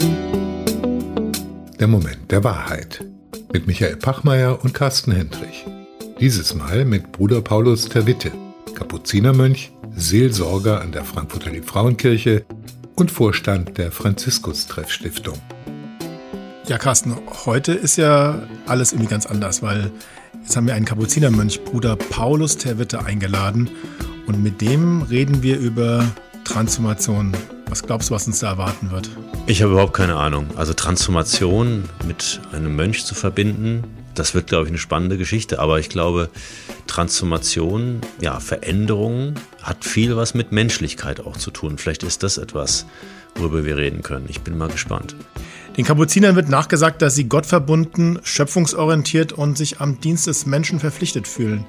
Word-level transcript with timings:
Der 0.00 1.86
Moment 1.86 2.30
der 2.30 2.44
Wahrheit. 2.44 3.04
Mit 3.52 3.66
Michael 3.66 3.96
Pachmeier 3.96 4.62
und 4.62 4.74
Carsten 4.74 5.10
Hendrich. 5.12 5.66
Dieses 6.20 6.54
Mal 6.54 6.84
mit 6.84 7.12
Bruder 7.12 7.40
Paulus 7.40 7.88
Terwitte, 7.88 8.30
Kapuzinermönch, 8.74 9.72
Seelsorger 9.96 10.80
an 10.80 10.92
der 10.92 11.04
Frankfurter 11.04 11.50
Liebfrauenkirche 11.50 12.44
und 12.94 13.10
Vorstand 13.10 13.78
der 13.78 13.90
Franziskus-Treff-Stiftung. 13.90 15.38
Ja, 16.66 16.78
Carsten, 16.78 17.16
heute 17.46 17.72
ist 17.72 17.96
ja 17.96 18.42
alles 18.66 18.92
irgendwie 18.92 19.10
ganz 19.10 19.26
anders, 19.26 19.62
weil 19.62 19.90
jetzt 20.42 20.56
haben 20.56 20.66
wir 20.66 20.74
einen 20.74 20.84
Kapuzinermönch, 20.84 21.64
Bruder 21.64 21.96
Paulus 21.96 22.56
Terwitte, 22.56 23.04
eingeladen 23.04 23.70
und 24.26 24.42
mit 24.42 24.60
dem 24.60 25.02
reden 25.02 25.42
wir 25.42 25.58
über 25.58 26.04
Transformation. 26.44 27.32
Was 27.68 27.82
glaubst 27.82 28.08
du, 28.08 28.14
was 28.14 28.26
uns 28.26 28.38
da 28.40 28.48
erwarten 28.48 28.90
wird? 28.90 29.10
Ich 29.46 29.62
habe 29.62 29.72
überhaupt 29.72 29.92
keine 29.92 30.16
Ahnung. 30.16 30.46
Also 30.56 30.72
Transformation 30.72 31.84
mit 32.06 32.40
einem 32.52 32.74
Mönch 32.74 33.04
zu 33.04 33.14
verbinden, 33.14 33.84
das 34.14 34.34
wird, 34.34 34.46
glaube 34.46 34.64
ich, 34.64 34.70
eine 34.70 34.78
spannende 34.78 35.18
Geschichte. 35.18 35.58
Aber 35.58 35.78
ich 35.78 35.90
glaube, 35.90 36.30
Transformation, 36.86 38.00
ja, 38.20 38.40
Veränderung 38.40 39.34
hat 39.62 39.84
viel 39.84 40.16
was 40.16 40.34
mit 40.34 40.50
Menschlichkeit 40.50 41.20
auch 41.20 41.36
zu 41.36 41.50
tun. 41.50 41.78
Vielleicht 41.78 42.02
ist 42.02 42.22
das 42.22 42.38
etwas, 42.38 42.86
worüber 43.34 43.64
wir 43.64 43.76
reden 43.76 44.02
können. 44.02 44.26
Ich 44.28 44.40
bin 44.40 44.56
mal 44.56 44.68
gespannt. 44.68 45.14
Den 45.76 45.84
Kapuzinern 45.84 46.34
wird 46.34 46.48
nachgesagt, 46.48 47.02
dass 47.02 47.14
sie 47.14 47.28
gottverbunden, 47.28 48.18
schöpfungsorientiert 48.22 49.32
und 49.32 49.56
sich 49.56 49.80
am 49.80 50.00
Dienst 50.00 50.26
des 50.26 50.46
Menschen 50.46 50.80
verpflichtet 50.80 51.28
fühlen. 51.28 51.66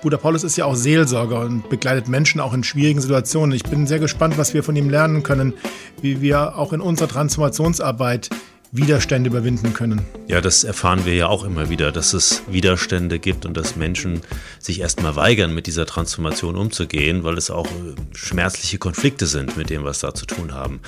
Bruder 0.00 0.16
Paulus 0.16 0.44
ist 0.44 0.56
ja 0.56 0.64
auch 0.64 0.76
Seelsorger 0.76 1.40
und 1.40 1.68
begleitet 1.68 2.08
Menschen 2.08 2.40
auch 2.40 2.54
in 2.54 2.64
schwierigen 2.64 3.02
Situationen. 3.02 3.54
Ich 3.54 3.64
bin 3.64 3.86
sehr 3.86 3.98
gespannt, 3.98 4.38
was 4.38 4.54
wir 4.54 4.62
von 4.62 4.74
ihm 4.74 4.88
lernen 4.88 5.22
können, 5.22 5.52
wie 6.00 6.22
wir 6.22 6.56
auch 6.56 6.72
in 6.72 6.80
unserer 6.80 7.08
Transformationsarbeit 7.08 8.30
Widerstände 8.72 9.28
überwinden 9.28 9.74
können. 9.74 10.00
Ja, 10.26 10.40
das 10.40 10.64
erfahren 10.64 11.04
wir 11.04 11.14
ja 11.14 11.26
auch 11.26 11.44
immer 11.44 11.68
wieder, 11.68 11.92
dass 11.92 12.14
es 12.14 12.42
Widerstände 12.48 13.18
gibt 13.18 13.44
und 13.44 13.56
dass 13.56 13.76
Menschen 13.76 14.22
sich 14.58 14.80
erstmal 14.80 15.16
weigern, 15.16 15.52
mit 15.54 15.66
dieser 15.66 15.84
Transformation 15.86 16.56
umzugehen, 16.56 17.24
weil 17.24 17.36
es 17.36 17.50
auch 17.50 17.66
äh, 17.66 17.94
schmerzliche 18.14 18.78
Konflikte 18.78 19.26
sind 19.26 19.56
mit 19.56 19.68
dem, 19.68 19.84
was 19.84 19.98
da 19.98 20.14
zu 20.14 20.24
tun 20.24 20.54
haben. 20.54 20.80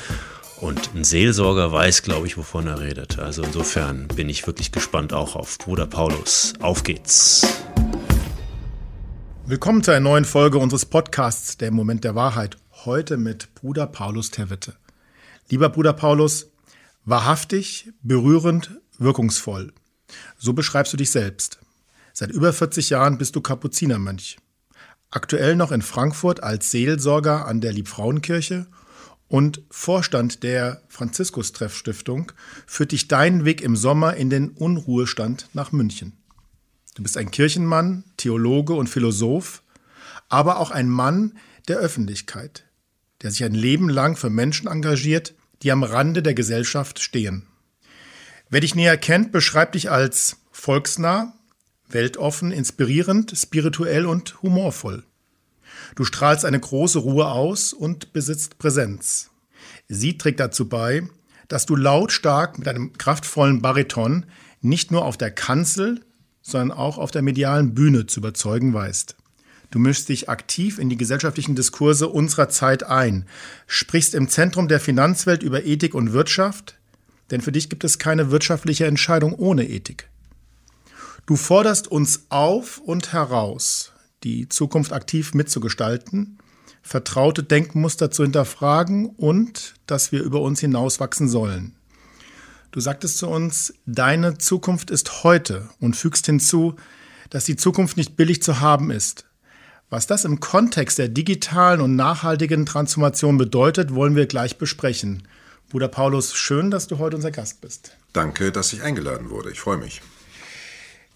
Und 0.60 0.94
ein 0.94 1.02
Seelsorger 1.02 1.72
weiß, 1.72 2.02
glaube 2.02 2.28
ich, 2.28 2.38
wovon 2.38 2.68
er 2.68 2.80
redet. 2.80 3.18
Also 3.18 3.42
insofern 3.42 4.06
bin 4.06 4.28
ich 4.28 4.46
wirklich 4.46 4.70
gespannt 4.70 5.12
auch 5.12 5.34
auf 5.34 5.58
Bruder 5.58 5.86
Paulus. 5.86 6.54
Auf 6.60 6.84
geht's! 6.84 7.44
Willkommen 9.44 9.82
zu 9.82 9.90
einer 9.90 9.98
neuen 9.98 10.24
Folge 10.24 10.58
unseres 10.58 10.86
Podcasts 10.86 11.56
Der 11.56 11.72
Moment 11.72 12.04
der 12.04 12.14
Wahrheit. 12.14 12.56
Heute 12.84 13.16
mit 13.16 13.52
Bruder 13.56 13.88
Paulus 13.88 14.30
Terwitte. 14.30 14.76
Lieber 15.48 15.68
Bruder 15.68 15.92
Paulus, 15.92 16.52
wahrhaftig, 17.04 17.92
berührend, 18.02 18.70
wirkungsvoll. 18.98 19.72
So 20.38 20.52
beschreibst 20.52 20.92
du 20.92 20.96
dich 20.96 21.10
selbst. 21.10 21.58
Seit 22.12 22.30
über 22.30 22.52
40 22.52 22.90
Jahren 22.90 23.18
bist 23.18 23.34
du 23.34 23.40
Kapuzinermönch. 23.40 24.36
Aktuell 25.10 25.56
noch 25.56 25.72
in 25.72 25.82
Frankfurt 25.82 26.40
als 26.40 26.70
Seelsorger 26.70 27.46
an 27.46 27.60
der 27.60 27.72
Liebfrauenkirche 27.72 28.68
und 29.26 29.62
Vorstand 29.70 30.44
der 30.44 30.82
Franziskus-Treff-Stiftung 30.88 32.30
führt 32.64 32.92
dich 32.92 33.08
deinen 33.08 33.44
Weg 33.44 33.60
im 33.60 33.74
Sommer 33.74 34.14
in 34.14 34.30
den 34.30 34.50
Unruhestand 34.50 35.48
nach 35.52 35.72
München. 35.72 36.21
Du 36.94 37.02
bist 37.02 37.16
ein 37.16 37.30
Kirchenmann, 37.30 38.04
Theologe 38.16 38.74
und 38.74 38.88
Philosoph, 38.88 39.62
aber 40.28 40.58
auch 40.58 40.70
ein 40.70 40.88
Mann 40.88 41.38
der 41.68 41.78
Öffentlichkeit, 41.78 42.64
der 43.22 43.30
sich 43.30 43.44
ein 43.44 43.54
Leben 43.54 43.88
lang 43.88 44.16
für 44.16 44.30
Menschen 44.30 44.68
engagiert, 44.68 45.34
die 45.62 45.72
am 45.72 45.84
Rande 45.84 46.22
der 46.22 46.34
Gesellschaft 46.34 47.00
stehen. 47.00 47.46
Wer 48.50 48.60
dich 48.60 48.74
näher 48.74 48.98
kennt, 48.98 49.32
beschreibt 49.32 49.74
dich 49.74 49.90
als 49.90 50.36
volksnah, 50.50 51.34
weltoffen, 51.88 52.52
inspirierend, 52.52 53.32
spirituell 53.36 54.06
und 54.06 54.42
humorvoll. 54.42 55.04
Du 55.94 56.04
strahlst 56.04 56.44
eine 56.44 56.60
große 56.60 56.98
Ruhe 56.98 57.26
aus 57.26 57.72
und 57.72 58.12
besitzt 58.12 58.58
Präsenz. 58.58 59.30
Sie 59.88 60.18
trägt 60.18 60.40
dazu 60.40 60.68
bei, 60.68 61.08
dass 61.48 61.66
du 61.66 61.76
lautstark 61.76 62.58
mit 62.58 62.68
einem 62.68 62.92
kraftvollen 62.94 63.62
Bariton 63.62 64.26
nicht 64.60 64.90
nur 64.90 65.04
auf 65.04 65.16
der 65.16 65.30
Kanzel, 65.30 66.04
sondern 66.42 66.76
auch 66.76 66.98
auf 66.98 67.10
der 67.10 67.22
medialen 67.22 67.74
Bühne 67.74 68.06
zu 68.06 68.20
überzeugen 68.20 68.74
weißt. 68.74 69.16
Du 69.70 69.78
mischst 69.78 70.10
dich 70.10 70.28
aktiv 70.28 70.78
in 70.78 70.90
die 70.90 70.98
gesellschaftlichen 70.98 71.54
Diskurse 71.54 72.08
unserer 72.08 72.50
Zeit 72.50 72.82
ein, 72.82 73.24
sprichst 73.66 74.14
im 74.14 74.28
Zentrum 74.28 74.68
der 74.68 74.80
Finanzwelt 74.80 75.42
über 75.42 75.64
Ethik 75.64 75.94
und 75.94 76.12
Wirtschaft, 76.12 76.78
denn 77.30 77.40
für 77.40 77.52
dich 77.52 77.70
gibt 77.70 77.82
es 77.82 77.98
keine 77.98 78.30
wirtschaftliche 78.30 78.84
Entscheidung 78.84 79.34
ohne 79.34 79.66
Ethik. 79.66 80.10
Du 81.24 81.36
forderst 81.36 81.88
uns 81.88 82.26
auf 82.28 82.78
und 82.78 83.14
heraus, 83.14 83.92
die 84.24 84.48
Zukunft 84.48 84.92
aktiv 84.92 85.32
mitzugestalten, 85.32 86.38
vertraute 86.82 87.42
Denkmuster 87.42 88.10
zu 88.10 88.24
hinterfragen 88.24 89.06
und 89.06 89.74
dass 89.86 90.12
wir 90.12 90.22
über 90.22 90.42
uns 90.42 90.60
hinauswachsen 90.60 91.28
sollen. 91.28 91.76
Du 92.72 92.80
sagtest 92.80 93.18
zu 93.18 93.28
uns, 93.28 93.74
deine 93.84 94.38
Zukunft 94.38 94.90
ist 94.90 95.24
heute 95.24 95.68
und 95.78 95.94
fügst 95.94 96.24
hinzu, 96.24 96.74
dass 97.28 97.44
die 97.44 97.56
Zukunft 97.56 97.98
nicht 97.98 98.16
billig 98.16 98.42
zu 98.42 98.60
haben 98.60 98.90
ist. 98.90 99.26
Was 99.90 100.06
das 100.06 100.24
im 100.24 100.40
Kontext 100.40 100.98
der 100.98 101.08
digitalen 101.08 101.82
und 101.82 101.96
nachhaltigen 101.96 102.64
Transformation 102.64 103.36
bedeutet, 103.36 103.94
wollen 103.94 104.16
wir 104.16 104.24
gleich 104.24 104.56
besprechen. 104.56 105.24
Bruder 105.68 105.88
Paulus, 105.88 106.34
schön, 106.34 106.70
dass 106.70 106.86
du 106.86 106.96
heute 106.96 107.16
unser 107.16 107.30
Gast 107.30 107.60
bist. 107.60 107.94
Danke, 108.14 108.52
dass 108.52 108.72
ich 108.72 108.82
eingeladen 108.82 109.28
wurde. 109.28 109.50
Ich 109.50 109.60
freue 109.60 109.76
mich. 109.76 110.00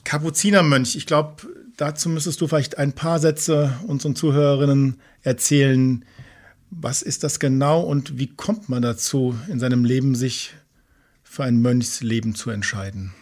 Kapuzinermönch, 0.05 0.95
ich 0.95 1.07
glaube, 1.07 1.37
dazu 1.79 2.11
müsstest 2.11 2.43
du 2.43 2.49
vielleicht 2.49 2.77
ein 2.77 2.93
paar 2.93 3.19
Sätze 3.19 3.81
unseren 3.87 4.15
Zuhörerinnen 4.15 5.01
erzählen. 5.23 6.05
Was 6.71 7.01
ist 7.01 7.25
das 7.25 7.41
genau 7.41 7.81
und 7.81 8.19
wie 8.19 8.29
kommt 8.29 8.69
man 8.69 8.83
dazu, 8.83 9.35
in 9.49 9.59
seinem 9.59 9.87
Leben 9.87 10.15
sich 10.15 10.55
für 11.37 11.45
ein 11.45 11.61
Mönchsleben 11.61 12.35
zu 12.35 12.51
entscheiden? 12.51 13.13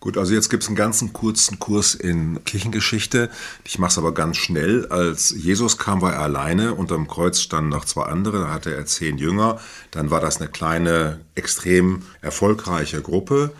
Gut, 0.00 0.16
also 0.16 0.32
jetzt 0.32 0.48
gibt 0.48 0.62
es 0.62 0.68
einen 0.68 0.76
ganzen 0.76 1.12
kurzen 1.12 1.58
Kurs 1.58 1.94
in 1.94 2.42
Kirchengeschichte. 2.44 3.28
Ich 3.64 3.78
mache 3.78 3.90
es 3.90 3.98
aber 3.98 4.14
ganz 4.14 4.38
schnell. 4.38 4.86
Als 4.86 5.34
Jesus 5.36 5.76
kam, 5.76 6.00
war 6.00 6.14
er 6.14 6.20
alleine. 6.20 6.74
Unterm 6.74 7.08
Kreuz 7.08 7.40
standen 7.40 7.68
noch 7.68 7.84
zwei 7.84 8.04
andere. 8.04 8.38
Da 8.40 8.50
hatte 8.50 8.74
er 8.74 8.86
zehn 8.86 9.18
Jünger. 9.18 9.60
Dann 9.90 10.10
war 10.10 10.20
das 10.20 10.40
eine 10.40 10.48
kleine, 10.48 11.20
extrem 11.34 12.04
erfolgreiche 12.22 13.02
Gruppe. 13.02 13.52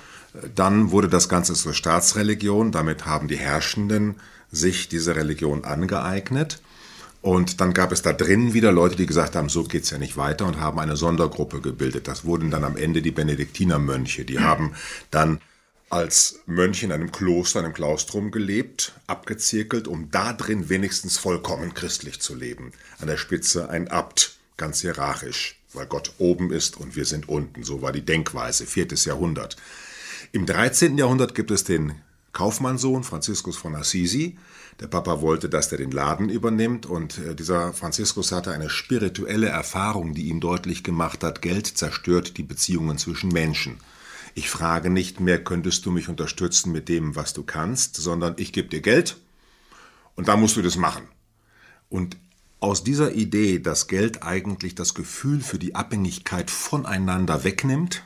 Dann 0.54 0.90
wurde 0.90 1.08
das 1.08 1.28
Ganze 1.28 1.52
zur 1.52 1.74
Staatsreligion. 1.74 2.72
Damit 2.72 3.04
haben 3.04 3.28
die 3.28 3.36
Herrschenden 3.36 4.14
sich 4.50 4.88
diese 4.88 5.16
Religion 5.16 5.64
angeeignet. 5.64 6.62
Und 7.20 7.60
dann 7.60 7.74
gab 7.74 7.90
es 7.90 8.02
da 8.02 8.12
drinnen 8.12 8.54
wieder 8.54 8.70
Leute, 8.70 8.96
die 8.96 9.06
gesagt 9.06 9.34
haben, 9.34 9.48
so 9.48 9.64
geht's 9.64 9.90
ja 9.90 9.98
nicht 9.98 10.16
weiter 10.16 10.46
und 10.46 10.60
haben 10.60 10.78
eine 10.78 10.96
Sondergruppe 10.96 11.60
gebildet. 11.60 12.06
Das 12.06 12.24
wurden 12.24 12.50
dann 12.50 12.64
am 12.64 12.76
Ende 12.76 13.02
die 13.02 13.10
Benediktinermönche. 13.10 14.24
Die 14.24 14.38
haben 14.38 14.74
dann 15.10 15.40
als 15.90 16.40
Mönch 16.46 16.82
in 16.82 16.92
einem 16.92 17.10
Kloster, 17.10 17.60
einem 17.60 17.72
Klaustrum 17.72 18.30
gelebt, 18.30 18.92
abgezirkelt, 19.06 19.88
um 19.88 20.10
da 20.10 20.32
drin 20.32 20.68
wenigstens 20.68 21.18
vollkommen 21.18 21.74
christlich 21.74 22.20
zu 22.20 22.34
leben. 22.34 22.72
An 23.00 23.08
der 23.08 23.16
Spitze 23.16 23.68
ein 23.70 23.88
Abt, 23.88 24.36
ganz 24.56 24.80
hierarchisch, 24.82 25.58
weil 25.72 25.86
Gott 25.86 26.12
oben 26.18 26.52
ist 26.52 26.76
und 26.76 26.94
wir 26.94 27.04
sind 27.04 27.28
unten. 27.28 27.64
So 27.64 27.82
war 27.82 27.92
die 27.92 28.04
Denkweise, 28.04 28.66
viertes 28.66 29.06
Jahrhundert. 29.06 29.56
Im 30.32 30.46
13. 30.46 30.98
Jahrhundert 30.98 31.34
gibt 31.34 31.50
es 31.50 31.64
den 31.64 31.94
Kaufmannssohn 32.32 33.02
Franziskus 33.02 33.56
von 33.56 33.74
Assisi, 33.74 34.36
der 34.80 34.86
Papa 34.86 35.20
wollte, 35.20 35.48
dass 35.48 35.68
der 35.68 35.78
den 35.78 35.90
Laden 35.90 36.28
übernimmt 36.28 36.86
und 36.86 37.18
äh, 37.18 37.34
dieser 37.34 37.72
Franziskus 37.72 38.32
hatte 38.32 38.52
eine 38.52 38.70
spirituelle 38.70 39.48
Erfahrung, 39.48 40.14
die 40.14 40.28
ihm 40.28 40.40
deutlich 40.40 40.84
gemacht 40.84 41.24
hat, 41.24 41.42
Geld 41.42 41.66
zerstört 41.66 42.36
die 42.36 42.42
Beziehungen 42.42 42.98
zwischen 42.98 43.30
Menschen. 43.30 43.78
Ich 44.34 44.50
frage 44.50 44.88
nicht 44.88 45.18
mehr, 45.18 45.42
könntest 45.42 45.84
du 45.84 45.90
mich 45.90 46.08
unterstützen 46.08 46.70
mit 46.70 46.88
dem, 46.88 47.16
was 47.16 47.32
du 47.32 47.42
kannst, 47.42 47.96
sondern 47.96 48.34
ich 48.36 48.52
gebe 48.52 48.68
dir 48.68 48.80
Geld 48.80 49.16
und 50.14 50.28
dann 50.28 50.40
musst 50.40 50.56
du 50.56 50.62
das 50.62 50.76
machen. 50.76 51.08
Und 51.88 52.16
aus 52.60 52.84
dieser 52.84 53.12
Idee, 53.12 53.58
dass 53.58 53.88
Geld 53.88 54.22
eigentlich 54.22 54.74
das 54.74 54.94
Gefühl 54.94 55.40
für 55.40 55.58
die 55.58 55.74
Abhängigkeit 55.74 56.50
voneinander 56.50 57.44
wegnimmt, 57.44 58.04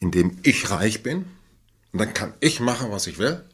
indem 0.00 0.38
ich 0.42 0.70
reich 0.70 1.02
bin, 1.02 1.26
und 1.92 2.00
dann 2.00 2.14
kann 2.14 2.34
ich 2.40 2.60
machen, 2.60 2.90
was 2.90 3.06
ich 3.06 3.18
will, 3.18 3.44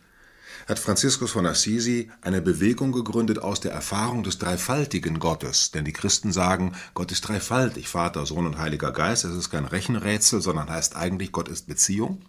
hat 0.67 0.79
Franziskus 0.79 1.31
von 1.31 1.47
Assisi 1.47 2.11
eine 2.23 2.41
Bewegung 2.41 2.93
gegründet 2.93 3.39
aus 3.39 3.61
der 3.61 3.73
Erfahrung 3.73 4.23
des 4.23 4.39
dreifaltigen 4.39 5.19
Gottes. 5.19 5.73
Denn 5.73 5.85
die 5.85 5.93
Christen 5.93 6.33
sagen, 6.33 6.73
Gott 6.95 7.13
ist 7.13 7.23
dreifaltig, 7.23 7.89
Vater, 7.89 8.25
Sohn 8.25 8.47
und 8.47 8.59
Heiliger 8.59 8.91
Geist. 8.91 9.25
Es 9.25 9.37
ist 9.37 9.51
kein 9.51 9.67
Rechenrätsel, 9.67 10.41
sondern 10.41 10.71
heißt 10.71 10.97
eigentlich, 10.97 11.33
Gott 11.33 11.49
ist 11.49 11.67
Beziehung. 11.67 12.23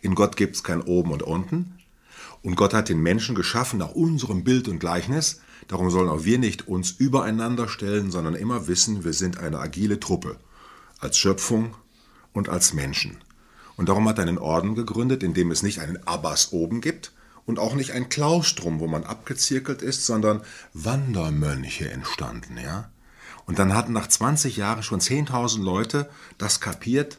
In 0.00 0.14
Gott 0.14 0.36
gibt 0.36 0.54
es 0.54 0.62
kein 0.62 0.80
Oben 0.80 1.10
und 1.10 1.24
Unten. 1.24 1.78
Und 2.42 2.54
Gott 2.54 2.72
hat 2.72 2.88
den 2.88 3.00
Menschen 3.00 3.34
geschaffen 3.34 3.78
nach 3.80 3.90
unserem 3.90 4.44
Bild 4.44 4.68
und 4.68 4.78
Gleichnis. 4.78 5.40
Darum 5.66 5.90
sollen 5.90 6.08
auch 6.08 6.24
wir 6.24 6.38
nicht 6.38 6.68
uns 6.68 6.92
übereinander 6.92 7.68
stellen, 7.68 8.10
sondern 8.10 8.34
immer 8.34 8.68
wissen, 8.68 9.04
wir 9.04 9.12
sind 9.12 9.38
eine 9.38 9.58
agile 9.58 9.98
Truppe. 9.98 10.36
Als 11.00 11.18
Schöpfung 11.18 11.74
und 12.32 12.48
als 12.48 12.74
Menschen. 12.74 13.18
Und 13.76 13.88
darum 13.88 14.08
hat 14.08 14.18
er 14.18 14.22
einen 14.22 14.38
Orden 14.38 14.76
gegründet, 14.76 15.24
in 15.24 15.34
dem 15.34 15.50
es 15.50 15.64
nicht 15.64 15.80
einen 15.80 16.06
Abbas 16.06 16.52
oben 16.52 16.80
gibt 16.80 17.12
und 17.46 17.58
auch 17.58 17.74
nicht 17.74 17.92
ein 17.92 18.08
Klaustrum, 18.08 18.80
wo 18.80 18.86
man 18.86 19.04
abgezirkelt 19.04 19.82
ist, 19.82 20.06
sondern 20.06 20.42
Wandermönche 20.74 21.90
entstanden, 21.90 22.58
ja. 22.58 22.90
Und 23.46 23.58
dann 23.58 23.74
hatten 23.74 23.92
nach 23.92 24.06
20 24.06 24.56
Jahren 24.56 24.82
schon 24.82 25.00
10.000 25.00 25.62
Leute 25.62 26.08
das 26.38 26.60
kapiert, 26.60 27.18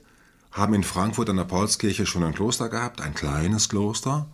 haben 0.51 0.73
in 0.73 0.83
Frankfurt 0.83 1.29
an 1.29 1.37
der 1.37 1.43
Paulskirche 1.43 2.05
schon 2.05 2.23
ein 2.23 2.33
Kloster 2.33 2.69
gehabt, 2.69 3.01
ein 3.01 3.13
kleines 3.13 3.69
Kloster, 3.69 4.27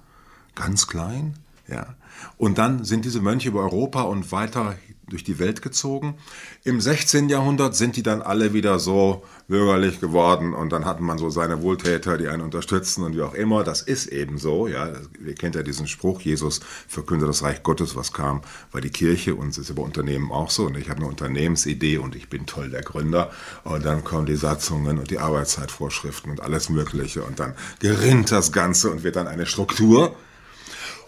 ganz 0.53 0.88
klein, 0.88 1.39
ja. 1.69 1.95
Und 2.38 2.57
dann 2.57 2.83
sind 2.83 3.06
diese 3.06 3.21
Mönche 3.21 3.50
über 3.50 3.62
Europa 3.62 4.01
und 4.01 4.31
weiter 4.31 4.75
durch 5.10 5.24
die 5.24 5.39
Welt 5.39 5.62
gezogen. 5.62 6.16
Im 6.63 6.80
16. 6.80 7.30
Jahrhundert 7.30 7.75
sind 7.75 7.95
die 7.95 8.04
dann 8.04 8.21
alle 8.21 8.54
wieder 8.54 8.80
so 8.80 9.24
bürgerlich 9.48 10.00
geworden 10.00 10.54
und 10.54 10.71
dann 10.71 10.86
hatten 10.86 11.04
man 11.04 11.18
so 11.18 11.30
seine 11.30 11.62
Wohltäter, 11.62 12.18
die 12.18 12.27
einen 12.27 12.44
unterstützen 12.44 13.04
und 13.04 13.16
wie 13.16 13.21
auch 13.21 13.33
immer. 13.33 13.63
Das 13.63 13.81
ist 13.81 14.07
eben 14.07 14.38
so, 14.38 14.68
ja. 14.68 14.94
Ihr 15.25 15.36
kennt 15.36 15.56
ja 15.56 15.63
diesen 15.63 15.88
Spruch, 15.88 16.21
Jesus 16.21 16.60
verkündet 16.88 17.27
das 17.27 17.44
Reich 17.44 17.63
Gottes, 17.63 17.95
was 17.95 18.13
kam, 18.13 18.42
war 18.72 18.81
die 18.81 18.92
Kirche 18.92 19.36
und 19.36 19.50
es 19.50 19.57
ist 19.57 19.69
über 19.69 19.81
Unternehmen 19.81 20.31
auch 20.31 20.51
so. 20.51 20.65
Und 20.65 20.77
ich 20.77 20.89
habe 20.89 21.00
eine 21.00 21.10
Unternehmensidee 21.10 21.98
und 21.98 22.15
ich 22.15 22.30
bin 22.30 22.45
toll 22.45 22.69
der 22.69 22.81
Gründer 22.81 23.31
und 23.63 23.83
dann 23.86 24.04
kommen 24.04 24.25
die 24.25 24.36
Satzungen 24.36 25.00
und 25.00 25.10
die 25.10 25.19
Arbeitszeitvorschriften 25.19 26.31
und 26.31 26.42
alles 26.42 26.69
Mögliche 26.69 27.24
und 27.24 27.39
dann 27.39 27.56
gerinnt 27.80 28.31
das 28.31 28.51
Ganze 28.51 28.92
und 28.92 29.04
wird 29.04 29.15
dann 29.15 29.27
eine 29.27 29.45
Struktur. 29.45 30.15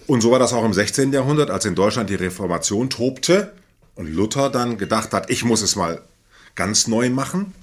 Und 0.07 0.21
so 0.21 0.31
war 0.31 0.39
das 0.39 0.53
auch 0.53 0.65
im 0.65 0.73
16. 0.73 1.13
Jahrhundert, 1.13 1.49
als 1.49 1.65
in 1.65 1.75
Deutschland 1.75 2.09
die 2.09 2.15
Reformation 2.15 2.89
tobte 2.89 3.53
und 3.95 4.13
Luther 4.13 4.49
dann 4.49 4.77
gedacht 4.77 5.13
hat, 5.13 5.29
ich 5.29 5.43
muss 5.45 5.61
es 5.61 5.75
mal 5.75 6.01
ganz 6.55 6.87
neu 6.87 7.09
machen. 7.09 7.53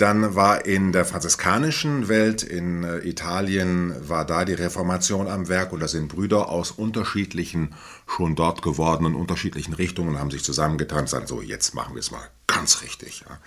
Dann 0.00 0.34
war 0.34 0.64
in 0.64 0.92
der 0.92 1.04
franziskanischen 1.04 2.08
Welt 2.08 2.42
in 2.42 2.84
äh, 2.84 3.06
Italien 3.06 3.94
war 4.08 4.24
da 4.24 4.46
die 4.46 4.54
Reformation 4.54 5.28
am 5.28 5.48
Werk 5.48 5.74
und 5.74 5.80
da 5.80 5.88
sind 5.88 6.08
Brüder 6.08 6.48
aus 6.48 6.70
unterschiedlichen 6.70 7.74
schon 8.06 8.34
dort 8.34 8.62
gewordenen 8.62 9.14
unterschiedlichen 9.14 9.74
Richtungen 9.74 10.18
haben 10.18 10.30
sich 10.30 10.42
zusammengetan 10.42 11.00
und 11.00 11.10
sagen 11.10 11.26
so 11.26 11.42
jetzt 11.42 11.74
machen 11.74 11.96
wir 11.96 12.00
es 12.00 12.10
mal 12.12 12.26
ganz 12.46 12.80
richtig 12.80 13.24
ja. 13.28 13.38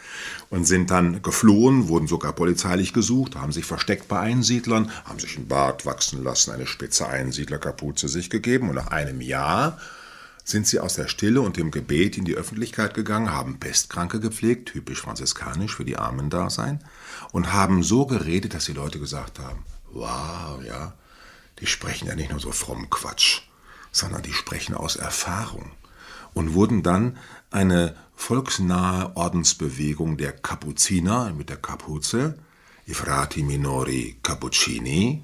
und 0.51 0.65
sind 0.65 0.91
dann 0.91 1.23
geflohen, 1.23 1.87
wurden 1.87 2.05
sogar 2.05 2.33
polizeilich 2.33 2.93
gesucht, 2.93 3.35
haben 3.35 3.51
sich 3.51 3.65
versteckt 3.65 4.07
bei 4.07 4.19
Einsiedlern, 4.19 4.91
haben 5.05 5.17
sich 5.17 5.39
ein 5.39 5.47
Bart 5.47 5.87
wachsen 5.87 6.23
lassen, 6.23 6.51
eine 6.51 6.67
spitze 6.67 7.07
Einsiedlerkapuze 7.07 8.07
sich 8.07 8.29
gegeben 8.29 8.69
und 8.69 8.75
nach 8.75 8.91
einem 8.91 9.21
Jahr 9.21 9.79
sind 10.43 10.67
sie 10.67 10.79
aus 10.79 10.95
der 10.95 11.07
Stille 11.07 11.41
und 11.41 11.57
dem 11.57 11.71
Gebet 11.71 12.17
in 12.17 12.25
die 12.25 12.35
Öffentlichkeit 12.35 12.93
gegangen, 12.93 13.31
haben 13.31 13.59
Pestkranke 13.59 14.19
gepflegt, 14.19 14.69
typisch 14.69 15.01
franziskanisch 15.01 15.75
für 15.75 15.85
die 15.85 15.97
Armen 15.97 16.29
da 16.29 16.49
sein, 16.49 16.83
und 17.31 17.53
haben 17.53 17.83
so 17.83 18.05
geredet, 18.05 18.53
dass 18.53 18.65
die 18.65 18.73
Leute 18.73 18.99
gesagt 18.99 19.39
haben, 19.39 19.63
wow, 19.91 20.61
ja, 20.63 20.93
die 21.59 21.67
sprechen 21.67 22.07
ja 22.07 22.15
nicht 22.15 22.31
nur 22.31 22.39
so 22.39 22.51
fromm 22.51 22.89
Quatsch, 22.89 23.41
sondern 23.91 24.21
die 24.21 24.33
sprechen 24.33 24.75
aus 24.75 24.95
Erfahrung 24.95 25.71
und 26.33 26.53
wurden 26.53 26.83
dann 26.83 27.17
eine 27.51 27.95
volksnahe 28.15 29.15
Ordensbewegung 29.15 30.17
der 30.17 30.33
Kapuziner 30.33 31.31
mit 31.33 31.49
der 31.49 31.57
Kapuze, 31.57 32.37
i 32.87 32.93
Frati 32.93 33.43
Minori 33.43 34.17
Cappuccini, 34.23 35.23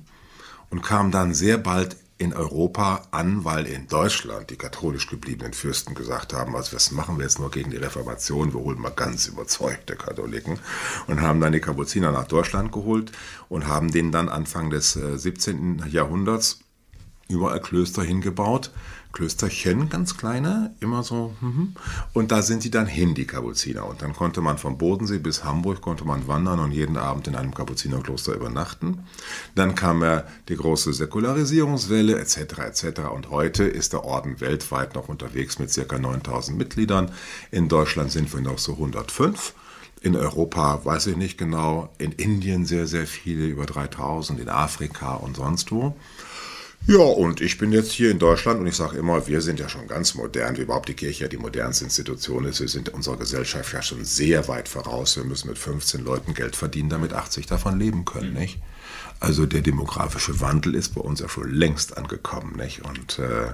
und 0.70 0.82
kam 0.82 1.12
dann 1.12 1.34
sehr 1.34 1.58
bald 1.58 1.98
in 2.20 2.34
Europa 2.34 3.08
an, 3.12 3.46
weil 3.46 3.66
in 3.66 3.88
Deutschland 3.88 4.50
die 4.50 4.58
katholisch 4.58 5.08
gebliebenen 5.08 5.54
Fürsten 5.54 5.96
gesagt 5.96 6.34
haben, 6.34 6.54
also 6.54 6.76
was 6.76 6.92
machen 6.92 7.18
wir 7.18 7.24
jetzt 7.24 7.40
nur 7.40 7.50
gegen 7.50 7.72
die 7.72 7.78
Reformation, 7.78 8.54
wir 8.54 8.60
holen 8.60 8.80
mal 8.80 8.92
ganz 8.92 9.28
überzeugte 9.28 9.96
Katholiken 9.96 10.60
und 11.08 11.22
haben 11.22 11.40
dann 11.40 11.54
die 11.54 11.62
Kapuziner 11.62 12.12
nach 12.12 12.28
Deutschland 12.28 12.74
geholt 12.74 13.14
und 13.48 13.68
haben 13.68 13.90
denen 13.90 14.12
dann 14.12 14.28
Anfang 14.28 14.70
des 14.70 14.94
17. 14.94 15.80
Äh, 15.80 15.88
Jahrhunderts 15.88 16.60
überall 17.30 17.62
Klöster 17.62 18.04
hingebaut, 18.04 18.72
Klösterchen, 19.12 19.90
ganz 19.90 20.18
kleine, 20.18 20.76
immer 20.80 21.02
so. 21.02 21.34
Mhm. 21.42 21.74
Und 22.14 22.32
da 22.32 22.44
sind 22.44 22.62
sie 22.62 22.70
dann 22.70 22.86
hin, 22.86 23.16
die 23.16 23.26
Kapuziner. 23.26 23.88
Und 23.88 24.04
dann 24.04 24.14
konnte 24.14 24.40
man 24.42 24.60
vom 24.60 24.78
Bodensee 24.78 25.18
bis 25.18 25.44
Hamburg 25.44 25.82
konnte 25.82 26.06
man 26.06 26.28
wandern 26.28 26.60
und 26.60 26.72
jeden 26.72 26.96
Abend 26.96 27.28
in 27.28 27.36
einem 27.36 27.54
Kapuzinerkloster 27.54 28.36
übernachten. 28.36 29.00
Dann 29.56 29.74
kam 29.74 30.04
ja 30.04 30.26
die 30.48 30.56
große 30.56 30.94
Säkularisierungswelle 30.94 32.20
etc. 32.20 32.38
etc. 32.60 33.02
Und 33.12 33.32
heute 33.32 33.64
ist 33.64 33.94
der 33.94 34.06
Orden 34.06 34.42
weltweit 34.42 34.94
noch 34.94 35.10
unterwegs 35.10 35.58
mit 35.58 35.74
ca. 35.74 35.98
9000 35.98 36.56
Mitgliedern. 36.58 37.12
In 37.50 37.68
Deutschland 37.68 38.12
sind 38.12 38.32
wir 38.32 38.42
noch 38.42 38.60
so 38.60 38.74
105. 38.74 39.54
In 40.02 40.16
Europa 40.16 40.86
weiß 40.86 41.08
ich 41.08 41.18
nicht 41.18 41.38
genau. 41.38 41.90
In 41.98 42.12
Indien 42.12 42.66
sehr, 42.66 42.86
sehr 42.86 43.08
viele, 43.08 43.48
über 43.48 43.66
3000. 43.66 44.40
In 44.40 44.50
Afrika 44.50 45.16
und 45.16 45.36
sonst 45.36 45.72
wo. 45.72 45.96
Ja, 46.88 46.98
und 46.98 47.40
ich 47.40 47.58
bin 47.58 47.72
jetzt 47.72 47.92
hier 47.92 48.10
in 48.10 48.18
Deutschland 48.18 48.60
und 48.60 48.68
ich 48.68 48.76
sage 48.76 48.98
immer, 48.98 49.28
wir 49.28 49.42
sind 49.42 49.60
ja 49.60 49.70
schon 49.70 49.88
ganz 49.88 50.16
modern, 50.16 50.58
wie 50.58 50.62
überhaupt 50.62 50.90
die 50.90 50.96
Kirche 50.96 51.26
ja 51.26 51.28
die 51.30 51.38
modernste 51.38 51.84
Institution 51.84 52.46
ist. 52.46 52.62
Wir 52.62 52.68
sind 52.68 52.90
unserer 52.90 53.18
Gesellschaft 53.18 53.74
ja 53.74 53.82
schon 53.82 54.04
sehr 54.06 54.48
weit 54.48 54.68
voraus. 54.68 55.16
Wir 55.16 55.24
müssen 55.24 55.50
mit 55.50 55.60
15 55.60 56.04
Leuten 56.04 56.34
Geld 56.34 56.56
verdienen, 56.56 56.90
damit 56.90 57.14
80 57.14 57.46
davon 57.46 57.78
leben 57.78 58.06
können, 58.06 58.32
mhm. 58.32 58.40
nicht? 58.40 58.60
Also 59.20 59.46
der 59.46 59.62
demografische 59.62 60.40
Wandel 60.40 60.76
ist 60.76 60.96
bei 60.96 61.02
uns 61.02 61.20
ja 61.20 61.30
schon 61.30 61.52
längst 61.52 61.98
angekommen, 61.98 62.56
nicht? 62.56 62.82
Und 62.86 63.20
äh, 63.20 63.54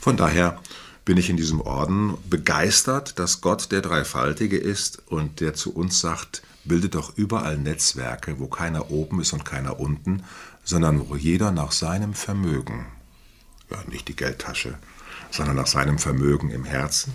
von 0.00 0.16
daher 0.16 0.60
bin 1.04 1.16
ich 1.16 1.30
in 1.30 1.38
diesem 1.38 1.62
Orden 1.62 2.18
begeistert, 2.28 3.18
dass 3.18 3.40
Gott 3.40 3.72
der 3.72 3.80
Dreifaltige 3.80 4.58
ist 4.58 5.02
und 5.06 5.40
der 5.40 5.54
zu 5.54 5.74
uns 5.74 6.00
sagt, 6.00 6.42
bildet 6.64 6.94
doch 6.94 7.16
überall 7.16 7.56
Netzwerke, 7.56 8.38
wo 8.38 8.46
keiner 8.46 8.90
oben 8.90 9.20
ist 9.22 9.32
und 9.32 9.46
keiner 9.46 9.80
unten, 9.80 10.22
sondern 10.68 11.08
wo 11.08 11.16
jeder 11.16 11.50
nach 11.50 11.72
seinem 11.72 12.12
Vermögen, 12.12 12.84
ja 13.70 13.82
nicht 13.88 14.06
die 14.06 14.16
Geldtasche, 14.16 14.78
sondern 15.30 15.56
nach 15.56 15.66
seinem 15.66 15.98
Vermögen 15.98 16.50
im 16.50 16.66
Herzen 16.66 17.14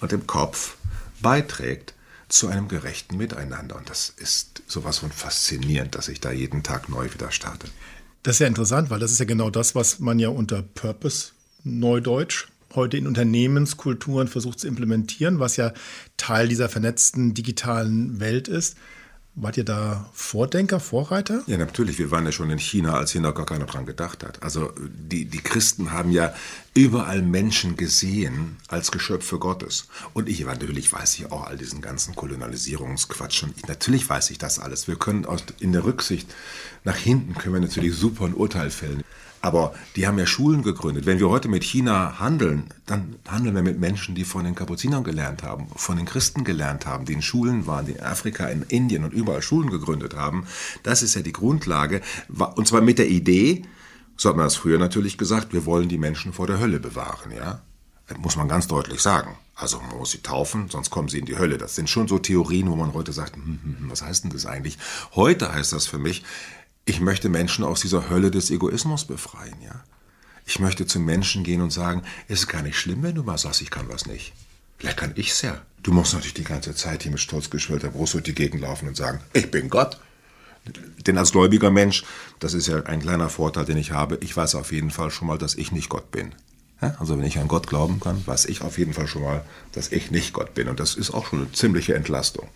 und 0.00 0.12
im 0.12 0.26
Kopf 0.26 0.76
beiträgt 1.20 1.94
zu 2.28 2.48
einem 2.48 2.66
gerechten 2.66 3.16
Miteinander. 3.16 3.76
Und 3.76 3.88
das 3.88 4.12
ist 4.16 4.64
sowas 4.66 4.98
von 4.98 5.12
faszinierend, 5.12 5.94
dass 5.94 6.08
ich 6.08 6.20
da 6.20 6.32
jeden 6.32 6.64
Tag 6.64 6.88
neu 6.88 7.14
wieder 7.14 7.30
starte. 7.30 7.68
Das 8.24 8.34
ist 8.34 8.40
ja 8.40 8.48
interessant, 8.48 8.90
weil 8.90 8.98
das 8.98 9.12
ist 9.12 9.20
ja 9.20 9.26
genau 9.26 9.48
das, 9.48 9.76
was 9.76 10.00
man 10.00 10.18
ja 10.18 10.30
unter 10.30 10.62
Purpose 10.62 11.30
Neudeutsch 11.62 12.48
heute 12.74 12.96
in 12.96 13.06
Unternehmenskulturen 13.06 14.26
versucht 14.26 14.58
zu 14.58 14.66
implementieren, 14.66 15.38
was 15.38 15.56
ja 15.56 15.72
Teil 16.16 16.48
dieser 16.48 16.68
vernetzten 16.68 17.32
digitalen 17.32 18.18
Welt 18.18 18.48
ist. 18.48 18.76
Wart 19.40 19.56
ihr 19.56 19.64
da 19.64 20.10
Vordenker, 20.12 20.80
Vorreiter? 20.80 21.42
Ja, 21.46 21.58
natürlich. 21.58 21.98
Wir 21.98 22.10
waren 22.10 22.24
ja 22.24 22.32
schon 22.32 22.50
in 22.50 22.58
China, 22.58 22.94
als 22.94 23.12
hier 23.12 23.20
noch 23.20 23.34
gar 23.34 23.46
keiner 23.46 23.66
dran 23.66 23.86
gedacht 23.86 24.24
hat. 24.24 24.42
Also 24.42 24.72
die, 24.78 25.26
die 25.26 25.38
Christen 25.38 25.92
haben 25.92 26.10
ja 26.10 26.34
überall 26.74 27.22
Menschen 27.22 27.76
gesehen 27.76 28.56
als 28.66 28.90
Geschöpfe 28.90 29.38
Gottes. 29.38 29.86
Und 30.12 30.28
ich 30.28 30.44
natürlich 30.44 30.92
weiß 30.92 31.18
ich 31.18 31.30
auch 31.30 31.46
all 31.46 31.56
diesen 31.56 31.80
ganzen 31.80 32.16
Kolonialisierungsquatsch. 32.16 33.44
Und 33.44 33.56
ich, 33.56 33.68
natürlich 33.68 34.08
weiß 34.08 34.30
ich 34.30 34.38
das 34.38 34.58
alles. 34.58 34.88
Wir 34.88 34.96
können 34.96 35.24
aus, 35.24 35.44
in 35.60 35.72
der 35.72 35.84
Rücksicht 35.84 36.28
nach 36.82 36.96
hinten 36.96 37.34
können 37.34 37.54
wir 37.54 37.60
natürlich 37.60 37.94
super 37.94 38.24
ein 38.24 38.34
Urteil 38.34 38.70
fällen. 38.70 39.04
Aber 39.48 39.72
die 39.96 40.06
haben 40.06 40.18
ja 40.18 40.26
Schulen 40.26 40.62
gegründet. 40.62 41.06
Wenn 41.06 41.20
wir 41.20 41.30
heute 41.30 41.48
mit 41.48 41.64
China 41.64 42.18
handeln, 42.20 42.64
dann 42.84 43.16
handeln 43.26 43.54
wir 43.54 43.62
mit 43.62 43.80
Menschen, 43.80 44.14
die 44.14 44.24
von 44.24 44.44
den 44.44 44.54
Kapuzinern 44.54 45.04
gelernt 45.04 45.42
haben, 45.42 45.68
von 45.74 45.96
den 45.96 46.04
Christen 46.04 46.44
gelernt 46.44 46.84
haben, 46.84 47.06
die 47.06 47.14
in 47.14 47.22
Schulen 47.22 47.66
waren, 47.66 47.86
die 47.86 47.92
in 47.92 48.02
Afrika, 48.02 48.46
in 48.48 48.60
Indien 48.64 49.04
und 49.04 49.14
überall 49.14 49.40
Schulen 49.40 49.70
gegründet 49.70 50.14
haben. 50.14 50.46
Das 50.82 51.02
ist 51.02 51.14
ja 51.14 51.22
die 51.22 51.32
Grundlage. 51.32 52.02
Und 52.56 52.68
zwar 52.68 52.82
mit 52.82 52.98
der 52.98 53.08
Idee, 53.08 53.62
so 54.18 54.28
hat 54.28 54.36
man 54.36 54.44
das 54.44 54.56
früher 54.56 54.78
natürlich 54.78 55.16
gesagt, 55.16 55.54
wir 55.54 55.64
wollen 55.64 55.88
die 55.88 55.96
Menschen 55.96 56.34
vor 56.34 56.46
der 56.46 56.60
Hölle 56.60 56.78
bewahren, 56.78 57.32
ja. 57.34 57.62
Das 58.06 58.18
muss 58.18 58.36
man 58.36 58.48
ganz 58.48 58.66
deutlich 58.66 59.00
sagen. 59.00 59.36
Also 59.54 59.80
man 59.80 59.96
muss 59.96 60.10
sie 60.10 60.22
taufen, 60.22 60.68
sonst 60.68 60.90
kommen 60.90 61.08
sie 61.08 61.18
in 61.18 61.26
die 61.26 61.38
Hölle. 61.38 61.58
Das 61.58 61.74
sind 61.74 61.90
schon 61.90 62.06
so 62.06 62.18
Theorien, 62.18 62.70
wo 62.70 62.76
man 62.76 62.94
heute 62.94 63.12
sagt, 63.12 63.36
hm, 63.36 63.44
hm, 63.44 63.76
hm 63.80 63.90
was 63.90 64.02
heißt 64.02 64.24
denn 64.24 64.30
das 64.30 64.46
eigentlich? 64.46 64.78
Heute 65.14 65.52
heißt 65.52 65.72
das 65.72 65.86
für 65.86 65.98
mich, 65.98 66.24
ich 66.88 67.00
möchte 67.00 67.28
Menschen 67.28 67.64
aus 67.64 67.80
dieser 67.80 68.08
Hölle 68.08 68.30
des 68.30 68.50
Egoismus 68.50 69.04
befreien, 69.04 69.60
ja. 69.62 69.84
Ich 70.46 70.58
möchte 70.58 70.86
zu 70.86 70.98
Menschen 70.98 71.44
gehen 71.44 71.60
und 71.60 71.70
sagen, 71.70 72.02
es 72.28 72.40
ist 72.40 72.48
gar 72.48 72.62
nicht 72.62 72.78
schlimm, 72.78 73.02
wenn 73.02 73.14
du 73.14 73.22
mal 73.22 73.36
sagst, 73.36 73.60
ich 73.60 73.70
kann 73.70 73.90
was 73.90 74.06
nicht. 74.06 74.32
Vielleicht 74.78 74.96
kann 74.96 75.12
ich's 75.14 75.42
ja. 75.42 75.60
Du 75.82 75.92
musst 75.92 76.14
natürlich 76.14 76.34
die 76.34 76.44
ganze 76.44 76.74
Zeit 76.74 77.02
hier 77.02 77.12
mit 77.12 77.20
stolz 77.20 77.50
geschwellter 77.50 77.90
Brust 77.90 78.14
durch 78.14 78.24
die 78.24 78.34
Gegend 78.34 78.62
laufen 78.62 78.88
und 78.88 78.96
sagen, 78.96 79.20
ich 79.34 79.50
bin 79.50 79.68
Gott. 79.68 80.00
Denn 81.06 81.18
als 81.18 81.32
gläubiger 81.32 81.70
Mensch, 81.70 82.04
das 82.38 82.54
ist 82.54 82.68
ja 82.68 82.82
ein 82.84 83.00
kleiner 83.00 83.28
Vorteil, 83.28 83.66
den 83.66 83.76
ich 83.76 83.90
habe, 83.90 84.16
ich 84.22 84.34
weiß 84.34 84.54
auf 84.54 84.72
jeden 84.72 84.90
Fall 84.90 85.10
schon 85.10 85.28
mal, 85.28 85.38
dass 85.38 85.56
ich 85.56 85.72
nicht 85.72 85.90
Gott 85.90 86.10
bin. 86.10 86.34
Also 86.80 87.18
wenn 87.18 87.26
ich 87.26 87.38
an 87.38 87.48
Gott 87.48 87.66
glauben 87.66 88.00
kann, 88.00 88.26
weiß 88.26 88.46
ich 88.46 88.62
auf 88.62 88.78
jeden 88.78 88.94
Fall 88.94 89.08
schon 89.08 89.22
mal, 89.22 89.44
dass 89.72 89.92
ich 89.92 90.10
nicht 90.10 90.32
Gott 90.32 90.54
bin. 90.54 90.68
Und 90.68 90.80
das 90.80 90.94
ist 90.94 91.10
auch 91.10 91.26
schon 91.26 91.40
eine 91.40 91.52
ziemliche 91.52 91.94
Entlastung. 91.94 92.48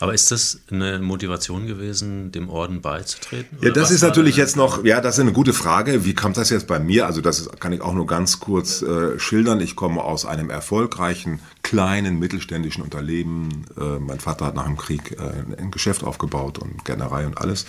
Aber 0.00 0.14
ist 0.14 0.30
das 0.30 0.60
eine 0.70 0.98
Motivation 0.98 1.66
gewesen, 1.66 2.32
dem 2.32 2.48
Orden 2.48 2.80
beizutreten? 2.80 3.58
Ja, 3.60 3.70
das 3.70 3.90
ist 3.90 4.02
natürlich 4.02 4.36
jetzt 4.36 4.56
noch, 4.56 4.84
ja, 4.84 5.00
das 5.00 5.16
ist 5.16 5.20
eine 5.20 5.32
gute 5.32 5.52
Frage. 5.52 6.04
Wie 6.04 6.14
kommt 6.14 6.36
das 6.36 6.50
jetzt 6.50 6.66
bei 6.66 6.78
mir? 6.78 7.06
Also 7.06 7.20
das 7.20 7.50
kann 7.60 7.72
ich 7.72 7.80
auch 7.80 7.94
nur 7.94 8.06
ganz 8.06 8.40
kurz 8.40 8.82
äh, 8.82 9.18
schildern. 9.18 9.60
Ich 9.60 9.76
komme 9.76 10.02
aus 10.02 10.26
einem 10.26 10.50
erfolgreichen, 10.50 11.40
kleinen, 11.62 12.18
mittelständischen 12.18 12.82
Unternehmen. 12.82 13.66
Äh, 13.78 13.98
mein 13.98 14.20
Vater 14.20 14.46
hat 14.46 14.54
nach 14.54 14.66
dem 14.66 14.76
Krieg 14.76 15.12
äh, 15.18 15.60
ein 15.60 15.70
Geschäft 15.70 16.04
aufgebaut 16.04 16.58
und 16.58 16.84
Gärtnerei 16.84 17.26
und 17.26 17.38
alles. 17.38 17.66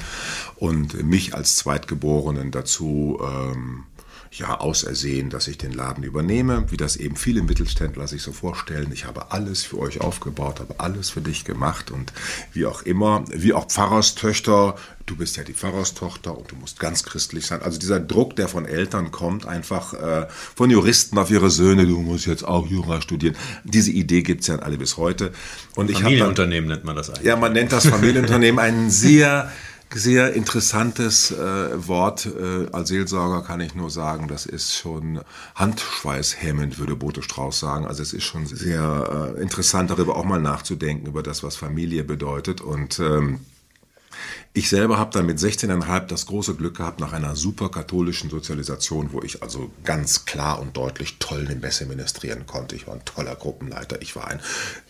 Und 0.56 1.04
mich 1.04 1.36
als 1.36 1.56
Zweitgeborenen 1.56 2.52
dazu... 2.52 3.20
Ähm, 3.22 3.84
ja 4.32 4.60
ausersehen, 4.60 5.30
dass 5.30 5.48
ich 5.48 5.58
den 5.58 5.72
Laden 5.72 6.04
übernehme, 6.04 6.66
wie 6.70 6.78
das 6.78 6.96
eben 6.96 7.16
viele 7.16 7.42
Mittelständler 7.42 8.08
sich 8.08 8.22
so 8.22 8.32
vorstellen. 8.32 8.92
Ich 8.94 9.06
habe 9.06 9.32
alles 9.32 9.64
für 9.64 9.80
euch 9.80 10.02
aufgebaut, 10.02 10.60
habe 10.60 10.76
alles 10.80 11.10
für 11.10 11.22
dich 11.22 11.46
gemacht 11.46 11.92
und 11.92 12.14
wie 12.54 12.66
auch 12.66 12.82
immer, 12.82 13.24
wie 13.30 13.54
auch 13.54 13.68
Pfarrerstöchter, 13.68 14.76
du 15.06 15.16
bist 15.16 15.38
ja 15.38 15.44
die 15.44 15.54
Pfarrerstochter 15.54 16.38
und 16.38 16.52
du 16.52 16.56
musst 16.56 16.80
ganz 16.80 17.04
christlich 17.04 17.46
sein. 17.46 17.62
Also 17.62 17.80
dieser 17.80 18.00
Druck, 18.00 18.36
der 18.36 18.48
von 18.48 18.66
Eltern 18.66 19.12
kommt, 19.12 19.46
einfach 19.46 19.94
äh, 19.94 20.28
von 20.56 20.70
Juristen 20.70 21.18
auf 21.18 21.30
ihre 21.30 21.50
Söhne, 21.50 21.86
du 21.86 22.00
musst 22.02 22.26
jetzt 22.26 22.44
auch 22.44 22.68
Jura 22.68 23.02
studieren. 23.02 23.36
Diese 23.64 23.92
Idee 23.92 24.24
gibt 24.24 24.42
es 24.42 24.48
ja 24.48 24.58
alle 24.58 24.78
bis 24.78 24.98
heute. 24.98 25.32
Und 25.76 25.92
Familienunternehmen 25.92 26.70
dann, 26.70 26.78
nennt 26.78 26.86
man 26.86 26.96
das 26.96 27.10
eigentlich. 27.10 27.26
Ja, 27.26 27.36
man 27.36 27.54
nennt 27.54 27.72
das 27.72 27.88
Familienunternehmen 27.88 28.60
einen 28.60 28.90
sehr 28.90 29.52
sehr 29.94 30.34
interessantes 30.34 31.32
äh, 31.32 31.88
Wort. 31.88 32.26
Äh, 32.26 32.68
als 32.72 32.90
Seelsorger 32.90 33.42
kann 33.42 33.62
ich 33.62 33.76
nur 33.76 33.90
sagen, 33.90 34.28
das 34.28 34.46
ist 34.46 34.76
schon 34.76 35.22
handschweißhemmend, 35.56 36.80
würde 36.80 36.96
Bote 36.96 37.22
Strauß 37.22 37.60
sagen. 37.60 37.86
Also 37.86 38.04
es 38.04 38.14
ist 38.14 38.24
schon 38.24 38.46
sehr 38.46 39.36
äh, 39.38 39.42
interessant, 39.42 39.92
darüber 39.92 40.18
auch 40.18 40.26
mal 40.26 40.42
nachzudenken, 40.42 41.08
über 41.08 41.24
das, 41.24 41.44
was 41.44 41.56
Familie 41.56 42.04
bedeutet. 42.04 42.62
Und 42.62 43.00
ähm, 43.00 43.40
ich 44.58 44.70
selber 44.70 44.98
habe 44.98 45.12
dann 45.12 45.26
mit 45.26 45.38
16,5 45.38 46.08
das 46.08 46.28
große 46.28 46.56
Glück 46.56 46.78
gehabt, 46.78 47.02
nach 47.02 47.12
einer 47.12 47.36
super 47.36 47.68
katholischen 47.68 48.30
Sozialisation, 48.30 49.12
wo 49.12 49.22
ich 49.22 49.44
also 49.44 49.70
ganz 49.84 50.24
klar 50.24 50.62
und 50.62 50.78
deutlich 50.78 51.18
toll 51.20 51.44
den 51.44 51.60
Messe 51.60 51.86
ministrieren 51.86 52.46
konnte. 52.48 52.74
Ich 52.78 52.88
war 52.88 52.94
ein 52.94 53.04
toller 53.04 53.36
Gruppenleiter. 53.36 54.02
Ich 54.02 54.16
war 54.16 54.30
ein 54.30 54.40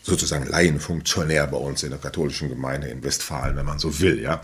sozusagen 0.03 0.45
Laienfunktionär 0.45 1.47
bei 1.47 1.57
uns 1.57 1.81
in 1.81 1.89
der 1.89 1.97
katholischen 1.97 2.49
Gemeinde 2.49 2.89
in 2.89 3.03
Westfalen, 3.03 3.55
wenn 3.55 3.65
man 3.65 3.79
so 3.79 3.99
will. 3.99 4.21
ja. 4.21 4.39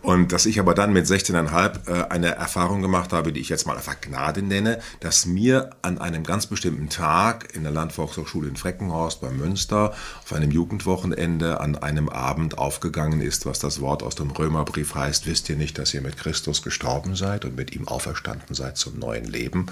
Und 0.00 0.32
dass 0.32 0.46
ich 0.46 0.58
aber 0.58 0.72
dann 0.72 0.94
mit 0.94 1.04
16,5 1.04 1.86
äh, 1.86 2.08
eine 2.08 2.28
Erfahrung 2.36 2.80
gemacht 2.80 3.12
habe, 3.12 3.34
die 3.34 3.40
ich 3.40 3.50
jetzt 3.50 3.66
mal 3.66 3.76
einfach 3.76 4.00
Gnade 4.00 4.40
nenne, 4.40 4.80
dass 5.00 5.26
mir 5.26 5.70
an 5.82 5.98
einem 5.98 6.24
ganz 6.24 6.46
bestimmten 6.46 6.88
Tag 6.88 7.54
in 7.54 7.64
der 7.64 7.72
Landvolkshochschule 7.72 8.48
in 8.48 8.56
Freckenhorst 8.56 9.20
bei 9.20 9.28
Münster 9.28 9.92
auf 10.22 10.32
einem 10.32 10.50
Jugendwochenende 10.50 11.60
an 11.60 11.76
einem 11.76 12.08
Abend 12.08 12.56
aufgegangen 12.56 13.20
ist, 13.20 13.44
was 13.44 13.58
das 13.58 13.82
Wort 13.82 14.02
aus 14.02 14.14
dem 14.14 14.30
Römer 14.30 14.53
Römerbrief 14.54 14.94
heißt, 14.94 15.26
wisst 15.26 15.48
ihr 15.48 15.56
nicht, 15.56 15.78
dass 15.78 15.94
ihr 15.94 16.00
mit 16.00 16.16
Christus 16.16 16.62
gestorben 16.62 17.16
seid 17.16 17.44
und 17.44 17.56
mit 17.56 17.74
ihm 17.74 17.88
auferstanden 17.88 18.54
seid 18.54 18.76
zum 18.76 19.00
neuen 19.00 19.24
Leben? 19.24 19.66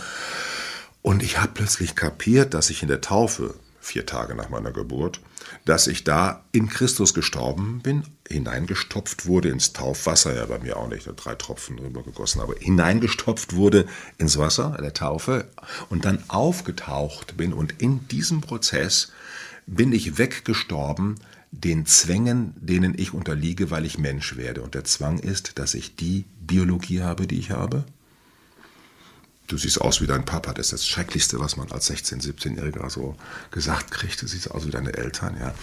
Und 1.02 1.22
ich 1.22 1.38
habe 1.38 1.52
plötzlich 1.54 1.94
kapiert, 1.94 2.52
dass 2.52 2.68
ich 2.68 2.82
in 2.82 2.88
der 2.88 3.00
Taufe, 3.00 3.54
vier 3.80 4.06
Tage 4.06 4.34
nach 4.34 4.48
meiner 4.48 4.72
Geburt, 4.72 5.20
dass 5.64 5.86
ich 5.86 6.02
da 6.02 6.44
in 6.50 6.68
Christus 6.68 7.14
gestorben 7.14 7.80
bin, 7.80 8.02
hineingestopft 8.28 9.26
wurde 9.26 9.50
ins 9.50 9.72
Taufwasser, 9.72 10.34
ja 10.34 10.46
bei 10.46 10.58
mir 10.58 10.76
auch 10.76 10.88
nicht, 10.88 11.08
drei 11.16 11.36
Tropfen 11.36 11.76
drüber 11.76 12.02
gegossen, 12.02 12.40
aber 12.40 12.54
hineingestopft 12.58 13.54
wurde 13.54 13.86
ins 14.18 14.36
Wasser 14.36 14.76
der 14.80 14.94
Taufe 14.94 15.48
und 15.90 16.04
dann 16.04 16.24
aufgetaucht 16.26 17.36
bin 17.36 17.52
und 17.52 17.80
in 17.80 18.08
diesem 18.08 18.40
Prozess 18.40 19.12
bin 19.66 19.92
ich 19.92 20.18
weggestorben 20.18 21.20
den 21.52 21.84
Zwängen, 21.86 22.54
denen 22.56 22.98
ich 22.98 23.12
unterliege, 23.12 23.70
weil 23.70 23.84
ich 23.84 23.98
Mensch 23.98 24.36
werde. 24.36 24.62
Und 24.62 24.74
der 24.74 24.84
Zwang 24.84 25.18
ist, 25.18 25.58
dass 25.58 25.74
ich 25.74 25.94
die 25.94 26.24
Biologie 26.40 27.02
habe, 27.02 27.26
die 27.26 27.38
ich 27.38 27.50
habe. 27.50 27.84
Du 29.48 29.58
siehst 29.58 29.82
aus 29.82 30.00
wie 30.00 30.06
dein 30.06 30.24
Papa, 30.24 30.54
das 30.54 30.66
ist 30.66 30.72
das 30.72 30.86
Schrecklichste, 30.86 31.38
was 31.38 31.58
man 31.58 31.70
als 31.70 31.90
16-, 31.90 32.22
17-Jähriger 32.22 32.88
so 32.88 33.16
gesagt 33.50 33.90
kriegt. 33.90 34.22
Du 34.22 34.26
siehst 34.26 34.50
aus 34.50 34.66
wie 34.66 34.70
deine 34.70 34.94
Eltern. 34.94 35.36
Ja. 35.38 35.54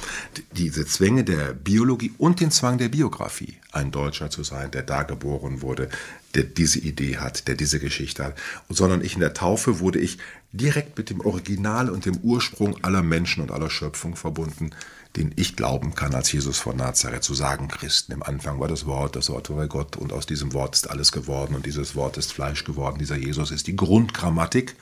Diese 0.52 0.86
Zwänge 0.86 1.24
der 1.24 1.54
Biologie 1.54 2.14
und 2.20 2.40
den 2.40 2.52
Zwang 2.52 2.78
der 2.78 2.90
Biografie, 2.90 3.58
ein 3.72 3.90
Deutscher 3.90 4.30
zu 4.30 4.44
sein, 4.44 4.70
der 4.70 4.84
da 4.84 5.02
geboren 5.02 5.64
wurde, 5.64 5.90
der 6.36 6.44
diese 6.44 6.78
Idee 6.78 7.18
hat, 7.18 7.48
der 7.48 7.56
diese 7.56 7.80
Geschichte 7.80 8.24
hat. 8.24 8.38
sondern 8.70 9.04
ich 9.04 9.16
in 9.16 9.22
der 9.22 9.34
Taufe 9.34 9.80
wurde 9.80 9.98
ich 9.98 10.20
direkt 10.52 10.96
mit 10.98 11.10
dem 11.10 11.22
Original 11.22 11.90
und 11.90 12.06
dem 12.06 12.18
Ursprung 12.18 12.84
aller 12.84 13.02
Menschen 13.02 13.42
und 13.42 13.50
aller 13.50 13.72
Schöpfung 13.72 14.16
verbunden 14.16 14.70
den 15.16 15.34
ich 15.36 15.56
glauben 15.56 15.96
kann 15.96 16.14
als 16.14 16.32
Jesus 16.32 16.60
von 16.60 16.78
Nazareth, 16.78 17.24
zu 17.24 17.34
sagen, 17.34 17.68
Christen. 17.68 18.12
Im 18.12 18.24
Anfang 18.24 18.60
war 18.60 18.68
das 18.68 18.86
Wort, 18.86 19.16
das 19.16 19.30
Wort 19.30 19.50
war 19.50 19.68
Gott 19.68 19.96
und 19.96 20.14
aus 20.14 20.28
diesem 20.28 20.54
Wort 20.54 20.76
ist 20.76 20.90
alles 20.90 21.12
geworden 21.12 21.56
und 21.56 21.66
dieses 21.66 21.96
Wort 21.96 22.18
ist 22.18 22.32
Fleisch 22.32 22.64
geworden. 22.64 23.00
Dieser 23.00 23.18
Jesus 23.18 23.52
ist 23.52 23.68
die 23.68 23.76
Grundgrammatik, 23.76 24.76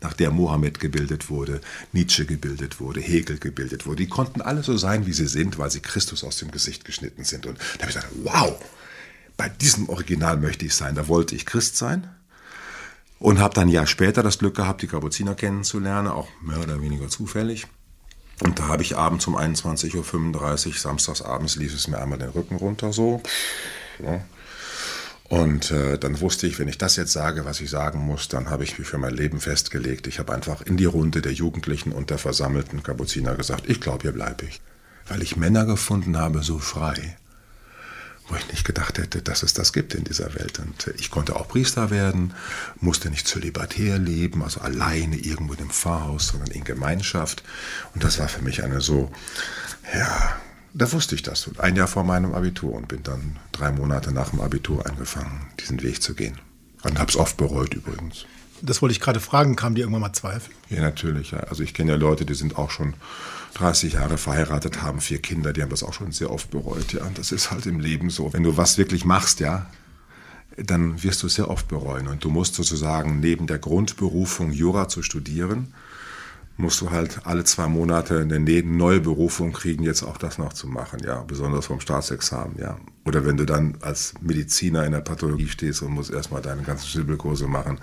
nach 0.00 0.14
der 0.14 0.32
Mohammed 0.32 0.80
gebildet 0.80 1.30
wurde, 1.30 1.60
Nietzsche 1.92 2.26
gebildet 2.26 2.80
wurde, 2.80 3.00
Hegel 3.00 3.38
gebildet 3.38 3.86
wurde. 3.86 3.98
Die 3.98 4.08
konnten 4.08 4.40
alle 4.40 4.64
so 4.64 4.76
sein, 4.76 5.06
wie 5.06 5.12
sie 5.12 5.28
sind, 5.28 5.58
weil 5.58 5.70
sie 5.70 5.80
Christus 5.80 6.24
aus 6.24 6.38
dem 6.38 6.50
Gesicht 6.50 6.84
geschnitten 6.84 7.22
sind. 7.22 7.46
Und 7.46 7.58
da 7.58 7.82
habe 7.82 7.90
ich 7.90 7.94
gesagt, 7.94 8.12
wow, 8.24 8.60
bei 9.36 9.48
diesem 9.48 9.88
Original 9.88 10.38
möchte 10.38 10.66
ich 10.66 10.74
sein. 10.74 10.96
Da 10.96 11.06
wollte 11.06 11.36
ich 11.36 11.46
Christ 11.46 11.76
sein 11.76 12.08
und 13.20 13.38
habe 13.38 13.54
dann 13.54 13.68
ein 13.68 13.72
Jahr 13.72 13.86
später 13.86 14.24
das 14.24 14.38
Glück 14.38 14.56
gehabt, 14.56 14.82
die 14.82 14.88
Kapuziner 14.88 15.36
kennenzulernen, 15.36 16.08
auch 16.08 16.28
mehr 16.42 16.58
oder 16.58 16.82
weniger 16.82 17.08
zufällig. 17.08 17.68
Und 18.42 18.58
da 18.58 18.68
habe 18.68 18.82
ich 18.82 18.96
abends 18.96 19.26
um 19.28 19.36
21.35 19.36 20.66
Uhr, 20.66 20.74
samstags 20.74 21.22
abends 21.22 21.56
lief 21.56 21.74
es 21.74 21.86
mir 21.86 21.98
einmal 21.98 22.18
den 22.18 22.30
Rücken 22.30 22.56
runter 22.56 22.92
so. 22.92 23.22
Ja. 24.02 24.20
Und 25.28 25.70
äh, 25.70 25.96
dann 25.96 26.20
wusste 26.20 26.46
ich, 26.46 26.58
wenn 26.58 26.68
ich 26.68 26.76
das 26.76 26.96
jetzt 26.96 27.12
sage, 27.12 27.44
was 27.44 27.60
ich 27.60 27.70
sagen 27.70 28.00
muss, 28.00 28.28
dann 28.28 28.50
habe 28.50 28.64
ich 28.64 28.78
mich 28.78 28.88
für 28.88 28.98
mein 28.98 29.14
Leben 29.14 29.40
festgelegt. 29.40 30.06
Ich 30.06 30.18
habe 30.18 30.34
einfach 30.34 30.60
in 30.60 30.76
die 30.76 30.84
Runde 30.84 31.22
der 31.22 31.32
Jugendlichen 31.32 31.92
und 31.92 32.10
der 32.10 32.18
versammelten 32.18 32.82
Kapuziner 32.82 33.36
gesagt, 33.36 33.68
ich 33.68 33.80
glaube, 33.80 34.02
hier 34.02 34.12
bleibe 34.12 34.44
ich. 34.44 34.60
Weil 35.06 35.22
ich 35.22 35.36
Männer 35.36 35.64
gefunden 35.64 36.18
habe, 36.18 36.42
so 36.42 36.58
frei, 36.58 37.16
wo 38.28 38.36
ich 38.36 38.48
nicht 38.48 38.64
gedacht 38.64 38.98
hätte, 38.98 39.20
dass 39.22 39.42
es 39.42 39.54
das 39.54 39.72
gibt 39.72 39.94
in 39.94 40.04
dieser 40.04 40.34
Welt. 40.34 40.58
Und 40.58 40.92
ich 40.98 41.10
konnte 41.10 41.36
auch 41.36 41.48
Priester 41.48 41.90
werden, 41.90 42.34
musste 42.80 43.10
nicht 43.10 43.26
zölibatär 43.26 43.98
leben, 43.98 44.42
also 44.42 44.60
alleine 44.60 45.16
irgendwo 45.16 45.54
in 45.54 45.60
einem 45.60 45.70
Pfarrhaus, 45.70 46.28
sondern 46.28 46.50
in 46.50 46.64
Gemeinschaft. 46.64 47.42
Und 47.94 48.04
das 48.04 48.18
war 48.18 48.28
für 48.28 48.42
mich 48.42 48.62
eine 48.62 48.80
so, 48.80 49.10
ja, 49.94 50.36
da 50.74 50.90
wusste 50.92 51.14
ich 51.14 51.22
das. 51.22 51.50
Ein 51.58 51.76
Jahr 51.76 51.88
vor 51.88 52.04
meinem 52.04 52.32
Abitur 52.32 52.72
und 52.74 52.88
bin 52.88 53.02
dann 53.02 53.38
drei 53.52 53.72
Monate 53.72 54.12
nach 54.12 54.30
dem 54.30 54.40
Abitur 54.40 54.86
angefangen, 54.86 55.48
diesen 55.60 55.82
Weg 55.82 56.02
zu 56.02 56.14
gehen. 56.14 56.38
Und 56.82 56.98
habe 56.98 57.10
es 57.10 57.16
oft 57.16 57.36
bereut 57.36 57.74
übrigens. 57.74 58.24
Das 58.62 58.80
wollte 58.80 58.92
ich 58.92 59.00
gerade 59.00 59.20
fragen, 59.20 59.56
kam 59.56 59.74
dir 59.74 59.82
irgendwann 59.82 60.02
mal 60.02 60.12
Zweifel? 60.12 60.52
Ja, 60.70 60.80
natürlich. 60.80 61.32
Ja. 61.32 61.40
Also 61.40 61.62
ich 61.62 61.74
kenne 61.74 61.92
ja 61.92 61.96
Leute, 61.96 62.24
die 62.24 62.34
sind 62.34 62.56
auch 62.56 62.70
schon 62.70 62.94
30 63.54 63.94
Jahre 63.94 64.18
verheiratet, 64.18 64.82
haben 64.82 65.00
vier 65.00 65.18
Kinder, 65.18 65.52
die 65.52 65.62
haben 65.62 65.70
das 65.70 65.82
auch 65.82 65.92
schon 65.92 66.12
sehr 66.12 66.30
oft 66.30 66.50
bereut. 66.50 66.92
Ja, 66.92 67.08
das 67.14 67.32
ist 67.32 67.50
halt 67.50 67.66
im 67.66 67.80
Leben 67.80 68.10
so. 68.10 68.32
Wenn 68.32 68.42
du 68.42 68.56
was 68.56 68.78
wirklich 68.78 69.04
machst, 69.04 69.40
ja, 69.40 69.66
dann 70.56 71.02
wirst 71.02 71.22
du 71.22 71.26
es 71.26 71.34
sehr 71.34 71.50
oft 71.50 71.68
bereuen. 71.68 72.08
Und 72.08 72.24
du 72.24 72.30
musst 72.30 72.54
sozusagen 72.54 73.20
neben 73.20 73.46
der 73.46 73.58
Grundberufung 73.58 74.52
Jura 74.52 74.88
zu 74.88 75.02
studieren, 75.02 75.74
musst 76.56 76.80
du 76.80 76.90
halt 76.90 77.20
alle 77.24 77.44
zwei 77.44 77.66
Monate 77.66 78.20
eine 78.20 78.38
neue 78.62 79.00
Berufung 79.00 79.52
kriegen, 79.52 79.82
jetzt 79.82 80.02
auch 80.02 80.16
das 80.16 80.38
noch 80.38 80.52
zu 80.52 80.66
machen, 80.68 81.00
ja, 81.04 81.22
besonders 81.22 81.66
vom 81.66 81.80
Staatsexamen, 81.80 82.58
ja. 82.58 82.78
Oder 83.04 83.26
wenn 83.26 83.36
du 83.36 83.44
dann 83.44 83.78
als 83.80 84.14
Mediziner 84.20 84.84
in 84.84 84.92
der 84.92 85.00
Pathologie 85.00 85.48
stehst 85.48 85.82
und 85.82 85.92
musst 85.92 86.12
erstmal 86.12 86.42
deine 86.42 86.62
ganzen 86.62 86.86
Schnibbelkurse 86.86 87.48
machen, 87.48 87.80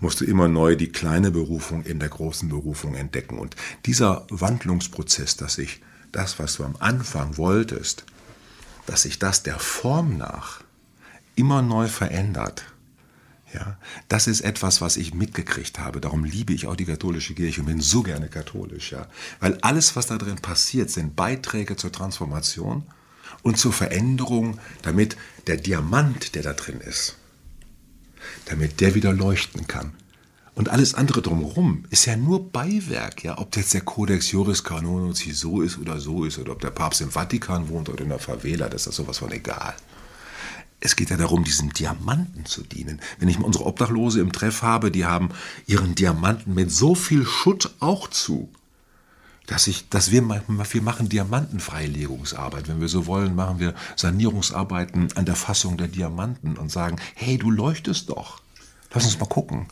musst 0.00 0.20
du 0.20 0.24
immer 0.24 0.48
neu 0.48 0.76
die 0.76 0.92
kleine 0.92 1.30
Berufung 1.30 1.82
in 1.84 1.98
der 1.98 2.10
großen 2.10 2.48
Berufung 2.48 2.94
entdecken. 2.94 3.38
Und 3.38 3.56
dieser 3.86 4.26
Wandlungsprozess, 4.28 5.36
dass 5.36 5.54
sich 5.54 5.80
das, 6.12 6.38
was 6.38 6.56
du 6.56 6.64
am 6.64 6.76
Anfang 6.78 7.38
wolltest, 7.38 8.04
dass 8.86 9.02
sich 9.02 9.18
das 9.18 9.42
der 9.42 9.58
Form 9.58 10.18
nach 10.18 10.62
immer 11.36 11.62
neu 11.62 11.86
verändert, 11.86 12.64
ja, 13.52 13.76
das 14.08 14.26
ist 14.26 14.42
etwas, 14.42 14.80
was 14.80 14.96
ich 14.96 15.14
mitgekriegt 15.14 15.78
habe. 15.78 16.00
Darum 16.00 16.24
liebe 16.24 16.52
ich 16.52 16.66
auch 16.66 16.76
die 16.76 16.84
katholische 16.84 17.34
Kirche 17.34 17.60
und 17.60 17.66
bin 17.66 17.80
so 17.80 18.02
gerne 18.02 18.28
katholisch, 18.28 18.92
ja. 18.92 19.08
Weil 19.40 19.58
alles, 19.62 19.96
was 19.96 20.06
da 20.06 20.18
drin 20.18 20.36
passiert, 20.36 20.90
sind 20.90 21.16
Beiträge 21.16 21.76
zur 21.76 21.90
Transformation 21.90 22.84
und 23.42 23.58
zur 23.58 23.72
Veränderung, 23.72 24.58
damit 24.82 25.16
der 25.46 25.56
Diamant, 25.56 26.34
der 26.34 26.42
da 26.42 26.52
drin 26.52 26.80
ist, 26.80 27.16
damit 28.46 28.80
der 28.80 28.94
wieder 28.94 29.12
leuchten 29.12 29.66
kann. 29.66 29.94
Und 30.54 30.68
alles 30.68 30.94
andere 30.94 31.22
drumherum 31.22 31.84
ist 31.90 32.06
ja 32.06 32.16
nur 32.16 32.52
Beiwerk, 32.52 33.24
ja. 33.24 33.38
Ob 33.38 33.56
jetzt 33.56 33.74
der 33.74 33.80
Codex 33.80 34.30
Juris 34.30 34.62
Canonus 34.62 35.20
so 35.32 35.62
ist 35.62 35.78
oder 35.78 35.98
so 35.98 36.24
ist, 36.24 36.38
oder 36.38 36.52
ob 36.52 36.60
der 36.60 36.70
Papst 36.70 37.00
im 37.00 37.10
Vatikan 37.10 37.68
wohnt 37.68 37.88
oder 37.88 38.02
in 38.02 38.10
der 38.10 38.18
Favela, 38.18 38.68
das 38.68 38.86
ist 38.86 38.96
sowas 38.96 39.18
von 39.18 39.32
egal. 39.32 39.74
Es 40.80 40.96
geht 40.96 41.10
ja 41.10 41.16
darum, 41.16 41.44
diesem 41.44 41.72
Diamanten 41.72 42.46
zu 42.46 42.62
dienen. 42.62 43.00
Wenn 43.18 43.28
ich 43.28 43.38
mal 43.38 43.44
unsere 43.44 43.66
Obdachlose 43.66 44.20
im 44.20 44.32
Treff 44.32 44.62
habe, 44.62 44.90
die 44.90 45.04
haben 45.04 45.30
ihren 45.66 45.94
Diamanten 45.94 46.54
mit 46.54 46.72
so 46.72 46.94
viel 46.94 47.26
Schutt 47.26 47.74
auch 47.80 48.08
zu. 48.08 48.48
dass 49.46 49.66
ich, 49.66 49.88
dass 49.88 50.12
wir, 50.12 50.22
wir 50.28 50.82
machen 50.82 51.08
Diamantenfreilegungsarbeit. 51.08 52.68
Wenn 52.68 52.80
wir 52.80 52.88
so 52.88 53.06
wollen, 53.06 53.34
machen 53.34 53.58
wir 53.58 53.74
Sanierungsarbeiten 53.96 55.12
an 55.16 55.24
der 55.24 55.34
Fassung 55.34 55.76
der 55.76 55.88
Diamanten 55.88 56.56
und 56.56 56.70
sagen, 56.70 57.00
hey, 57.14 57.36
du 57.36 57.50
leuchtest 57.50 58.10
doch. 58.10 58.40
Lass 58.94 59.04
uns 59.04 59.18
mal 59.18 59.26
gucken. 59.26 59.66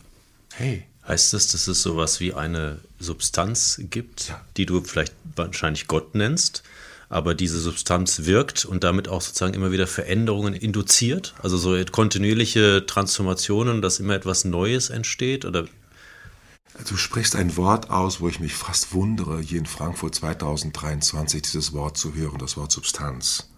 Hey. 0.53 0.85
Heißt 1.07 1.33
das, 1.33 1.47
dass 1.47 1.67
es 1.67 1.81
sowas 1.81 2.19
wie 2.19 2.33
eine 2.33 2.79
Substanz 2.99 3.81
gibt, 3.89 4.29
ja. 4.29 4.41
die 4.57 4.65
du 4.65 4.81
vielleicht 4.81 5.13
wahrscheinlich 5.35 5.87
Gott 5.87 6.13
nennst, 6.13 6.61
aber 7.09 7.35
diese 7.35 7.59
Substanz 7.59 8.25
wirkt 8.25 8.65
und 8.65 8.83
damit 8.83 9.07
auch 9.07 9.21
sozusagen 9.21 9.55
immer 9.55 9.71
wieder 9.71 9.87
Veränderungen 9.87 10.53
induziert? 10.53 11.33
Also 11.41 11.57
so 11.57 11.75
kontinuierliche 11.91 12.85
Transformationen, 12.85 13.81
dass 13.81 13.99
immer 13.99 14.13
etwas 14.13 14.45
Neues 14.45 14.89
entsteht? 14.89 15.43
Oder 15.43 15.65
Du 16.87 16.95
sprichst 16.95 17.35
ein 17.35 17.57
Wort 17.57 17.89
aus, 17.89 18.21
wo 18.21 18.29
ich 18.29 18.39
mich 18.39 18.53
fast 18.53 18.93
wundere, 18.93 19.41
hier 19.41 19.59
in 19.59 19.65
Frankfurt 19.65 20.15
2023 20.15 21.41
dieses 21.41 21.73
Wort 21.73 21.97
zu 21.97 22.13
hören, 22.13 22.37
das 22.37 22.55
Wort 22.55 22.71
Substanz. 22.71 23.49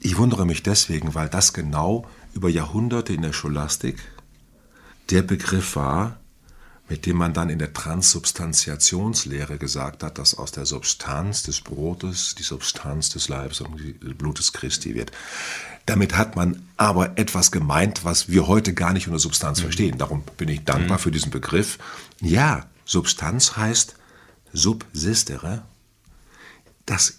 Ich 0.00 0.18
wundere 0.18 0.44
mich 0.44 0.62
deswegen, 0.62 1.14
weil 1.14 1.28
das 1.28 1.52
genau 1.52 2.06
über 2.34 2.48
Jahrhunderte 2.48 3.12
in 3.12 3.22
der 3.22 3.32
Scholastik 3.32 4.00
der 5.10 5.22
Begriff 5.22 5.76
war, 5.76 6.18
mit 6.88 7.06
dem 7.06 7.16
man 7.16 7.32
dann 7.32 7.48
in 7.48 7.58
der 7.58 7.72
Transsubstantiationslehre 7.72 9.56
gesagt 9.56 10.02
hat, 10.02 10.18
dass 10.18 10.36
aus 10.36 10.52
der 10.52 10.66
Substanz 10.66 11.42
des 11.42 11.62
Brotes 11.62 12.34
die 12.34 12.42
Substanz 12.42 13.08
des 13.08 13.28
Leibes 13.28 13.60
und 13.62 13.80
des 13.80 14.14
Blutes 14.16 14.52
Christi 14.52 14.94
wird. 14.94 15.10
Damit 15.86 16.16
hat 16.16 16.36
man 16.36 16.66
aber 16.76 17.18
etwas 17.18 17.50
gemeint, 17.50 18.04
was 18.04 18.28
wir 18.28 18.46
heute 18.46 18.74
gar 18.74 18.92
nicht 18.92 19.06
unter 19.06 19.18
Substanz 19.18 19.58
mhm. 19.58 19.62
verstehen. 19.64 19.98
Darum 19.98 20.24
bin 20.36 20.48
ich 20.48 20.64
dankbar 20.64 20.98
mhm. 20.98 21.02
für 21.02 21.10
diesen 21.10 21.30
Begriff. 21.30 21.78
Ja, 22.20 22.66
Substanz 22.84 23.56
heißt 23.56 23.96
subsistere, 24.52 25.62
dass 26.86 27.18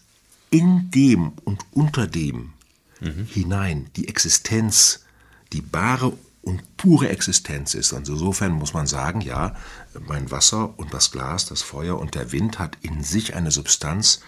in 0.51 0.91
dem 0.91 1.33
und 1.43 1.65
unter 1.71 2.07
dem 2.07 2.53
mhm. 3.01 3.25
hinein 3.25 3.89
die 3.95 4.07
Existenz, 4.07 5.05
die 5.53 5.61
bare 5.61 6.13
und 6.45 6.77
pure 6.77 7.09
Existenz 7.09 7.73
ist. 7.73 7.91
Und 7.91 8.07
insofern 8.07 8.53
muss 8.53 8.73
man 8.73 8.87
sagen, 8.87 9.19
ja, 9.19 9.55
mein 9.99 10.31
Wasser 10.31 10.77
und 10.77 10.93
das 10.93 11.11
Glas, 11.11 11.47
das 11.47 11.61
Feuer 11.63 11.99
und 11.99 12.15
der 12.15 12.31
Wind 12.31 12.59
hat 12.59 12.77
in 12.81 13.03
sich 13.03 13.35
eine 13.35 13.51
Substanz 13.51 14.21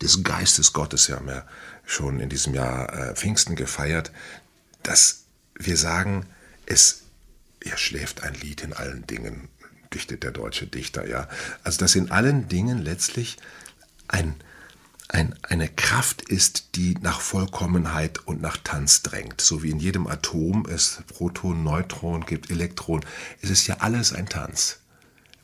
des 0.00 0.22
Geistes 0.22 0.72
Gottes. 0.72 1.08
Wir 1.08 1.16
haben 1.16 1.28
ja 1.28 1.44
schon 1.84 2.20
in 2.20 2.28
diesem 2.28 2.54
Jahr 2.54 2.92
äh, 2.92 3.14
Pfingsten 3.14 3.56
gefeiert, 3.56 4.12
dass 4.82 5.24
wir 5.58 5.76
sagen, 5.76 6.26
es 6.66 7.02
er 7.64 7.76
schläft 7.78 8.22
ein 8.22 8.34
Lied 8.34 8.62
in 8.62 8.72
allen 8.72 9.06
Dingen, 9.06 9.48
dichtet 9.94 10.24
der 10.24 10.32
deutsche 10.32 10.66
Dichter, 10.66 11.06
ja. 11.08 11.28
Also 11.62 11.78
dass 11.78 11.94
in 11.94 12.10
allen 12.10 12.48
Dingen 12.48 12.78
letztlich 12.78 13.38
ein 14.08 14.34
ein, 15.08 15.34
eine 15.42 15.68
Kraft 15.68 16.22
ist, 16.22 16.76
die 16.76 16.94
nach 17.00 17.20
Vollkommenheit 17.20 18.26
und 18.26 18.40
nach 18.40 18.56
Tanz 18.56 19.02
drängt. 19.02 19.40
So 19.40 19.62
wie 19.62 19.70
in 19.70 19.78
jedem 19.78 20.06
Atom 20.06 20.66
es 20.66 21.02
Proton, 21.08 21.62
Neutron 21.62 22.24
gibt, 22.24 22.50
Elektron. 22.50 23.04
Es 23.40 23.50
ist 23.50 23.66
ja 23.66 23.76
alles 23.80 24.12
ein 24.12 24.28
Tanz, 24.28 24.80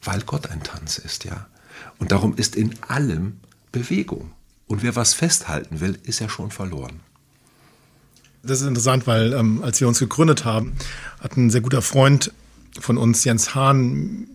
weil 0.03 0.23
Gott 0.23 0.51
ein 0.51 0.63
Tanz 0.63 0.99
ist, 0.99 1.25
ja. 1.25 1.47
Und 1.99 2.13
darum 2.13 2.37
ist 2.37 2.57
in 2.57 2.75
allem 2.83 3.41
Bewegung. 3.73 4.33
Und 4.67 4.83
wer 4.83 4.97
was 4.97 5.15
festhalten 5.15 5.81
will, 5.81 5.99
ist 6.03 6.21
ja 6.21 6.29
schon 6.29 6.51
verloren. 6.51 7.01
Das 8.43 8.61
ist 8.61 8.67
interessant, 8.67 9.07
weil 9.07 9.33
ähm, 9.33 9.63
als 9.63 9.81
wir 9.81 9.89
uns 9.89 9.99
gegründet 9.99 10.45
haben, 10.45 10.75
hat 11.21 11.37
ein 11.37 11.51
sehr 11.51 11.61
guter 11.61 11.83
Freund 11.83 12.33
von 12.79 12.99
uns, 12.99 13.25
Jens 13.25 13.55
Hahn, 13.55 14.29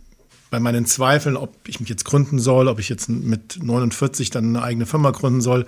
bei 0.54 0.60
meinen 0.60 0.86
Zweifeln, 0.86 1.36
ob 1.36 1.68
ich 1.68 1.80
mich 1.80 1.90
jetzt 1.90 2.06
gründen 2.06 2.38
soll, 2.38 2.68
ob 2.68 2.78
ich 2.78 2.88
jetzt 2.88 3.10
mit 3.10 3.58
49 3.64 4.30
dann 4.30 4.56
eine 4.56 4.64
eigene 4.64 4.86
Firma 4.86 5.10
gründen 5.10 5.42
soll 5.42 5.66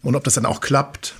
und 0.00 0.16
ob 0.16 0.24
das 0.24 0.32
dann 0.32 0.46
auch 0.46 0.62
klappt, 0.62 1.14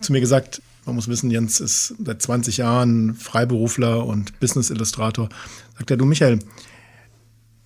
zu 0.00 0.12
mir 0.12 0.20
gesagt, 0.22 0.62
man 0.86 0.94
muss 0.94 1.08
wissen, 1.08 1.30
Jens 1.30 1.60
ist 1.60 1.94
seit 2.02 2.22
20 2.22 2.56
Jahren 2.56 3.14
Freiberufler 3.16 4.06
und 4.06 4.40
Business 4.40 4.70
Illustrator. 4.70 5.28
Sagt 5.76 5.90
er, 5.90 5.98
du 5.98 6.06
Michael, 6.06 6.38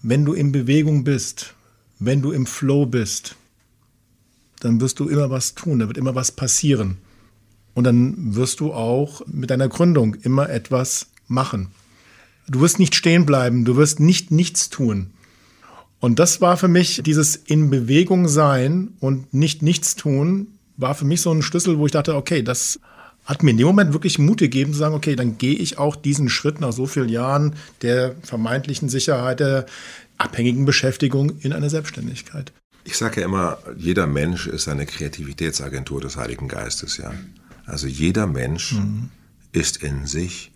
wenn 0.03 0.25
du 0.25 0.33
in 0.33 0.51
Bewegung 0.51 1.05
bist, 1.05 1.55
wenn 2.01 2.21
du 2.21 2.33
im 2.33 2.45
Flow 2.45 2.87
bist, 2.87 3.37
dann 4.59 4.81
wirst 4.81 4.99
du 4.99 5.09
immer 5.09 5.31
was 5.31 5.55
tun, 5.55 5.79
da 5.79 5.87
wird 5.87 5.97
immer 5.97 6.17
was 6.17 6.33
passieren. 6.33 6.97
Und 7.75 7.85
dann 7.85 8.35
wirst 8.35 8.59
du 8.59 8.73
auch 8.73 9.23
mit 9.29 9.51
deiner 9.51 9.69
Gründung 9.69 10.17
immer 10.17 10.51
etwas 10.51 11.07
machen. 11.29 11.69
Du 12.49 12.61
wirst 12.61 12.79
nicht 12.79 12.95
stehen 12.95 13.27
bleiben, 13.27 13.65
du 13.65 13.77
wirst 13.77 14.01
nicht 14.01 14.31
nichts 14.31 14.71
tun. 14.71 15.11
Und 15.99 16.19
das 16.19 16.41
war 16.41 16.57
für 16.57 16.69
mich 16.69 17.03
dieses 17.05 17.37
in 17.37 17.71
Bewegung 17.71 18.29
sein 18.29 18.91
und 19.01 19.33
nicht 19.33 19.63
nichts 19.63 19.97
tun, 19.97 20.49
war 20.77 20.95
für 20.95 21.05
mich 21.05 21.23
so 21.23 21.33
ein 21.33 21.43
Schlüssel, 21.43 21.79
wo 21.79 21.87
ich 21.87 21.93
dachte, 21.93 22.15
okay, 22.15 22.43
das 22.43 22.79
hat 23.25 23.43
mir 23.43 23.51
in 23.51 23.57
dem 23.57 23.67
Moment 23.67 23.93
wirklich 23.93 24.19
Mut 24.19 24.39
gegeben 24.39 24.73
zu 24.73 24.79
sagen, 24.79 24.95
okay, 24.95 25.17
dann 25.17 25.37
gehe 25.39 25.55
ich 25.55 25.79
auch 25.79 25.97
diesen 25.97 26.29
Schritt 26.29 26.61
nach 26.61 26.73
so 26.73 26.87
vielen 26.87 27.09
Jahren 27.09 27.57
der 27.83 28.15
vermeintlichen 28.23 28.89
Sicherheit, 28.89 29.41
der 29.41 29.67
abhängigen 30.17 30.65
Beschäftigung 30.65 31.39
in 31.41 31.53
eine 31.53 31.69
Selbstständigkeit. 31.69 32.53
Ich 32.85 32.97
sage 32.97 33.21
ja 33.21 33.27
immer, 33.27 33.59
jeder 33.77 34.07
Mensch 34.07 34.47
ist 34.47 34.69
eine 34.69 34.87
Kreativitätsagentur 34.87 36.01
des 36.01 36.17
Heiligen 36.17 36.47
Geistes, 36.47 36.99
ja. 36.99 37.13
Also 37.65 37.89
jeder 37.89 38.29
Mensch 38.29 38.75
mhm. 38.75 39.11
ist 39.51 39.79
in 39.79 40.07
sich 40.07 40.53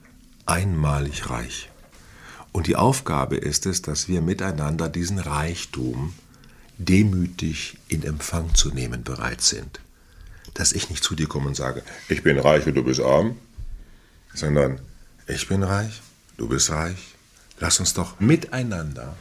einmalig 0.47 1.29
reich. 1.29 1.71
Und 2.53 2.67
die 2.67 2.77
Aufgabe 2.77 3.37
ist 3.37 3.67
es, 3.67 3.83
dass 3.83 4.09
wir 4.09 4.23
miteinander 4.23 4.89
diesen 4.89 5.19
Reichtum 5.19 6.15
demütig 6.79 7.79
in 7.89 8.03
Empfang 8.03 8.55
zu 8.55 8.71
nehmen 8.71 9.05
bereit 9.05 9.41
sind. 9.41 9.81
Dass 10.55 10.73
ich 10.73 10.91
nicht 10.91 11.05
zu 11.05 11.15
dir 11.15 11.29
komme 11.29 11.49
und 11.49 11.57
sage, 11.57 11.83
ich 12.09 12.23
bin 12.23 12.39
reich 12.39 12.67
und 12.67 12.75
du 12.75 12.83
bist 12.83 13.01
arm, 13.01 13.37
sondern 14.35 14.81
ich 15.27 15.47
bin 15.47 15.63
reich, 15.63 16.01
du 16.39 16.49
bist 16.49 16.71
reich. 16.71 17.15
Lass 17.61 17.79
uns 17.79 17.95
doch 17.95 18.19
miteinander 18.19 19.17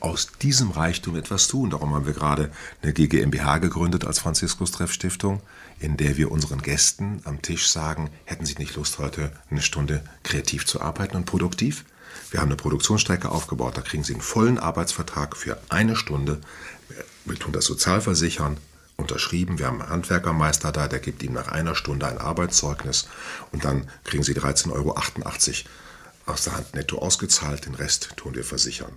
aus 0.00 0.28
diesem 0.42 0.70
Reichtum 0.70 1.16
etwas 1.16 1.48
tun. 1.48 1.70
Darum 1.70 1.94
haben 1.94 2.06
wir 2.06 2.12
gerade 2.12 2.50
eine 2.82 2.92
GGMBH 2.92 3.58
gegründet 3.58 4.04
als 4.04 4.18
Franziskus 4.18 4.70
Treff 4.70 4.92
Stiftung, 4.92 5.40
in 5.80 5.96
der 5.96 6.16
wir 6.16 6.30
unseren 6.30 6.62
Gästen 6.62 7.22
am 7.24 7.42
Tisch 7.42 7.68
sagen, 7.68 8.10
hätten 8.24 8.44
Sie 8.44 8.56
nicht 8.58 8.76
Lust, 8.76 8.98
heute 8.98 9.32
eine 9.50 9.62
Stunde 9.62 10.04
kreativ 10.22 10.66
zu 10.66 10.80
arbeiten 10.80 11.16
und 11.16 11.24
produktiv? 11.24 11.84
Wir 12.30 12.40
haben 12.40 12.48
eine 12.48 12.56
Produktionsstrecke 12.56 13.30
aufgebaut, 13.30 13.76
da 13.76 13.82
kriegen 13.82 14.04
Sie 14.04 14.14
einen 14.14 14.22
vollen 14.22 14.58
Arbeitsvertrag 14.58 15.36
für 15.36 15.58
eine 15.68 15.96
Stunde. 15.96 16.40
Wir 17.24 17.38
tun 17.38 17.52
das 17.52 17.64
Sozialversichern, 17.64 18.58
unterschrieben. 18.96 19.58
Wir 19.58 19.66
haben 19.66 19.80
einen 19.82 19.90
Handwerkermeister 19.90 20.72
da, 20.72 20.88
der 20.88 21.00
gibt 21.00 21.22
Ihnen 21.22 21.34
nach 21.34 21.48
einer 21.48 21.74
Stunde 21.74 22.06
ein 22.06 22.18
Arbeitszeugnis 22.18 23.08
und 23.52 23.64
dann 23.64 23.88
kriegen 24.04 24.22
Sie 24.22 24.34
13,88 24.34 24.72
Euro 24.72 24.94
aus 26.26 26.44
der 26.44 26.56
Hand 26.56 26.74
netto 26.74 26.98
ausgezahlt. 26.98 27.66
Den 27.66 27.74
Rest 27.74 28.14
tun 28.16 28.34
wir 28.34 28.44
versichern. 28.44 28.92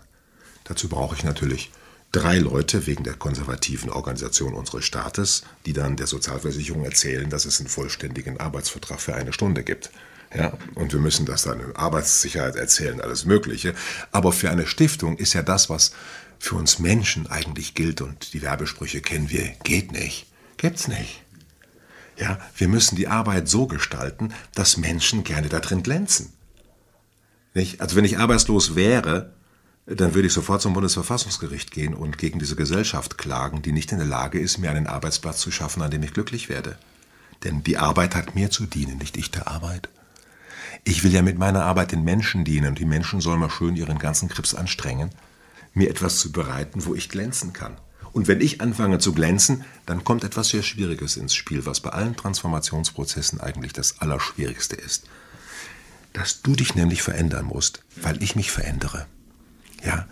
Dazu 0.63 0.87
brauche 0.89 1.15
ich 1.15 1.23
natürlich 1.23 1.71
drei 2.11 2.39
Leute 2.39 2.87
wegen 2.87 3.03
der 3.03 3.13
konservativen 3.13 3.89
Organisation 3.89 4.53
unseres 4.53 4.85
Staates, 4.85 5.43
die 5.65 5.73
dann 5.73 5.95
der 5.95 6.07
Sozialversicherung 6.07 6.83
erzählen, 6.85 7.29
dass 7.29 7.45
es 7.45 7.59
einen 7.59 7.69
vollständigen 7.69 8.39
Arbeitsvertrag 8.39 8.99
für 8.99 9.15
eine 9.15 9.33
Stunde 9.33 9.63
gibt. 9.63 9.91
Ja, 10.33 10.53
und 10.75 10.93
wir 10.93 10.99
müssen 10.99 11.25
das 11.25 11.43
dann 11.43 11.59
in 11.59 11.75
Arbeitssicherheit 11.75 12.55
erzählen, 12.55 13.01
alles 13.01 13.25
Mögliche. 13.25 13.73
Aber 14.11 14.31
für 14.31 14.51
eine 14.51 14.67
Stiftung 14.67 15.17
ist 15.17 15.33
ja 15.33 15.41
das, 15.41 15.69
was 15.69 15.93
für 16.37 16.55
uns 16.55 16.79
Menschen 16.79 17.27
eigentlich 17.27 17.73
gilt 17.73 18.01
und 18.01 18.33
die 18.33 18.41
Werbesprüche 18.41 19.01
kennen 19.01 19.29
wir, 19.29 19.47
geht 19.63 19.91
nicht, 19.91 20.27
gibt's 20.57 20.87
nicht. 20.87 21.23
Ja, 22.17 22.37
wir 22.55 22.67
müssen 22.67 22.95
die 22.95 23.07
Arbeit 23.07 23.47
so 23.47 23.65
gestalten, 23.65 24.33
dass 24.53 24.77
Menschen 24.77 25.23
gerne 25.23 25.49
da 25.49 25.59
drin 25.59 25.83
glänzen. 25.83 26.33
Nicht? 27.53 27.81
Also 27.81 27.95
wenn 27.95 28.05
ich 28.05 28.19
arbeitslos 28.19 28.75
wäre, 28.75 29.33
dann 29.85 30.13
würde 30.13 30.27
ich 30.27 30.33
sofort 30.33 30.61
zum 30.61 30.73
Bundesverfassungsgericht 30.73 31.71
gehen 31.71 31.93
und 31.93 32.17
gegen 32.17 32.37
diese 32.37 32.55
Gesellschaft 32.55 33.17
klagen, 33.17 33.61
die 33.61 33.71
nicht 33.71 33.91
in 33.91 33.97
der 33.97 34.07
Lage 34.07 34.39
ist, 34.39 34.59
mir 34.59 34.69
einen 34.69 34.85
Arbeitsplatz 34.85 35.39
zu 35.39 35.49
schaffen, 35.49 35.81
an 35.81 35.91
dem 35.91 36.03
ich 36.03 36.13
glücklich 36.13 36.49
werde. 36.49 36.77
Denn 37.43 37.63
die 37.63 37.77
Arbeit 37.77 38.15
hat 38.15 38.35
mir 38.35 38.51
zu 38.51 38.65
dienen, 38.65 38.97
nicht 38.97 39.17
ich 39.17 39.31
der 39.31 39.47
Arbeit. 39.47 39.89
Ich 40.83 41.03
will 41.03 41.13
ja 41.13 41.21
mit 41.21 41.37
meiner 41.37 41.65
Arbeit 41.65 41.91
den 41.91 42.03
Menschen 42.03 42.45
dienen 42.45 42.69
und 42.69 42.79
die 42.79 42.85
Menschen 42.85 43.21
sollen 43.21 43.39
mal 43.39 43.49
schön 43.49 43.75
ihren 43.75 43.99
ganzen 43.99 44.29
Krips 44.29 44.55
anstrengen, 44.55 45.11
mir 45.73 45.89
etwas 45.89 46.17
zu 46.19 46.31
bereiten, 46.31 46.85
wo 46.85 46.95
ich 46.95 47.09
glänzen 47.09 47.53
kann. 47.53 47.77
Und 48.11 48.27
wenn 48.27 48.41
ich 48.41 48.59
anfange 48.61 48.99
zu 48.99 49.13
glänzen, 49.13 49.63
dann 49.85 50.03
kommt 50.03 50.23
etwas 50.23 50.49
sehr 50.49 50.63
Schwieriges 50.63 51.15
ins 51.15 51.35
Spiel, 51.35 51.65
was 51.65 51.79
bei 51.79 51.91
allen 51.91 52.15
Transformationsprozessen 52.15 53.39
eigentlich 53.39 53.73
das 53.73 53.99
Allerschwierigste 53.99 54.75
ist. 54.75 55.05
Dass 56.13 56.41
du 56.41 56.55
dich 56.55 56.73
nämlich 56.73 57.03
verändern 57.03 57.45
musst, 57.45 57.83
weil 58.01 58.21
ich 58.23 58.35
mich 58.35 58.51
verändere. 58.51 59.05
Ja, 59.85 60.07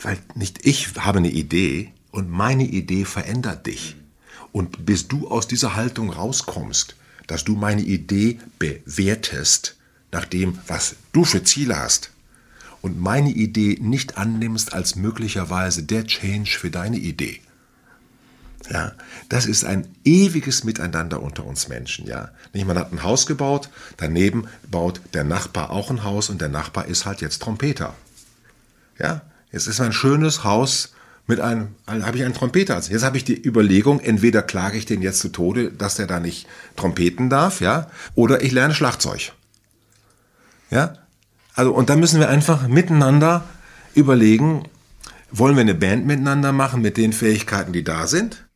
weil 0.00 0.18
nicht 0.34 0.64
ich 0.66 0.94
habe 0.96 1.18
eine 1.18 1.30
Idee 1.30 1.92
und 2.10 2.30
meine 2.30 2.64
Idee 2.64 3.04
verändert 3.04 3.66
dich. 3.66 3.96
Und 4.50 4.84
bis 4.84 5.08
du 5.08 5.28
aus 5.28 5.46
dieser 5.46 5.76
Haltung 5.76 6.10
rauskommst, 6.10 6.96
dass 7.26 7.44
du 7.44 7.54
meine 7.54 7.82
Idee 7.82 8.40
bewertest, 8.58 9.76
nach 10.12 10.26
dem, 10.26 10.58
was 10.68 10.96
du 11.12 11.24
für 11.24 11.42
Ziele 11.42 11.76
hast 11.76 12.10
und 12.82 13.00
meine 13.00 13.30
Idee 13.30 13.78
nicht 13.80 14.18
annimmst 14.18 14.74
als 14.74 14.94
möglicherweise 14.94 15.82
der 15.82 16.06
Change 16.06 16.50
für 16.50 16.70
deine 16.70 16.98
Idee, 16.98 17.40
Ja, 18.70 18.92
das 19.28 19.46
ist 19.46 19.64
ein 19.64 19.88
ewiges 20.04 20.62
Miteinander 20.62 21.20
unter 21.22 21.44
uns 21.44 21.68
Menschen, 21.68 22.06
ja. 22.06 22.30
Nicht, 22.52 22.66
man 22.66 22.78
hat 22.78 22.92
ein 22.92 23.02
Haus 23.02 23.26
gebaut, 23.26 23.70
daneben 23.96 24.46
baut 24.70 25.00
der 25.14 25.24
Nachbar 25.24 25.70
auch 25.70 25.90
ein 25.90 26.04
Haus 26.04 26.30
und 26.30 26.40
der 26.40 26.48
Nachbar 26.48 26.86
ist 26.86 27.04
halt 27.06 27.20
jetzt 27.20 27.42
Trompeter. 27.42 27.94
Ja, 28.98 29.22
jetzt 29.50 29.66
ist 29.66 29.80
ein 29.80 29.92
schönes 29.92 30.44
Haus 30.44 30.92
mit 31.26 31.40
einem, 31.40 31.68
habe 31.86 32.16
ich 32.16 32.24
einen 32.24 32.34
Trompeter. 32.34 32.80
Jetzt 32.80 33.02
habe 33.02 33.16
ich 33.16 33.24
die 33.24 33.40
Überlegung, 33.40 34.00
entweder 34.00 34.42
klage 34.42 34.76
ich 34.76 34.86
den 34.86 35.02
jetzt 35.02 35.20
zu 35.20 35.30
Tode, 35.30 35.72
dass 35.72 35.96
der 35.96 36.06
da 36.06 36.20
nicht 36.20 36.46
trompeten 36.76 37.30
darf, 37.30 37.60
ja, 37.60 37.90
oder 38.14 38.42
ich 38.42 38.52
lerne 38.52 38.74
Schlagzeug. 38.74 39.32
Ja, 40.72 40.94
also 41.54 41.72
und 41.72 41.90
da 41.90 41.96
müssen 41.96 42.18
wir 42.18 42.28
einfach 42.28 42.66
miteinander 42.66 43.44
überlegen, 43.94 44.64
wollen 45.30 45.54
wir 45.54 45.60
eine 45.60 45.74
Band 45.74 46.06
miteinander 46.06 46.52
machen 46.52 46.82
mit 46.82 46.96
den 46.96 47.12
Fähigkeiten, 47.12 47.72
die 47.72 47.84
da 47.84 48.06
sind? 48.06 48.46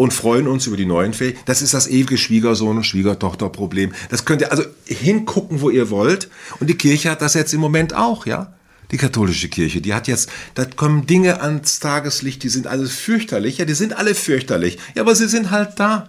und 0.00 0.14
freuen 0.14 0.48
uns 0.48 0.66
über 0.66 0.78
die 0.78 0.86
neuen 0.86 1.12
Fähigkeiten. 1.12 1.44
Das 1.44 1.60
ist 1.60 1.74
das 1.74 1.86
ewige 1.86 2.16
Schwiegersohn- 2.16 2.78
und 2.78 2.84
Schwiegertochterproblem. 2.84 3.92
Das 4.08 4.24
könnt 4.24 4.40
ihr 4.40 4.50
also 4.50 4.64
hingucken, 4.86 5.60
wo 5.60 5.68
ihr 5.68 5.90
wollt. 5.90 6.30
Und 6.58 6.70
die 6.70 6.78
Kirche 6.78 7.10
hat 7.10 7.20
das 7.20 7.34
jetzt 7.34 7.52
im 7.52 7.60
Moment 7.60 7.92
auch, 7.92 8.24
ja. 8.24 8.54
Die 8.92 8.96
katholische 8.96 9.50
Kirche, 9.50 9.82
die 9.82 9.92
hat 9.92 10.08
jetzt, 10.08 10.30
da 10.54 10.64
kommen 10.64 11.06
Dinge 11.06 11.42
ans 11.42 11.80
Tageslicht, 11.80 12.42
die 12.42 12.48
sind 12.48 12.66
alles 12.66 12.92
fürchterlich. 12.92 13.58
Ja, 13.58 13.66
die 13.66 13.74
sind 13.74 13.94
alle 13.94 14.14
fürchterlich. 14.14 14.78
Ja, 14.94 15.02
aber 15.02 15.14
sie 15.14 15.28
sind 15.28 15.50
halt 15.50 15.78
da. 15.78 16.08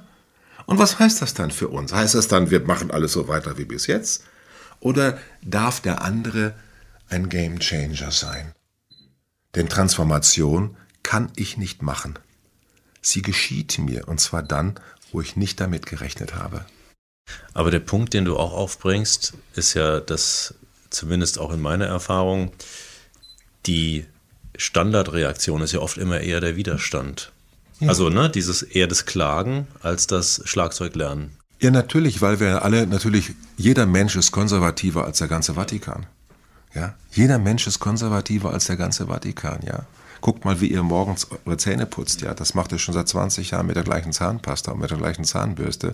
Und 0.68 0.80
was 0.80 0.98
heißt 0.98 1.22
das 1.22 1.34
dann 1.34 1.52
für 1.52 1.68
uns? 1.68 1.92
Heißt 1.92 2.16
das 2.16 2.30
dann, 2.30 2.50
wir 2.50 2.62
machen 2.62 2.92
alles 2.92 3.12
so 3.12 3.28
weiter 3.28 3.58
wie 3.58 3.66
bis 3.66 3.88
jetzt? 3.88 4.24
Oder 4.82 5.18
darf 5.42 5.80
der 5.80 6.02
andere 6.02 6.54
ein 7.08 7.30
Game 7.30 7.60
Changer 7.60 8.12
sein? 8.12 8.54
Denn 9.56 9.70
Transformation 9.70 10.76
kann 11.04 11.32
ich 11.36 11.58
nicht 11.58 11.82
machen. 11.82 12.20
Sie 13.02 13.22
geschieht 13.22 13.80
mir, 13.80 14.08
und 14.08 14.20
zwar 14.20 14.44
dann, 14.44 14.80
wo 15.12 15.22
ich 15.22 15.36
nicht 15.36 15.60
damit 15.60 15.86
gerechnet 15.86 16.36
habe. 16.36 16.66
Aber 17.54 17.72
der 17.72 17.80
Punkt, 17.80 18.14
den 18.14 18.26
du 18.26 18.38
auch 18.38 18.54
aufbringst, 18.54 19.34
ist 19.56 19.74
ja, 19.74 20.00
dass 20.00 20.56
zumindest 20.90 21.40
auch 21.40 21.52
in 21.52 21.62
meiner 21.62 21.86
Erfahrung 21.86 22.52
die 23.66 24.06
Standardreaktion 24.58 25.62
ist 25.62 25.72
ja 25.72 25.80
oft 25.80 25.98
immer 25.98 26.20
eher 26.20 26.42
der 26.42 26.56
Widerstand. 26.56 27.32
Ja. 27.80 27.90
Also 27.90 28.10
ne, 28.10 28.30
dieses 28.30 28.62
eher 28.62 28.88
das 28.88 29.06
Klagen 29.06 29.68
als 29.82 30.08
das 30.08 30.42
Schlagzeuglernen. 30.46 31.38
Ja, 31.62 31.70
natürlich, 31.70 32.24
weil 32.24 32.40
wir 32.40 32.64
alle 32.64 32.88
natürlich, 32.88 33.36
jeder 33.56 33.86
Mensch 33.86 34.16
ist 34.16 34.32
konservativer 34.32 35.06
als 35.06 35.20
der 35.20 35.28
ganze 35.28 35.54
Vatikan. 35.54 36.08
Ja, 36.74 36.96
jeder 37.12 37.38
Mensch 37.38 37.68
ist 37.68 37.80
konservativer 37.80 38.52
als 38.52 38.66
der 38.66 38.78
ganze 38.78 39.06
Vatikan, 39.06 39.60
ja. 39.64 39.86
Guckt 40.22 40.46
mal, 40.46 40.60
wie 40.62 40.68
ihr 40.68 40.82
morgens 40.82 41.28
eure 41.46 41.58
Zähne 41.58 41.86
putzt. 41.86 42.22
Ja, 42.22 42.34
das 42.34 42.54
macht 42.54 42.72
ihr 42.72 42.80
schon 42.80 42.94
seit 42.94 43.08
20 43.08 43.52
Jahren 43.52 43.68
mit 43.68 43.76
der 43.76 43.84
gleichen 43.84 44.12
Zahnpasta 44.12 44.72
und 44.72 44.80
mit 44.80 44.90
der 44.90 44.98
gleichen 44.98 45.24
Zahnbürste. 45.24 45.94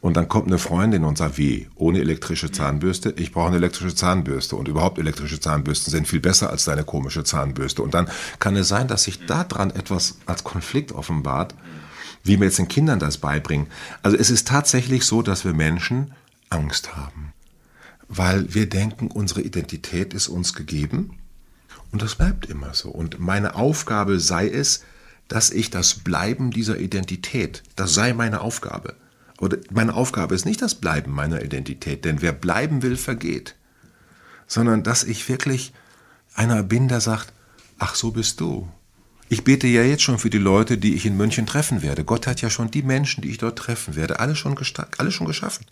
Und 0.00 0.16
dann 0.16 0.28
kommt 0.28 0.48
eine 0.48 0.58
Freundin 0.58 1.04
und 1.04 1.18
sagt, 1.18 1.38
wie? 1.38 1.68
Ohne 1.76 2.00
elektrische 2.00 2.50
Zahnbürste? 2.50 3.14
Ich 3.16 3.32
brauche 3.32 3.48
eine 3.48 3.56
elektrische 3.56 3.94
Zahnbürste. 3.94 4.56
Und 4.56 4.66
überhaupt 4.66 4.98
elektrische 4.98 5.38
Zahnbürsten 5.38 5.92
sind 5.92 6.08
viel 6.08 6.18
besser 6.18 6.50
als 6.50 6.64
deine 6.64 6.82
komische 6.82 7.22
Zahnbürste. 7.22 7.82
Und 7.82 7.94
dann 7.94 8.08
kann 8.40 8.56
es 8.56 8.66
sein, 8.66 8.88
dass 8.88 9.04
sich 9.04 9.26
daran 9.26 9.70
etwas 9.70 10.18
als 10.26 10.42
Konflikt 10.42 10.90
offenbart, 10.90 11.54
wie 12.22 12.38
wir 12.38 12.46
jetzt 12.46 12.58
den 12.58 12.68
Kindern 12.68 12.98
das 12.98 13.18
beibringen. 13.18 13.66
Also 14.02 14.16
es 14.16 14.30
ist 14.30 14.48
tatsächlich 14.48 15.04
so, 15.04 15.22
dass 15.22 15.44
wir 15.44 15.54
Menschen 15.54 16.12
Angst 16.48 16.96
haben. 16.96 17.32
Weil 18.08 18.52
wir 18.54 18.68
denken, 18.68 19.08
unsere 19.08 19.42
Identität 19.42 20.14
ist 20.14 20.28
uns 20.28 20.54
gegeben 20.54 21.18
und 21.92 22.02
das 22.02 22.16
bleibt 22.16 22.46
immer 22.46 22.74
so. 22.74 22.90
Und 22.90 23.20
meine 23.20 23.54
Aufgabe 23.54 24.20
sei 24.20 24.48
es, 24.48 24.84
dass 25.28 25.50
ich 25.50 25.70
das 25.70 25.94
Bleiben 25.94 26.50
dieser 26.50 26.78
Identität, 26.78 27.62
das 27.76 27.94
sei 27.94 28.12
meine 28.12 28.40
Aufgabe. 28.40 28.96
Oder 29.38 29.58
meine 29.70 29.94
Aufgabe 29.94 30.34
ist 30.34 30.44
nicht 30.44 30.60
das 30.60 30.74
Bleiben 30.74 31.12
meiner 31.12 31.42
Identität, 31.42 32.04
denn 32.04 32.20
wer 32.20 32.32
bleiben 32.32 32.82
will, 32.82 32.96
vergeht. 32.96 33.54
Sondern 34.46 34.82
dass 34.82 35.04
ich 35.04 35.28
wirklich 35.28 35.72
einer 36.34 36.62
bin, 36.62 36.88
der 36.88 37.00
sagt, 37.00 37.32
ach 37.78 37.94
so 37.94 38.10
bist 38.10 38.40
du. 38.40 38.68
Ich 39.32 39.44
bete 39.44 39.68
ja 39.68 39.84
jetzt 39.84 40.02
schon 40.02 40.18
für 40.18 40.28
die 40.28 40.38
Leute, 40.38 40.76
die 40.76 40.96
ich 40.96 41.06
in 41.06 41.16
München 41.16 41.46
treffen 41.46 41.82
werde. 41.82 42.02
Gott 42.02 42.26
hat 42.26 42.42
ja 42.42 42.50
schon 42.50 42.72
die 42.72 42.82
Menschen, 42.82 43.22
die 43.22 43.30
ich 43.30 43.38
dort 43.38 43.56
treffen 43.56 43.94
werde, 43.94 44.18
alle 44.18 44.34
schon, 44.34 44.58
alle 44.98 45.12
schon 45.12 45.28
geschaffen. 45.28 45.66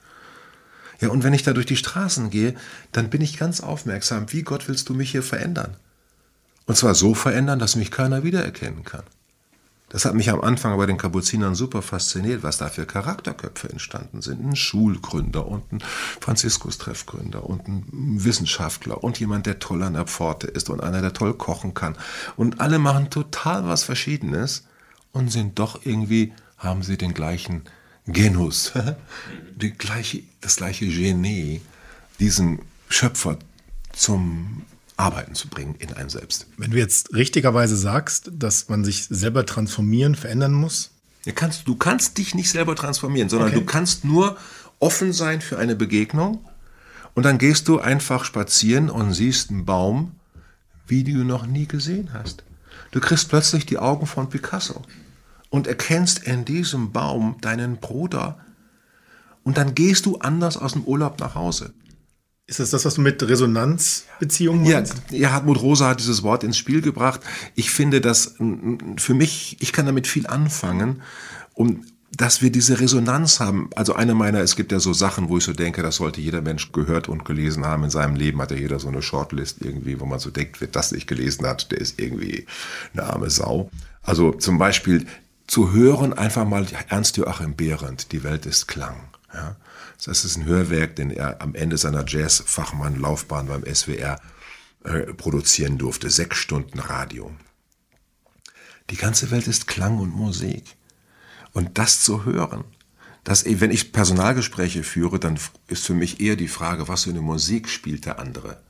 Ja, 1.01 1.09
und 1.09 1.25
wenn 1.25 1.35
ich 1.35 1.42
da 1.42 1.53
durch 1.53 1.66
die 1.66 1.77
Straßen 1.77 2.31
gehe, 2.31 2.55
dann 2.92 3.11
bin 3.11 3.21
ich 3.21 3.37
ganz 3.37 3.61
aufmerksam, 3.61 4.33
wie 4.33 4.42
Gott 4.42 4.68
willst 4.68 4.88
du 4.88 4.94
mich 4.94 5.11
hier 5.11 5.25
verändern? 5.25 5.77
Und 6.66 6.77
zwar 6.77 6.94
so 6.94 7.14
verändern, 7.14 7.59
dass 7.59 7.75
mich 7.75 7.90
keiner 7.90 8.23
wiedererkennen 8.23 8.85
kann. 8.85 9.03
Das 9.90 10.05
hat 10.05 10.14
mich 10.14 10.31
am 10.31 10.42
Anfang 10.42 10.77
bei 10.77 10.85
den 10.85 10.98
Kapuzinern 10.98 11.55
super 11.55 11.81
fasziniert, 11.81 12.42
was 12.42 12.59
da 12.59 12.68
für 12.68 12.85
Charakterköpfe 12.85 13.70
entstanden 13.70 14.20
sind. 14.20 14.44
Ein 14.44 14.55
Schulgründer 14.55 15.46
und 15.46 15.72
ein 15.72 15.83
Franziskus-Treffgründer 16.20 17.48
und 17.48 17.66
ein 17.68 17.85
Wissenschaftler 17.92 19.03
und 19.03 19.18
jemand, 19.18 19.46
der 19.46 19.61
toll 19.61 19.83
an 19.83 19.94
der 19.94 20.07
Pforte 20.07 20.46
ist 20.46 20.68
und 20.68 20.83
einer, 20.83 21.01
der 21.01 21.14
toll 21.14 21.33
kochen 21.35 21.72
kann. 21.72 21.96
Und 22.37 22.61
alle 22.61 22.79
machen 22.79 23.09
total 23.09 23.66
was 23.66 23.83
Verschiedenes 23.83 24.66
und 25.12 25.33
sind 25.33 25.59
doch 25.59 25.81
irgendwie, 25.85 26.35
haben 26.59 26.83
sie 26.83 26.98
den 26.98 27.14
gleichen 27.14 27.62
Genus, 28.07 28.72
die 29.57 29.72
gleiche, 29.72 30.22
das 30.42 30.57
gleiche 30.57 30.87
Genie, 30.87 31.62
diesen 32.20 32.61
Schöpfer 32.90 33.38
zum 33.92 34.64
Arbeiten 34.98 35.34
zu 35.34 35.48
bringen 35.48 35.76
in 35.78 35.92
einem 35.92 36.11
selbst. 36.11 36.46
Wenn 36.56 36.72
du 36.72 36.76
jetzt 36.76 37.14
richtigerweise 37.14 37.76
sagst, 37.76 38.30
dass 38.32 38.68
man 38.68 38.84
sich 38.84 39.06
selber 39.06 39.46
transformieren, 39.46 40.14
verändern 40.14 40.52
muss? 40.52 40.90
Du 41.24 41.32
kannst, 41.32 41.68
du 41.68 41.76
kannst 41.76 42.18
dich 42.18 42.34
nicht 42.34 42.50
selber 42.50 42.74
transformieren, 42.74 43.28
sondern 43.28 43.50
okay. 43.50 43.61
du 43.61 43.64
kannst 43.64 44.04
nur 44.04 44.37
offen 44.80 45.12
sein 45.12 45.40
für 45.40 45.58
eine 45.58 45.76
Begegnung 45.76 46.44
und 47.14 47.24
dann 47.24 47.38
gehst 47.38 47.68
du 47.68 47.80
einfach 47.80 48.24
spazieren 48.24 48.90
und 48.90 49.12
siehst 49.12 49.50
einen 49.50 49.64
Baum, 49.64 50.12
wie 50.87 51.04
du 51.04 51.24
noch 51.24 51.46
nie 51.46 51.66
gesehen 51.66 52.11
hast. 52.12 52.44
Du 52.90 53.00
kriegst 53.00 53.28
plötzlich 53.28 53.66
die 53.66 53.78
Augen 53.78 54.06
von 54.06 54.28
Picasso 54.28 54.82
und 55.50 55.66
erkennst 55.66 56.20
in 56.20 56.44
diesem 56.44 56.92
Baum 56.92 57.37
deinen 57.40 57.76
Bruder 57.76 58.38
und 59.44 59.58
dann 59.58 59.74
gehst 59.74 60.06
du 60.06 60.18
anders 60.18 60.56
aus 60.56 60.72
dem 60.72 60.84
Urlaub 60.84 61.20
nach 61.20 61.34
Hause. 61.34 61.72
Ist 62.48 62.61
das 62.61 62.70
das, 62.70 62.87
was 62.87 62.94
du 62.94 63.02
mit 63.02 63.22
Resonanzbeziehungen 63.22 64.62
meinst? 64.62 64.94
Ja, 65.11 65.18
ja, 65.18 65.32
Hartmut 65.32 65.61
Rosa 65.61 65.88
hat 65.88 66.00
dieses 66.00 66.22
Wort 66.22 66.42
ins 66.42 66.56
Spiel 66.56 66.80
gebracht. 66.80 67.20
Ich 67.54 67.70
finde 67.70 68.00
das 68.00 68.37
für 68.96 69.12
mich, 69.12 69.58
ich 69.61 69.74
kann 69.74 69.84
damit 69.84 70.06
viel 70.06 70.26
anfangen. 70.26 71.02
Und 71.52 71.84
dass 72.16 72.40
wir 72.40 72.50
diese 72.50 72.80
Resonanz 72.80 73.38
haben. 73.38 73.68
Also 73.76 73.94
eine 73.94 74.14
meiner, 74.14 74.40
es 74.40 74.56
gibt 74.56 74.72
ja 74.72 74.80
so 74.80 74.94
Sachen, 74.94 75.28
wo 75.28 75.37
ich 75.37 75.44
so 75.44 75.52
denke, 75.52 75.82
das 75.82 75.96
sollte 75.96 76.22
jeder 76.22 76.40
Mensch 76.40 76.72
gehört 76.72 77.11
und 77.11 77.26
gelesen 77.26 77.66
haben. 77.66 77.84
In 77.84 77.90
seinem 77.90 78.16
Leben 78.16 78.40
hat 78.40 78.50
ja 78.50 78.56
jeder 78.56 78.78
so 78.78 78.88
eine 78.88 79.02
Shortlist 79.02 79.58
irgendwie, 79.61 80.00
wo 80.00 80.06
man 80.06 80.18
so 80.18 80.30
denkt, 80.30 80.62
wer 80.62 80.68
das 80.68 80.90
nicht 80.92 81.06
gelesen 81.06 81.46
hat, 81.46 81.70
der 81.70 81.78
ist 81.78 82.00
irgendwie 82.00 82.46
eine 82.94 83.04
arme 83.04 83.28
Sau. 83.28 83.70
Also 84.02 84.32
zum 84.32 84.56
Beispiel 84.56 85.06
zu 85.46 85.72
hören 85.72 86.14
einfach 86.14 86.46
mal 86.46 86.66
Ernst 86.88 87.18
Joachim 87.18 87.54
Behrendt, 87.56 88.11
Die 88.12 88.24
Welt 88.24 88.46
ist 88.46 88.68
Klang. 88.68 88.96
Ja? 89.34 89.56
Das 90.04 90.24
ist 90.24 90.37
ein 90.37 90.44
Hörwerk, 90.44 90.96
den 90.96 91.11
er 91.11 91.42
am 91.42 91.54
Ende 91.54 91.76
seiner 91.76 92.04
Jazz-Fachmann-Laufbahn 92.06 93.46
beim 93.46 93.64
SWR 93.64 94.20
äh, 94.84 95.12
produzieren 95.12 95.76
durfte. 95.76 96.08
Sechs 96.08 96.38
Stunden 96.38 96.78
Radio. 96.78 97.32
Die 98.90 98.96
ganze 98.96 99.30
Welt 99.30 99.48
ist 99.48 99.66
Klang 99.66 99.98
und 99.98 100.14
Musik. 100.14 100.76
Und 101.52 101.78
das 101.78 102.02
zu 102.02 102.24
hören, 102.24 102.64
dass, 103.24 103.44
wenn 103.44 103.70
ich 103.70 103.92
Personalgespräche 103.92 104.82
führe, 104.84 105.18
dann 105.18 105.38
ist 105.66 105.84
für 105.84 105.94
mich 105.94 106.20
eher 106.20 106.37
die 106.37 106.48
Frage, 106.48 106.88
was 106.88 107.04
für 107.04 107.11
eine 107.11 107.20
Musik 107.20 107.68
spielt 107.68 108.06
der 108.06 108.18
andere. 108.18 108.62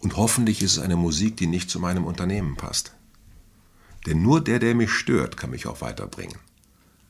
Und 0.00 0.16
hoffentlich 0.16 0.62
ist 0.62 0.72
es 0.72 0.78
eine 0.78 0.96
Musik, 0.96 1.36
die 1.36 1.46
nicht 1.46 1.70
zu 1.70 1.80
meinem 1.80 2.04
Unternehmen 2.04 2.56
passt. 2.56 2.92
Denn 4.06 4.22
nur 4.22 4.42
der, 4.42 4.58
der 4.58 4.74
mich 4.74 4.90
stört, 4.90 5.36
kann 5.36 5.50
mich 5.50 5.66
auch 5.66 5.80
weiterbringen. 5.80 6.38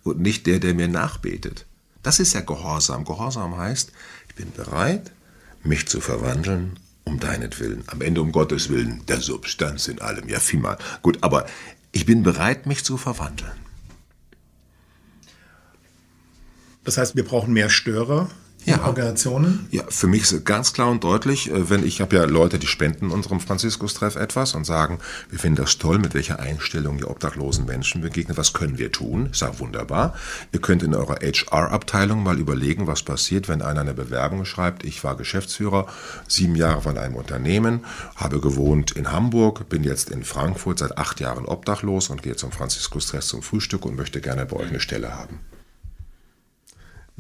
Und 0.05 0.21
nicht 0.21 0.47
der, 0.47 0.59
der 0.59 0.75
mir 0.75 0.89
nachbetet. 0.89 1.67
Das 2.03 2.21
ist 2.21 2.33
ja 2.33 2.41
Gehorsam. 2.41 3.05
Gehorsam 3.05 3.57
heißt, 3.57 3.93
ich 4.29 4.35
bin 4.35 4.53
bereit, 4.53 5.13
mich 5.63 5.89
zu 5.89 6.01
verwandeln 6.01 6.79
um 7.05 7.19
deinetwillen. 7.19 7.85
Am 7.87 8.03
Ende 8.03 8.21
um 8.21 8.33
Gottes 8.33 8.69
Willen, 8.69 9.05
der 9.07 9.21
Substanz 9.21 9.89
in 9.89 10.01
allem. 10.01 10.29
Ja, 10.29 10.41
vielmal. 10.41 10.79
Gut, 11.03 11.19
aber 11.23 11.47
ich 11.91 12.07
bin 12.07 12.23
bereit, 12.23 12.67
mich 12.67 12.85
zu 12.85 12.97
verwandeln. 12.97 13.51
Das 16.85 16.99
heißt, 16.99 17.17
wir 17.17 17.25
brauchen 17.25 17.53
mehr 17.53 17.71
Störer 17.71 18.31
ja. 18.65 18.85
Organisationen? 18.85 19.67
Ja, 19.71 19.83
für 19.89 20.07
mich 20.07 20.23
ist 20.23 20.33
es 20.33 20.45
ganz 20.45 20.73
klar 20.73 20.91
und 20.91 21.05
deutlich, 21.05 21.51
äh, 21.51 21.71
wenn 21.71 21.87
ich 21.87 22.01
habe 22.01 22.17
ja 22.17 22.25
Leute, 22.25 22.59
die 22.59 22.67
spenden 22.67 23.11
unserem 23.11 23.41
Franziskus-Treff 23.41 24.17
etwas 24.17 24.55
und 24.55 24.65
sagen, 24.65 24.99
wir 25.31 25.39
finden 25.39 25.57
das 25.57 25.79
toll, 25.79 25.99
mit 25.99 26.15
welcher 26.15 26.39
Einstellung 26.39 26.99
ihr 26.99 27.11
obdachlosen 27.11 27.65
Menschen 27.65 28.03
begegnet, 28.03 28.37
was 28.37 28.53
können 28.53 28.79
wir 28.79 28.93
tun? 28.93 29.29
Ich 29.33 29.39
sage, 29.39 29.59
wunderbar. 29.59 30.15
Ihr 30.53 30.61
könnt 30.61 30.83
in 30.83 30.95
eurer 30.95 31.17
HR-Abteilung 31.17 32.23
mal 32.23 32.39
überlegen, 32.39 32.87
was 32.87 33.03
passiert, 33.03 33.49
wenn 33.49 33.63
einer 33.63 33.81
eine 33.81 33.95
Bewerbung 33.95 34.45
schreibt. 34.45 34.85
Ich 34.85 35.05
war 35.05 35.17
Geschäftsführer, 35.17 35.87
sieben 36.27 36.57
Jahre 36.57 36.83
von 36.83 36.99
einem 36.99 37.17
Unternehmen, 37.17 37.85
habe 38.17 38.41
gewohnt 38.41 38.93
in 38.93 39.13
Hamburg, 39.13 39.69
bin 39.69 39.85
jetzt 39.85 40.11
in 40.11 40.25
Frankfurt 40.25 40.81
seit 40.81 40.99
acht 40.99 41.21
Jahren 41.21 41.47
obdachlos 41.47 42.11
und 42.11 42.23
gehe 42.23 42.37
zum 42.37 42.53
Franziskus-Treff 42.53 43.25
zum 43.25 43.43
Frühstück 43.43 43.85
und 43.85 43.97
möchte 43.97 44.21
gerne 44.21 44.47
bei 44.47 44.57
euch 44.57 44.69
eine 44.69 44.81
Stelle 44.81 45.15
haben. 45.15 45.41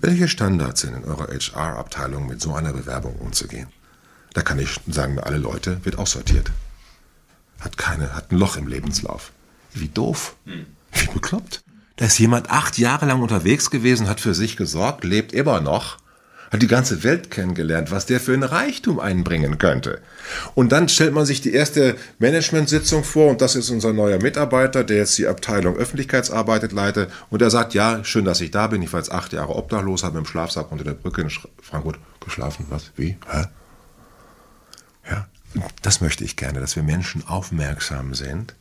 Welche 0.01 0.29
Standards 0.29 0.83
sind 0.83 0.95
in 0.95 1.05
eurer 1.05 1.27
HR-Abteilung 1.27 2.29
mit 2.29 2.41
so 2.41 2.55
einer 2.55 2.73
Bewerbung 2.73 3.17
umzugehen? 3.17 3.67
Da 4.33 4.43
kann 4.43 4.61
ich 4.61 4.79
sagen, 4.87 5.19
alle 5.19 5.39
Leute, 5.39 5.85
wird 5.85 5.99
aussortiert. 5.99 6.53
Hat 7.59 7.77
keine, 7.77 8.15
hat 8.15 8.31
ein 8.31 8.39
Loch 8.39 8.57
im 8.57 8.69
Lebenslauf. 8.69 9.33
Wie 9.75 9.89
doof. 9.89 10.37
Hm. 10.45 10.67
Wie 10.93 11.09
bekloppt. 11.09 11.65
Da 11.97 12.05
ist 12.05 12.19
jemand 12.21 12.49
acht 12.49 12.79
Jahre 12.79 13.07
lang 13.07 13.23
unterwegs 13.23 13.71
gewesen, 13.71 14.09
hat 14.09 14.21
für 14.21 14.35
sich 14.35 14.57
gesorgt, 14.57 15.03
lebt 15.03 15.33
immer 15.33 15.61
noch 15.61 15.97
hat 16.51 16.63
die 16.63 16.67
ganze 16.67 17.03
Welt 17.05 17.31
kennengelernt, 17.31 17.91
was 17.91 18.07
der 18.07 18.21
für 18.21 18.33
ein 18.33 18.43
Reichtum 18.43 19.01
einbringen 19.01 19.59
könnte. 19.59 20.01
Und 20.55 20.73
dann 20.73 20.89
stellt 20.89 21.13
man 21.13 21.27
sich 21.27 21.41
die 21.41 21.53
erste 21.53 21.97
Management-Sitzung 22.19 23.05
vor 23.05 23.31
und 23.31 23.41
das 23.41 23.57
ist 23.57 23.71
unser 23.71 23.93
neuer 23.93 24.21
Mitarbeiter, 24.23 24.85
der 24.85 24.99
jetzt 24.99 25.19
die 25.19 25.27
Abteilung 25.27 25.77
Öffentlichkeitsarbeit 25.77 26.73
leitet 26.73 27.11
und 27.31 27.43
er 27.43 27.51
sagt, 27.51 27.75
ja, 27.75 28.03
schön, 28.05 28.25
dass 28.25 28.41
ich 28.41 28.51
da 28.51 28.67
bin, 28.67 28.83
ich 28.83 28.93
war 28.93 29.01
jetzt 29.01 29.13
acht 29.13 29.33
Jahre 29.33 29.55
obdachlos, 29.55 30.05
habe 30.05 30.19
im 30.19 30.27
Schlafsack 30.27 30.73
unter 30.73 30.85
der 30.85 30.95
Brücke 30.95 31.23
in 31.23 31.31
Frankfurt 31.31 31.99
geschlafen. 32.25 32.67
Was? 32.71 32.93
Wie? 32.97 33.17
Hä? 33.31 33.45
Ja, 35.11 35.27
das 35.83 36.01
möchte 36.01 36.25
ich 36.25 36.37
gerne, 36.37 36.61
dass 36.61 36.77
wir 36.77 36.83
Menschen 36.83 37.27
aufmerksam 37.27 38.15
sind 38.15 38.55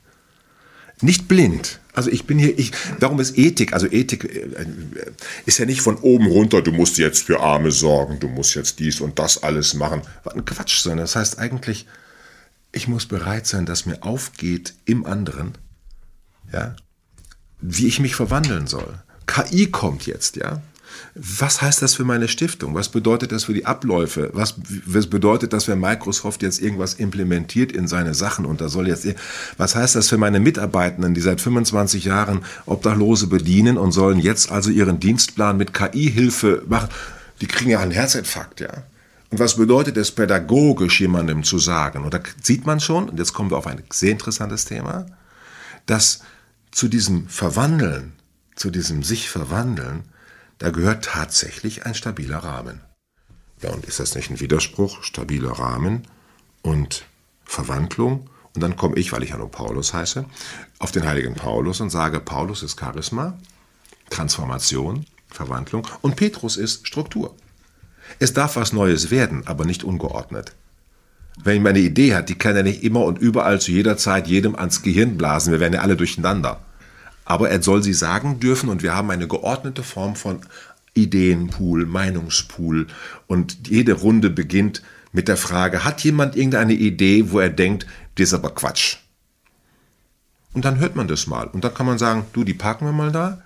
nicht 1.01 1.27
blind. 1.27 1.79
Also 1.93 2.11
ich 2.11 2.25
bin 2.25 2.37
hier, 2.37 2.57
ich, 2.57 2.71
darum 2.99 3.19
ist 3.19 3.37
Ethik, 3.37 3.73
also 3.73 3.87
Ethik 3.87 4.23
äh, 4.25 4.65
ist 5.45 5.57
ja 5.57 5.65
nicht 5.65 5.81
von 5.81 5.97
oben 5.97 6.27
runter, 6.27 6.61
du 6.61 6.71
musst 6.71 6.97
jetzt 6.97 7.23
für 7.23 7.39
Arme 7.39 7.71
sorgen, 7.71 8.19
du 8.19 8.27
musst 8.27 8.55
jetzt 8.55 8.79
dies 8.79 9.01
und 9.01 9.17
das 9.17 9.41
alles 9.41 9.73
machen. 9.73 10.01
Ein 10.25 10.45
Quatsch, 10.45 10.79
sondern 10.79 10.99
das 10.99 11.15
heißt 11.15 11.39
eigentlich, 11.39 11.87
ich 12.71 12.87
muss 12.87 13.07
bereit 13.07 13.47
sein, 13.47 13.65
dass 13.65 13.85
mir 13.85 14.03
aufgeht 14.03 14.75
im 14.85 15.05
anderen, 15.05 15.57
ja, 16.53 16.75
wie 17.59 17.87
ich 17.87 17.99
mich 17.99 18.15
verwandeln 18.15 18.67
soll. 18.67 19.01
KI 19.25 19.71
kommt 19.71 20.05
jetzt, 20.05 20.35
ja. 20.35 20.61
Was 21.15 21.61
heißt 21.61 21.81
das 21.81 21.95
für 21.95 22.03
meine 22.03 22.27
Stiftung? 22.27 22.75
Was 22.75 22.89
bedeutet 22.89 23.31
das 23.31 23.45
für 23.45 23.53
die 23.53 23.65
Abläufe? 23.65 24.29
Was, 24.33 24.55
was 24.85 25.07
bedeutet 25.07 25.53
das, 25.53 25.67
wenn 25.67 25.79
Microsoft 25.79 26.43
jetzt 26.43 26.61
irgendwas 26.61 26.95
implementiert 26.95 27.71
in 27.71 27.87
seine 27.87 28.13
Sachen 28.13 28.45
und 28.45 28.61
da 28.61 28.69
soll 28.69 28.87
jetzt, 28.87 29.07
was 29.57 29.75
heißt 29.75 29.95
das 29.95 30.09
für 30.09 30.17
meine 30.17 30.39
Mitarbeitenden, 30.39 31.13
die 31.13 31.21
seit 31.21 31.41
25 31.41 32.05
Jahren 32.05 32.45
Obdachlose 32.65 33.27
bedienen 33.27 33.77
und 33.77 33.91
sollen 33.91 34.19
jetzt 34.19 34.51
also 34.51 34.69
ihren 34.69 34.99
Dienstplan 34.99 35.57
mit 35.57 35.73
KI-Hilfe 35.73 36.63
machen? 36.67 36.89
Die 37.41 37.47
kriegen 37.47 37.71
ja 37.71 37.79
einen 37.79 37.91
Herzinfarkt, 37.91 38.59
ja. 38.59 38.83
Und 39.29 39.39
was 39.39 39.57
bedeutet 39.57 39.97
es 39.97 40.11
pädagogisch 40.11 41.01
jemandem 41.01 41.43
zu 41.43 41.59
sagen? 41.59 42.03
Und 42.03 42.13
da 42.13 42.19
sieht 42.41 42.65
man 42.65 42.79
schon, 42.79 43.09
und 43.09 43.19
jetzt 43.19 43.33
kommen 43.33 43.51
wir 43.51 43.57
auf 43.57 43.67
ein 43.67 43.83
sehr 43.91 44.11
interessantes 44.11 44.65
Thema, 44.65 45.05
dass 45.85 46.21
zu 46.71 46.87
diesem 46.87 47.27
Verwandeln, 47.27 48.13
zu 48.55 48.69
diesem 48.69 49.03
sich 49.03 49.29
verwandeln, 49.29 50.03
da 50.57 50.71
gehört 50.71 51.05
tatsächlich 51.05 51.85
ein 51.85 51.93
stabiler 51.93 52.39
Rahmen. 52.39 52.81
Ja, 53.61 53.71
und 53.71 53.85
ist 53.85 53.99
das 53.99 54.15
nicht 54.15 54.29
ein 54.29 54.39
Widerspruch? 54.39 55.03
Stabiler 55.03 55.51
Rahmen 55.51 56.03
und 56.61 57.05
Verwandlung. 57.45 58.29
Und 58.53 58.61
dann 58.61 58.75
komme 58.75 58.97
ich, 58.97 59.11
weil 59.11 59.23
ich 59.23 59.31
ja 59.31 59.37
nur 59.37 59.51
Paulus 59.51 59.93
heiße, 59.93 60.25
auf 60.79 60.91
den 60.91 61.05
heiligen 61.05 61.35
Paulus 61.35 61.79
und 61.79 61.91
sage, 61.91 62.19
Paulus 62.19 62.63
ist 62.63 62.79
Charisma, 62.79 63.37
Transformation, 64.09 65.05
Verwandlung 65.27 65.87
und 66.01 66.15
Petrus 66.15 66.57
ist 66.57 66.87
Struktur. 66.87 67.35
Es 68.19 68.33
darf 68.33 68.55
was 68.55 68.73
Neues 68.73 69.11
werden, 69.11 69.45
aber 69.45 69.65
nicht 69.65 69.83
ungeordnet. 69.83 70.53
Wenn 71.43 71.55
jemand 71.55 71.77
eine 71.77 71.85
Idee 71.85 72.15
hat, 72.15 72.29
die 72.29 72.37
kann 72.37 72.55
er 72.55 72.63
nicht 72.63 72.83
immer 72.83 73.03
und 73.03 73.19
überall 73.19 73.61
zu 73.61 73.71
jeder 73.71 73.97
Zeit 73.97 74.27
jedem 74.27 74.55
ans 74.55 74.81
Gehirn 74.81 75.17
blasen. 75.17 75.51
Wir 75.51 75.59
werden 75.59 75.73
ja 75.73 75.81
alle 75.81 75.95
durcheinander 75.95 76.65
aber 77.27 77.49
er 77.49 77.61
soll 77.61 77.83
sie 77.83 77.93
sagen 77.93 78.39
dürfen 78.39 78.69
und 78.69 78.81
wir 78.81 78.95
haben 78.95 79.11
eine 79.11 79.27
geordnete 79.27 79.83
Form 79.83 80.15
von 80.15 80.39
Ideenpool, 80.93 81.85
Meinungspool 81.85 82.87
und 83.27 83.67
jede 83.67 83.93
Runde 83.93 84.29
beginnt 84.29 84.81
mit 85.11 85.27
der 85.27 85.37
Frage, 85.37 85.83
hat 85.83 86.03
jemand 86.03 86.35
irgendeine 86.35 86.73
Idee, 86.73 87.31
wo 87.31 87.39
er 87.39 87.49
denkt, 87.49 87.85
das 88.15 88.29
ist 88.29 88.33
aber 88.33 88.51
Quatsch? 88.51 88.97
Und 90.53 90.65
dann 90.65 90.79
hört 90.79 90.95
man 90.95 91.07
das 91.07 91.27
mal 91.27 91.47
und 91.47 91.63
dann 91.63 91.73
kann 91.73 91.85
man 91.85 91.97
sagen, 91.97 92.25
du, 92.33 92.43
die 92.43 92.53
parken 92.53 92.85
wir 92.85 92.93
mal 92.93 93.11
da 93.11 93.43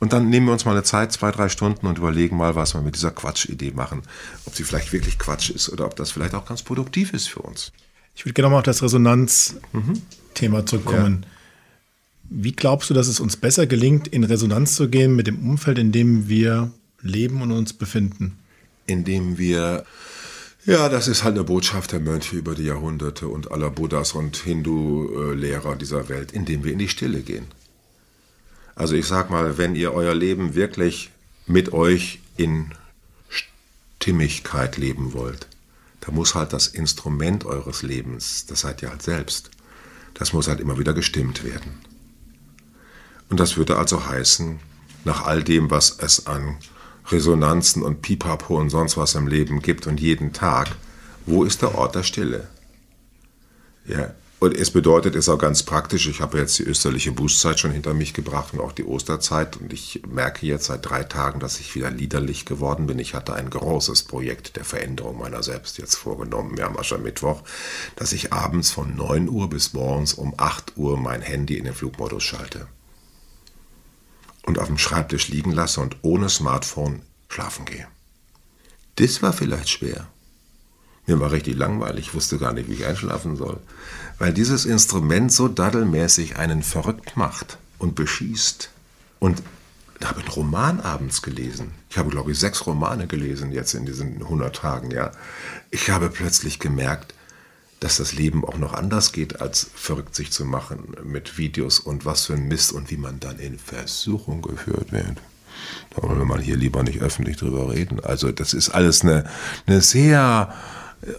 und 0.00 0.12
dann 0.12 0.28
nehmen 0.28 0.46
wir 0.46 0.52
uns 0.52 0.64
mal 0.64 0.72
eine 0.72 0.82
Zeit, 0.82 1.12
zwei, 1.12 1.30
drei 1.30 1.48
Stunden 1.48 1.86
und 1.86 1.98
überlegen 1.98 2.36
mal, 2.36 2.56
was 2.56 2.74
wir 2.74 2.82
mit 2.82 2.96
dieser 2.96 3.12
Quatschidee 3.12 3.70
machen. 3.70 4.02
Ob 4.46 4.56
sie 4.56 4.64
vielleicht 4.64 4.92
wirklich 4.92 5.18
Quatsch 5.18 5.50
ist 5.50 5.68
oder 5.68 5.86
ob 5.86 5.94
das 5.94 6.10
vielleicht 6.10 6.34
auch 6.34 6.44
ganz 6.44 6.62
produktiv 6.62 7.12
ist 7.12 7.28
für 7.28 7.40
uns. 7.40 7.72
Ich 8.16 8.24
würde 8.26 8.34
gerne 8.34 8.50
mal 8.50 8.58
auf 8.58 8.64
das 8.64 8.82
Resonanz-Thema 8.82 10.60
mhm. 10.60 10.66
zurückkommen. 10.66 11.24
Ja. 11.24 11.31
Wie 12.30 12.52
glaubst 12.52 12.90
du, 12.90 12.94
dass 12.94 13.08
es 13.08 13.20
uns 13.20 13.36
besser 13.36 13.66
gelingt, 13.66 14.08
in 14.08 14.24
Resonanz 14.24 14.74
zu 14.74 14.88
gehen 14.88 15.14
mit 15.14 15.26
dem 15.26 15.48
Umfeld, 15.48 15.78
in 15.78 15.92
dem 15.92 16.28
wir 16.28 16.72
leben 17.02 17.42
und 17.42 17.52
uns 17.52 17.72
befinden? 17.72 18.38
Indem 18.86 19.38
wir 19.38 19.84
ja, 20.64 20.88
das 20.88 21.08
ist 21.08 21.24
halt 21.24 21.34
eine 21.34 21.42
Botschaft 21.42 21.90
der 21.90 21.98
Mönche 21.98 22.36
über 22.36 22.54
die 22.54 22.62
Jahrhunderte 22.62 23.26
und 23.26 23.50
aller 23.50 23.68
Buddhas 23.68 24.12
und 24.12 24.36
Hindu-Lehrer 24.36 25.74
dieser 25.74 26.08
Welt, 26.08 26.30
indem 26.30 26.62
wir 26.62 26.72
in 26.72 26.78
die 26.78 26.88
Stille 26.88 27.22
gehen. 27.22 27.46
Also 28.76 28.94
ich 28.94 29.06
sag 29.06 29.28
mal, 29.28 29.58
wenn 29.58 29.74
ihr 29.74 29.92
euer 29.92 30.14
Leben 30.14 30.54
wirklich 30.54 31.10
mit 31.46 31.72
euch 31.72 32.20
in 32.36 32.70
Stimmigkeit 33.28 34.76
leben 34.76 35.14
wollt, 35.14 35.48
da 36.00 36.12
muss 36.12 36.36
halt 36.36 36.52
das 36.52 36.68
Instrument 36.68 37.44
eures 37.44 37.82
Lebens, 37.82 38.46
das 38.46 38.60
seid 38.60 38.82
ihr 38.82 38.90
halt 38.90 39.02
selbst, 39.02 39.50
das 40.14 40.32
muss 40.32 40.46
halt 40.46 40.60
immer 40.60 40.78
wieder 40.78 40.94
gestimmt 40.94 41.42
werden. 41.42 41.72
Und 43.32 43.40
das 43.40 43.56
würde 43.56 43.78
also 43.78 44.04
heißen, 44.04 44.60
nach 45.04 45.24
all 45.24 45.42
dem, 45.42 45.70
was 45.70 45.96
es 45.98 46.26
an 46.26 46.58
Resonanzen 47.10 47.82
und 47.82 48.02
Pipapo 48.02 48.58
und 48.58 48.68
sonst 48.68 48.98
was 48.98 49.14
im 49.14 49.26
Leben 49.26 49.62
gibt 49.62 49.86
und 49.86 50.02
jeden 50.02 50.34
Tag, 50.34 50.76
wo 51.24 51.42
ist 51.42 51.62
der 51.62 51.74
Ort 51.74 51.94
der 51.94 52.02
Stille? 52.02 52.46
Ja, 53.86 54.12
und 54.38 54.54
es 54.54 54.70
bedeutet 54.70 55.16
es 55.16 55.30
auch 55.30 55.38
ganz 55.38 55.62
praktisch, 55.62 56.08
ich 56.08 56.20
habe 56.20 56.36
jetzt 56.36 56.58
die 56.58 56.64
österliche 56.64 57.10
Bußzeit 57.12 57.58
schon 57.58 57.70
hinter 57.70 57.94
mich 57.94 58.12
gebracht 58.12 58.52
und 58.52 58.60
auch 58.60 58.72
die 58.72 58.84
Osterzeit 58.84 59.56
und 59.56 59.72
ich 59.72 60.02
merke 60.06 60.44
jetzt 60.44 60.66
seit 60.66 60.84
drei 60.84 61.02
Tagen, 61.02 61.40
dass 61.40 61.58
ich 61.58 61.74
wieder 61.74 61.90
liederlich 61.90 62.44
geworden 62.44 62.86
bin. 62.86 62.98
Ich 62.98 63.14
hatte 63.14 63.32
ein 63.32 63.48
großes 63.48 64.02
Projekt 64.02 64.56
der 64.56 64.66
Veränderung 64.66 65.16
meiner 65.16 65.42
selbst 65.42 65.78
jetzt 65.78 65.94
vorgenommen, 65.94 66.58
wir 66.58 66.64
haben 66.64 66.78
Aschermittwoch, 66.78 67.44
dass 67.96 68.12
ich 68.12 68.30
abends 68.30 68.70
von 68.70 68.94
9 68.94 69.30
Uhr 69.30 69.48
bis 69.48 69.72
morgens 69.72 70.12
um 70.12 70.34
8 70.36 70.76
Uhr 70.76 70.98
mein 70.98 71.22
Handy 71.22 71.56
in 71.56 71.64
den 71.64 71.72
Flugmodus 71.72 72.24
schalte 72.24 72.68
und 74.44 74.58
auf 74.58 74.66
dem 74.66 74.78
Schreibtisch 74.78 75.28
liegen 75.28 75.52
lasse 75.52 75.80
und 75.80 75.96
ohne 76.02 76.28
Smartphone 76.28 77.02
schlafen 77.28 77.64
gehe. 77.64 77.86
Das 78.96 79.22
war 79.22 79.32
vielleicht 79.32 79.70
schwer. 79.70 80.06
Mir 81.06 81.18
war 81.18 81.32
richtig 81.32 81.56
langweilig, 81.56 82.08
ich 82.08 82.14
wusste 82.14 82.38
gar 82.38 82.52
nicht, 82.52 82.68
wie 82.68 82.74
ich 82.74 82.86
einschlafen 82.86 83.36
soll, 83.36 83.58
weil 84.18 84.32
dieses 84.32 84.64
Instrument 84.64 85.32
so 85.32 85.48
daddelmäßig 85.48 86.36
einen 86.36 86.62
verrückt 86.62 87.16
macht 87.16 87.58
und 87.78 87.96
beschießt. 87.96 88.70
Und 89.18 89.42
da 89.98 90.08
habe 90.08 90.20
ich 90.20 90.26
einen 90.26 90.34
Roman 90.34 90.80
abends 90.80 91.22
gelesen. 91.22 91.72
Ich 91.90 91.98
habe, 91.98 92.10
glaube 92.10 92.32
ich, 92.32 92.38
sechs 92.38 92.66
Romane 92.66 93.06
gelesen 93.06 93.52
jetzt 93.52 93.74
in 93.74 93.86
diesen 93.86 94.22
100 94.22 94.54
Tagen, 94.54 94.90
ja. 94.90 95.12
Ich 95.70 95.90
habe 95.90 96.08
plötzlich 96.08 96.58
gemerkt, 96.58 97.14
dass 97.82 97.96
das 97.96 98.12
Leben 98.12 98.44
auch 98.44 98.58
noch 98.58 98.74
anders 98.74 99.10
geht, 99.10 99.40
als 99.40 99.68
verrückt 99.74 100.14
sich 100.14 100.30
zu 100.30 100.44
machen 100.44 100.94
mit 101.02 101.36
Videos 101.36 101.80
und 101.80 102.04
was 102.04 102.26
für 102.26 102.34
ein 102.34 102.46
Mist 102.46 102.70
und 102.72 102.92
wie 102.92 102.96
man 102.96 103.18
dann 103.18 103.40
in 103.40 103.58
Versuchung 103.58 104.40
geführt 104.40 104.92
wird. 104.92 105.18
Da 105.90 106.02
wollen 106.02 106.18
wir 106.18 106.24
mal 106.24 106.40
hier 106.40 106.56
lieber 106.56 106.84
nicht 106.84 107.02
öffentlich 107.02 107.38
drüber 107.38 107.72
reden. 107.72 107.98
Also 107.98 108.30
das 108.30 108.54
ist 108.54 108.68
alles 108.70 109.02
eine, 109.02 109.24
eine 109.66 109.80
sehr... 109.80 110.54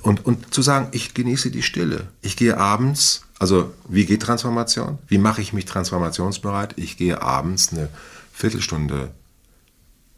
Und, 0.03 0.25
und 0.25 0.53
zu 0.53 0.61
sagen, 0.61 0.87
ich 0.93 1.13
genieße 1.13 1.51
die 1.51 1.61
Stille. 1.61 2.07
Ich 2.21 2.37
gehe 2.37 2.57
abends, 2.57 3.23
also 3.39 3.73
wie 3.89 4.05
geht 4.05 4.21
Transformation? 4.21 4.97
Wie 5.09 5.17
mache 5.17 5.41
ich 5.41 5.51
mich 5.51 5.65
transformationsbereit? 5.65 6.75
Ich 6.77 6.95
gehe 6.95 7.21
abends 7.21 7.73
eine 7.73 7.89
Viertelstunde 8.31 9.11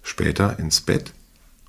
später 0.03 0.59
ins 0.59 0.81
Bett 0.81 1.13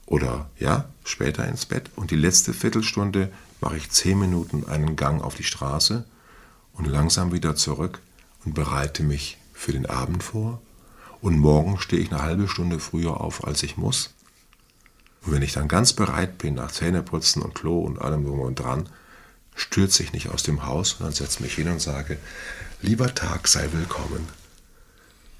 oder 0.04 0.50
ja, 0.58 0.84
später 1.06 1.48
ins 1.48 1.64
Bett 1.64 1.88
und 1.96 2.10
die 2.10 2.16
letzte 2.16 2.52
Viertelstunde 2.52 3.30
mache 3.60 3.76
ich 3.76 3.90
zehn 3.90 4.18
Minuten 4.18 4.66
einen 4.66 4.96
Gang 4.96 5.22
auf 5.22 5.34
die 5.34 5.44
Straße 5.44 6.04
und 6.74 6.86
langsam 6.86 7.32
wieder 7.32 7.56
zurück 7.56 8.00
und 8.44 8.54
bereite 8.54 9.02
mich 9.02 9.38
für 9.52 9.72
den 9.72 9.86
Abend 9.86 10.22
vor. 10.22 10.60
Und 11.20 11.38
morgen 11.38 11.78
stehe 11.78 12.02
ich 12.02 12.12
eine 12.12 12.22
halbe 12.22 12.48
Stunde 12.48 12.78
früher 12.78 13.20
auf, 13.20 13.44
als 13.44 13.62
ich 13.62 13.76
muss. 13.76 14.14
Und 15.22 15.32
wenn 15.32 15.42
ich 15.42 15.52
dann 15.52 15.66
ganz 15.66 15.92
bereit 15.92 16.38
bin, 16.38 16.54
nach 16.54 16.70
Zähneputzen 16.70 17.42
und 17.42 17.54
Klo 17.54 17.80
und 17.80 18.00
allem 18.00 18.24
drum 18.24 18.40
und 18.40 18.60
dran, 18.60 18.88
stürze 19.54 20.02
ich 20.02 20.12
nicht 20.12 20.28
aus 20.28 20.42
dem 20.42 20.66
Haus, 20.66 20.90
sondern 20.90 21.14
setze 21.14 21.42
mich 21.42 21.54
hin 21.54 21.68
und 21.68 21.80
sage, 21.80 22.18
lieber 22.82 23.14
Tag, 23.14 23.48
sei 23.48 23.68
willkommen. 23.72 24.28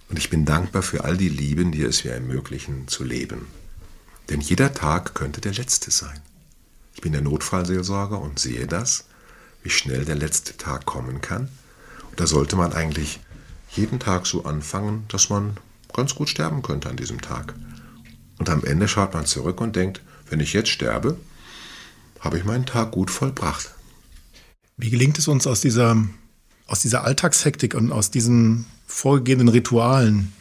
Und 0.08 0.18
ich 0.18 0.30
bin 0.30 0.44
dankbar 0.44 0.82
für 0.82 1.04
all 1.04 1.16
die 1.16 1.28
Lieben, 1.28 1.72
die 1.72 1.82
es 1.82 2.04
mir 2.04 2.12
ermöglichen 2.12 2.88
zu 2.88 3.04
leben. 3.04 3.46
Denn 4.30 4.40
jeder 4.40 4.72
Tag 4.72 5.14
könnte 5.14 5.40
der 5.40 5.52
letzte 5.52 5.90
sein. 5.90 6.20
Ich 6.96 7.02
bin 7.02 7.12
der 7.12 7.20
Notfallseelsorger 7.20 8.18
und 8.18 8.38
sehe 8.38 8.66
das, 8.66 9.04
wie 9.62 9.68
schnell 9.68 10.06
der 10.06 10.14
letzte 10.14 10.56
Tag 10.56 10.86
kommen 10.86 11.20
kann. 11.20 11.50
Und 12.10 12.18
da 12.18 12.26
sollte 12.26 12.56
man 12.56 12.72
eigentlich 12.72 13.20
jeden 13.70 14.00
Tag 14.00 14.26
so 14.26 14.46
anfangen, 14.46 15.04
dass 15.08 15.28
man 15.28 15.58
ganz 15.92 16.14
gut 16.14 16.30
sterben 16.30 16.62
könnte 16.62 16.88
an 16.88 16.96
diesem 16.96 17.20
Tag. 17.20 17.54
Und 18.38 18.48
am 18.48 18.64
Ende 18.64 18.88
schaut 18.88 19.12
man 19.12 19.26
zurück 19.26 19.60
und 19.60 19.76
denkt, 19.76 20.00
wenn 20.30 20.40
ich 20.40 20.54
jetzt 20.54 20.70
sterbe, 20.70 21.18
habe 22.20 22.38
ich 22.38 22.44
meinen 22.44 22.64
Tag 22.64 22.92
gut 22.92 23.10
vollbracht. 23.10 23.74
Wie 24.78 24.88
gelingt 24.88 25.18
es 25.18 25.28
uns 25.28 25.46
aus 25.46 25.60
dieser, 25.60 26.02
aus 26.66 26.80
dieser 26.80 27.04
Alltagshektik 27.04 27.74
und 27.74 27.92
aus 27.92 28.10
diesen 28.10 28.64
vorgegebenen 28.86 29.52
Ritualen, 29.52 30.32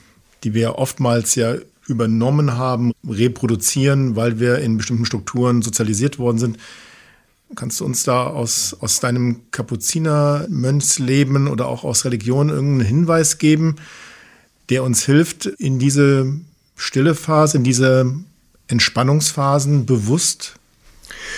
die 0.46 0.54
wir 0.54 0.76
oftmals 0.76 1.36
ja 1.36 1.56
übernommen 1.88 2.58
haben, 2.58 2.94
reproduzieren, 3.08 4.16
weil 4.16 4.40
wir 4.40 4.60
in 4.60 4.78
bestimmten 4.78 5.06
Strukturen 5.06 5.62
sozialisiert 5.62 6.20
worden 6.20 6.38
sind. 6.38 6.58
Kannst 7.56 7.80
du 7.80 7.86
uns 7.86 8.04
da 8.04 8.26
aus, 8.26 8.76
aus 8.80 9.00
deinem 9.00 9.52
Kapuzinermönchsleben 9.52 11.48
oder 11.48 11.68
auch 11.68 11.84
aus 11.84 12.06
Religion 12.06 12.50
irgendeinen 12.50 12.88
Hinweis 12.88 13.38
geben, 13.38 13.76
der 14.70 14.84
uns 14.84 15.06
hilft, 15.06 15.46
in 15.46 15.78
diese 15.78 16.34
stille 16.76 17.14
Phase, 17.14 17.58
in 17.58 17.64
diese 17.64 18.12
Entspannungsphasen 18.68 19.86
bewusst 19.86 20.56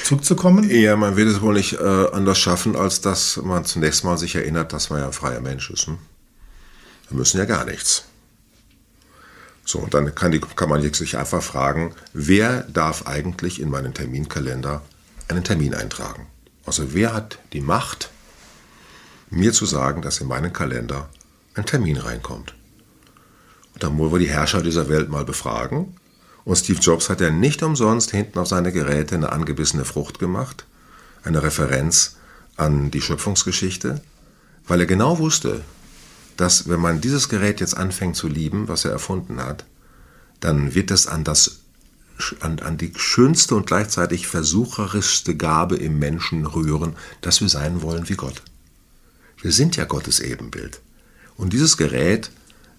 zurückzukommen? 0.06 0.70
Ja, 0.70 0.96
man 0.96 1.18
wird 1.18 1.28
es 1.28 1.42
wohl 1.42 1.56
nicht 1.56 1.74
äh, 1.74 2.06
anders 2.14 2.40
schaffen, 2.40 2.78
als 2.78 3.02
dass 3.02 3.38
man 3.44 3.66
zunächst 3.66 4.06
mal 4.06 4.18
sich 4.18 4.36
erinnert, 4.36 4.72
dass 4.72 4.90
man 4.90 5.00
ja 5.00 5.08
ein 5.08 5.14
freier 5.14 5.42
Mensch 5.42 5.70
ist. 5.70 5.88
Hm? 5.88 5.98
Wir 7.10 7.18
müssen 7.18 7.38
ja 7.38 7.46
gar 7.46 7.66
nichts. 7.66 8.07
So, 9.68 9.80
und 9.80 9.94
dann 9.94 10.16
kann, 10.16 10.32
die, 10.32 10.40
kann 10.40 10.70
man 10.70 10.82
sich 10.82 11.18
einfach 11.18 11.44
fragen, 11.44 11.94
wer 12.14 12.62
darf 12.64 13.06
eigentlich 13.06 13.60
in 13.60 13.70
meinen 13.70 13.94
Terminkalender 13.94 14.82
einen 15.28 15.44
Termin 15.44 15.74
eintragen? 15.74 16.28
Also 16.66 16.94
wer 16.94 17.14
hat 17.14 17.40
die 17.52 17.60
Macht, 17.60 18.10
mir 19.30 19.52
zu 19.52 19.66
sagen, 19.66 20.02
dass 20.02 20.22
in 20.22 20.28
meinen 20.30 20.54
Kalender 20.54 21.10
ein 21.54 21.66
Termin 21.66 21.98
reinkommt? 21.98 22.56
Und 23.74 23.84
dann 23.84 23.98
wollen 23.98 24.14
wir 24.14 24.20
die 24.20 24.30
Herrscher 24.30 24.62
dieser 24.62 24.88
Welt 24.88 25.10
mal 25.10 25.26
befragen. 25.26 25.98
Und 26.46 26.56
Steve 26.56 26.80
Jobs 26.80 27.10
hat 27.10 27.20
ja 27.20 27.30
nicht 27.30 27.62
umsonst 27.62 28.12
hinten 28.12 28.40
auf 28.40 28.48
seine 28.48 28.72
Geräte 28.72 29.16
eine 29.16 29.34
angebissene 29.34 29.84
Frucht 29.84 30.18
gemacht, 30.18 30.66
eine 31.26 31.44
Referenz 31.44 32.16
an 32.56 32.90
die 32.90 33.02
Schöpfungsgeschichte, 33.02 34.00
weil 34.66 34.80
er 34.80 34.86
genau 34.86 35.20
wusste, 35.20 35.66
dass 36.38 36.70
wenn 36.70 36.80
man 36.80 37.02
dieses 37.02 37.30
Gerät 37.30 37.60
jetzt 37.60 37.76
anfängt 37.76 38.16
zu 38.16 38.28
lieben, 38.28 38.68
was 38.68 38.86
er 38.86 38.92
erfunden 38.92 39.42
hat, 39.42 39.66
dann 40.40 40.76
wird 40.76 40.92
es 40.92 41.08
an, 41.08 41.24
das, 41.24 41.60
an, 42.40 42.60
an 42.60 42.78
die 42.78 42.94
schönste 42.96 43.56
und 43.56 43.68
gleichzeitig 43.68 44.28
versucherischste 44.28 45.36
Gabe 45.36 45.76
im 45.76 46.00
Menschen 46.00 46.46
rühren, 46.46 46.96
dass 47.22 47.42
wir 47.42 47.50
sein 47.50 47.82
wollen 47.82 48.08
wie 48.08 48.16
Gott. 48.16 48.44
Wir 49.42 49.52
sind 49.52 49.76
ja 49.76 49.86
Gottes 49.86 50.20
Ebenbild. 50.20 50.82
Und 51.36 51.54
dieses 51.54 51.78
Gerät 51.78 52.32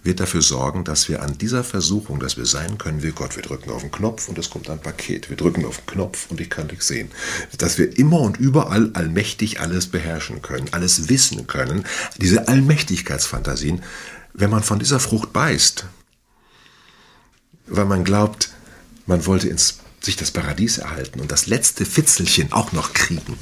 wird 0.05 0.21
dafür 0.21 0.43
sorgen, 0.43 0.85
dass 0.85 1.09
wir 1.09 1.23
an 1.23 1.39
dieser 1.39 1.65
Versuchung, 1.65 2.21
dass 2.21 2.37
wir 2.37 2.47
sein 2.47 2.79
können 2.79 3.03
wie 3.03 3.11
Gott, 3.11 3.37
wir 3.37 3.43
drücken 3.43 3.71
auf 3.71 3.83
den 3.83 3.91
Knopf 3.91 4.29
und 4.29 4.39
es 4.39 4.49
kommt 4.49 4.71
ein 4.71 4.81
Paket. 4.81 5.29
Wir 5.29 5.37
drücken 5.37 5.65
auf 5.65 5.79
den 5.79 5.87
Knopf 5.87 6.31
und 6.31 6.41
ich 6.41 6.51
kann 6.51 6.69
dich 6.69 6.83
sehen. 6.83 7.11
Dass 7.59 7.79
wir 7.79 7.99
immer 7.99 8.21
und 8.21 8.37
überall 8.39 8.91
allmächtig 8.95 9.61
alles 9.61 9.89
beherrschen 9.89 10.41
können, 10.41 10.69
alles 10.73 11.09
wissen 11.09 11.47
können. 11.47 11.85
Diese 12.19 12.49
Allmächtigkeitsfantasien, 12.49 13.83
wenn 14.35 14.51
man 14.51 14.63
von 14.63 14.79
dieser 14.79 15.01
Frucht 15.01 15.33
beißt, 15.33 15.85
weil 17.67 17.85
man 17.85 18.05
glaubt, 18.05 18.51
man 19.07 19.27
wollte 19.27 19.49
ins, 19.49 19.81
sich 20.01 20.17
das 20.17 20.31
Paradies 20.31 20.79
erhalten 20.79 21.21
und 21.21 21.33
das 21.33 21.47
letzte 21.49 21.85
Fitzelchen 21.85 22.53
auch 22.53 22.73
noch 22.73 22.95
kriegen, 22.95 23.37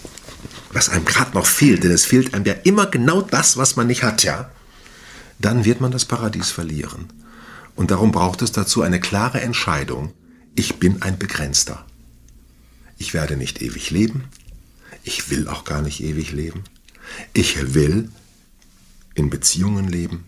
was 0.73 0.89
einem 0.89 1.05
gerade 1.05 1.35
noch 1.35 1.47
fehlt, 1.47 1.85
denn 1.85 1.91
es 1.91 2.07
fehlt 2.07 2.35
einem 2.35 2.47
ja 2.47 2.55
immer 2.65 2.87
genau 2.87 3.21
das, 3.21 3.57
was 3.57 3.77
man 3.77 3.87
nicht 3.87 4.03
hat, 4.03 4.25
ja 4.25 4.51
dann 5.39 5.65
wird 5.65 5.81
man 5.81 5.93
das 5.93 6.05
Paradies 6.05 6.51
verlieren. 6.51 7.07
Und 7.75 7.91
darum 7.91 8.13
braucht 8.13 8.43
es 8.43 8.53
dazu 8.53 8.83
eine 8.83 9.01
klare 9.01 9.41
Entscheidung, 9.41 10.13
ich 10.55 10.77
bin 10.77 11.03
ein 11.03 11.19
Begrenzter. 11.19 11.85
Ich 12.99 13.13
werde 13.13 13.37
nicht 13.37 13.61
ewig 13.61 13.91
leben, 13.91 14.25
ich 15.05 15.31
will 15.31 15.49
auch 15.49 15.65
gar 15.65 15.83
nicht 15.83 16.03
ewig 16.03 16.33
leben, 16.33 16.65
ich 17.35 17.75
will 17.75 18.11
in 19.15 19.29
Beziehungen 19.29 19.87
leben, 19.89 20.25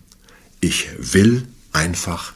ich 0.61 0.89
will 0.99 1.47
einfach 1.73 2.33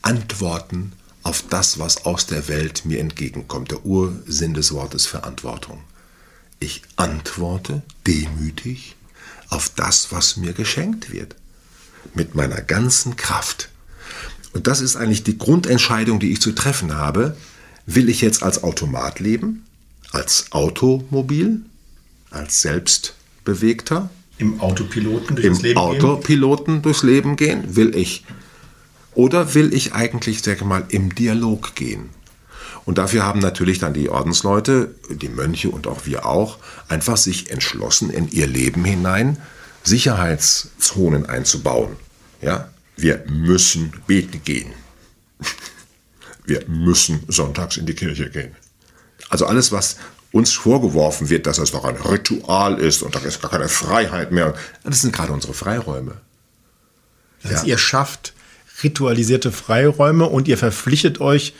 antworten 0.00 0.92
auf 1.22 1.44
das, 1.48 1.78
was 1.78 2.06
aus 2.06 2.26
der 2.26 2.48
Welt 2.48 2.84
mir 2.84 2.98
entgegenkommt. 2.98 3.70
Der 3.70 3.84
Ursinn 3.84 4.54
des 4.54 4.72
Wortes 4.72 5.06
Verantwortung. 5.06 5.82
Ich 6.58 6.82
antworte 6.96 7.82
demütig 8.06 8.96
auf 9.48 9.68
das, 9.68 10.10
was 10.10 10.36
mir 10.36 10.52
geschenkt 10.52 11.12
wird 11.12 11.36
mit 12.14 12.34
meiner 12.34 12.60
ganzen 12.60 13.16
Kraft. 13.16 13.68
Und 14.52 14.66
das 14.66 14.80
ist 14.80 14.96
eigentlich 14.96 15.24
die 15.24 15.38
Grundentscheidung, 15.38 16.20
die 16.20 16.32
ich 16.32 16.40
zu 16.40 16.52
treffen 16.52 16.94
habe. 16.94 17.36
Will 17.86 18.08
ich 18.08 18.20
jetzt 18.20 18.42
als 18.42 18.62
Automat 18.62 19.18
leben? 19.20 19.64
Als 20.12 20.46
Automobil? 20.50 21.62
Als 22.30 22.62
Selbstbewegter? 22.62 24.10
Im 24.38 24.60
Autopiloten 24.60 25.36
durchs 25.36 25.58
Im 25.58 25.64
Leben 25.64 25.78
Autopiloten 25.78 26.74
gehen? 26.74 26.82
durchs 26.82 27.02
Leben 27.02 27.36
gehen? 27.36 27.76
Will 27.76 27.96
ich? 27.96 28.24
Oder 29.14 29.54
will 29.54 29.72
ich 29.74 29.94
eigentlich, 29.94 30.42
sage 30.42 30.64
mal, 30.64 30.84
im 30.88 31.14
Dialog 31.14 31.74
gehen? 31.74 32.10
Und 32.84 32.98
dafür 32.98 33.24
haben 33.24 33.40
natürlich 33.40 33.78
dann 33.78 33.94
die 33.94 34.08
Ordensleute, 34.08 34.94
die 35.10 35.28
Mönche 35.28 35.70
und 35.70 35.86
auch 35.86 36.06
wir 36.06 36.26
auch, 36.26 36.58
einfach 36.88 37.16
sich 37.16 37.50
entschlossen, 37.50 38.10
in 38.10 38.30
ihr 38.30 38.46
Leben 38.46 38.84
hinein 38.84 39.38
Sicherheitszonen 39.82 41.26
einzubauen. 41.26 41.96
Ja? 42.40 42.68
Wir 42.96 43.24
müssen 43.28 43.92
beten 44.06 44.42
gehen. 44.44 44.72
Wir 46.44 46.64
müssen 46.68 47.24
sonntags 47.28 47.76
in 47.76 47.86
die 47.86 47.94
Kirche 47.94 48.30
gehen. 48.30 48.54
Also 49.28 49.46
alles, 49.46 49.72
was 49.72 49.96
uns 50.32 50.52
vorgeworfen 50.52 51.28
wird, 51.30 51.46
dass 51.46 51.58
es 51.58 51.72
doch 51.72 51.84
ein 51.84 51.96
Ritual 51.96 52.78
ist 52.78 53.02
und 53.02 53.14
da 53.14 53.20
ist 53.20 53.40
gar 53.40 53.50
keine 53.50 53.68
Freiheit 53.68 54.32
mehr. 54.32 54.54
Das 54.82 55.02
sind 55.02 55.12
gerade 55.12 55.32
unsere 55.32 55.54
Freiräume. 55.54 56.16
Also 57.44 57.56
ja. 57.56 57.64
ihr 57.64 57.78
schafft 57.78 58.34
ritualisierte 58.82 59.52
Freiräume 59.52 60.26
und 60.26 60.48
ihr 60.48 60.58
verpflichtet 60.58 61.20
euch, 61.20 61.54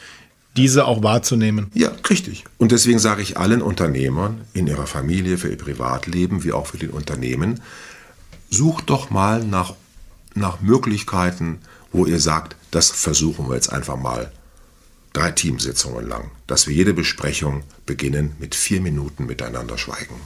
diese 0.56 0.84
auch 0.84 1.02
wahrzunehmen. 1.02 1.70
Ja, 1.74 1.92
richtig. 2.10 2.44
Und 2.58 2.72
deswegen 2.72 2.98
sage 2.98 3.22
ich 3.22 3.38
allen 3.38 3.62
Unternehmern 3.62 4.42
in 4.52 4.66
ihrer 4.66 4.86
Familie, 4.86 5.38
für 5.38 5.48
ihr 5.48 5.56
Privatleben, 5.56 6.44
wie 6.44 6.52
auch 6.52 6.66
für 6.66 6.78
die 6.78 6.88
Unternehmen, 6.88 7.60
sucht 8.52 8.90
doch 8.90 9.10
mal 9.10 9.42
nach, 9.42 9.74
nach 10.34 10.60
Möglichkeiten, 10.60 11.60
wo 11.90 12.04
ihr 12.06 12.20
sagt, 12.20 12.54
das 12.70 12.90
versuchen 12.90 13.48
wir 13.48 13.54
jetzt 13.54 13.72
einfach 13.72 13.96
mal 13.96 14.30
drei 15.14 15.30
Teamsitzungen 15.30 16.06
lang, 16.06 16.30
dass 16.46 16.66
wir 16.66 16.74
jede 16.74 16.94
Besprechung 16.94 17.64
beginnen 17.86 18.36
mit 18.38 18.54
vier 18.54 18.80
Minuten 18.80 19.26
miteinander 19.26 19.78
schweigen. 19.78 20.20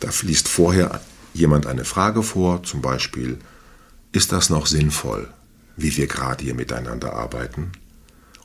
Da 0.00 0.10
fließt 0.10 0.48
vorher 0.48 1.00
jemand 1.34 1.66
eine 1.66 1.84
Frage 1.84 2.22
vor, 2.22 2.62
zum 2.62 2.80
Beispiel, 2.80 3.38
ist 4.12 4.32
das 4.32 4.48
noch 4.48 4.66
sinnvoll, 4.66 5.28
wie 5.76 5.94
wir 5.96 6.06
gerade 6.06 6.42
hier 6.42 6.54
miteinander 6.54 7.12
arbeiten? 7.12 7.72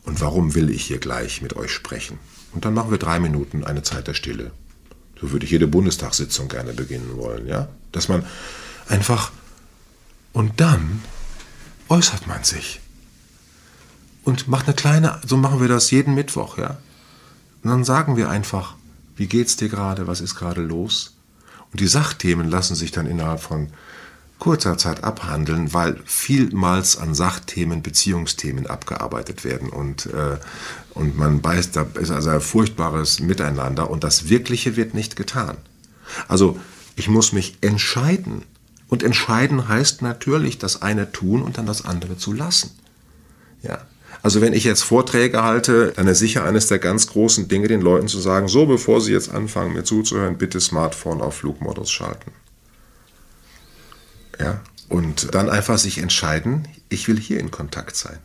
Und 0.04 0.20
warum 0.20 0.54
will 0.54 0.70
ich 0.70 0.84
hier 0.84 1.00
gleich 1.00 1.42
mit 1.42 1.56
euch 1.56 1.72
sprechen? 1.72 2.20
Und 2.52 2.66
dann 2.66 2.74
machen 2.74 2.92
wir 2.92 2.98
drei 2.98 3.20
Minuten 3.20 3.64
eine 3.64 3.84
Zeit 3.84 4.08
der 4.08 4.16
Stille. 4.16 4.52
So 5.20 5.32
würde 5.32 5.46
ich 5.46 5.52
jede 5.52 5.68
Bundestagssitzung 5.68 6.50
gerne 6.50 6.74
beginnen 6.74 7.16
wollen, 7.16 7.48
ja? 7.48 7.70
Dass 7.92 8.08
man 8.08 8.26
einfach 8.88 9.32
und 10.34 10.60
dann 10.60 11.02
äußert 11.90 12.28
man 12.28 12.44
sich 12.44 12.80
und 14.24 14.48
macht 14.48 14.68
eine 14.68 14.76
kleine, 14.76 15.20
so 15.26 15.38
machen 15.38 15.60
wir 15.60 15.68
das 15.68 15.92
jeden 15.92 16.16
Mittwoch, 16.16 16.58
ja? 16.58 16.78
Und 17.64 17.70
dann 17.70 17.84
sagen 17.84 18.18
wir 18.18 18.30
einfach, 18.30 18.76
wie 19.16 19.28
geht's 19.28 19.56
dir 19.56 19.70
gerade, 19.70 20.08
was 20.08 20.22
ist 20.22 20.36
gerade 20.36 20.62
los? 20.62 21.16
Und 21.72 21.80
die 21.80 21.88
Sachthemen 21.88 22.50
lassen 22.50 22.76
sich 22.76 22.92
dann 22.92 23.06
innerhalb 23.06 23.42
von 23.42 23.70
kurzer 24.40 24.78
Zeit 24.78 25.04
abhandeln, 25.04 25.74
weil 25.74 26.00
vielmals 26.06 26.98
an 26.98 27.14
Sachthemen 27.14 27.84
Beziehungsthemen 27.84 28.66
abgearbeitet 28.66 29.44
werden 29.44 29.70
und, 29.70 30.08
äh, 30.08 30.40
und 30.96 31.16
man 31.16 31.42
beißt, 31.42 31.76
da 31.76 31.86
ist 32.00 32.10
also 32.10 32.32
ein 32.32 32.42
furchtbares 32.42 33.20
Miteinander 33.20 33.92
und 33.92 34.04
das 34.04 34.30
Wirkliche 34.30 34.76
wird 34.76 34.96
nicht 34.96 35.16
getan. 35.16 35.58
Also 36.28 36.60
ich 36.96 37.08
muss 37.08 37.34
mich 37.34 37.58
entscheiden. 37.62 38.44
Und 38.88 39.04
entscheiden 39.04 39.70
heißt 39.70 40.02
natürlich 40.02 40.58
das 40.58 40.82
eine 40.82 41.12
tun 41.12 41.42
und 41.42 41.58
dann 41.58 41.66
das 41.66 41.86
andere 41.86 42.18
zu 42.18 42.34
lassen. 42.34 42.72
Ja. 43.62 43.86
Also 44.22 44.42
wenn 44.42 44.54
ich 44.54 44.66
jetzt 44.66 44.84
Vorträge 44.84 45.42
halte, 45.44 45.94
dann 45.96 46.08
ist 46.08 46.20
sicher 46.20 46.44
eines 46.44 46.68
der 46.68 46.78
ganz 46.78 47.08
großen 47.08 47.48
Dinge, 47.48 47.68
den 47.68 47.82
Leuten 47.82 48.08
zu 48.08 48.20
sagen, 48.20 48.48
so 48.48 48.66
bevor 48.66 49.02
sie 49.02 49.14
jetzt 49.14 49.32
anfangen, 49.32 49.74
mir 49.74 49.84
zuzuhören, 49.84 50.38
bitte 50.38 50.60
Smartphone 50.60 51.22
auf 51.22 51.38
Flugmodus 51.38 51.90
schalten. 51.90 52.32
Ja, 54.40 54.60
und 54.90 55.34
dann 55.34 55.50
einfach 55.50 55.78
sich 55.78 55.98
entscheiden, 55.98 56.68
ich 56.90 57.08
will 57.08 57.20
hier 57.20 57.40
in 57.40 57.50
Kontakt 57.50 57.96
sein. 57.96 58.20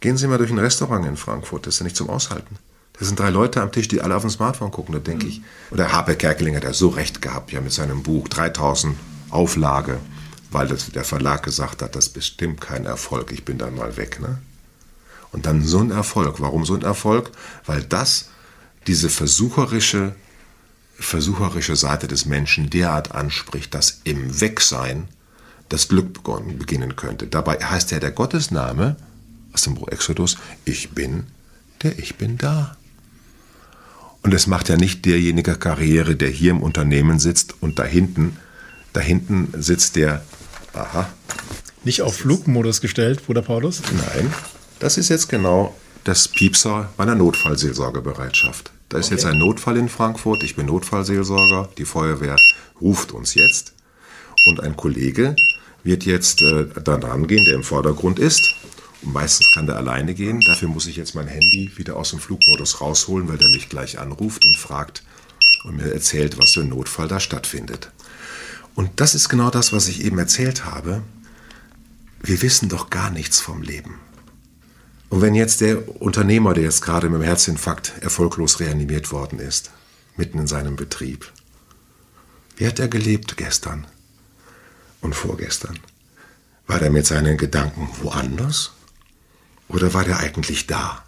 Gehen 0.00 0.16
Sie 0.16 0.26
mal 0.26 0.38
durch 0.38 0.50
ein 0.50 0.58
Restaurant 0.58 1.06
in 1.06 1.16
Frankfurt, 1.16 1.66
das 1.66 1.74
ist 1.74 1.80
ja 1.80 1.84
nicht 1.84 1.96
zum 1.96 2.10
Aushalten. 2.10 2.58
Da 2.98 3.04
sind 3.04 3.18
drei 3.18 3.30
Leute 3.30 3.62
am 3.62 3.72
Tisch, 3.72 3.88
die 3.88 4.00
alle 4.00 4.14
auf 4.14 4.22
dem 4.22 4.30
Smartphone 4.30 4.70
gucken, 4.70 4.92
da 4.92 5.00
denke 5.00 5.26
ich. 5.26 5.42
Oder 5.70 5.92
Harpe 5.92 6.14
Kerkeling 6.14 6.56
hat 6.56 6.64
ja 6.64 6.72
so 6.72 6.88
recht 6.88 7.22
gehabt, 7.22 7.52
ja, 7.52 7.60
mit 7.60 7.72
seinem 7.72 8.02
Buch 8.02 8.28
3000 8.28 8.96
Auflage, 9.30 9.98
weil 10.50 10.68
das, 10.68 10.90
der 10.90 11.04
Verlag 11.04 11.42
gesagt 11.42 11.82
hat, 11.82 11.96
das 11.96 12.08
ist 12.08 12.12
bestimmt 12.12 12.60
kein 12.60 12.84
Erfolg, 12.84 13.32
ich 13.32 13.44
bin 13.44 13.58
dann 13.58 13.74
mal 13.74 13.96
weg. 13.96 14.20
Ne? 14.20 14.38
Und 15.32 15.46
dann 15.46 15.64
so 15.64 15.78
ein 15.78 15.90
Erfolg. 15.90 16.40
Warum 16.40 16.66
so 16.66 16.74
ein 16.74 16.82
Erfolg? 16.82 17.30
Weil 17.64 17.82
das 17.82 18.28
diese 18.86 19.08
versucherische, 19.08 20.14
versucherische 20.98 21.76
Seite 21.76 22.06
des 22.06 22.26
Menschen 22.26 22.68
derart 22.68 23.12
anspricht, 23.12 23.74
dass 23.74 24.02
im 24.04 24.40
Wegsein 24.40 25.08
das 25.70 25.88
Glück 25.88 26.22
beginnen 26.58 26.96
könnte. 26.96 27.26
Dabei 27.26 27.56
heißt 27.56 27.90
ja 27.92 27.98
der 27.98 28.10
Gottesname 28.10 28.96
aus 29.54 29.62
dem 29.62 29.74
Buch 29.74 29.88
Exodus, 29.88 30.36
ich 30.64 30.90
bin, 30.90 31.28
der 31.82 31.98
ich 31.98 32.16
bin 32.16 32.36
da. 32.36 32.76
Und 34.22 34.32
es 34.32 34.46
macht 34.46 34.68
ja 34.68 34.76
nicht 34.76 35.04
derjenige 35.04 35.56
Karriere, 35.56 36.14
der 36.14 36.28
hier 36.28 36.52
im 36.52 36.62
Unternehmen 36.62 37.18
sitzt 37.18 37.54
und 37.60 37.78
da 37.78 37.84
hinten, 37.84 38.36
da 38.92 39.00
hinten 39.00 39.52
sitzt 39.60 39.96
der, 39.96 40.22
aha. 40.74 41.08
Nicht 41.84 42.02
auf 42.02 42.16
Flugmodus 42.16 42.80
gestellt, 42.80 43.26
Bruder 43.26 43.42
Paulus? 43.42 43.82
Nein, 43.96 44.32
das 44.78 44.96
ist 44.96 45.08
jetzt 45.08 45.28
genau 45.28 45.74
das 46.04 46.28
Piepser 46.28 46.90
meiner 46.96 47.16
Notfallseelsorgebereitschaft. 47.16 48.70
Da 48.88 48.98
ist 48.98 49.06
okay. 49.06 49.14
jetzt 49.14 49.24
ein 49.24 49.38
Notfall 49.38 49.76
in 49.76 49.88
Frankfurt, 49.88 50.44
ich 50.44 50.54
bin 50.54 50.66
Notfallseelsorger, 50.66 51.70
die 51.78 51.84
Feuerwehr 51.84 52.36
ruft 52.80 53.12
uns 53.12 53.34
jetzt 53.34 53.72
und 54.44 54.60
ein 54.60 54.76
Kollege 54.76 55.34
wird 55.82 56.04
jetzt 56.04 56.42
äh, 56.42 56.66
dann 56.84 57.02
rangehen, 57.02 57.44
der 57.44 57.54
im 57.54 57.64
Vordergrund 57.64 58.18
ist 58.18 58.54
und 59.02 59.12
meistens 59.12 59.50
kann 59.52 59.66
der 59.66 59.76
alleine 59.76 60.14
gehen. 60.14 60.40
Dafür 60.40 60.68
muss 60.68 60.86
ich 60.86 60.96
jetzt 60.96 61.14
mein 61.14 61.26
Handy 61.26 61.72
wieder 61.76 61.96
aus 61.96 62.10
dem 62.10 62.20
Flugmodus 62.20 62.80
rausholen, 62.80 63.28
weil 63.28 63.38
der 63.38 63.48
mich 63.48 63.68
gleich 63.68 63.98
anruft 63.98 64.44
und 64.44 64.56
fragt 64.56 65.02
und 65.64 65.76
mir 65.76 65.92
erzählt, 65.92 66.38
was 66.38 66.52
für 66.52 66.60
ein 66.60 66.68
Notfall 66.68 67.08
da 67.08 67.20
stattfindet. 67.20 67.90
Und 68.74 69.00
das 69.00 69.14
ist 69.14 69.28
genau 69.28 69.50
das, 69.50 69.72
was 69.72 69.88
ich 69.88 70.04
eben 70.04 70.18
erzählt 70.18 70.64
habe. 70.64 71.02
Wir 72.22 72.40
wissen 72.42 72.68
doch 72.68 72.90
gar 72.90 73.10
nichts 73.10 73.40
vom 73.40 73.62
Leben. 73.62 73.98
Und 75.08 75.20
wenn 75.20 75.34
jetzt 75.34 75.60
der 75.60 76.00
Unternehmer, 76.00 76.54
der 76.54 76.64
jetzt 76.64 76.82
gerade 76.82 77.10
mit 77.10 77.20
dem 77.20 77.24
Herzinfarkt 77.24 77.92
erfolglos 78.00 78.60
reanimiert 78.60 79.12
worden 79.12 79.40
ist, 79.40 79.70
mitten 80.16 80.38
in 80.38 80.46
seinem 80.46 80.76
Betrieb, 80.76 81.30
wie 82.56 82.66
hat 82.66 82.78
er 82.78 82.88
gelebt 82.88 83.36
gestern 83.36 83.86
und 85.00 85.14
vorgestern? 85.14 85.78
War 86.66 86.80
er 86.80 86.90
mit 86.90 87.06
seinen 87.06 87.36
Gedanken 87.36 87.88
woanders? 88.00 88.72
Oder 89.72 89.94
war 89.94 90.04
der 90.04 90.18
eigentlich 90.18 90.66
da? 90.66 91.02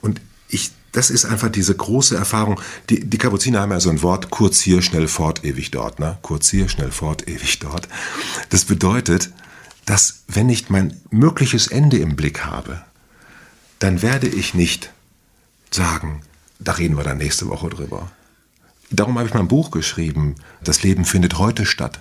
Und 0.00 0.20
ich, 0.48 0.72
das 0.92 1.10
ist 1.10 1.24
einfach 1.24 1.50
diese 1.50 1.74
große 1.74 2.16
Erfahrung. 2.16 2.60
Die, 2.88 3.08
die 3.08 3.18
Kapuziner 3.18 3.60
haben 3.60 3.72
ja 3.72 3.80
so 3.80 3.90
ein 3.90 4.02
Wort, 4.02 4.30
kurz 4.30 4.60
hier, 4.60 4.82
schnell 4.82 5.08
fort, 5.08 5.44
ewig 5.44 5.70
dort. 5.70 5.98
Ne? 5.98 6.18
Kurz 6.22 6.48
hier, 6.48 6.68
schnell 6.68 6.90
fort, 6.90 7.28
ewig 7.28 7.58
dort. 7.58 7.88
Das 8.48 8.64
bedeutet, 8.64 9.30
dass 9.84 10.22
wenn 10.28 10.48
ich 10.48 10.70
mein 10.70 11.00
mögliches 11.10 11.66
Ende 11.66 11.98
im 11.98 12.16
Blick 12.16 12.44
habe, 12.44 12.82
dann 13.78 14.02
werde 14.02 14.28
ich 14.28 14.54
nicht 14.54 14.92
sagen, 15.70 16.22
da 16.58 16.72
reden 16.72 16.96
wir 16.96 17.04
dann 17.04 17.18
nächste 17.18 17.48
Woche 17.48 17.68
drüber. 17.68 18.10
Darum 18.90 19.18
habe 19.18 19.28
ich 19.28 19.34
mein 19.34 19.48
Buch 19.48 19.70
geschrieben, 19.70 20.36
Das 20.62 20.82
Leben 20.82 21.04
findet 21.04 21.38
heute 21.38 21.66
statt. 21.66 22.00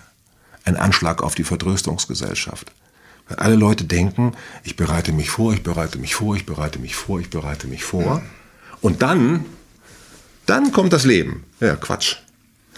Ein 0.63 0.77
Anschlag 0.77 1.21
auf 1.21 1.35
die 1.35 1.43
Vertröstungsgesellschaft. 1.43 2.71
Weil 3.27 3.39
alle 3.39 3.55
Leute 3.55 3.83
denken, 3.83 4.33
ich 4.63 4.75
bereite 4.75 5.11
mich 5.11 5.29
vor, 5.29 5.53
ich 5.53 5.63
bereite 5.63 5.97
mich 5.97 6.15
vor, 6.15 6.35
ich 6.35 6.45
bereite 6.45 6.79
mich 6.79 6.95
vor, 6.95 7.19
ich 7.19 7.29
bereite 7.29 7.67
mich 7.67 7.83
vor. 7.83 8.21
Und 8.81 9.01
dann, 9.01 9.45
dann 10.45 10.71
kommt 10.71 10.93
das 10.93 11.03
Leben. 11.03 11.43
Ja, 11.59 11.75
Quatsch. 11.75 12.17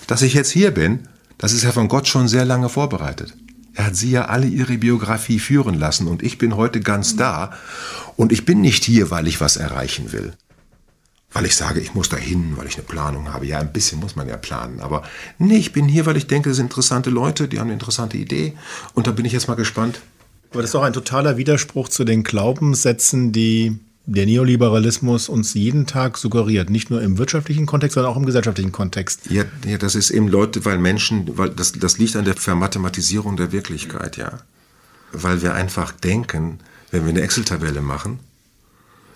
Dass 0.07 0.21
ich 0.21 0.33
jetzt 0.33 0.51
hier 0.51 0.71
bin, 0.71 1.07
das 1.37 1.53
ist 1.53 1.63
ja 1.63 1.71
von 1.71 1.87
Gott 1.87 2.07
schon 2.07 2.27
sehr 2.27 2.45
lange 2.45 2.69
vorbereitet. 2.69 3.35
Er 3.75 3.87
hat 3.87 3.95
sie 3.95 4.11
ja 4.11 4.25
alle 4.25 4.47
ihre 4.47 4.77
Biografie 4.77 5.39
führen 5.39 5.75
lassen 5.75 6.07
und 6.07 6.23
ich 6.23 6.37
bin 6.37 6.55
heute 6.55 6.81
ganz 6.81 7.15
da 7.15 7.53
und 8.17 8.31
ich 8.31 8.43
bin 8.43 8.61
nicht 8.61 8.83
hier, 8.83 9.11
weil 9.11 9.27
ich 9.27 9.39
was 9.39 9.55
erreichen 9.55 10.11
will. 10.11 10.33
Weil 11.31 11.45
ich 11.45 11.55
sage, 11.55 11.79
ich 11.79 11.93
muss 11.93 12.09
dahin, 12.09 12.57
weil 12.57 12.67
ich 12.67 12.75
eine 12.75 12.83
Planung 12.83 13.31
habe. 13.31 13.45
Ja, 13.45 13.59
ein 13.59 13.71
bisschen 13.71 13.99
muss 13.99 14.15
man 14.15 14.27
ja 14.27 14.35
planen. 14.35 14.79
Aber 14.79 15.03
nee, 15.37 15.57
ich 15.57 15.71
bin 15.71 15.87
hier, 15.87 16.07
weil 16.07 16.17
ich 16.17 16.25
denke, 16.25 16.49
es 16.49 16.55
sind 16.55 16.65
interessante 16.65 17.11
Leute, 17.11 17.47
die 17.47 17.59
haben 17.59 17.67
eine 17.67 17.73
interessante 17.73 18.17
Idee. 18.17 18.57
Und 18.95 19.05
da 19.05 19.11
bin 19.11 19.25
ich 19.25 19.31
jetzt 19.31 19.47
mal 19.47 19.53
gespannt, 19.53 20.01
aber 20.51 20.61
das 20.61 20.71
ist 20.71 20.75
auch 20.75 20.83
ein 20.83 20.93
totaler 20.93 21.37
Widerspruch 21.37 21.89
zu 21.89 22.03
den 22.03 22.23
Glaubenssätzen, 22.23 23.31
die 23.31 23.79
der 24.05 24.25
Neoliberalismus 24.25 25.29
uns 25.29 25.53
jeden 25.53 25.85
Tag 25.85 26.17
suggeriert, 26.17 26.71
nicht 26.71 26.89
nur 26.89 27.01
im 27.01 27.19
wirtschaftlichen 27.19 27.67
Kontext, 27.67 27.93
sondern 27.93 28.11
auch 28.11 28.17
im 28.17 28.25
gesellschaftlichen 28.25 28.71
Kontext. 28.71 29.29
Ja, 29.29 29.43
ja 29.67 29.77
das 29.77 29.93
ist 29.93 30.09
eben 30.09 30.27
Leute, 30.27 30.65
weil 30.65 30.79
Menschen, 30.79 31.37
weil 31.37 31.51
das, 31.51 31.73
das 31.73 31.99
liegt 31.99 32.15
an 32.15 32.25
der 32.25 32.35
Vermathematisierung 32.35 33.37
der 33.37 33.51
Wirklichkeit, 33.51 34.17
ja. 34.17 34.39
Weil 35.11 35.43
wir 35.43 35.53
einfach 35.53 35.91
denken, 35.91 36.59
wenn 36.89 37.03
wir 37.03 37.09
eine 37.09 37.21
Excel-Tabelle 37.21 37.81
machen, 37.81 38.19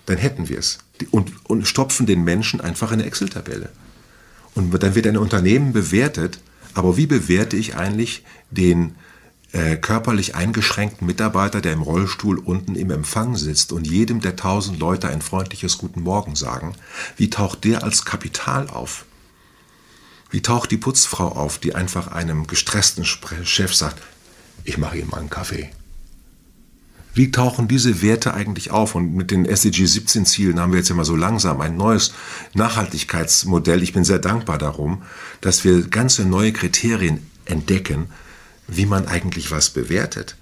dann 0.06 0.18
hätten 0.18 0.48
wir 0.48 0.58
es. 0.58 0.78
Und, 1.10 1.32
und 1.44 1.66
stopfen 1.66 2.06
den 2.06 2.22
Menschen 2.22 2.60
einfach 2.60 2.92
in 2.92 3.00
eine 3.00 3.06
Excel-Tabelle. 3.06 3.70
Und 4.54 4.80
dann 4.80 4.94
wird 4.94 5.06
ein 5.08 5.16
Unternehmen 5.16 5.72
bewertet, 5.72 6.38
aber 6.74 6.96
wie 6.96 7.06
bewerte 7.06 7.56
ich 7.56 7.74
eigentlich 7.74 8.22
den 8.50 8.94
äh, 9.54 9.76
körperlich 9.76 10.34
eingeschränkten 10.34 11.06
Mitarbeiter, 11.06 11.60
der 11.60 11.74
im 11.74 11.82
Rollstuhl 11.82 12.40
unten 12.40 12.74
im 12.74 12.90
Empfang 12.90 13.36
sitzt 13.36 13.70
und 13.70 13.86
jedem 13.86 14.20
der 14.20 14.34
tausend 14.34 14.80
Leute 14.80 15.08
ein 15.08 15.22
freundliches 15.22 15.78
Guten 15.78 16.02
Morgen 16.02 16.34
sagen, 16.34 16.74
wie 17.16 17.30
taucht 17.30 17.62
der 17.62 17.84
als 17.84 18.04
Kapital 18.04 18.68
auf? 18.68 19.04
Wie 20.30 20.42
taucht 20.42 20.72
die 20.72 20.76
Putzfrau 20.76 21.28
auf, 21.28 21.58
die 21.58 21.76
einfach 21.76 22.08
einem 22.08 22.48
gestressten 22.48 23.04
Chef 23.04 23.72
sagt, 23.72 24.02
ich 24.64 24.76
mache 24.76 25.04
mal 25.04 25.18
einen 25.18 25.30
Kaffee? 25.30 25.70
Wie 27.14 27.30
tauchen 27.30 27.68
diese 27.68 28.02
Werte 28.02 28.34
eigentlich 28.34 28.72
auf? 28.72 28.96
Und 28.96 29.14
mit 29.14 29.30
den 29.30 29.44
SDG 29.44 29.86
17 29.86 30.26
Zielen 30.26 30.58
haben 30.58 30.72
wir 30.72 30.80
jetzt 30.80 30.90
immer 30.90 31.04
so 31.04 31.14
langsam 31.14 31.60
ein 31.60 31.76
neues 31.76 32.12
Nachhaltigkeitsmodell. 32.54 33.84
Ich 33.84 33.92
bin 33.92 34.02
sehr 34.02 34.18
dankbar 34.18 34.58
darum, 34.58 35.02
dass 35.40 35.62
wir 35.62 35.82
ganze 35.82 36.24
neue 36.24 36.52
Kriterien 36.52 37.24
entdecken, 37.44 38.08
wie 38.66 38.86
man 38.86 39.06
eigentlich 39.06 39.50
was 39.50 39.70
bewertet. 39.70 40.36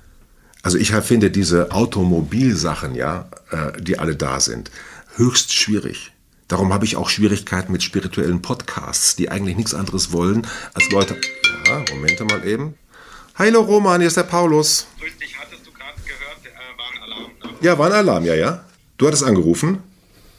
Also 0.63 0.79
ich 0.79 0.93
finde 0.93 1.31
diese 1.31 1.73
Automobilsachen, 1.73 2.95
ja, 2.95 3.29
äh, 3.51 3.81
die 3.81 3.99
alle 3.99 4.15
da 4.15 4.39
sind, 4.39 4.71
höchst 5.17 5.53
schwierig. 5.53 6.13
Darum 6.47 6.73
habe 6.73 6.85
ich 6.85 6.97
auch 6.97 7.09
Schwierigkeiten 7.09 7.73
mit 7.73 7.83
spirituellen 7.83 8.43
Podcasts, 8.43 9.17
die 9.17 9.31
eigentlich 9.31 9.57
nichts 9.57 9.75
anderes 9.75 10.13
wollen, 10.13 10.47
als 10.75 10.91
Leute. 10.91 11.17
Ja, 11.67 11.85
Momente 11.91 12.25
mal 12.25 12.47
eben. 12.47 12.75
Hallo 13.35 13.63
Roman, 13.63 14.01
hier 14.01 14.09
ist 14.09 14.17
der 14.17 14.25
Paulus. 14.25 14.87
Grüß 15.01 15.17
dich, 15.19 15.37
hattest 15.39 15.67
du 15.67 15.73
gerade 15.73 16.01
gehört, 16.05 16.45
äh, 16.45 16.79
war 16.79 16.93
ein 16.93 17.03
Alarm, 17.03 17.33
ne? 17.43 17.59
Ja, 17.61 17.79
war 17.79 17.87
ein 17.87 17.93
Alarm, 17.93 18.25
ja, 18.25 18.35
ja. 18.35 18.65
Du 18.99 19.07
hattest 19.07 19.25
angerufen? 19.25 19.83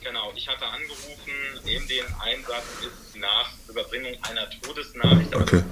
Genau, 0.03 0.31
ich 0.35 0.47
hatte 0.47 0.65
angerufen, 0.67 1.33
neben 1.65 1.87
dem 1.87 2.05
Einsatz 2.21 2.63
ist 2.81 3.19
nach 3.19 3.51
Überbringung 3.67 4.13
einer 4.23 4.49
Todesnachricht. 4.61 5.35
Okay 5.35 5.63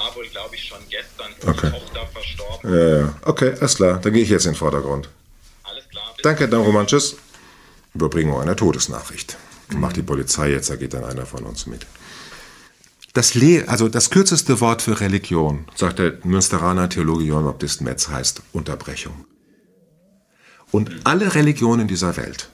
war 0.00 0.16
wohl, 0.16 0.26
glaube 0.28 0.54
ich, 0.54 0.64
schon 0.64 0.78
gestern 0.88 1.32
okay. 1.46 1.70
Tochter 1.70 2.06
verstorben. 2.06 2.72
Ja, 2.72 2.98
ja. 2.98 3.14
Okay, 3.22 3.54
alles 3.60 3.74
klar. 3.76 3.98
Dann 4.00 4.12
gehe 4.12 4.22
ich 4.22 4.30
jetzt 4.30 4.46
in 4.46 4.52
den 4.52 4.58
Vordergrund. 4.58 5.08
Alles 5.64 5.88
klar. 5.88 6.14
Danke, 6.22 6.48
dann 6.48 6.62
Roman. 6.62 6.86
Tschüss. 6.86 7.16
Überbringung 7.94 8.40
einer 8.40 8.56
Todesnachricht. 8.56 9.36
Mhm. 9.70 9.80
Macht 9.80 9.96
die 9.96 10.02
Polizei 10.02 10.50
jetzt, 10.50 10.70
da 10.70 10.76
geht 10.76 10.94
dann 10.94 11.04
einer 11.04 11.26
von 11.26 11.44
uns 11.44 11.66
mit. 11.66 11.86
Das, 13.12 13.34
Le 13.34 13.64
also 13.66 13.88
das 13.88 14.10
kürzeste 14.10 14.60
Wort 14.60 14.82
für 14.82 15.00
Religion, 15.00 15.64
sagt 15.74 15.98
der 15.98 16.18
Münsteraner 16.22 16.88
Theologe 16.88 17.24
Johann 17.24 17.44
Baptist 17.44 17.80
Metz, 17.80 18.08
heißt 18.08 18.42
Unterbrechung. 18.52 19.26
Und 20.70 20.92
alle 21.02 21.34
Religionen 21.34 21.88
dieser 21.88 22.16
Welt 22.16 22.50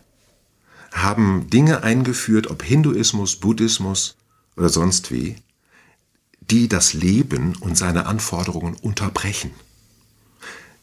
haben 0.93 1.51
Dinge 1.51 1.83
eingeführt, 1.83 2.47
ob 2.47 2.63
Hinduismus, 2.63 3.37
Buddhismus 3.37 4.17
oder 4.57 4.71
sonst 4.71 5.13
wie, 5.13 5.37
die 6.51 6.69
das 6.69 6.93
Leben 6.93 7.57
und 7.61 7.77
seine 7.77 8.07
Anforderungen 8.07 8.77
unterbrechen. 8.81 9.53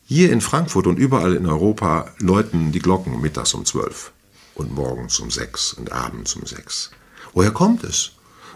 Hier 0.06 0.32
in 0.32 0.42
Frankfurt 0.42 0.88
und 0.88 0.98
überall 0.98 1.36
in 1.36 1.46
Europa 1.46 2.12
läuten 2.20 2.72
die 2.72 2.80
Glocken 2.80 3.22
mittags 3.22 3.54
um 3.54 3.66
zwölf 3.66 4.12
und 4.56 4.74
morgens 4.74 5.20
um 5.20 5.32
sechs 5.32 5.74
und 5.74 5.92
abends 5.92 6.36
um 6.36 6.46
sechs. 6.46 6.92
Woher 7.34 7.52
kommt 7.52 7.84
es? 7.84 8.12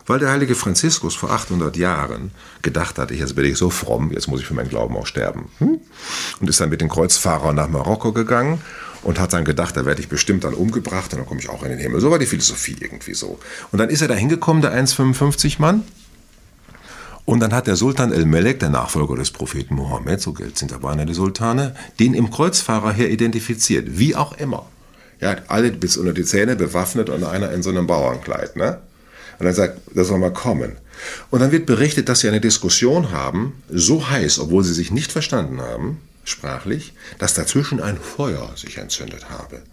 Weil 0.05 0.19
der 0.19 0.29
heilige 0.29 0.55
Franziskus 0.55 1.15
vor 1.15 1.31
800 1.31 1.75
Jahren 1.75 2.31
gedacht 2.61 2.97
hatte, 2.97 3.13
jetzt 3.13 3.35
bin 3.35 3.45
ich 3.45 3.57
so 3.57 3.69
fromm, 3.69 4.11
jetzt 4.11 4.27
muss 4.27 4.39
ich 4.39 4.45
für 4.45 4.53
meinen 4.53 4.69
Glauben 4.69 4.95
auch 4.95 5.05
sterben. 5.05 5.49
Hm? 5.59 5.79
Und 6.39 6.49
ist 6.49 6.61
dann 6.61 6.69
mit 6.69 6.79
den 6.79 6.89
Kreuzfahrern 6.89 7.55
nach 7.55 7.67
Marokko 7.67 8.13
gegangen 8.13 8.61
und 9.03 9.19
hat 9.19 9.33
dann 9.33 9.43
gedacht, 9.43 9.75
da 9.75 9.85
werde 9.85 10.01
ich 10.01 10.07
bestimmt 10.07 10.43
dann 10.43 10.53
umgebracht 10.53 11.11
und 11.11 11.19
dann 11.19 11.27
komme 11.27 11.41
ich 11.41 11.49
auch 11.49 11.63
in 11.63 11.69
den 11.69 11.79
Himmel. 11.79 11.99
So 11.99 12.09
war 12.09 12.19
die 12.19 12.25
Philosophie 12.25 12.77
irgendwie 12.79 13.13
so. 13.13 13.39
Und 13.71 13.79
dann 13.79 13.89
ist 13.89 14.01
er 14.01 14.07
da 14.07 14.13
hingekommen, 14.13 14.61
der 14.61 14.73
1,55 14.73 15.59
Mann. 15.59 15.83
Und 17.27 17.41
dann 17.41 17.53
hat 17.53 17.67
der 17.67 17.75
Sultan 17.75 18.13
El-Melek, 18.13 18.61
der 18.61 18.69
Nachfolger 18.69 19.17
des 19.17 19.31
Propheten 19.31 19.75
Mohammed, 19.75 20.21
so 20.21 20.31
gilt 20.31 20.57
sind 20.57 20.71
aber 20.71 20.95
die 20.95 21.13
Sultane, 21.13 21.75
den 21.99 22.13
im 22.13 22.31
Kreuzfahrer 22.31 22.93
her 22.93 23.09
identifiziert, 23.09 23.99
wie 23.99 24.15
auch 24.15 24.37
immer. 24.37 24.65
Ja, 25.19 25.35
alle 25.49 25.73
bis 25.73 25.97
unter 25.97 26.13
die 26.13 26.23
Zähne 26.23 26.55
bewaffnet 26.55 27.09
und 27.09 27.25
einer 27.25 27.51
in 27.51 27.63
so 27.63 27.69
einem 27.69 27.85
Bauernkleid. 27.85 28.55
Ne? 28.55 28.79
Und 29.39 29.45
dann 29.45 29.53
sagt, 29.53 29.77
das 29.93 30.07
soll 30.07 30.19
mal 30.19 30.31
kommen. 30.31 30.77
Und 31.29 31.41
dann 31.41 31.51
wird 31.51 31.65
berichtet, 31.65 32.07
dass 32.07 32.21
sie 32.21 32.29
eine 32.29 32.39
Diskussion 32.39 33.11
haben, 33.11 33.61
so 33.69 34.09
heiß, 34.09 34.39
obwohl 34.39 34.63
sie 34.63 34.73
sich 34.73 34.91
nicht 34.91 35.11
verstanden 35.11 35.59
haben, 35.59 35.99
sprachlich, 36.23 36.93
dass 37.19 37.33
dazwischen 37.33 37.81
ein 37.81 37.97
Feuer 37.97 38.53
sich 38.55 38.77
entzündet 38.77 39.29
habe. 39.29 39.63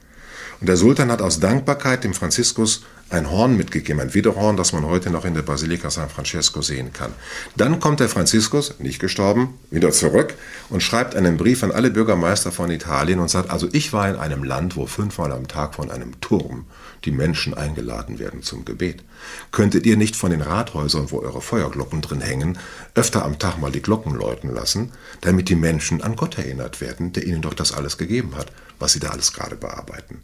Und 0.61 0.67
der 0.67 0.77
Sultan 0.77 1.13
hat 1.13 1.23
aus 1.23 1.39
Dankbarkeit 1.39 2.03
dem 2.03 2.15
Franziskus 2.15 2.83
ein 3.11 3.31
Horn 3.31 3.57
mitgegeben, 3.57 4.01
ein 4.01 4.15
Widerhorn, 4.15 4.57
das 4.57 4.73
man 4.73 4.87
heute 4.87 5.11
noch 5.11 5.25
in 5.25 5.35
der 5.35 5.43
Basilika 5.43 5.91
San 5.91 6.09
Francesco 6.09 6.63
sehen 6.63 6.93
kann. 6.93 7.13
Dann 7.57 7.79
kommt 7.79 8.01
der 8.01 8.09
Franziskus, 8.09 8.79
nicht 8.81 8.99
gestorben, 8.99 9.59
wieder 9.71 9.93
zurück 9.93 10.35
und 10.71 10.83
schreibt 10.83 11.15
einen 11.15 11.37
Brief 11.37 11.63
an 11.63 11.71
alle 11.71 11.91
Bürgermeister 11.91 12.51
von 12.51 12.71
Italien 12.71 13.21
und 13.21 13.29
sagt, 13.29 13.51
also 13.51 13.69
ich 13.73 13.93
war 13.93 14.09
in 14.09 14.17
einem 14.17 14.43
Land, 14.43 14.77
wo 14.77 14.87
fünfmal 14.87 15.33
am 15.33 15.49
Tag 15.49 15.75
von 15.75 15.91
einem 15.91 16.21
Turm 16.21 16.67
die 17.05 17.13
Menschen 17.13 17.55
eingeladen 17.55 18.19
werden 18.19 18.43
zum 18.43 18.65
Gebet. 18.65 19.05
Könntet 19.53 19.87
ihr 19.87 19.97
nicht 19.97 20.17
von 20.17 20.31
den 20.31 20.41
Rathäusern, 20.41 21.11
wo 21.11 21.21
eure 21.21 21.43
Feuerglocken 21.43 22.01
drin 22.01 22.21
hängen, 22.21 22.59
öfter 22.95 23.25
am 23.25 23.39
Tag 23.39 23.59
mal 23.59 23.71
die 23.71 23.83
Glocken 23.83 24.15
läuten 24.15 24.53
lassen, 24.53 24.93
damit 25.21 25.49
die 25.49 25.57
Menschen 25.57 26.03
an 26.03 26.17
Gott 26.17 26.39
erinnert 26.39 26.81
werden, 26.81 27.13
der 27.13 27.27
ihnen 27.27 27.43
doch 27.43 27.55
das 27.55 27.73
alles 27.73 27.99
gegeben 27.99 28.37
hat, 28.37 28.51
was 28.79 28.93
sie 28.93 29.01
da 29.01 29.09
alles 29.09 29.33
gerade 29.33 29.57
bearbeiten? 29.57 30.23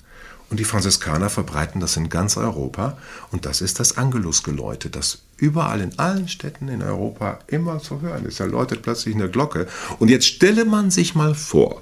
Und 0.50 0.58
die 0.58 0.64
Franziskaner 0.64 1.30
verbreiten 1.30 1.80
das 1.80 1.96
in 1.96 2.08
ganz 2.08 2.36
Europa. 2.36 2.98
Und 3.30 3.46
das 3.46 3.60
ist 3.60 3.78
das 3.78 3.96
Angelusgeläute, 3.96 4.90
das 4.90 5.22
überall 5.36 5.80
in 5.80 5.96
allen 5.98 6.28
Städten 6.28 6.68
in 6.68 6.82
Europa 6.82 7.38
immer 7.46 7.78
zu 7.78 8.00
hören 8.00 8.26
ist. 8.26 8.40
Da 8.40 8.44
läutet 8.44 8.82
plötzlich 8.82 9.14
eine 9.14 9.30
Glocke. 9.30 9.68
Und 10.00 10.08
jetzt 10.08 10.26
stelle 10.26 10.64
man 10.64 10.90
sich 10.90 11.14
mal 11.14 11.36
vor, 11.36 11.80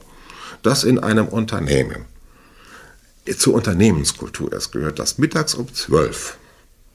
dass 0.63 0.85
in 0.85 0.99
einem 0.99 1.29
Unternehmen, 1.29 2.05
zur 3.39 3.55
Unternehmenskultur, 3.55 4.53
es 4.53 4.71
gehört, 4.71 4.99
dass 4.99 5.19
mittags 5.19 5.55
um 5.55 5.73
zwölf, 5.73 6.37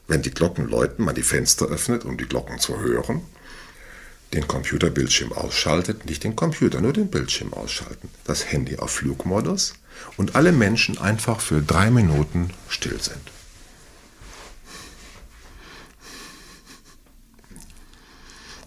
wenn 0.06 0.22
die 0.22 0.30
Glocken 0.30 0.68
läuten, 0.68 1.04
man 1.04 1.14
die 1.14 1.22
Fenster 1.22 1.66
öffnet, 1.66 2.04
um 2.04 2.16
die 2.16 2.26
Glocken 2.26 2.60
zu 2.60 2.80
hören, 2.80 3.22
den 4.32 4.46
Computerbildschirm 4.46 5.32
ausschaltet, 5.32 6.04
nicht 6.06 6.22
den 6.22 6.36
Computer, 6.36 6.80
nur 6.80 6.92
den 6.92 7.08
Bildschirm 7.08 7.52
ausschalten, 7.52 8.08
das 8.24 8.52
Handy 8.52 8.76
auf 8.76 8.90
Flugmodus, 8.90 9.74
und 10.16 10.36
alle 10.36 10.52
Menschen 10.52 10.98
einfach 10.98 11.40
für 11.40 11.62
drei 11.62 11.90
Minuten 11.90 12.50
still 12.68 13.00
sind. 13.00 13.20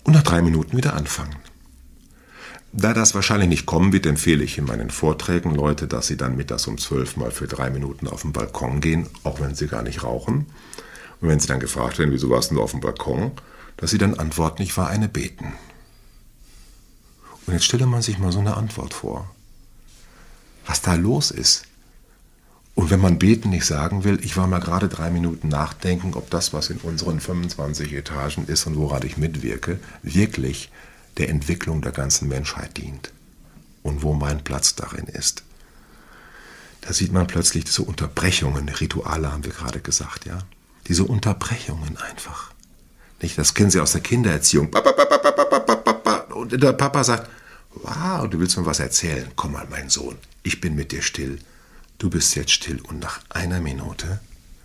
Und 0.04 0.14
nach 0.14 0.24
drei 0.24 0.42
Minuten 0.42 0.78
wieder 0.78 0.94
anfangen. 0.94 1.36
Da 2.72 2.94
das 2.94 3.16
wahrscheinlich 3.16 3.50
nicht 3.50 3.66
kommen 3.66 3.92
wird, 3.92 4.06
empfehle 4.06 4.44
ich 4.44 4.58
in 4.58 4.66
meinen 4.66 4.90
Vorträgen 4.90 5.56
Leute, 5.56 5.88
dass 5.88 6.08
sie 6.08 6.18
dann 6.18 6.38
mittags 6.38 6.68
um 6.68 6.78
zwölf 6.78 7.18
mal 7.18 7.32
für 7.32 7.48
drei 7.48 7.70
Minuten 7.70 8.08
auf 8.08 8.22
den 8.22 8.34
Balkon 8.34 8.82
gehen, 8.82 9.08
auch 9.24 9.40
wenn 9.40 9.56
sie 9.56 9.68
gar 9.68 9.82
nicht 9.82 10.04
rauchen. 10.04 10.48
Und 11.20 11.30
wenn 11.30 11.40
sie 11.40 11.48
dann 11.48 11.60
gefragt 11.60 11.98
werden, 11.98 12.12
wieso 12.12 12.30
warst 12.30 12.52
du 12.52 12.62
auf 12.62 12.72
dem 12.72 12.82
Balkon, 12.82 13.32
dass 13.78 13.92
sie 13.92 13.98
dann 13.98 14.14
antworten, 14.20 14.62
ich 14.62 14.78
war 14.78 14.90
eine 14.90 15.08
Beten. 15.10 15.54
Und 17.46 17.54
jetzt 17.54 17.66
stelle 17.66 17.86
man 17.86 18.02
sich 18.02 18.18
mal 18.20 18.32
so 18.32 18.40
eine 18.40 18.58
Antwort 18.58 18.94
vor 18.94 19.30
was 20.68 20.82
da 20.82 20.94
los 20.94 21.32
ist. 21.32 21.64
Und 22.76 22.92
wenn 22.92 23.00
man 23.00 23.18
beten 23.18 23.50
nicht 23.50 23.66
sagen 23.66 24.04
will, 24.04 24.24
ich 24.24 24.38
war 24.38 24.46
mal 24.46 24.60
gerade 24.60 24.88
drei 24.88 25.10
Minuten 25.10 25.48
nachdenken, 25.48 26.14
ob 26.14 26.30
das, 26.30 26.54
was 26.54 26.70
in 26.70 26.78
unseren 26.78 27.20
25 27.20 27.92
Etagen 27.94 28.46
ist 28.46 28.68
und 28.68 28.76
woran 28.76 29.04
ich 29.04 29.18
mitwirke, 29.18 29.80
wirklich 30.04 30.70
der 31.18 31.30
Entwicklung 31.30 31.82
der 31.82 31.92
ganzen 31.92 32.28
Menschheit 32.28 32.78
dient. 32.78 33.12
Und 33.82 34.04
wo 34.04 34.14
mein 34.14 34.44
Platz 34.44 34.76
darin 34.76 35.06
ist. 35.06 35.44
Da 36.82 36.94
sieht 36.94 37.12
man 37.12 37.26
plötzlich 37.26 37.64
diese 37.64 37.82
Unterbrechungen, 37.82 38.70
Rituale 38.70 39.32
haben 39.32 39.44
wir 39.44 39.54
gerade 39.54 39.80
gesagt, 39.80 40.26
ja. 40.26 40.40
Diese 40.88 41.04
Unterbrechungen 41.04 41.98
einfach. 41.98 42.52
Nicht, 43.22 43.38
das 43.38 43.54
kennen 43.56 43.72
Sie 43.72 43.80
aus 43.80 43.94
der 43.94 44.02
Kindererziehung. 44.02 44.70
Und 46.30 46.52
der 46.62 46.74
Papa 46.74 47.04
sagt, 47.04 47.30
wow, 47.84 48.30
du 48.30 48.40
willst 48.40 48.58
mir 48.58 48.66
was 48.66 48.80
erzählen. 48.80 49.32
Komm 49.36 49.54
mal, 49.54 49.68
mein 49.70 49.90
Sohn, 49.90 50.18
ich 50.44 50.62
bin 50.62 50.76
mit 50.76 50.92
dir 50.92 51.02
still, 51.02 51.40
du 51.98 52.10
bist 52.10 52.36
jetzt 52.36 52.52
still 52.52 52.82
und 52.82 53.00
nach 53.00 53.20
einer 53.30 53.60
Minute 53.60 54.20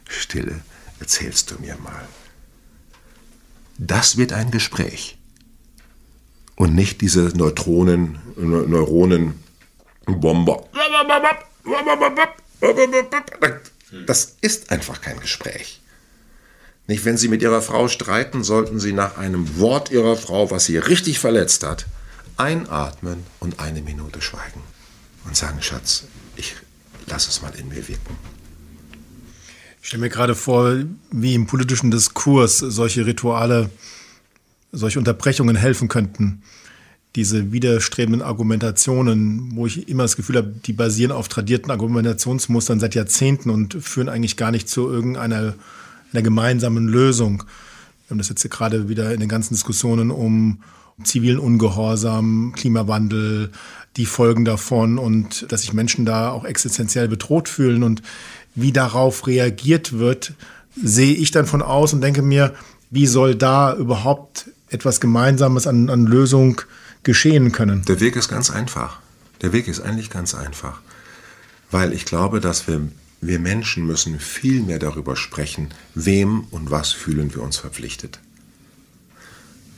Stille 0.09 0.61
erzählst 1.01 1.51
du 1.51 1.61
mir 1.61 1.77
mal. 1.77 2.07
Das 3.79 4.17
wird 4.17 4.33
ein 4.33 4.51
Gespräch 4.51 5.19
und 6.57 6.75
nicht 6.75 7.01
diese 7.01 7.33
Neutronen, 7.37 8.19
Neuronen, 8.37 9.43
Bomber. 10.07 10.69
Das 14.07 14.37
ist 14.41 14.71
einfach 14.71 15.01
kein 15.01 15.21
Gespräch. 15.21 15.81
Nicht, 16.87 17.05
wenn 17.05 17.17
Sie 17.17 17.29
mit 17.29 17.43
Ihrer 17.43 17.63
Frau 17.63 17.89
streiten, 17.89 18.43
sollten 18.45 18.81
Sie 18.81 18.93
nach 18.93 19.17
einem 19.17 19.59
Wort 19.59 19.91
Ihrer 19.91 20.17
Frau, 20.17 20.51
was 20.51 20.67
Sie 20.67 20.77
richtig 20.79 21.19
verletzt 21.19 21.63
hat, 21.63 21.87
einatmen 22.37 23.25
und 23.41 23.61
eine 23.61 23.83
Minute 23.83 24.21
schweigen 24.21 24.61
und 25.25 25.37
sagen, 25.37 25.61
Schatz, 25.61 26.05
ich 26.37 26.55
lasse 27.07 27.31
es 27.31 27.43
mal 27.43 27.53
in 27.55 27.69
mir 27.69 27.87
wirken. 27.89 28.17
Ich 29.81 29.89
stelle 29.89 30.03
mir 30.03 30.11
gerade 30.11 30.35
vor, 30.35 30.77
wie 31.11 31.35
im 31.35 31.47
politischen 31.47 31.91
Diskurs 31.91 32.59
solche 32.59 33.05
Rituale, 33.05 33.71
solche 34.71 34.99
Unterbrechungen 34.99 35.57
helfen 35.57 35.89
könnten. 35.89 36.43
Diese 37.17 37.53
widerstrebenden 37.53 38.23
Argumentationen, 38.23 39.55
wo 39.55 39.67
ich 39.67 39.89
immer 39.89 40.05
das 40.05 40.17
Gefühl 40.17 40.37
habe, 40.37 40.55
die 40.65 40.73
basieren 40.73 41.13
auf 41.13 41.29
tradierten 41.29 41.71
Argumentationsmustern 41.71 42.81
seit 42.81 42.95
Jahrzehnten 42.95 43.51
und 43.51 43.75
führen 43.83 44.09
eigentlich 44.09 44.37
gar 44.37 44.51
nicht 44.51 44.69
zu 44.69 44.89
irgendeiner 44.89 45.55
einer 46.13 46.23
gemeinsamen 46.23 46.89
Lösung. 46.89 47.45
Wir 48.07 48.11
haben 48.11 48.19
das 48.19 48.29
jetzt 48.29 48.49
gerade 48.51 48.89
wieder 48.89 49.13
in 49.13 49.21
den 49.21 49.29
ganzen 49.29 49.55
Diskussionen 49.55 50.11
um 50.11 50.63
zivilen 51.05 51.39
Ungehorsam, 51.39 52.53
Klimawandel, 52.55 53.51
die 53.97 54.07
Folgen 54.07 54.45
davon 54.45 54.99
und 54.99 55.51
dass 55.53 55.63
sich 55.63 55.73
Menschen 55.73 56.07
da 56.07 56.31
auch 56.31 56.45
existenziell 56.45 57.09
bedroht 57.09 57.49
fühlen 57.49 57.83
und 57.83 58.03
wie 58.55 58.73
darauf 58.73 59.27
reagiert 59.27 59.99
wird, 59.99 60.35
sehe 60.83 61.15
ich 61.15 61.31
dann 61.31 61.47
von 61.47 61.63
aus 61.63 61.93
und 61.93 62.01
denke 62.01 62.23
mir, 62.23 62.55
wie 62.91 63.07
soll 63.07 63.35
da 63.35 63.75
überhaupt 63.75 64.51
etwas 64.69 65.01
Gemeinsames 65.01 65.67
an, 65.67 65.91
an 65.91 66.07
Lösung 66.07 66.61
geschehen 67.03 67.53
können? 67.53 67.83
Der 67.87 68.01
Weg 68.01 68.17
ist 68.17 68.29
ganz 68.29 68.51
einfach. 68.51 69.01
Der 69.43 69.53
Weg 69.53 69.69
ist 69.69 69.81
eigentlich 69.81 70.11
ganz 70.11 70.35
einfach. 70.35 70.81
Weil 71.71 71.93
ich 71.93 72.05
glaube, 72.05 72.41
dass 72.41 72.69
wir, 72.69 72.81
wir 73.21 73.39
Menschen 73.39 73.87
müssen 73.87 74.21
viel 74.21 74.63
mehr 74.63 74.79
darüber 74.79 75.17
sprechen, 75.17 75.69
wem 75.95 76.45
und 76.51 76.71
was 76.71 76.93
fühlen 76.93 77.35
wir 77.35 77.43
uns 77.43 77.57
verpflichtet. 77.57 78.21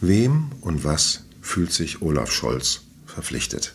Wem 0.00 0.50
und 0.60 0.84
was 0.84 1.24
fühlt 1.40 1.72
sich 1.72 2.02
Olaf 2.02 2.32
Scholz 2.32 2.82
verpflichtet? 3.06 3.74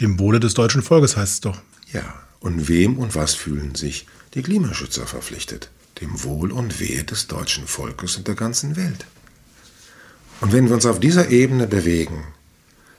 Dem 0.00 0.18
Wohle 0.18 0.40
des 0.40 0.54
deutschen 0.54 0.82
Volkes 0.82 1.16
heißt 1.16 1.32
es 1.34 1.40
doch. 1.40 1.60
Ja, 1.92 2.14
und 2.40 2.68
wem 2.68 2.98
und 2.98 3.14
was 3.14 3.34
fühlen 3.34 3.74
sich 3.74 4.06
die 4.34 4.42
Klimaschützer 4.42 5.06
verpflichtet? 5.06 5.70
Dem 6.00 6.22
Wohl 6.24 6.52
und 6.52 6.80
Wehe 6.80 7.04
des 7.04 7.26
deutschen 7.26 7.66
Volkes 7.66 8.16
und 8.16 8.26
der 8.26 8.34
ganzen 8.34 8.76
Welt. 8.76 9.06
Und 10.40 10.52
wenn 10.52 10.68
wir 10.68 10.74
uns 10.74 10.86
auf 10.86 11.00
dieser 11.00 11.28
Ebene 11.28 11.66
bewegen, 11.66 12.24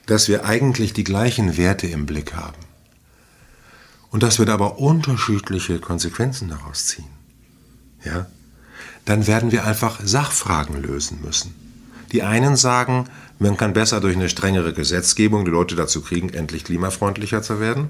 dass 0.05 0.27
wir 0.27 0.45
eigentlich 0.45 0.93
die 0.93 1.03
gleichen 1.03 1.57
Werte 1.57 1.87
im 1.87 2.05
Blick 2.05 2.33
haben 2.33 2.61
und 4.11 4.21
dass 4.21 4.37
wir 4.37 4.45
da 4.45 4.53
aber 4.53 4.77
unterschiedliche 4.77 5.79
Konsequenzen 5.79 6.49
daraus 6.49 6.85
ziehen, 6.87 7.09
ja, 8.03 8.27
dann 9.05 9.25
werden 9.25 9.51
wir 9.51 9.65
einfach 9.65 9.99
Sachfragen 10.03 10.81
lösen 10.81 11.21
müssen. 11.23 11.55
Die 12.11 12.23
einen 12.23 12.55
sagen, 12.55 13.05
man 13.39 13.57
kann 13.57 13.73
besser 13.73 14.01
durch 14.01 14.15
eine 14.15 14.29
strengere 14.29 14.73
Gesetzgebung 14.73 15.45
die 15.45 15.51
Leute 15.51 15.75
dazu 15.75 16.01
kriegen, 16.01 16.29
endlich 16.29 16.65
klimafreundlicher 16.65 17.41
zu 17.41 17.59
werden. 17.59 17.89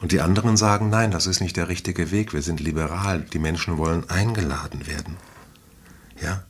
Und 0.00 0.12
die 0.12 0.20
anderen 0.20 0.56
sagen, 0.56 0.90
nein, 0.90 1.10
das 1.10 1.26
ist 1.26 1.40
nicht 1.40 1.56
der 1.56 1.68
richtige 1.68 2.10
Weg. 2.10 2.32
Wir 2.32 2.42
sind 2.42 2.60
liberal. 2.60 3.20
Die 3.32 3.38
Menschen 3.38 3.78
wollen 3.78 4.08
eingeladen 4.10 4.86
werden. 4.86 5.16
Ja? 6.20 6.44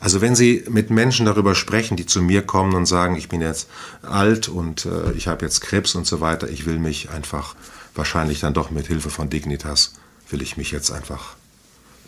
Also 0.00 0.20
wenn 0.20 0.34
Sie 0.34 0.64
mit 0.68 0.90
Menschen 0.90 1.26
darüber 1.26 1.54
sprechen, 1.54 1.96
die 1.96 2.06
zu 2.06 2.22
mir 2.22 2.42
kommen 2.42 2.74
und 2.74 2.86
sagen, 2.86 3.16
ich 3.16 3.28
bin 3.28 3.40
jetzt 3.40 3.68
alt 4.02 4.48
und 4.48 4.86
äh, 4.86 5.12
ich 5.12 5.26
habe 5.26 5.44
jetzt 5.44 5.60
Krebs 5.60 5.94
und 5.94 6.06
so 6.06 6.20
weiter, 6.20 6.48
ich 6.48 6.66
will 6.66 6.78
mich 6.78 7.10
einfach 7.10 7.56
wahrscheinlich 7.94 8.40
dann 8.40 8.54
doch 8.54 8.70
mit 8.70 8.86
Hilfe 8.86 9.10
von 9.10 9.30
Dignitas, 9.30 9.94
will 10.30 10.42
ich 10.42 10.56
mich 10.56 10.70
jetzt 10.70 10.90
einfach 10.90 11.36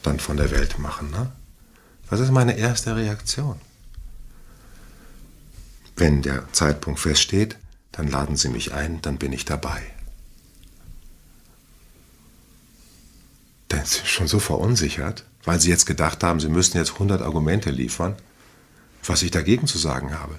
dann 0.02 0.20
von 0.20 0.36
der 0.36 0.50
Welt 0.50 0.78
machen. 0.78 1.10
Ne? 1.10 1.32
Was 2.08 2.20
ist 2.20 2.30
meine 2.30 2.56
erste 2.56 2.94
Reaktion? 2.94 3.58
Wenn 5.96 6.22
der 6.22 6.50
Zeitpunkt 6.52 7.00
feststeht, 7.00 7.56
dann 7.92 8.08
laden 8.08 8.36
Sie 8.36 8.48
mich 8.48 8.72
ein, 8.72 9.00
dann 9.02 9.16
bin 9.16 9.32
ich 9.32 9.44
dabei. 9.44 9.82
dann 13.68 13.84
sind 13.84 14.04
sie 14.04 14.06
schon 14.06 14.28
so 14.28 14.38
verunsichert, 14.38 15.24
weil 15.44 15.60
sie 15.60 15.70
jetzt 15.70 15.86
gedacht 15.86 16.22
haben, 16.22 16.40
sie 16.40 16.48
müssten 16.48 16.78
jetzt 16.78 16.94
100 16.94 17.22
Argumente 17.22 17.70
liefern, 17.70 18.16
was 19.04 19.22
ich 19.22 19.30
dagegen 19.30 19.66
zu 19.66 19.78
sagen 19.78 20.18
habe. 20.18 20.38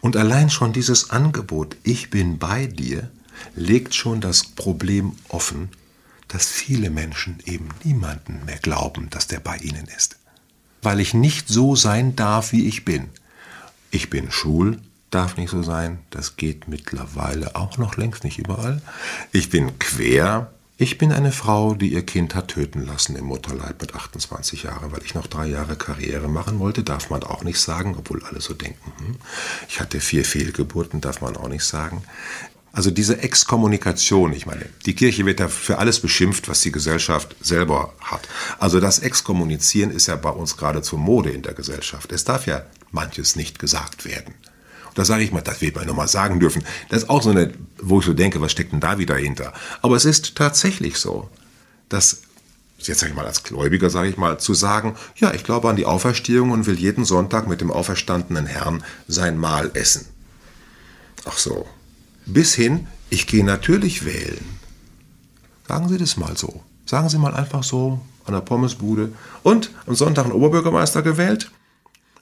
Und 0.00 0.16
allein 0.16 0.50
schon 0.50 0.72
dieses 0.72 1.10
Angebot, 1.10 1.76
ich 1.82 2.10
bin 2.10 2.38
bei 2.38 2.66
dir, 2.66 3.10
legt 3.54 3.94
schon 3.94 4.20
das 4.20 4.44
Problem 4.44 5.12
offen, 5.28 5.70
dass 6.28 6.46
viele 6.46 6.90
Menschen 6.90 7.38
eben 7.44 7.68
niemanden 7.84 8.44
mehr 8.44 8.58
glauben, 8.58 9.08
dass 9.10 9.26
der 9.26 9.40
bei 9.40 9.56
ihnen 9.58 9.86
ist. 9.96 10.16
Weil 10.82 11.00
ich 11.00 11.14
nicht 11.14 11.48
so 11.48 11.76
sein 11.76 12.16
darf, 12.16 12.52
wie 12.52 12.66
ich 12.66 12.84
bin. 12.84 13.08
Ich 13.94 14.10
bin 14.10 14.32
schwul, 14.32 14.80
darf 15.10 15.36
nicht 15.36 15.50
so 15.50 15.62
sein. 15.62 16.00
Das 16.10 16.34
geht 16.34 16.66
mittlerweile 16.66 17.54
auch 17.54 17.78
noch 17.78 17.96
längst 17.96 18.24
nicht 18.24 18.40
überall. 18.40 18.82
Ich 19.30 19.50
bin 19.50 19.78
quer. 19.78 20.50
Ich 20.76 20.98
bin 20.98 21.12
eine 21.12 21.30
Frau, 21.30 21.74
die 21.74 21.92
ihr 21.92 22.04
Kind 22.04 22.34
hat 22.34 22.48
töten 22.48 22.84
lassen 22.84 23.14
im 23.14 23.26
Mutterleib 23.26 23.80
mit 23.80 23.94
28 23.94 24.64
Jahren, 24.64 24.90
weil 24.90 25.04
ich 25.04 25.14
noch 25.14 25.28
drei 25.28 25.46
Jahre 25.46 25.76
Karriere 25.76 26.26
machen 26.26 26.58
wollte. 26.58 26.82
Darf 26.82 27.08
man 27.08 27.22
auch 27.22 27.44
nicht 27.44 27.60
sagen, 27.60 27.94
obwohl 27.96 28.24
alle 28.24 28.40
so 28.40 28.52
denken. 28.52 28.92
Hm. 28.98 29.16
Ich 29.68 29.78
hatte 29.78 30.00
vier 30.00 30.24
Fehlgeburten, 30.24 31.00
darf 31.00 31.20
man 31.20 31.36
auch 31.36 31.48
nicht 31.48 31.64
sagen. 31.64 32.02
Also 32.72 32.90
diese 32.90 33.22
Exkommunikation, 33.22 34.32
ich 34.32 34.46
meine, 34.46 34.66
die 34.86 34.96
Kirche 34.96 35.24
wird 35.24 35.38
ja 35.38 35.46
für 35.46 35.78
alles 35.78 36.00
beschimpft, 36.00 36.48
was 36.48 36.62
die 36.62 36.72
Gesellschaft 36.72 37.36
selber 37.40 37.94
hat. 38.00 38.28
Also 38.58 38.80
das 38.80 38.98
Exkommunizieren 38.98 39.92
ist 39.92 40.08
ja 40.08 40.16
bei 40.16 40.30
uns 40.30 40.56
geradezu 40.56 40.96
Mode 40.96 41.30
in 41.30 41.42
der 41.42 41.54
Gesellschaft. 41.54 42.10
Es 42.10 42.24
darf 42.24 42.48
ja 42.48 42.64
manches 42.94 43.36
nicht 43.36 43.58
gesagt 43.58 44.04
werden. 44.04 44.34
Und 44.88 44.98
da 44.98 45.04
sage 45.04 45.24
ich 45.24 45.32
mal, 45.32 45.42
das 45.42 45.60
wird 45.60 45.76
man 45.76 45.86
nochmal 45.86 46.08
sagen 46.08 46.40
dürfen. 46.40 46.64
Das 46.88 47.02
ist 47.02 47.10
auch 47.10 47.22
so 47.22 47.30
eine, 47.30 47.52
wo 47.78 47.98
ich 48.00 48.06
so 48.06 48.14
denke, 48.14 48.40
was 48.40 48.52
steckt 48.52 48.72
denn 48.72 48.80
da 48.80 48.98
wieder 48.98 49.16
hinter? 49.16 49.52
Aber 49.82 49.96
es 49.96 50.04
ist 50.04 50.36
tatsächlich 50.36 50.96
so, 50.96 51.28
dass 51.88 52.22
jetzt 52.78 53.00
sage 53.00 53.10
ich 53.10 53.16
mal 53.16 53.26
als 53.26 53.42
Gläubiger, 53.42 53.90
sage 53.90 54.08
ich 54.08 54.16
mal, 54.16 54.38
zu 54.38 54.54
sagen, 54.54 54.96
ja, 55.16 55.32
ich 55.32 55.44
glaube 55.44 55.68
an 55.68 55.76
die 55.76 55.86
Auferstehung 55.86 56.50
und 56.50 56.66
will 56.66 56.78
jeden 56.78 57.04
Sonntag 57.04 57.46
mit 57.46 57.60
dem 57.60 57.70
auferstandenen 57.70 58.46
Herrn 58.46 58.84
sein 59.08 59.38
Mahl 59.38 59.70
essen. 59.74 60.06
Ach 61.24 61.38
so, 61.38 61.66
bis 62.26 62.54
hin, 62.54 62.86
ich 63.10 63.26
gehe 63.26 63.44
natürlich 63.44 64.04
wählen. 64.04 64.44
Sagen 65.66 65.88
Sie 65.88 65.98
das 65.98 66.16
mal 66.16 66.36
so. 66.36 66.62
Sagen 66.84 67.08
Sie 67.08 67.18
mal 67.18 67.34
einfach 67.34 67.64
so 67.64 68.00
an 68.26 68.34
der 68.34 68.40
Pommesbude. 68.40 69.12
Und 69.42 69.70
am 69.86 69.94
Sonntag 69.94 70.24
einen 70.24 70.34
Oberbürgermeister 70.34 71.02
gewählt? 71.02 71.50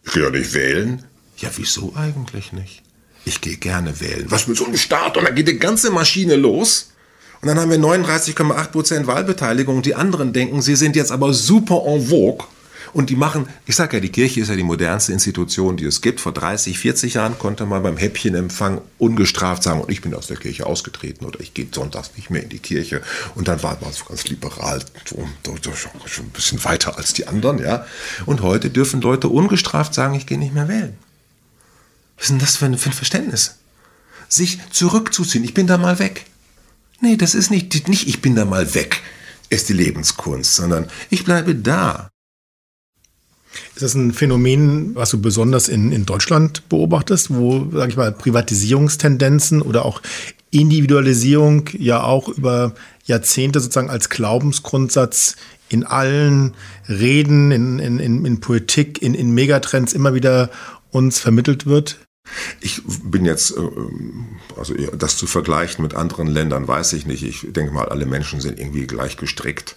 Ich 0.04 0.12
gehe 0.12 0.22
ja 0.22 0.30
nicht 0.30 0.52
wählen. 0.54 1.04
Ja, 1.38 1.50
wieso 1.56 1.94
eigentlich 1.96 2.52
nicht? 2.52 2.82
Ich 3.24 3.40
gehe 3.40 3.56
gerne 3.56 4.00
wählen. 4.00 4.26
Was 4.28 4.48
mit 4.48 4.56
so 4.56 4.64
einem 4.66 4.76
Start? 4.76 5.16
Und 5.16 5.24
dann 5.24 5.34
geht 5.34 5.48
die 5.48 5.58
ganze 5.58 5.90
Maschine 5.90 6.36
los. 6.36 6.92
Und 7.40 7.48
dann 7.48 7.58
haben 7.58 7.70
wir 7.70 7.78
39,8% 7.78 9.06
Wahlbeteiligung. 9.06 9.82
Die 9.82 9.94
anderen 9.94 10.32
denken, 10.32 10.62
sie 10.62 10.76
sind 10.76 10.96
jetzt 10.96 11.10
aber 11.12 11.32
super 11.34 11.82
en 11.86 12.06
vogue. 12.06 12.46
Und 12.92 13.08
die 13.08 13.16
machen, 13.16 13.48
ich 13.64 13.74
sage 13.74 13.96
ja, 13.96 14.00
die 14.00 14.10
Kirche 14.10 14.40
ist 14.40 14.48
ja 14.48 14.56
die 14.56 14.62
modernste 14.62 15.12
Institution, 15.12 15.78
die 15.78 15.84
es 15.84 16.02
gibt. 16.02 16.20
Vor 16.20 16.32
30, 16.32 16.78
40 16.78 17.14
Jahren 17.14 17.38
konnte 17.38 17.64
man 17.64 17.82
beim 17.82 17.96
Häppchenempfang 17.96 18.82
ungestraft 18.98 19.62
sagen, 19.62 19.80
und 19.80 19.90
ich 19.90 20.02
bin 20.02 20.14
aus 20.14 20.26
der 20.26 20.36
Kirche 20.36 20.66
ausgetreten 20.66 21.24
oder 21.24 21.40
ich 21.40 21.54
gehe 21.54 21.66
sonntags 21.72 22.10
nicht 22.16 22.28
mehr 22.28 22.42
in 22.42 22.50
die 22.50 22.58
Kirche. 22.58 23.00
Und 23.34 23.48
dann 23.48 23.62
war 23.62 23.78
man 23.80 23.92
so 23.92 24.04
ganz 24.04 24.24
liberal, 24.24 24.82
schon 25.06 26.26
ein 26.26 26.30
bisschen 26.30 26.62
weiter 26.64 26.98
als 26.98 27.14
die 27.14 27.26
anderen, 27.26 27.58
ja. 27.58 27.86
Und 28.26 28.42
heute 28.42 28.68
dürfen 28.68 29.00
Leute 29.00 29.28
ungestraft 29.28 29.94
sagen, 29.94 30.14
ich 30.14 30.26
gehe 30.26 30.38
nicht 30.38 30.52
mehr 30.52 30.68
wählen. 30.68 30.96
Was 32.16 32.24
ist 32.24 32.30
denn 32.30 32.38
das 32.40 32.56
für 32.56 32.66
ein, 32.66 32.76
für 32.76 32.90
ein 32.90 32.94
Verständnis? 32.94 33.56
Sich 34.28 34.58
zurückzuziehen, 34.70 35.44
ich 35.44 35.54
bin 35.54 35.66
da 35.66 35.78
mal 35.78 35.98
weg. 35.98 36.26
Nee, 37.00 37.16
das 37.16 37.34
ist 37.34 37.50
nicht, 37.50 37.88
nicht 37.88 38.06
ich 38.06 38.22
bin 38.22 38.36
da 38.36 38.44
mal 38.44 38.74
weg, 38.74 39.00
ist 39.48 39.68
die 39.68 39.72
Lebenskunst, 39.72 40.54
sondern 40.54 40.88
ich 41.10 41.24
bleibe 41.24 41.54
da. 41.54 42.11
Ist 43.74 43.82
das 43.82 43.94
ein 43.94 44.12
Phänomen, 44.12 44.94
was 44.94 45.10
du 45.10 45.20
besonders 45.20 45.68
in, 45.68 45.92
in 45.92 46.06
Deutschland 46.06 46.68
beobachtest, 46.68 47.34
wo, 47.34 47.68
sage 47.72 47.90
ich 47.90 47.96
mal, 47.96 48.12
Privatisierungstendenzen 48.12 49.62
oder 49.62 49.84
auch 49.84 50.00
Individualisierung 50.50 51.68
ja 51.78 52.02
auch 52.02 52.28
über 52.28 52.74
Jahrzehnte 53.04 53.60
sozusagen 53.60 53.90
als 53.90 54.10
Glaubensgrundsatz 54.10 55.36
in 55.68 55.84
allen 55.84 56.54
Reden, 56.88 57.50
in, 57.50 57.78
in, 57.78 57.98
in, 57.98 58.24
in 58.26 58.40
Politik, 58.40 59.00
in, 59.00 59.14
in 59.14 59.32
Megatrends 59.32 59.94
immer 59.94 60.14
wieder 60.14 60.50
uns 60.90 61.18
vermittelt 61.18 61.66
wird? 61.66 61.98
Ich 62.60 62.82
bin 63.04 63.24
jetzt, 63.24 63.52
äh, 63.52 63.60
also 64.56 64.74
das 64.74 65.16
zu 65.16 65.26
vergleichen 65.26 65.82
mit 65.82 65.94
anderen 65.94 66.28
Ländern, 66.28 66.68
weiß 66.68 66.92
ich 66.92 67.06
nicht. 67.06 67.22
Ich 67.24 67.46
denke 67.52 67.72
mal, 67.72 67.88
alle 67.88 68.06
Menschen 68.06 68.40
sind 68.40 68.58
irgendwie 68.58 68.86
gleich 68.86 69.16
gestrickt. 69.16 69.76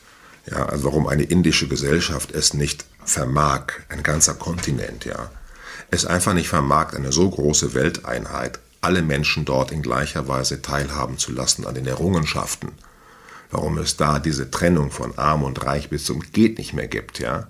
Ja, 0.49 0.65
also 0.67 0.85
warum 0.85 1.07
eine 1.07 1.23
indische 1.23 1.67
Gesellschaft 1.67 2.31
es 2.31 2.53
nicht 2.53 2.85
vermag, 3.05 3.67
ein 3.89 4.03
ganzer 4.03 4.33
Kontinent, 4.33 5.05
ja, 5.05 5.29
es 5.91 6.05
einfach 6.05 6.33
nicht 6.33 6.49
vermag, 6.49 6.93
eine 6.93 7.11
so 7.11 7.29
große 7.29 7.73
Welteinheit, 7.73 8.59
alle 8.81 9.01
Menschen 9.01 9.45
dort 9.45 9.71
in 9.71 9.81
gleicher 9.81 10.27
Weise 10.27 10.61
teilhaben 10.61 11.17
zu 11.17 11.31
lassen 11.31 11.65
an 11.65 11.75
den 11.75 11.87
Errungenschaften. 11.87 12.71
Warum 13.51 13.77
es 13.77 13.97
da 13.97 14.19
diese 14.19 14.51
Trennung 14.51 14.91
von 14.91 15.17
Arm 15.17 15.43
und 15.43 15.65
Reich 15.65 15.89
bis 15.89 16.05
zum 16.05 16.19
geht 16.19 16.57
nicht 16.57 16.73
mehr 16.73 16.87
gibt, 16.87 17.19
ja. 17.19 17.47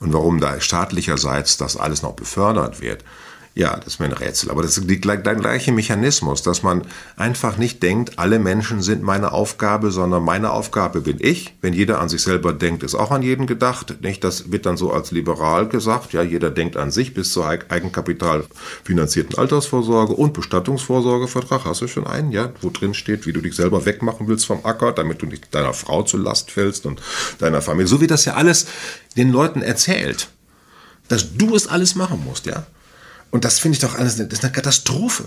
Und 0.00 0.12
warum 0.12 0.40
da 0.40 0.60
staatlicherseits 0.60 1.56
das 1.56 1.76
alles 1.76 2.02
noch 2.02 2.14
befördert 2.14 2.80
wird. 2.80 3.04
Ja, 3.58 3.74
das 3.74 3.94
ist 3.94 3.98
mir 3.98 4.06
ein 4.06 4.12
Rätsel. 4.12 4.52
Aber 4.52 4.62
das 4.62 4.78
ist 4.78 4.88
der 4.88 5.34
gleiche 5.34 5.72
Mechanismus, 5.72 6.42
dass 6.42 6.62
man 6.62 6.82
einfach 7.16 7.56
nicht 7.56 7.82
denkt, 7.82 8.16
alle 8.16 8.38
Menschen 8.38 8.82
sind 8.82 9.02
meine 9.02 9.32
Aufgabe, 9.32 9.90
sondern 9.90 10.22
meine 10.22 10.52
Aufgabe 10.52 11.00
bin 11.00 11.16
ich. 11.18 11.56
Wenn 11.60 11.72
jeder 11.72 11.98
an 11.98 12.08
sich 12.08 12.22
selber 12.22 12.52
denkt, 12.52 12.84
ist 12.84 12.94
auch 12.94 13.10
an 13.10 13.22
jeden 13.22 13.48
gedacht. 13.48 14.00
Nicht? 14.00 14.22
Das 14.22 14.52
wird 14.52 14.64
dann 14.64 14.76
so 14.76 14.92
als 14.92 15.10
liberal 15.10 15.66
gesagt. 15.66 16.12
Ja, 16.12 16.22
jeder 16.22 16.50
denkt 16.50 16.76
an 16.76 16.92
sich 16.92 17.14
bis 17.14 17.32
zur 17.32 17.48
Eigenkapital 17.48 18.44
finanzierten 18.84 19.36
Altersvorsorge 19.36 20.12
und 20.12 20.34
Bestattungsvorsorgevertrag. 20.34 21.64
Hast 21.64 21.80
du 21.80 21.88
schon 21.88 22.06
einen, 22.06 22.30
ja, 22.30 22.52
wo 22.60 22.70
drin 22.70 22.94
steht, 22.94 23.26
wie 23.26 23.32
du 23.32 23.40
dich 23.40 23.56
selber 23.56 23.84
wegmachen 23.84 24.28
willst 24.28 24.46
vom 24.46 24.64
Acker, 24.64 24.92
damit 24.92 25.20
du 25.20 25.26
nicht 25.26 25.52
deiner 25.52 25.74
Frau 25.74 26.04
zur 26.04 26.20
Last 26.20 26.52
fällst 26.52 26.86
und 26.86 27.02
deiner 27.40 27.60
Familie. 27.60 27.88
So 27.88 28.00
wie 28.00 28.06
das 28.06 28.24
ja 28.24 28.34
alles 28.34 28.68
den 29.16 29.32
Leuten 29.32 29.62
erzählt. 29.62 30.28
Dass 31.08 31.36
du 31.36 31.56
es 31.56 31.66
alles 31.66 31.96
machen 31.96 32.22
musst, 32.24 32.46
ja. 32.46 32.64
Und 33.30 33.44
das 33.44 33.58
finde 33.58 33.76
ich 33.76 33.80
doch 33.80 33.94
alles, 33.94 34.16
das 34.16 34.26
ist 34.26 34.44
eine 34.44 34.52
Katastrophe. 34.52 35.24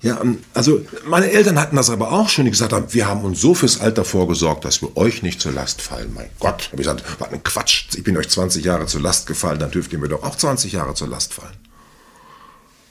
Ja, 0.00 0.22
also 0.54 0.84
meine 1.08 1.30
Eltern 1.30 1.58
hatten 1.58 1.74
das 1.74 1.90
aber 1.90 2.12
auch 2.12 2.28
schon, 2.28 2.44
die 2.44 2.52
gesagt 2.52 2.72
haben, 2.72 2.86
wir 2.94 3.08
haben 3.08 3.22
uns 3.22 3.40
so 3.40 3.54
fürs 3.54 3.80
Alter 3.80 4.04
vorgesorgt, 4.04 4.64
dass 4.64 4.80
wir 4.80 4.96
euch 4.96 5.22
nicht 5.22 5.40
zur 5.40 5.52
Last 5.52 5.82
fallen. 5.82 6.14
Mein 6.14 6.28
Gott, 6.38 6.68
habe 6.70 6.80
ich 6.80 6.86
gesagt, 6.86 7.02
was 7.18 7.32
ein 7.32 7.42
Quatsch, 7.42 7.86
ich 7.96 8.04
bin 8.04 8.16
euch 8.16 8.28
20 8.28 8.64
Jahre 8.64 8.86
zur 8.86 9.00
Last 9.00 9.26
gefallen, 9.26 9.58
dann 9.58 9.72
dürft 9.72 9.92
ihr 9.92 9.98
mir 9.98 10.08
doch 10.08 10.22
auch 10.22 10.36
20 10.36 10.72
Jahre 10.72 10.94
zur 10.94 11.08
Last 11.08 11.34
fallen. 11.34 11.56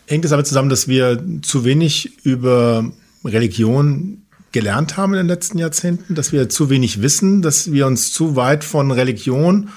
Hängt 0.05 0.25
es 0.25 0.31
damit 0.31 0.47
zusammen, 0.47 0.69
dass 0.69 0.89
wir 0.89 1.23
zu 1.43 1.63
wenig 1.63 2.25
über 2.25 2.91
Religion 3.23 4.23
gelernt 4.51 4.97
haben 4.97 5.13
in 5.13 5.19
den 5.19 5.27
letzten 5.27 5.59
Jahrzehnten, 5.59 6.13
dass 6.13 6.33
wir 6.33 6.49
zu 6.49 6.69
wenig 6.69 7.01
wissen, 7.01 7.41
dass 7.41 7.71
wir 7.71 7.87
uns 7.87 8.11
zu 8.11 8.35
weit 8.35 8.65
von 8.65 8.91
Religion 8.91 9.69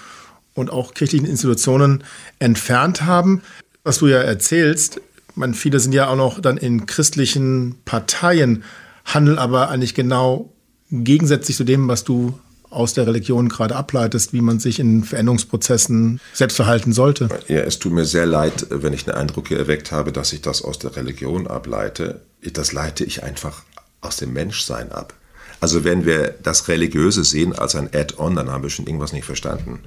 und 0.55 0.71
auch 0.71 0.95
kirchlichen 0.95 1.27
Institutionen 1.27 2.03
entfernt 2.41 3.03
haben? 3.03 3.43
Was 3.85 3.99
du 3.99 4.07
ja 4.09 4.19
erzählst, 4.19 5.01
man, 5.35 5.55
viele 5.55 5.81
sind 5.81 5.93
ja 5.93 6.09
auch 6.09 6.17
noch 6.17 6.41
dann 6.41 6.57
in 6.57 6.87
christlichen 6.87 7.77
Parteien, 7.85 8.65
handeln 9.05 9.39
aber 9.39 9.71
eigentlich 9.71 9.95
genau 9.95 10.53
gegensätzlich 10.91 11.57
zu 11.57 11.65
dem, 11.65 11.89
was 11.89 12.05
du 12.05 12.39
aus 12.69 12.95
der 12.95 13.07
Religion 13.07 13.49
gerade 13.49 13.75
ableitest, 13.75 14.33
wie 14.33 14.41
man 14.41 14.61
sich 14.61 14.79
in 14.79 15.03
Veränderungsprozessen 15.03 16.21
selbst 16.33 16.55
verhalten 16.57 16.93
sollte. 16.93 17.29
Ja, 17.49 17.61
es 17.61 17.81
tut 17.81 17.93
mir 17.93 18.05
sehr 18.05 18.27
leid, 18.27 18.67
wenn 18.71 18.93
ich 18.93 19.05
den 19.05 19.15
Eindruck 19.15 19.49
hier 19.49 19.59
erweckt 19.59 19.91
habe, 19.91 20.13
dass 20.13 20.33
ich 20.33 20.41
das 20.41 20.63
aus 20.63 20.79
der 20.79 20.95
Religion 20.97 21.49
ableite. 21.49 22.21
Das 22.53 22.73
leite 22.73 23.05
ich 23.05 23.25
einfach 23.25 23.65
aus 24.01 24.17
dem 24.17 24.33
Menschsein 24.33 24.93
ab. 24.93 25.15
Also 25.61 25.85
wenn 25.85 26.07
wir 26.07 26.35
das 26.43 26.69
Religiöse 26.69 27.25
sehen 27.25 27.53
als 27.53 27.75
ein 27.75 27.91
Add-on, 27.93 28.37
dann 28.37 28.51
haben 28.51 28.63
wir 28.63 28.71
schon 28.71 28.87
irgendwas 28.87 29.13
nicht 29.13 29.27
verstanden. 29.27 29.81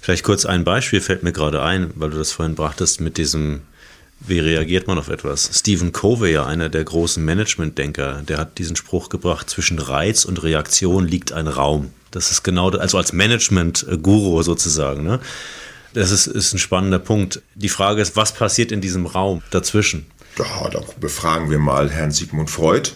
Vielleicht 0.00 0.24
kurz 0.24 0.44
ein 0.46 0.64
Beispiel 0.64 1.00
fällt 1.00 1.22
mir 1.22 1.32
gerade 1.32 1.62
ein, 1.62 1.90
weil 1.94 2.10
du 2.10 2.18
das 2.18 2.32
vorhin 2.32 2.54
brachtest 2.54 3.00
mit 3.00 3.16
diesem, 3.16 3.60
wie 4.20 4.38
reagiert 4.38 4.86
man 4.86 4.98
auf 4.98 5.08
etwas? 5.08 5.50
Stephen 5.52 5.92
Covey, 5.92 6.32
ja 6.32 6.46
einer 6.46 6.68
der 6.68 6.84
großen 6.84 7.24
Management-Denker, 7.24 8.22
der 8.26 8.38
hat 8.38 8.58
diesen 8.58 8.76
Spruch 8.76 9.08
gebracht, 9.08 9.48
zwischen 9.48 9.78
Reiz 9.78 10.24
und 10.24 10.42
Reaktion 10.42 11.06
liegt 11.06 11.32
ein 11.32 11.48
Raum. 11.48 11.90
Das 12.10 12.30
ist 12.30 12.42
genau, 12.42 12.70
also 12.70 12.98
als 12.98 13.12
Management-Guru 13.12 14.42
sozusagen. 14.42 15.04
Ne? 15.04 15.20
Das 15.92 16.10
ist, 16.10 16.26
ist 16.26 16.52
ein 16.52 16.58
spannender 16.58 16.98
Punkt. 16.98 17.42
Die 17.54 17.68
Frage 17.68 18.02
ist, 18.02 18.16
was 18.16 18.32
passiert 18.32 18.72
in 18.72 18.80
diesem 18.80 19.06
Raum 19.06 19.42
dazwischen? 19.50 20.06
Ja, 20.40 20.68
da 20.70 20.80
befragen 20.98 21.50
wir 21.50 21.58
mal 21.58 21.90
Herrn 21.90 22.12
Sigmund 22.12 22.50
Freud. 22.50 22.92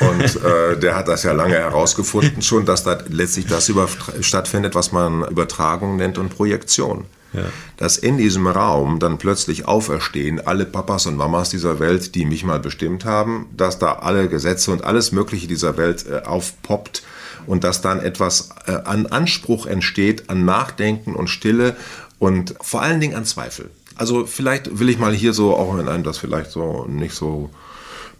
Und 0.00 0.42
äh, 0.42 0.78
der 0.78 0.96
hat 0.96 1.08
das 1.08 1.24
ja 1.24 1.32
lange 1.32 1.54
herausgefunden 1.54 2.40
schon, 2.42 2.64
dass 2.64 2.84
da 2.84 2.98
letztlich 3.08 3.46
das 3.46 3.68
über, 3.68 3.88
stattfindet, 4.20 4.74
was 4.74 4.92
man 4.92 5.22
Übertragung 5.28 5.96
nennt 5.96 6.16
und 6.16 6.30
Projektion. 6.30 7.04
Ja. 7.32 7.42
Dass 7.76 7.98
in 7.98 8.16
diesem 8.16 8.46
Raum 8.46 8.98
dann 8.98 9.18
plötzlich 9.18 9.66
auferstehen 9.66 10.40
alle 10.46 10.64
Papas 10.64 11.06
und 11.06 11.16
Mamas 11.16 11.50
dieser 11.50 11.80
Welt, 11.80 12.14
die 12.14 12.24
mich 12.24 12.44
mal 12.44 12.60
bestimmt 12.60 13.04
haben, 13.04 13.46
dass 13.54 13.78
da 13.78 13.94
alle 13.94 14.28
Gesetze 14.28 14.70
und 14.70 14.84
alles 14.84 15.12
Mögliche 15.12 15.46
dieser 15.46 15.76
Welt 15.76 16.06
äh, 16.06 16.22
aufpoppt 16.24 17.02
und 17.46 17.62
dass 17.62 17.82
dann 17.82 18.00
etwas 18.00 18.50
äh, 18.66 18.72
an 18.72 19.06
Anspruch 19.06 19.66
entsteht, 19.66 20.30
an 20.30 20.46
Nachdenken 20.46 21.14
und 21.14 21.28
Stille 21.28 21.76
und 22.18 22.54
vor 22.62 22.80
allen 22.80 23.00
Dingen 23.00 23.14
an 23.14 23.26
Zweifel. 23.26 23.70
Also 23.96 24.26
vielleicht 24.26 24.78
will 24.78 24.88
ich 24.88 24.98
mal 24.98 25.14
hier 25.14 25.32
so, 25.32 25.56
auch 25.56 25.76
wenn 25.76 25.88
einem 25.88 26.04
das 26.04 26.18
vielleicht 26.18 26.50
so 26.50 26.84
nicht 26.86 27.14
so 27.14 27.50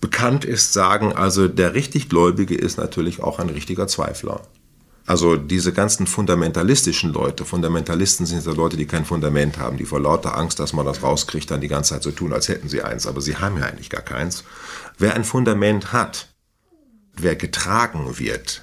bekannt 0.00 0.44
ist, 0.44 0.72
sagen, 0.72 1.12
also 1.12 1.48
der 1.48 1.74
richtig 1.74 2.08
Gläubige 2.08 2.54
ist 2.54 2.78
natürlich 2.78 3.22
auch 3.22 3.38
ein 3.38 3.50
richtiger 3.50 3.86
Zweifler. 3.86 4.40
Also 5.06 5.36
diese 5.36 5.72
ganzen 5.72 6.06
fundamentalistischen 6.08 7.12
Leute, 7.12 7.44
Fundamentalisten 7.44 8.26
sind 8.26 8.44
ja 8.44 8.52
Leute, 8.52 8.76
die 8.76 8.86
kein 8.86 9.04
Fundament 9.04 9.56
haben, 9.56 9.76
die 9.76 9.84
vor 9.84 10.00
lauter 10.00 10.36
Angst, 10.36 10.58
dass 10.58 10.72
man 10.72 10.84
das 10.84 11.02
rauskriegt, 11.02 11.50
dann 11.50 11.60
die 11.60 11.68
ganze 11.68 11.94
Zeit 11.94 12.02
so 12.02 12.10
tun, 12.10 12.32
als 12.32 12.48
hätten 12.48 12.68
sie 12.68 12.82
eins, 12.82 13.06
aber 13.06 13.20
sie 13.20 13.36
haben 13.36 13.56
ja 13.56 13.66
eigentlich 13.66 13.90
gar 13.90 14.02
keins. 14.02 14.42
Wer 14.98 15.14
ein 15.14 15.24
Fundament 15.24 15.92
hat, 15.92 16.28
wer 17.14 17.36
getragen 17.36 18.18
wird, 18.18 18.62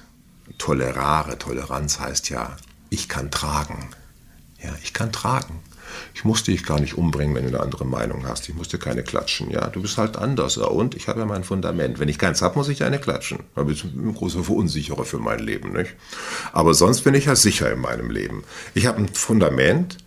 tolerare, 0.58 1.38
Toleranz 1.38 1.98
heißt 1.98 2.28
ja, 2.28 2.56
ich 2.90 3.08
kann 3.08 3.30
tragen. 3.30 3.88
Ja, 4.62 4.74
ich 4.82 4.92
kann 4.92 5.12
tragen. 5.12 5.60
Ich 6.14 6.24
muss 6.24 6.42
dich 6.42 6.64
gar 6.64 6.80
nicht 6.80 6.96
umbringen, 6.96 7.34
wenn 7.34 7.44
du 7.44 7.48
eine 7.48 7.60
andere 7.60 7.84
Meinung 7.84 8.26
hast. 8.26 8.48
Ich 8.48 8.54
muss 8.54 8.68
dir 8.68 8.78
keine 8.78 9.02
klatschen. 9.02 9.50
Ja, 9.50 9.68
du 9.68 9.82
bist 9.82 9.98
halt 9.98 10.16
anders. 10.16 10.56
Und 10.56 10.94
ich 10.94 11.08
habe 11.08 11.20
ja 11.20 11.26
mein 11.26 11.44
Fundament. 11.44 11.98
Wenn 11.98 12.08
ich 12.08 12.18
keins 12.18 12.42
habe, 12.42 12.58
muss 12.58 12.68
ich 12.68 12.84
eine 12.84 12.98
klatschen. 12.98 13.40
Da 13.54 13.62
bin 13.62 13.74
ich 13.74 13.84
ein 13.84 14.14
großer 14.14 14.44
Verunsicherer 14.44 15.04
für 15.04 15.18
mein 15.18 15.40
Leben. 15.40 15.72
Nicht? 15.72 15.94
Aber 16.52 16.74
sonst 16.74 17.02
bin 17.02 17.14
ich 17.14 17.26
ja 17.26 17.36
sicher 17.36 17.70
in 17.72 17.80
meinem 17.80 18.10
Leben. 18.10 18.44
Ich 18.74 18.86
habe 18.86 18.98
ein 18.98 19.08
Fundament 19.08 19.98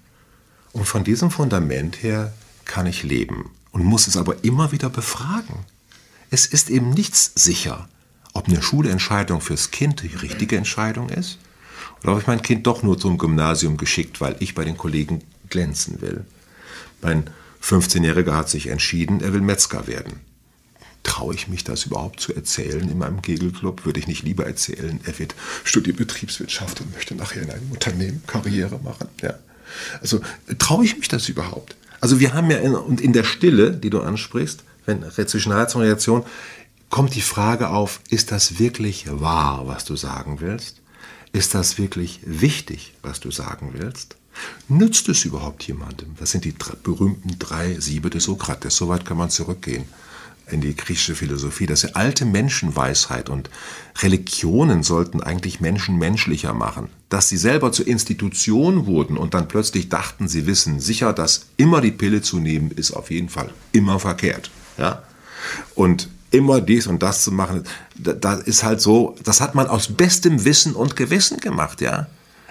und 0.73 0.85
von 0.85 1.03
diesem 1.03 1.31
Fundament 1.31 2.03
her 2.03 2.33
kann 2.65 2.85
ich 2.85 3.03
leben 3.03 3.51
und 3.71 3.83
muss 3.83 4.07
es 4.07 4.17
aber 4.17 4.43
immer 4.43 4.71
wieder 4.71 4.89
befragen. 4.89 5.65
Es 6.29 6.45
ist 6.45 6.69
eben 6.69 6.89
nichts 6.89 7.31
sicher, 7.35 7.87
ob 8.33 8.47
eine 8.47 8.61
Schulentscheidung 8.61 9.41
fürs 9.41 9.71
Kind 9.71 10.03
die 10.03 10.15
richtige 10.15 10.57
Entscheidung 10.57 11.09
ist 11.09 11.39
oder 12.01 12.11
habe 12.11 12.21
ich 12.21 12.27
mein 12.27 12.41
Kind 12.41 12.67
doch 12.67 12.83
nur 12.83 12.97
zum 12.97 13.17
Gymnasium 13.17 13.77
geschickt, 13.77 14.21
weil 14.21 14.35
ich 14.39 14.55
bei 14.55 14.63
den 14.63 14.77
Kollegen 14.77 15.21
glänzen 15.49 16.01
will? 16.01 16.25
Mein 17.01 17.29
15-Jähriger 17.63 18.33
hat 18.33 18.49
sich 18.49 18.67
entschieden, 18.67 19.21
er 19.21 19.33
will 19.33 19.41
Metzger 19.41 19.87
werden. 19.87 20.21
Traue 21.03 21.35
ich 21.35 21.47
mich 21.47 21.63
das 21.63 21.85
überhaupt 21.85 22.19
zu 22.19 22.33
erzählen 22.33 22.89
in 22.89 22.97
meinem 22.97 23.21
Kegelclub? 23.21 23.85
Würde 23.85 23.99
ich 23.99 24.07
nicht 24.07 24.23
lieber 24.23 24.45
erzählen, 24.45 24.99
er 25.05 25.17
wird 25.19 25.35
studiert 25.63 25.97
Betriebswirtschaft 25.97 26.81
und 26.81 26.93
möchte 26.93 27.15
nachher 27.15 27.43
in 27.43 27.51
einem 27.51 27.71
Unternehmen 27.71 28.23
Karriere 28.27 28.79
machen? 28.83 29.07
Ja. 29.21 29.35
Also 30.01 30.21
traue 30.59 30.85
ich 30.85 30.97
mich 30.97 31.07
das 31.07 31.29
überhaupt? 31.29 31.75
Also 31.99 32.19
wir 32.19 32.33
haben 32.33 32.49
ja 32.51 32.57
in, 32.57 32.75
und 32.75 33.01
in 33.01 33.13
der 33.13 33.23
Stille, 33.23 33.71
die 33.71 33.89
du 33.89 34.01
ansprichst, 34.01 34.63
wenn 34.85 35.03
zwischen 35.11 35.51
Reizung 35.51 35.81
und 35.81 35.87
Reaktion, 35.87 36.25
kommt 36.89 37.15
die 37.15 37.21
Frage 37.21 37.69
auf, 37.69 37.99
ist 38.09 38.31
das 38.31 38.59
wirklich 38.59 39.05
wahr, 39.09 39.63
was 39.65 39.85
du 39.85 39.95
sagen 39.95 40.39
willst? 40.39 40.81
Ist 41.33 41.53
das 41.53 41.77
wirklich 41.77 42.21
wichtig, 42.23 42.93
was 43.01 43.19
du 43.19 43.31
sagen 43.31 43.71
willst? 43.73 44.15
Nützt 44.67 45.07
es 45.09 45.25
überhaupt 45.25 45.63
jemandem? 45.63 46.15
Das 46.19 46.31
sind 46.31 46.45
die 46.45 46.53
berühmten 46.83 47.39
drei 47.39 47.79
Siebe 47.79 48.09
des 48.09 48.25
Sokrates. 48.25 48.75
Soweit 48.75 49.05
kann 49.05 49.17
man 49.17 49.29
zurückgehen 49.29 49.85
in 50.49 50.61
die 50.61 50.75
griechische 50.75 51.15
Philosophie. 51.15 51.65
Das 51.65 51.83
ist 51.83 51.95
alte 51.95 52.25
Menschenweisheit 52.25 53.29
und 53.29 53.49
Religionen 53.99 54.83
sollten 54.83 55.21
eigentlich 55.21 55.59
Menschen 55.59 55.97
menschlicher 55.97 56.53
machen. 56.53 56.89
Dass 57.09 57.29
sie 57.29 57.37
selber 57.37 57.71
zur 57.71 57.87
Institution 57.87 58.85
wurden 58.85 59.17
und 59.17 59.33
dann 59.33 59.47
plötzlich 59.47 59.89
dachten, 59.89 60.27
sie 60.27 60.45
wissen 60.45 60.79
sicher, 60.79 61.13
dass 61.13 61.47
immer 61.57 61.81
die 61.81 61.91
Pille 61.91 62.21
zu 62.21 62.39
nehmen 62.39 62.71
ist 62.71 62.91
auf 62.91 63.11
jeden 63.11 63.29
Fall 63.29 63.51
immer 63.71 63.99
verkehrt. 63.99 64.49
Ja? 64.77 65.03
Und 65.75 66.09
immer 66.31 66.61
dies 66.61 66.87
und 66.87 67.03
das 67.03 67.23
zu 67.23 67.31
machen, 67.31 67.63
das 67.95 68.41
ist 68.43 68.63
halt 68.63 68.81
so, 68.81 69.15
das 69.23 69.41
hat 69.41 69.55
man 69.55 69.67
aus 69.67 69.87
bestem 69.87 70.43
Wissen 70.45 70.73
und 70.73 70.95
Gewissen 70.95 71.39
gemacht, 71.39 71.81
ja. 71.81 72.07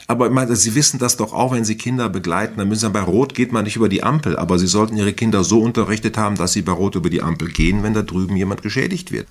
Aber 0.07 0.31
meine, 0.31 0.55
Sie 0.55 0.75
wissen 0.75 0.99
das 0.99 1.17
doch 1.17 1.33
auch, 1.33 1.53
wenn 1.53 1.65
Sie 1.65 1.77
Kinder 1.77 2.09
begleiten, 2.09 2.59
dann 2.59 2.69
müssen 2.69 2.87
Sie 2.87 2.91
bei 2.91 3.01
Rot 3.01 3.35
geht 3.35 3.53
man 3.53 3.65
nicht 3.65 3.77
über 3.77 3.89
die 3.89 4.03
Ampel, 4.03 4.37
aber 4.37 4.59
Sie 4.59 4.69
sollten 4.69 4.97
Ihre 4.97 5.13
Kinder 5.13 5.43
so 5.43 5.61
unterrichtet 5.61 6.17
haben, 6.17 6.37
dass 6.37 6.53
sie 6.53 6.63
bei 6.63 6.73
Rot 6.73 6.95
über 6.95 7.11
die 7.11 7.23
Ampel 7.23 7.49
gehen, 7.49 7.83
wenn 7.83 7.95
da 7.95 8.03
drüben 8.03 8.37
jemand 8.37 8.63
geschädigt 8.63 9.11
wird. 9.11 9.27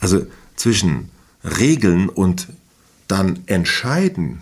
Also 0.00 0.26
zwischen 0.56 1.10
Regeln 1.44 2.08
und 2.08 2.48
dann 3.06 3.40
entscheiden, 3.46 4.40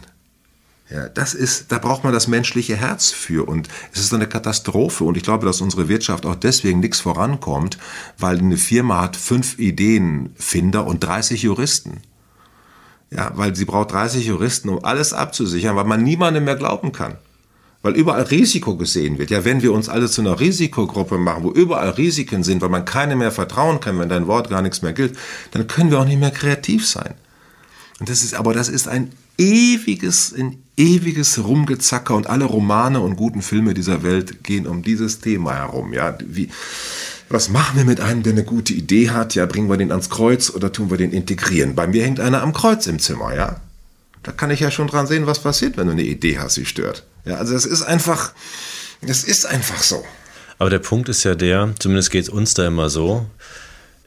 ja, 0.91 1.09
das 1.09 1.35
ist, 1.35 1.71
da 1.71 1.79
braucht 1.79 2.03
man 2.03 2.15
das 2.15 2.29
menschliche 2.29 2.75
Herz 2.75 3.11
für 3.11 3.47
und 3.47 3.69
es 3.93 4.01
ist 4.01 4.15
eine 4.15 4.27
Katastrophe 4.27 5.05
und 5.05 5.19
ich 5.19 5.23
glaube, 5.23 5.45
dass 5.45 5.61
unsere 5.61 5.89
Wirtschaft 5.89 6.25
auch 6.25 6.35
deswegen 6.35 6.81
nichts 6.81 7.01
vorankommt, 7.01 7.77
weil 8.17 8.39
eine 8.39 8.57
Firma 8.57 9.03
hat 9.03 9.17
fünf 9.17 9.59
Ideenfinder 9.59 10.87
und 10.87 11.05
30 11.05 11.43
Juristen. 11.43 12.01
Ja, 13.11 13.33
weil 13.35 13.57
sie 13.57 13.65
braucht 13.65 13.93
30 13.93 14.27
Juristen, 14.27 14.69
um 14.69 14.85
alles 14.85 15.13
abzusichern, 15.13 15.77
weil 15.77 15.85
man 15.85 16.03
niemandem 16.03 16.45
mehr 16.45 16.57
glauben 16.57 16.93
kann. 16.93 17.17
Weil 17.81 17.95
überall 17.95 18.23
Risiko 18.23 18.77
gesehen 18.77 19.19
wird. 19.19 19.31
Ja, 19.31 19.45
wenn 19.45 19.63
wir 19.63 19.73
uns 19.73 19.89
alle 19.89 20.09
zu 20.09 20.21
einer 20.21 20.41
Risikogruppe 20.41 21.17
machen, 21.17 21.45
wo 21.45 21.51
überall 21.51 21.91
Risiken 21.91 22.43
sind, 22.43 22.61
weil 22.61 22.69
man 22.69 22.85
keinem 22.85 23.19
mehr 23.19 23.31
vertrauen 23.31 23.81
kann, 23.81 23.99
wenn 23.99 24.09
dein 24.09 24.27
Wort 24.27 24.51
gar 24.51 24.63
nichts 24.63 24.83
mehr 24.83 24.93
gilt, 24.93 25.17
dann 25.53 25.67
können 25.67 25.91
wir 25.91 26.01
auch 26.01 26.05
nicht 26.05 26.21
mehr 26.21 26.33
kreativ 26.33 26.87
sein. 26.87 27.15
Und 28.01 28.09
das 28.09 28.23
ist, 28.23 28.35
aber 28.35 28.53
das 28.53 28.69
ist 28.69 28.89
ein 28.89 29.13
ewiges, 29.39 30.35
ein 30.37 30.63
ewiges 30.77 31.43
Rumgezacker 31.43 32.15
und 32.15 32.29
alle 32.29 32.45
Romane 32.45 33.01
und 33.01 33.17
guten 33.17 33.43
Filme 33.43 33.75
dieser 33.75 34.03
Welt 34.03 34.45
gehen 34.45 34.67
um 34.67 34.83
dieses 34.83 35.21
Thema 35.21 35.55
herum. 35.55 35.93
Ja, 35.93 36.17
wie, 36.25 36.49
was 37.31 37.49
machen 37.49 37.77
wir 37.77 37.85
mit 37.85 38.01
einem, 38.01 38.23
der 38.23 38.33
eine 38.33 38.45
gute 38.45 38.73
Idee 38.73 39.11
hat? 39.11 39.35
Ja, 39.35 39.47
bringen 39.47 39.69
wir 39.69 39.77
den 39.77 39.91
ans 39.91 40.11
Kreuz 40.11 40.51
oder 40.51 40.73
tun 40.73 40.91
wir 40.91 40.97
den 40.97 41.13
integrieren? 41.13 41.75
Bei 41.75 41.87
mir 41.87 42.03
hängt 42.03 42.21
einer 42.21 42.43
am 42.43 42.53
Kreuz 42.53 42.87
im 42.87 42.99
Zimmer, 42.99 43.35
ja. 43.35 43.61
Da 44.23 44.33
kann 44.33 44.51
ich 44.51 44.61
ja 44.61 44.71
schon 44.71 44.89
dran 44.89 45.07
sehen, 45.07 45.27
was 45.27 45.41
passiert, 45.41 45.77
wenn 45.77 45.87
du 45.87 45.93
eine 45.93 46.03
Idee 46.03 46.39
hast, 46.39 46.57
die 46.57 46.65
stört. 46.65 47.05
Ja, 47.25 47.37
also 47.37 47.55
es 47.55 47.67
ist 47.67 47.83
einfach, 47.83 48.33
es 49.01 49.25
ist 49.25 49.47
einfach 49.47 49.83
so. 49.83 50.05
Aber 50.59 50.71
der 50.71 50.81
Punkt 50.81 51.09
ist 51.09 51.25
ja 51.25 51.35
der, 51.35 51.73
zumindest 51.79 52.11
geht 52.11 52.25
es 52.25 52.29
uns 52.29 52.55
da 52.55 52.67
immer 52.67 52.91
so, 52.91 53.27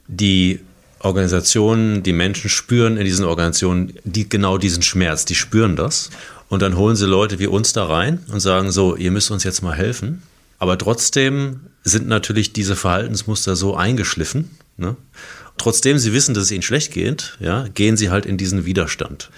die 0.06 0.60
Organisationen, 0.98 2.02
die 2.02 2.12
Menschen 2.12 2.50
spüren 2.50 2.96
in 2.96 3.04
diesen 3.04 3.24
Organisationen 3.24 3.94
die, 4.04 4.28
genau 4.28 4.58
diesen 4.58 4.82
Schmerz, 4.82 5.24
die 5.24 5.34
spüren 5.34 5.76
das. 5.76 6.10
Und 6.48 6.60
dann 6.60 6.76
holen 6.76 6.96
sie 6.96 7.06
Leute 7.06 7.38
wie 7.38 7.46
uns 7.46 7.72
da 7.72 7.86
rein 7.86 8.20
und 8.30 8.40
sagen 8.40 8.70
so, 8.70 8.94
ihr 8.94 9.10
müsst 9.10 9.30
uns 9.30 9.42
jetzt 9.42 9.62
mal 9.62 9.74
helfen. 9.74 10.22
Aber 10.62 10.78
trotzdem 10.78 11.62
sind 11.82 12.06
natürlich 12.06 12.52
diese 12.52 12.76
Verhaltensmuster 12.76 13.56
so 13.56 13.74
eingeschliffen. 13.74 14.48
Ne? 14.76 14.94
Trotzdem 15.58 15.98
sie 15.98 16.12
wissen, 16.12 16.34
dass 16.34 16.44
es 16.44 16.50
ihnen 16.52 16.62
schlecht 16.62 16.92
geht, 16.92 17.36
ja, 17.40 17.66
gehen 17.74 17.96
sie 17.96 18.10
halt 18.10 18.26
in 18.26 18.36
diesen 18.36 18.64
Widerstand. 18.64 19.32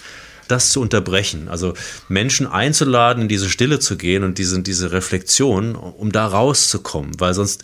Das 0.49 0.69
zu 0.69 0.83
unterbrechen, 0.83 1.49
also 1.49 1.73
Menschen 2.11 2.47
einzuladen, 2.47 3.23
in 3.23 3.29
diese 3.29 3.49
Stille 3.49 3.79
zu 3.79 3.97
gehen 3.97 4.23
und 4.23 4.37
diese, 4.37 4.61
diese 4.61 4.93
Reflexion, 4.93 5.77
um 5.77 6.13
da 6.13 6.27
rauszukommen, 6.27 7.19
weil 7.19 7.33
sonst 7.33 7.63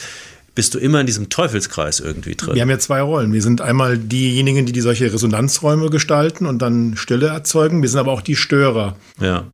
bist 0.55 0.73
du 0.73 0.79
immer 0.79 1.03
in 1.03 1.07
diesem 1.07 1.29
Teufelskreis 1.29 2.01
irgendwie 2.01 2.37
drin. 2.37 2.55
Wir 2.55 2.63
haben 2.63 2.71
ja 2.71 2.79
zwei 2.79 3.03
Rollen. 3.03 3.35
Wir 3.35 3.43
sind 3.43 3.61
einmal 3.61 3.99
diejenigen, 3.99 4.65
die, 4.65 4.73
die 4.73 4.81
solche 4.81 5.13
Resonanzräume 5.13 5.91
gestalten 5.91 6.47
und 6.47 6.63
dann 6.63 6.97
Stille 6.97 7.27
erzeugen. 7.27 7.83
Wir 7.83 7.91
sind 7.91 8.01
aber 8.01 8.13
auch 8.13 8.23
die 8.23 8.37
Störer. 8.37 8.97
Ja 9.21 9.51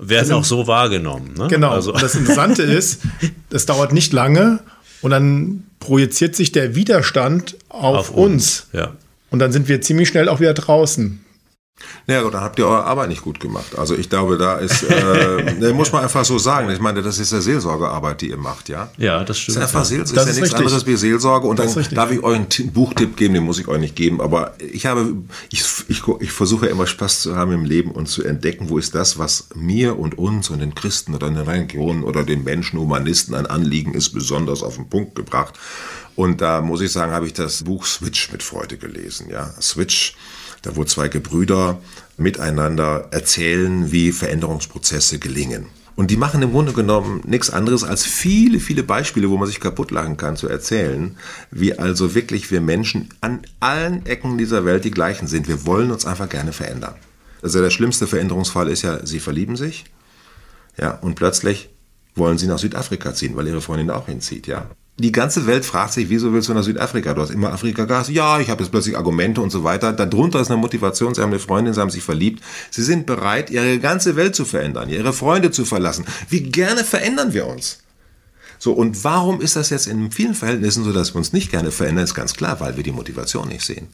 werden 0.00 0.32
also, 0.32 0.36
auch 0.36 0.44
so 0.44 0.66
wahrgenommen. 0.66 1.34
Ne? 1.36 1.48
Genau. 1.48 1.70
Also. 1.70 1.92
Und 1.92 2.02
das 2.02 2.14
Interessante 2.14 2.62
ist, 2.78 3.02
das 3.50 3.66
dauert 3.66 3.92
nicht 3.92 4.12
lange 4.12 4.60
und 5.02 5.10
dann 5.10 5.64
projiziert 5.78 6.34
sich 6.36 6.52
der 6.52 6.74
Widerstand 6.74 7.56
auf, 7.68 7.96
auf 7.96 8.10
uns. 8.10 8.32
uns. 8.32 8.66
Ja. 8.72 8.92
Und 9.30 9.38
dann 9.38 9.52
sind 9.52 9.68
wir 9.68 9.80
ziemlich 9.80 10.08
schnell 10.08 10.28
auch 10.28 10.40
wieder 10.40 10.54
draußen. 10.54 11.20
Naja, 12.06 12.28
dann 12.28 12.40
habt 12.40 12.58
ihr 12.58 12.66
eure 12.66 12.84
Arbeit 12.84 13.08
nicht 13.08 13.22
gut 13.22 13.40
gemacht. 13.40 13.78
Also 13.78 13.94
ich 13.94 14.08
glaube, 14.08 14.36
da 14.38 14.56
ist, 14.56 14.82
äh, 14.82 15.72
muss 15.72 15.92
man 15.92 16.02
einfach 16.02 16.24
so 16.24 16.38
sagen. 16.38 16.70
Ich 16.70 16.80
meine, 16.80 17.02
das 17.02 17.18
ist 17.18 17.32
ja 17.32 17.40
Seelsorgearbeit, 17.40 18.20
die 18.20 18.30
ihr 18.30 18.36
macht, 18.36 18.68
ja? 18.68 18.90
Ja, 18.96 19.24
das 19.24 19.38
stimmt. 19.38 19.58
Das 19.58 19.64
ist 19.64 19.68
einfach 19.74 19.84
Seelsorge, 19.84 20.14
das 20.14 20.28
ist 20.28 20.36
ja 20.36 20.42
nichts 20.42 20.54
richtig. 20.54 20.66
anderes 20.66 20.86
wie 20.86 20.96
Seelsorge. 20.96 21.46
Und 21.46 21.58
dann 21.58 21.72
darf 21.92 22.10
ich 22.10 22.22
euch 22.22 22.36
einen 22.36 22.72
Buchtipp 22.72 23.16
geben, 23.16 23.34
den 23.34 23.44
muss 23.44 23.58
ich 23.58 23.68
euch 23.68 23.80
nicht 23.80 23.96
geben. 23.96 24.20
Aber 24.20 24.54
ich 24.58 24.86
habe, 24.86 25.14
ich, 25.50 25.64
ich, 25.88 26.02
ich 26.20 26.32
versuche 26.32 26.66
ja 26.66 26.72
immer 26.72 26.86
Spaß 26.86 27.22
zu 27.22 27.36
haben 27.36 27.52
im 27.52 27.64
Leben 27.64 27.92
und 27.92 28.06
zu 28.06 28.24
entdecken, 28.24 28.68
wo 28.68 28.78
ist 28.78 28.94
das, 28.94 29.18
was 29.18 29.48
mir 29.54 29.98
und 29.98 30.18
uns 30.18 30.50
und 30.50 30.60
den 30.60 30.74
Christen 30.74 31.14
oder 31.14 31.28
den 31.28 31.36
Religionen 31.36 32.02
oder 32.02 32.24
den 32.24 32.44
Menschen, 32.44 32.78
Humanisten 32.78 33.34
ein 33.34 33.46
Anliegen 33.46 33.94
ist, 33.94 34.10
besonders 34.10 34.62
auf 34.62 34.76
den 34.76 34.88
Punkt 34.88 35.14
gebracht. 35.14 35.54
Und 36.16 36.40
da 36.40 36.60
muss 36.60 36.80
ich 36.80 36.92
sagen, 36.92 37.12
habe 37.12 37.26
ich 37.26 37.32
das 37.32 37.62
Buch 37.62 37.86
Switch 37.86 38.30
mit 38.32 38.42
Freude 38.42 38.76
gelesen, 38.76 39.28
ja. 39.30 39.54
Switch 39.60 40.14
da 40.62 40.76
wo 40.76 40.84
zwei 40.84 41.08
Gebrüder 41.08 41.80
miteinander 42.16 43.08
erzählen, 43.10 43.92
wie 43.92 44.12
Veränderungsprozesse 44.12 45.18
gelingen. 45.18 45.66
Und 45.96 46.10
die 46.10 46.16
machen 46.16 46.40
im 46.40 46.52
Grunde 46.52 46.72
genommen 46.72 47.20
nichts 47.26 47.50
anderes 47.50 47.84
als 47.84 48.06
viele, 48.06 48.60
viele 48.60 48.82
Beispiele, 48.82 49.28
wo 49.28 49.36
man 49.36 49.46
sich 49.46 49.60
kaputt 49.60 49.90
lachen 49.90 50.16
kann, 50.16 50.36
zu 50.36 50.48
erzählen, 50.48 51.16
wie 51.50 51.78
also 51.78 52.14
wirklich 52.14 52.50
wir 52.50 52.60
Menschen 52.60 53.10
an 53.20 53.40
allen 53.60 54.06
Ecken 54.06 54.38
dieser 54.38 54.64
Welt 54.64 54.84
die 54.84 54.90
gleichen 54.90 55.26
sind. 55.26 55.48
Wir 55.48 55.66
wollen 55.66 55.90
uns 55.90 56.06
einfach 56.06 56.28
gerne 56.28 56.52
verändern. 56.52 56.94
Also 57.42 57.60
der 57.60 57.70
schlimmste 57.70 58.06
Veränderungsfall 58.06 58.68
ist 58.68 58.82
ja, 58.82 59.04
sie 59.04 59.20
verlieben 59.20 59.56
sich, 59.56 59.84
ja, 60.78 60.92
und 60.92 61.16
plötzlich 61.16 61.68
wollen 62.14 62.38
sie 62.38 62.46
nach 62.46 62.58
Südafrika 62.58 63.14
ziehen, 63.14 63.36
weil 63.36 63.46
ihre 63.46 63.60
Freundin 63.60 63.90
auch 63.90 64.06
hinzieht, 64.06 64.46
ja. 64.46 64.70
Die 64.98 65.12
ganze 65.12 65.46
Welt 65.46 65.64
fragt 65.64 65.94
sich, 65.94 66.10
wieso 66.10 66.32
willst 66.32 66.50
du 66.50 66.54
nach 66.54 66.62
Südafrika? 66.62 67.14
Du 67.14 67.22
hast 67.22 67.30
immer 67.30 67.52
Afrika-Gas. 67.52 68.10
Ja, 68.10 68.38
ich 68.38 68.50
habe 68.50 68.62
jetzt 68.62 68.70
plötzlich 68.70 68.98
Argumente 68.98 69.40
und 69.40 69.50
so 69.50 69.64
weiter. 69.64 69.92
Darunter 69.94 70.40
ist 70.40 70.50
eine 70.50 70.60
Motivation. 70.60 71.14
Sie 71.14 71.22
haben 71.22 71.30
eine 71.30 71.38
Freundin, 71.38 71.72
sie 71.72 71.80
haben 71.80 71.90
sich 71.90 72.02
verliebt. 72.02 72.42
Sie 72.70 72.82
sind 72.82 73.06
bereit, 73.06 73.50
ihre 73.50 73.78
ganze 73.78 74.16
Welt 74.16 74.34
zu 74.34 74.44
verändern, 74.44 74.90
ihre 74.90 75.14
Freunde 75.14 75.50
zu 75.50 75.64
verlassen. 75.64 76.04
Wie 76.28 76.42
gerne 76.42 76.84
verändern 76.84 77.32
wir 77.32 77.46
uns? 77.46 77.78
So, 78.58 78.72
und 78.72 79.02
warum 79.04 79.40
ist 79.40 79.56
das 79.56 79.70
jetzt 79.70 79.86
in 79.86 80.10
vielen 80.10 80.34
Verhältnissen 80.34 80.84
so, 80.84 80.92
dass 80.92 81.14
wir 81.14 81.18
uns 81.18 81.32
nicht 81.32 81.50
gerne 81.50 81.70
verändern? 81.70 82.04
Ist 82.04 82.14
ganz 82.14 82.34
klar, 82.34 82.60
weil 82.60 82.76
wir 82.76 82.82
die 82.82 82.92
Motivation 82.92 83.48
nicht 83.48 83.64
sehen. 83.64 83.88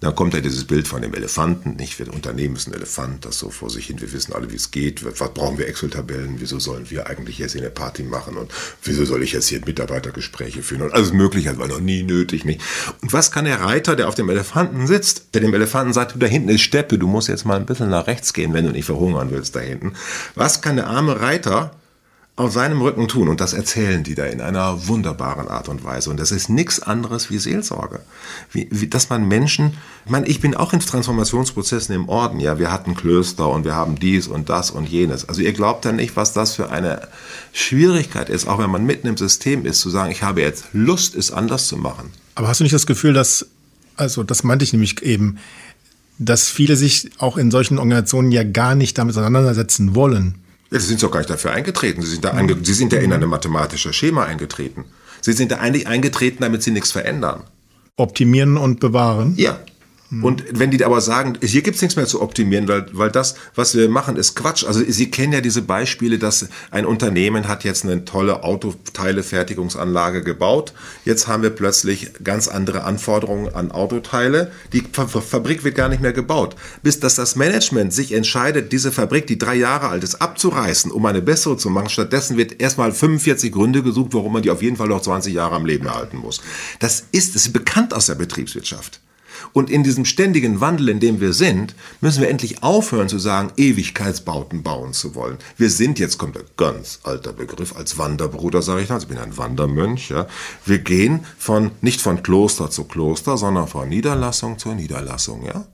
Dann 0.00 0.14
kommt 0.14 0.34
ja 0.34 0.40
dieses 0.40 0.64
Bild 0.64 0.88
von 0.88 1.02
dem 1.02 1.14
Elefanten, 1.14 1.76
nicht? 1.76 1.98
Wir 1.98 2.12
Unternehmen 2.12 2.56
ist 2.56 2.68
ein 2.68 2.74
Elefant, 2.74 3.24
das 3.24 3.38
so 3.38 3.50
vor 3.50 3.70
sich 3.70 3.86
hin, 3.86 4.00
wir 4.00 4.12
wissen 4.12 4.32
alle, 4.32 4.50
wie 4.50 4.56
es 4.56 4.70
geht. 4.70 5.04
Was 5.04 5.32
brauchen 5.32 5.58
wir 5.58 5.68
Excel-Tabellen? 5.68 6.36
Wieso 6.38 6.58
sollen 6.58 6.90
wir 6.90 7.06
eigentlich 7.06 7.38
jetzt 7.38 7.52
hier 7.52 7.62
eine 7.62 7.70
Party 7.70 8.02
machen? 8.02 8.36
Und 8.36 8.52
wieso 8.82 9.04
soll 9.04 9.22
ich 9.22 9.32
jetzt 9.32 9.48
hier 9.48 9.60
Mitarbeitergespräche 9.64 10.62
führen? 10.62 10.82
Und 10.82 10.92
alles 10.92 11.12
Mögliche, 11.12 11.50
das 11.50 11.58
war 11.58 11.68
noch 11.68 11.80
nie 11.80 12.02
nötig, 12.02 12.44
nicht? 12.44 12.60
Und 13.00 13.12
was 13.12 13.32
kann 13.32 13.44
der 13.44 13.60
Reiter, 13.60 13.96
der 13.96 14.08
auf 14.08 14.14
dem 14.14 14.28
Elefanten 14.30 14.86
sitzt, 14.86 15.34
der 15.34 15.40
dem 15.40 15.54
Elefanten 15.54 15.92
sagt, 15.92 16.14
du, 16.14 16.18
da 16.18 16.26
hinten 16.26 16.48
ist 16.48 16.62
Steppe, 16.62 16.98
du 16.98 17.06
musst 17.06 17.28
jetzt 17.28 17.44
mal 17.44 17.56
ein 17.56 17.66
bisschen 17.66 17.90
nach 17.90 18.06
rechts 18.06 18.32
gehen, 18.32 18.52
wenn 18.52 18.66
du 18.66 18.72
nicht 18.72 18.86
verhungern 18.86 19.30
willst 19.30 19.56
da 19.56 19.60
hinten. 19.60 19.94
Was 20.34 20.60
kann 20.60 20.76
der 20.76 20.86
arme 20.86 21.20
Reiter 21.20 21.72
auf 22.36 22.52
seinem 22.52 22.82
Rücken 22.82 23.06
tun. 23.06 23.28
Und 23.28 23.40
das 23.40 23.52
erzählen 23.52 24.02
die 24.02 24.16
da 24.16 24.24
in 24.24 24.40
einer 24.40 24.88
wunderbaren 24.88 25.46
Art 25.46 25.68
und 25.68 25.84
Weise. 25.84 26.10
Und 26.10 26.18
das 26.18 26.32
ist 26.32 26.48
nichts 26.48 26.80
anderes 26.80 27.30
wie 27.30 27.38
Seelsorge. 27.38 28.00
Wie, 28.50 28.66
wie, 28.72 28.88
dass 28.88 29.08
man 29.08 29.28
Menschen, 29.28 29.74
ich 30.04 30.10
meine, 30.10 30.26
ich 30.26 30.40
bin 30.40 30.56
auch 30.56 30.72
in 30.72 30.80
Transformationsprozessen 30.80 31.94
im 31.94 32.08
Orden. 32.08 32.40
Ja, 32.40 32.58
wir 32.58 32.72
hatten 32.72 32.96
Klöster 32.96 33.48
und 33.48 33.64
wir 33.64 33.76
haben 33.76 34.00
dies 34.00 34.26
und 34.26 34.48
das 34.48 34.72
und 34.72 34.88
jenes. 34.88 35.28
Also 35.28 35.42
ihr 35.42 35.52
glaubt 35.52 35.84
ja 35.84 35.92
nicht, 35.92 36.16
was 36.16 36.32
das 36.32 36.54
für 36.54 36.70
eine 36.70 37.06
Schwierigkeit 37.52 38.28
ist, 38.28 38.48
auch 38.48 38.58
wenn 38.58 38.70
man 38.70 38.84
mitten 38.84 39.06
im 39.06 39.16
System 39.16 39.64
ist, 39.64 39.80
zu 39.80 39.90
sagen, 39.90 40.10
ich 40.10 40.24
habe 40.24 40.40
jetzt 40.40 40.66
Lust, 40.72 41.14
es 41.14 41.30
anders 41.30 41.68
zu 41.68 41.76
machen. 41.76 42.10
Aber 42.34 42.48
hast 42.48 42.58
du 42.58 42.64
nicht 42.64 42.74
das 42.74 42.86
Gefühl, 42.86 43.12
dass, 43.12 43.46
also 43.94 44.24
das 44.24 44.42
meinte 44.42 44.64
ich 44.64 44.72
nämlich 44.72 45.00
eben, 45.02 45.38
dass 46.18 46.48
viele 46.48 46.74
sich 46.74 47.10
auch 47.18 47.36
in 47.36 47.52
solchen 47.52 47.78
Organisationen 47.78 48.32
ja 48.32 48.42
gar 48.42 48.74
nicht 48.74 48.98
damit 48.98 49.16
auseinandersetzen 49.16 49.94
wollen. 49.94 50.43
Ja, 50.74 50.80
Sie 50.80 50.88
sind 50.88 51.00
doch 51.04 51.10
gar 51.12 51.20
nicht 51.20 51.30
dafür 51.30 51.52
eingetreten. 51.52 52.02
Sie 52.02 52.10
sind, 52.10 52.24
da 52.24 52.32
einge 52.32 52.56
Sie 52.60 52.74
sind 52.74 52.92
ja 52.92 52.98
in 52.98 53.12
eine 53.12 53.28
mathematische 53.28 53.92
Schema 53.92 54.24
eingetreten. 54.24 54.86
Sie 55.20 55.32
sind 55.32 55.52
da 55.52 55.58
eigentlich 55.58 55.86
eingetreten, 55.86 56.38
damit 56.40 56.64
Sie 56.64 56.72
nichts 56.72 56.90
verändern. 56.90 57.44
Optimieren 57.96 58.56
und 58.56 58.80
bewahren? 58.80 59.34
Ja. 59.36 59.60
Und 60.22 60.44
wenn 60.50 60.70
die 60.70 60.84
aber 60.84 61.00
sagen, 61.00 61.38
hier 61.42 61.62
gibt's 61.62 61.80
nichts 61.80 61.96
mehr 61.96 62.06
zu 62.06 62.20
optimieren, 62.20 62.68
weil, 62.68 62.86
weil 62.92 63.10
das, 63.10 63.36
was 63.54 63.74
wir 63.74 63.88
machen, 63.88 64.16
ist 64.16 64.34
Quatsch. 64.34 64.64
Also 64.64 64.82
Sie 64.86 65.10
kennen 65.10 65.32
ja 65.32 65.40
diese 65.40 65.62
Beispiele, 65.62 66.18
dass 66.18 66.48
ein 66.70 66.84
Unternehmen 66.84 67.48
hat 67.48 67.64
jetzt 67.64 67.84
eine 67.84 68.04
tolle 68.04 68.42
Autoteilefertigungsanlage 68.42 70.22
gebaut. 70.22 70.72
Jetzt 71.04 71.26
haben 71.26 71.42
wir 71.42 71.50
plötzlich 71.50 72.12
ganz 72.22 72.48
andere 72.48 72.84
Anforderungen 72.84 73.54
an 73.54 73.70
Autoteile. 73.70 74.50
Die 74.72 74.82
Fabrik 74.92 75.64
wird 75.64 75.74
gar 75.74 75.88
nicht 75.88 76.02
mehr 76.02 76.12
gebaut. 76.12 76.56
Bis 76.82 77.00
dass 77.00 77.14
das 77.14 77.36
Management 77.36 77.92
sich 77.92 78.12
entscheidet, 78.12 78.72
diese 78.72 78.92
Fabrik, 78.92 79.26
die 79.26 79.38
drei 79.38 79.54
Jahre 79.54 79.88
alt 79.88 80.04
ist, 80.04 80.16
abzureißen, 80.16 80.90
um 80.90 81.04
eine 81.06 81.22
bessere 81.22 81.56
zu 81.56 81.70
machen. 81.70 81.88
Stattdessen 81.88 82.36
wird 82.36 82.60
erstmal 82.60 82.92
45 82.92 83.52
Gründe 83.52 83.82
gesucht, 83.82 84.12
warum 84.12 84.34
man 84.34 84.42
die 84.42 84.50
auf 84.50 84.62
jeden 84.62 84.76
Fall 84.76 84.88
noch 84.88 85.02
20 85.02 85.34
Jahre 85.34 85.54
am 85.54 85.66
Leben 85.66 85.86
erhalten 85.86 86.18
muss. 86.18 86.40
Das 86.78 87.04
ist, 87.12 87.34
das 87.34 87.46
ist 87.46 87.52
bekannt 87.52 87.94
aus 87.94 88.06
der 88.06 88.14
Betriebswirtschaft. 88.14 89.00
Und 89.54 89.70
in 89.70 89.84
diesem 89.84 90.04
ständigen 90.04 90.60
Wandel, 90.60 90.88
in 90.88 90.98
dem 90.98 91.20
wir 91.20 91.32
sind, 91.32 91.76
müssen 92.00 92.20
wir 92.20 92.28
endlich 92.28 92.64
aufhören 92.64 93.08
zu 93.08 93.20
sagen, 93.20 93.52
Ewigkeitsbauten 93.56 94.64
bauen 94.64 94.92
zu 94.92 95.14
wollen. 95.14 95.38
Wir 95.56 95.70
sind, 95.70 96.00
jetzt 96.00 96.18
kommt 96.18 96.36
ein 96.36 96.44
ganz 96.56 96.98
alter 97.04 97.32
Begriff, 97.32 97.76
als 97.76 97.96
Wanderbruder 97.96 98.62
sage 98.62 98.82
ich 98.82 98.88
dann, 98.88 98.98
ich 98.98 99.06
bin 99.06 99.16
ein 99.16 99.38
Wandermönch, 99.38 100.10
ja. 100.10 100.26
Wir 100.66 100.80
gehen 100.80 101.24
von, 101.38 101.70
nicht 101.82 102.00
von 102.00 102.24
Kloster 102.24 102.68
zu 102.68 102.82
Kloster, 102.82 103.38
sondern 103.38 103.68
von 103.68 103.88
Niederlassung 103.88 104.58
zur 104.58 104.74
Niederlassung, 104.74 105.44
ja. 105.46 105.64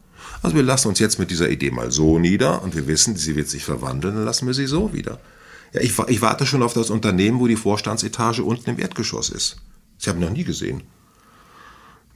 Also 0.43 0.55
wir 0.57 0.63
lassen 0.63 0.89
uns 0.89 0.99
jetzt 0.99 1.19
mit 1.19 1.31
dieser 1.31 1.49
Idee 1.49 1.71
mal 1.71 1.91
so 1.91 2.19
nieder 2.19 2.63
und 2.63 2.77
wir 2.77 2.87
wissen, 2.87 3.17
sie 3.17 3.35
wird 3.35 3.49
sich 3.49 3.65
verwandeln, 3.65 4.15
dann 4.15 4.27
lassen 4.27 4.47
wir 4.47 4.55
sie 4.55 4.67
so 4.67 4.93
wieder. 4.93 5.19
Ja, 5.73 5.81
ich, 5.81 5.99
ich 6.09 6.21
warte 6.21 6.45
schon 6.45 6.63
auf 6.63 6.75
das 6.75 6.91
Unternehmen, 6.91 7.41
wo 7.41 7.47
die 7.47 7.57
Vorstandsetage 7.57 8.45
unten 8.45 8.69
im 8.69 8.79
Erdgeschoss 8.79 9.31
ist. 9.31 9.57
Sie 9.97 10.11
haben 10.11 10.21
noch 10.21 10.29
nie 10.29 10.45
gesehen. 10.45 10.83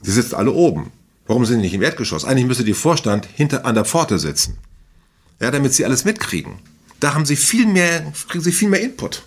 Sie 0.02 0.12
sitzen 0.12 0.34
alle 0.34 0.52
oben. 0.52 0.92
Warum 1.26 1.46
sind 1.46 1.58
die 1.58 1.62
nicht 1.62 1.74
im 1.74 1.82
Erdgeschoss? 1.82 2.24
Eigentlich 2.24 2.46
müsste 2.46 2.64
die 2.64 2.74
Vorstand 2.74 3.26
hinter 3.34 3.64
an 3.64 3.74
der 3.74 3.84
Pforte 3.84 4.18
sitzen. 4.18 4.58
Ja, 5.40 5.50
damit 5.50 5.72
sie 5.74 5.84
alles 5.84 6.04
mitkriegen. 6.04 6.58
Da 7.00 7.14
haben 7.14 7.26
sie 7.26 7.36
viel 7.36 7.66
mehr, 7.66 8.12
kriegen 8.28 8.44
sie 8.44 8.52
viel 8.52 8.68
mehr 8.68 8.80
Input. 8.80 9.24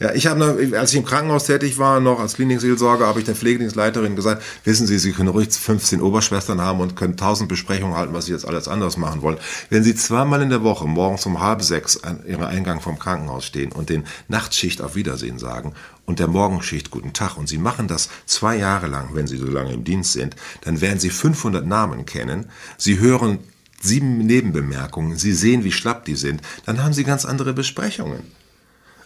Ja, 0.00 0.14
ich 0.14 0.26
habe, 0.26 0.70
als 0.78 0.92
ich 0.92 0.96
im 0.96 1.04
Krankenhaus 1.04 1.44
tätig 1.44 1.76
war, 1.76 2.00
noch 2.00 2.20
als 2.20 2.32
Klinikseelsorger, 2.32 3.06
habe 3.06 3.18
ich 3.18 3.26
der 3.26 3.34
Pflegedienstleiterin 3.34 4.16
gesagt, 4.16 4.42
wissen 4.64 4.86
Sie, 4.86 4.98
Sie 4.98 5.12
können 5.12 5.28
ruhig 5.28 5.50
15 5.50 6.00
Oberschwestern 6.00 6.62
haben 6.62 6.80
und 6.80 6.96
können 6.96 7.12
1000 7.12 7.50
Besprechungen 7.50 7.94
halten, 7.94 8.14
was 8.14 8.24
Sie 8.24 8.32
jetzt 8.32 8.48
alles 8.48 8.66
anders 8.66 8.96
machen 8.96 9.20
wollen. 9.20 9.36
Wenn 9.68 9.84
Sie 9.84 9.94
zweimal 9.94 10.40
in 10.40 10.48
der 10.48 10.62
Woche 10.62 10.88
morgens 10.88 11.26
um 11.26 11.42
halb 11.42 11.60
sechs 11.60 12.02
an 12.02 12.24
Ihrem 12.26 12.44
Eingang 12.44 12.80
vom 12.80 12.98
Krankenhaus 12.98 13.44
stehen 13.44 13.72
und 13.72 13.90
den 13.90 14.04
Nachtschicht 14.28 14.80
auf 14.80 14.94
Wiedersehen 14.94 15.38
sagen 15.38 15.74
und 16.10 16.18
der 16.18 16.26
Morgenschicht 16.26 16.90
guten 16.90 17.12
Tag 17.12 17.38
und 17.38 17.48
Sie 17.48 17.56
machen 17.56 17.86
das 17.86 18.10
zwei 18.26 18.56
Jahre 18.56 18.88
lang, 18.88 19.10
wenn 19.14 19.28
Sie 19.28 19.36
so 19.36 19.46
lange 19.46 19.72
im 19.72 19.84
Dienst 19.84 20.12
sind, 20.12 20.34
dann 20.62 20.80
werden 20.80 20.98
Sie 20.98 21.08
500 21.08 21.64
Namen 21.64 22.04
kennen. 22.04 22.46
Sie 22.76 22.98
hören 22.98 23.38
sieben 23.80 24.18
Nebenbemerkungen, 24.18 25.16
Sie 25.16 25.32
sehen, 25.32 25.62
wie 25.62 25.72
schlapp 25.72 26.04
die 26.04 26.16
sind, 26.16 26.42
dann 26.66 26.82
haben 26.82 26.92
Sie 26.92 27.04
ganz 27.04 27.24
andere 27.24 27.52
Besprechungen. 27.54 28.24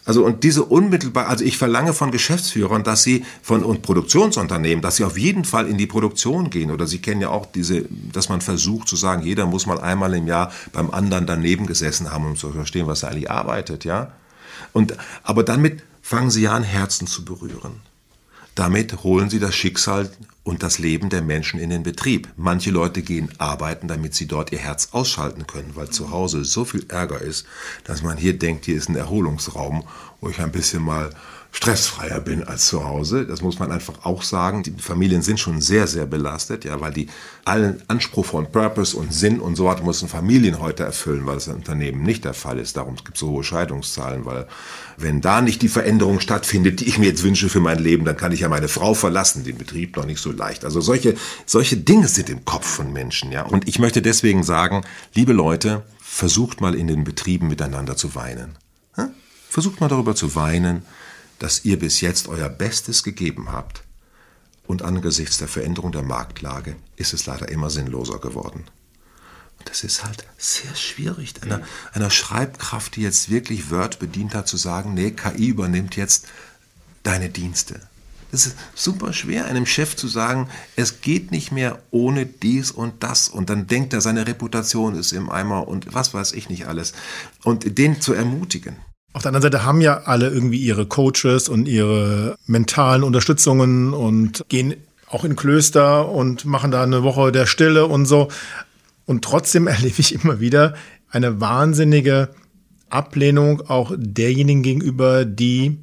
Also 0.07 0.24
und 0.24 0.44
diese 0.44 0.64
unmittelbar, 0.64 1.28
also 1.28 1.44
ich 1.44 1.57
verlange 1.57 1.94
von 1.94 2.11
Geschäftsführern, 2.11 2.84
dass 2.84 3.02
sie 3.02 3.24
von 3.42 3.62
und 3.62 3.80
Produktionsunternehmen, 3.80 4.82
dass 4.82 4.96
sie 4.96 5.05
auf 5.05 5.16
jeden 5.16 5.44
Fall 5.44 5.66
in 5.66 5.78
die 5.78 5.86
Produktion 5.86 6.50
gehen. 6.50 6.70
Oder 6.70 6.86
Sie 6.86 6.98
kennen 6.98 7.22
ja 7.22 7.30
auch 7.30 7.46
diese, 7.46 7.86
dass 8.12 8.28
man 8.28 8.42
versucht 8.42 8.86
zu 8.86 8.96
sagen, 8.96 9.22
jeder 9.22 9.46
muss 9.46 9.64
mal 9.64 9.80
einmal 9.80 10.12
im 10.12 10.26
Jahr 10.26 10.52
beim 10.72 10.90
anderen 10.90 11.26
daneben 11.26 11.66
gesessen 11.66 12.11
haben, 12.11 12.26
um 12.26 12.36
zu 12.36 12.50
verstehen, 12.50 12.86
was 12.86 13.02
er 13.02 13.12
eigentlich 13.12 13.30
arbeitet, 13.30 13.86
ja. 13.86 14.12
Und 14.74 14.94
aber 15.22 15.42
damit 15.42 15.82
fangen 16.05 16.30
Sie 16.30 16.48
an, 16.48 16.64
Herzen 16.64 17.07
zu 17.07 17.24
berühren. 17.24 17.80
Damit 18.55 19.02
holen 19.02 19.30
sie 19.30 19.40
das 19.40 19.55
Schicksal 19.55 20.11
und 20.42 20.62
das 20.62 20.78
Leben 20.78 21.09
der 21.09 21.22
Menschen 21.22 21.59
in 21.59 21.70
den 21.70 21.82
Betrieb. 21.82 22.28
Manche 22.36 22.70
Leute 22.70 23.00
gehen 23.00 23.30
arbeiten, 23.38 23.88
damit 23.88 24.14
sie 24.14 24.26
dort 24.26 24.52
ihr 24.52 24.59
Herz 24.59 24.90
ausschalten 24.92 25.46
können, 25.46 25.72
weil 25.74 25.88
zu 25.88 26.11
Hause 26.11 26.44
so 26.44 26.66
viel 26.66 26.84
Ärger 26.88 27.20
ist, 27.20 27.46
dass 27.84 28.02
man 28.02 28.18
hier 28.18 28.38
denkt, 28.38 28.66
hier 28.66 28.76
ist 28.76 28.90
ein 28.90 28.96
Erholungsraum, 28.96 29.84
wo 30.20 30.28
ich 30.28 30.40
ein 30.40 30.52
bisschen 30.52 30.82
mal 30.82 31.11
stressfreier 31.55 32.20
bin 32.20 32.42
als 32.42 32.66
zu 32.66 32.84
Hause. 32.84 33.26
Das 33.26 33.40
muss 33.40 33.61
man 33.61 33.70
einfach 33.70 34.05
auch 34.05 34.24
sagen. 34.24 34.64
Die 34.64 34.72
Familien 34.72 35.22
sind 35.22 35.38
schon 35.38 35.61
sehr, 35.61 35.86
sehr 35.86 36.05
belastet, 36.05 36.64
ja, 36.64 36.80
weil 36.80 36.92
die 36.92 37.07
allen 37.44 37.80
Anspruch 37.86 38.26
von 38.26 38.50
Purpose 38.50 38.96
und 38.96 39.14
Sinn 39.14 39.38
und 39.38 39.55
so 39.55 39.66
weiter 39.66 39.84
müssen 39.84 40.09
Familien 40.09 40.59
heute 40.59 40.82
erfüllen, 40.82 41.26
weil 41.26 41.36
es 41.36 41.46
im 41.46 41.55
Unternehmen 41.55 42.02
nicht 42.02 42.24
der 42.24 42.34
Fall 42.34 42.59
ist. 42.59 42.76
Darum 42.76 42.96
gibt 42.96 43.14
es 43.14 43.20
so 43.20 43.30
hohe 43.30 43.44
Scheidungszahlen, 43.44 44.24
weil 44.24 44.48
wenn 44.96 45.20
da 45.20 45.40
nicht 45.40 45.62
die 45.62 45.68
Veränderung 45.68 46.18
stattfindet, 46.18 46.80
die 46.80 46.88
ich 46.88 46.98
mir 46.98 47.07
jetzt 47.07 47.22
wünsche 47.22 47.48
für 47.48 47.61
mein 47.61 47.78
Leben, 47.78 48.05
dann 48.05 48.16
kann 48.16 48.32
ich 48.32 48.40
ja 48.40 48.48
meine 48.48 48.68
Frau 48.68 48.94
verlassen, 48.94 49.44
den 49.44 49.57
Betrieb 49.57 49.96
noch 49.96 50.07
nicht 50.07 50.20
so 50.20 50.32
leicht. 50.32 50.64
Also 50.64 50.80
solche, 50.80 51.14
solche 51.46 51.76
Dinge 51.76 52.09
sind 52.09 52.30
im 52.30 52.44
Kopf 52.44 52.66
von 52.66 52.92
Menschen, 52.92 53.30
ja. 53.30 53.42
Und 53.42 53.68
ich 53.68 53.78
möchte 53.78 54.02
deswegen 54.02 54.42
sagen, 54.42 54.84
liebe 55.14 55.32
Leute, 55.32 55.82
versucht 56.00 56.61
mal 56.61 56.74
in 56.74 56.88
den 56.88 57.05
Betrieben 57.05 57.46
miteinander 57.46 57.96
zu 57.96 58.16
weinen. 58.16 58.57
Versucht 59.55 59.80
mal 59.80 59.86
darüber 59.86 60.16
zu 60.16 60.34
weinen, 60.34 60.82
dass 61.39 61.64
ihr 61.64 61.78
bis 61.78 62.01
jetzt 62.01 62.28
euer 62.28 62.49
Bestes 62.49 63.03
gegeben 63.03 63.53
habt. 63.53 63.82
Und 64.66 64.82
angesichts 64.82 65.39
der 65.39 65.49
Veränderung 65.49 65.93
der 65.93 66.03
Marktlage 66.03 66.76
ist 66.97 67.12
es 67.12 67.26
leider 67.26 67.49
immer 67.49 67.70
sinnloser 67.70 68.18
geworden. 68.18 68.64
Und 69.59 69.68
das 69.68 69.85
ist 69.85 70.05
halt 70.05 70.24
sehr 70.39 70.74
schwierig, 70.74 71.35
einer, 71.43 71.61
einer 71.93 72.11
Schreibkraft, 72.11 72.97
die 72.97 73.03
jetzt 73.03 73.30
wirklich 73.30 73.70
Word 73.70 73.99
bedient 73.99 74.35
hat, 74.35 74.49
zu 74.49 74.57
sagen, 74.57 74.95
nee, 74.95 75.11
KI 75.11 75.49
übernimmt 75.49 75.97
jetzt 75.97 76.26
deine 77.03 77.28
Dienste. 77.28 77.80
Das 78.30 78.47
ist 78.47 78.57
super 78.74 79.12
schwer, 79.12 79.45
einem 79.45 79.64
Chef 79.64 79.95
zu 79.95 80.09
sagen, 80.09 80.49
es 80.74 81.03
geht 81.03 81.30
nicht 81.30 81.53
mehr 81.53 81.80
ohne 81.93 82.26
dies 82.26 82.72
und 82.72 83.05
das. 83.05 83.28
Und 83.28 83.49
dann 83.49 83.68
denkt 83.68 83.93
er, 83.93 84.01
seine 84.01 84.26
Reputation 84.26 84.97
ist 84.97 85.12
im 85.12 85.30
Eimer 85.30 85.68
und 85.68 85.95
was 85.95 86.14
weiß 86.14 86.32
ich 86.32 86.49
nicht 86.49 86.66
alles. 86.66 86.95
Und 87.45 87.78
den 87.78 88.01
zu 88.01 88.12
ermutigen. 88.12 88.76
Auf 89.14 89.22
der 89.22 89.28
anderen 89.28 89.42
Seite 89.42 89.64
haben 89.64 89.80
ja 89.80 90.02
alle 90.04 90.28
irgendwie 90.28 90.58
ihre 90.58 90.86
Coaches 90.86 91.48
und 91.48 91.68
ihre 91.68 92.36
mentalen 92.46 93.04
Unterstützungen 93.04 93.94
und 93.94 94.44
gehen 94.48 94.74
auch 95.08 95.24
in 95.24 95.36
Klöster 95.36 96.08
und 96.08 96.44
machen 96.44 96.72
da 96.72 96.82
eine 96.82 97.04
Woche 97.04 97.30
der 97.30 97.46
Stille 97.46 97.86
und 97.86 98.06
so. 98.06 98.28
Und 99.06 99.24
trotzdem 99.24 99.66
erlebe 99.68 100.00
ich 100.00 100.14
immer 100.14 100.40
wieder 100.40 100.74
eine 101.10 101.40
wahnsinnige 101.40 102.30
Ablehnung 102.90 103.62
auch 103.68 103.92
derjenigen 103.96 104.64
gegenüber, 104.64 105.24
die 105.24 105.78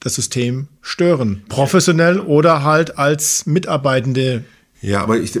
das 0.00 0.14
System 0.14 0.68
stören. 0.80 1.42
Professionell 1.50 2.18
oder 2.18 2.64
halt 2.64 2.96
als 2.96 3.44
Mitarbeitende 3.44 4.42
Ja, 4.84 5.00
aber 5.00 5.16
ich, 5.16 5.32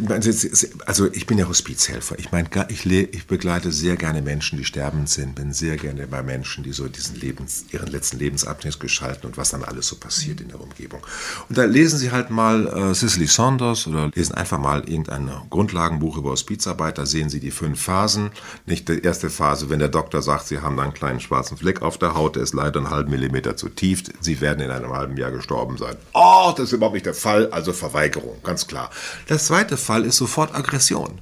also 0.86 1.12
ich 1.12 1.26
bin 1.26 1.36
ja 1.36 1.46
Hospizhelfer. 1.46 2.18
Ich 2.18 2.32
meine, 2.32 2.48
ich, 2.68 2.86
ich 2.86 3.26
begleite 3.26 3.72
sehr 3.72 3.96
gerne 3.96 4.22
Menschen, 4.22 4.56
die 4.56 4.64
sterbend 4.64 5.10
sind, 5.10 5.34
bin 5.34 5.52
sehr 5.52 5.76
gerne 5.76 6.06
bei 6.06 6.22
Menschen, 6.22 6.64
die 6.64 6.72
so 6.72 6.88
diesen 6.88 7.20
Lebens, 7.20 7.66
ihren 7.70 7.88
letzten 7.88 8.18
Lebensabschnitt 8.18 8.80
gestalten 8.80 9.26
und 9.26 9.36
was 9.36 9.50
dann 9.50 9.62
alles 9.62 9.86
so 9.86 9.96
passiert 9.96 10.40
in 10.40 10.48
der 10.48 10.58
Umgebung. 10.58 11.06
Und 11.50 11.58
da 11.58 11.64
lesen 11.64 11.98
Sie 11.98 12.10
halt 12.10 12.30
mal 12.30 12.66
äh, 12.68 12.94
Cicely 12.94 13.26
Saunders 13.26 13.86
oder 13.86 14.10
lesen 14.14 14.34
einfach 14.34 14.58
mal 14.58 14.88
irgendein 14.88 15.30
Grundlagenbuch 15.50 16.16
über 16.16 16.30
Hospizarbeit. 16.30 16.96
Da 16.96 17.04
sehen 17.04 17.28
Sie 17.28 17.38
die 17.38 17.50
fünf 17.50 17.82
Phasen. 17.82 18.30
Nicht 18.64 18.88
die 18.88 19.02
erste 19.02 19.28
Phase, 19.28 19.68
wenn 19.68 19.78
der 19.78 19.88
Doktor 19.88 20.22
sagt, 20.22 20.46
Sie 20.46 20.60
haben 20.60 20.78
da 20.78 20.84
einen 20.84 20.94
kleinen 20.94 21.20
schwarzen 21.20 21.58
Fleck 21.58 21.82
auf 21.82 21.98
der 21.98 22.14
Haut, 22.14 22.36
der 22.36 22.44
ist 22.44 22.54
leider 22.54 22.80
einen 22.80 22.88
halben 22.88 23.10
Millimeter 23.10 23.58
zu 23.58 23.68
tief. 23.68 24.04
Sie 24.20 24.40
werden 24.40 24.60
in 24.64 24.70
einem 24.70 24.94
halben 24.94 25.18
Jahr 25.18 25.32
gestorben 25.32 25.76
sein. 25.76 25.96
Oh, 26.14 26.54
das 26.56 26.68
ist 26.68 26.72
überhaupt 26.72 26.94
nicht 26.94 27.04
der 27.04 27.12
Fall. 27.12 27.50
Also 27.50 27.74
Verweigerung, 27.74 28.38
ganz 28.42 28.66
klar. 28.66 28.88
Der 29.34 29.40
zweite 29.40 29.76
Fall 29.76 30.04
ist 30.04 30.16
sofort 30.18 30.54
Aggression. 30.54 31.20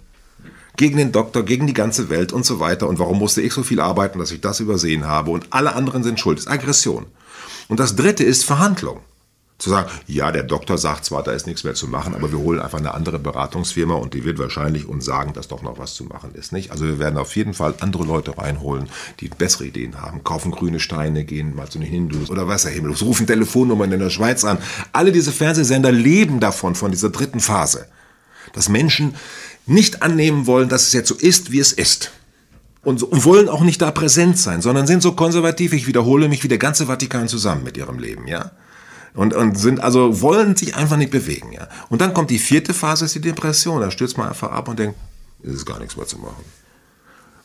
Gegen 0.77 0.99
den 0.99 1.13
Doktor, 1.13 1.45
gegen 1.45 1.67
die 1.67 1.73
ganze 1.73 2.11
Welt 2.11 2.35
und 2.35 2.45
so 2.45 2.61
weiter. 2.61 2.87
Und 2.87 2.99
warum 2.99 3.19
musste 3.19 3.41
ich 3.41 3.55
so 3.55 3.63
viel 3.63 3.81
arbeiten, 3.81 4.19
dass 4.19 4.31
ich 4.33 4.43
das 4.43 4.61
übersehen 4.61 5.07
habe? 5.07 5.31
Und 5.31 5.47
alle 5.49 5.75
anderen 5.75 6.03
sind 6.03 6.21
schuld. 6.21 6.37
Das 6.37 6.45
ist 6.45 6.53
Aggression. 6.53 7.07
Und 7.69 7.81
das 7.81 7.97
dritte 7.97 8.23
ist 8.23 8.45
Verhandlung. 8.45 9.01
Zu 9.57 9.71
sagen, 9.71 9.89
ja, 10.07 10.31
der 10.31 10.43
Doktor 10.43 10.77
sagt 10.77 11.07
zwar, 11.07 11.23
da 11.23 11.33
ist 11.33 11.47
nichts 11.47 11.65
mehr 11.65 11.73
zu 11.73 11.89
machen, 11.89 12.15
aber 12.15 12.31
wir 12.31 12.39
holen 12.39 12.61
einfach 12.61 12.81
eine 12.81 12.93
andere 12.93 13.19
Beratungsfirma 13.19 13.95
und 13.95 14.13
die 14.13 14.25
wird 14.25 14.39
wahrscheinlich 14.39 14.87
uns 14.87 15.07
sagen, 15.07 15.33
dass 15.33 15.49
doch 15.49 15.63
noch 15.63 15.79
was 15.79 15.95
zu 15.95 16.05
machen 16.05 16.35
ist, 16.35 16.53
nicht? 16.53 16.71
Also 16.71 16.85
wir 16.85 16.99
werden 16.99 17.17
auf 17.17 17.35
jeden 17.35 17.55
Fall 17.55 17.75
andere 17.81 18.05
Leute 18.05 18.37
reinholen, 18.37 18.91
die 19.21 19.29
bessere 19.29 19.67
Ideen 19.67 20.03
haben, 20.03 20.23
kaufen 20.23 20.51
grüne 20.51 20.81
Steine, 20.81 21.25
gehen 21.25 21.55
mal 21.55 21.69
zu 21.71 21.79
den 21.79 21.89
Hindus 21.89 22.29
oder 22.29 22.47
was 22.47 22.65
der 22.65 22.73
Himmel, 22.73 22.93
rufen 22.93 23.27
Telefonnummern 23.27 23.93
in 23.93 24.01
der 24.01 24.11
Schweiz 24.11 24.45
an. 24.45 24.59
Alle 24.93 25.13
diese 25.13 25.33
Fernsehsender 25.33 25.93
leben 25.93 26.41
davon, 26.41 26.75
von 26.75 26.91
dieser 26.91 27.11
dritten 27.11 27.41
Phase 27.41 27.87
dass 28.53 28.69
Menschen 28.69 29.15
nicht 29.67 30.03
annehmen 30.03 30.47
wollen, 30.47 30.69
dass 30.69 30.87
es 30.89 30.93
jetzt 30.93 31.09
so 31.09 31.15
ist, 31.15 31.53
wie 31.53 31.61
es 31.61 31.73
ist. 31.73 32.13
Und, 32.83 32.99
so, 32.99 33.07
und 33.07 33.25
wollen 33.25 33.49
auch 33.49 33.63
nicht 33.63 33.81
da 33.81 33.91
präsent 33.93 34.39
sein, 34.39 34.61
sondern 34.61 34.87
sind 34.87 35.03
so 35.03 35.13
konservativ, 35.13 35.73
ich 35.73 35.87
wiederhole 35.87 36.29
mich, 36.29 36.43
wie 36.43 36.49
der 36.49 36.59
ganze 36.59 36.87
Vatikan 36.87 37.29
zusammen 37.29 37.63
mit 37.63 37.77
ihrem 37.77 37.99
Leben, 37.99 38.27
ja. 38.27 38.51
Und, 39.15 39.35
und 39.35 39.59
sind 39.59 39.81
also, 39.81 40.21
wollen 40.21 40.57
sich 40.57 40.75
einfach 40.75 40.97
nicht 40.97 41.11
bewegen, 41.11 41.53
ja. 41.53 41.69
Und 41.91 42.01
dann 42.01 42.13
kommt 42.15 42.31
die 42.31 42.39
vierte 42.39 42.75
Phase, 42.75 43.05
ist 43.05 43.15
die 43.15 43.21
Depression. 43.21 43.81
Da 43.81 43.91
stürzt 43.91 44.19
man 44.19 44.29
einfach 44.29 44.51
ab 44.51 44.69
und 44.69 44.79
denkt, 44.79 44.99
es 45.45 45.55
ist 45.55 45.67
gar 45.67 45.79
nichts 45.79 45.97
mehr 45.97 46.07
zu 46.07 46.19
machen. 46.19 46.45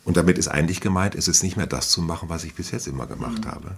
Und 0.05 0.17
damit 0.17 0.37
ist 0.37 0.47
eigentlich 0.47 0.79
gemeint, 0.79 1.13
es 1.15 1.27
ist 1.27 1.43
nicht 1.43 1.57
mehr 1.57 1.67
das 1.67 1.89
zu 1.89 2.01
machen, 2.01 2.29
was 2.29 2.45
ich 2.45 2.55
bis 2.55 2.71
jetzt 2.71 2.87
immer 2.87 3.05
gemacht 3.05 3.45
mhm. 3.45 3.51
habe. 3.51 3.71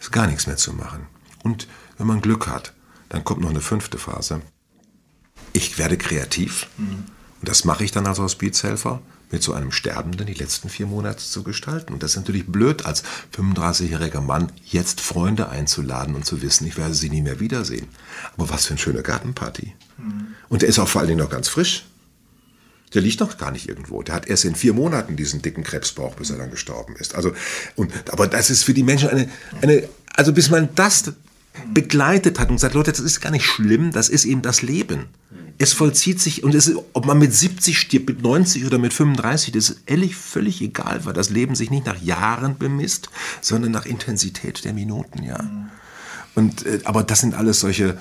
Es 0.00 0.06
ist 0.06 0.12
gar 0.12 0.26
nichts 0.26 0.46
mehr 0.46 0.56
zu 0.56 0.72
machen. 0.72 1.06
Und 1.44 1.68
wenn 1.96 2.08
man 2.08 2.20
Glück 2.20 2.48
hat, 2.48 2.74
dann 3.08 3.24
kommt 3.24 3.40
noch 3.40 3.50
eine 3.50 3.60
fünfte 3.60 3.98
Phase 3.98 4.42
ich 5.52 5.78
werde 5.78 5.96
kreativ. 5.96 6.68
Mhm. 6.76 7.04
Und 7.40 7.48
das 7.48 7.64
mache 7.64 7.84
ich 7.84 7.90
dann 7.90 8.06
als 8.06 8.18
Hospizhelfer, 8.18 9.00
mit 9.32 9.42
so 9.42 9.54
einem 9.54 9.72
Sterbenden 9.72 10.26
die 10.26 10.34
letzten 10.34 10.68
vier 10.68 10.86
Monate 10.86 11.24
zu 11.24 11.42
gestalten. 11.42 11.94
Und 11.94 12.02
das 12.02 12.12
ist 12.12 12.18
natürlich 12.18 12.46
blöd, 12.46 12.84
als 12.84 13.02
35-jähriger 13.34 14.20
Mann 14.20 14.52
jetzt 14.66 15.00
Freunde 15.00 15.48
einzuladen 15.48 16.14
und 16.14 16.26
zu 16.26 16.42
wissen, 16.42 16.66
ich 16.66 16.76
werde 16.76 16.94
sie 16.94 17.08
nie 17.08 17.22
mehr 17.22 17.40
wiedersehen. 17.40 17.88
Aber 18.36 18.50
was 18.50 18.66
für 18.66 18.72
eine 18.74 18.78
schöne 18.78 19.02
Gartenparty. 19.02 19.74
Mhm. 19.96 20.26
Und 20.50 20.62
der 20.62 20.68
ist 20.68 20.78
auch 20.78 20.88
vor 20.88 21.00
allen 21.00 21.08
Dingen 21.08 21.20
noch 21.20 21.30
ganz 21.30 21.48
frisch. 21.48 21.86
Der 22.92 23.00
liegt 23.00 23.20
noch 23.20 23.38
gar 23.38 23.50
nicht 23.50 23.70
irgendwo. 23.70 24.02
Der 24.02 24.14
hat 24.14 24.26
erst 24.26 24.44
in 24.44 24.54
vier 24.54 24.74
Monaten 24.74 25.16
diesen 25.16 25.40
dicken 25.40 25.64
Krebsbauch, 25.64 26.14
bis 26.14 26.28
er 26.28 26.36
dann 26.36 26.50
gestorben 26.50 26.94
ist. 26.96 27.14
Also, 27.14 27.32
und, 27.74 27.90
aber 28.12 28.26
das 28.26 28.50
ist 28.50 28.64
für 28.64 28.74
die 28.74 28.82
Menschen 28.82 29.08
eine, 29.08 29.30
eine, 29.62 29.88
also 30.14 30.34
bis 30.34 30.50
man 30.50 30.68
das 30.74 31.04
begleitet 31.72 32.38
hat 32.38 32.50
und 32.50 32.58
sagt, 32.58 32.74
Leute, 32.74 32.90
das 32.90 33.00
ist 33.00 33.20
gar 33.20 33.30
nicht 33.30 33.44
schlimm, 33.44 33.92
das 33.92 34.08
ist 34.08 34.24
eben 34.24 34.42
das 34.42 34.62
Leben 34.62 35.08
es 35.58 35.72
vollzieht 35.72 36.20
sich, 36.20 36.42
und 36.42 36.54
es 36.54 36.72
ob 36.92 37.06
man 37.06 37.18
mit 37.18 37.34
70 37.34 37.78
stirbt, 37.78 38.08
mit 38.08 38.22
90 38.22 38.66
oder 38.66 38.78
mit 38.78 38.92
35, 38.92 39.52
das 39.52 39.70
ist 39.70 39.82
ehrlich 39.86 40.16
völlig 40.16 40.60
egal, 40.60 41.04
weil 41.04 41.12
das 41.12 41.30
Leben 41.30 41.54
sich 41.54 41.70
nicht 41.70 41.86
nach 41.86 42.00
Jahren 42.00 42.58
bemisst, 42.58 43.10
sondern 43.40 43.70
nach 43.70 43.86
Intensität 43.86 44.64
der 44.64 44.72
Minuten, 44.72 45.22
ja. 45.22 45.38
Und, 46.34 46.64
äh, 46.66 46.80
aber 46.84 47.02
das 47.02 47.20
sind 47.20 47.34
alles 47.34 47.60
solche, 47.60 47.98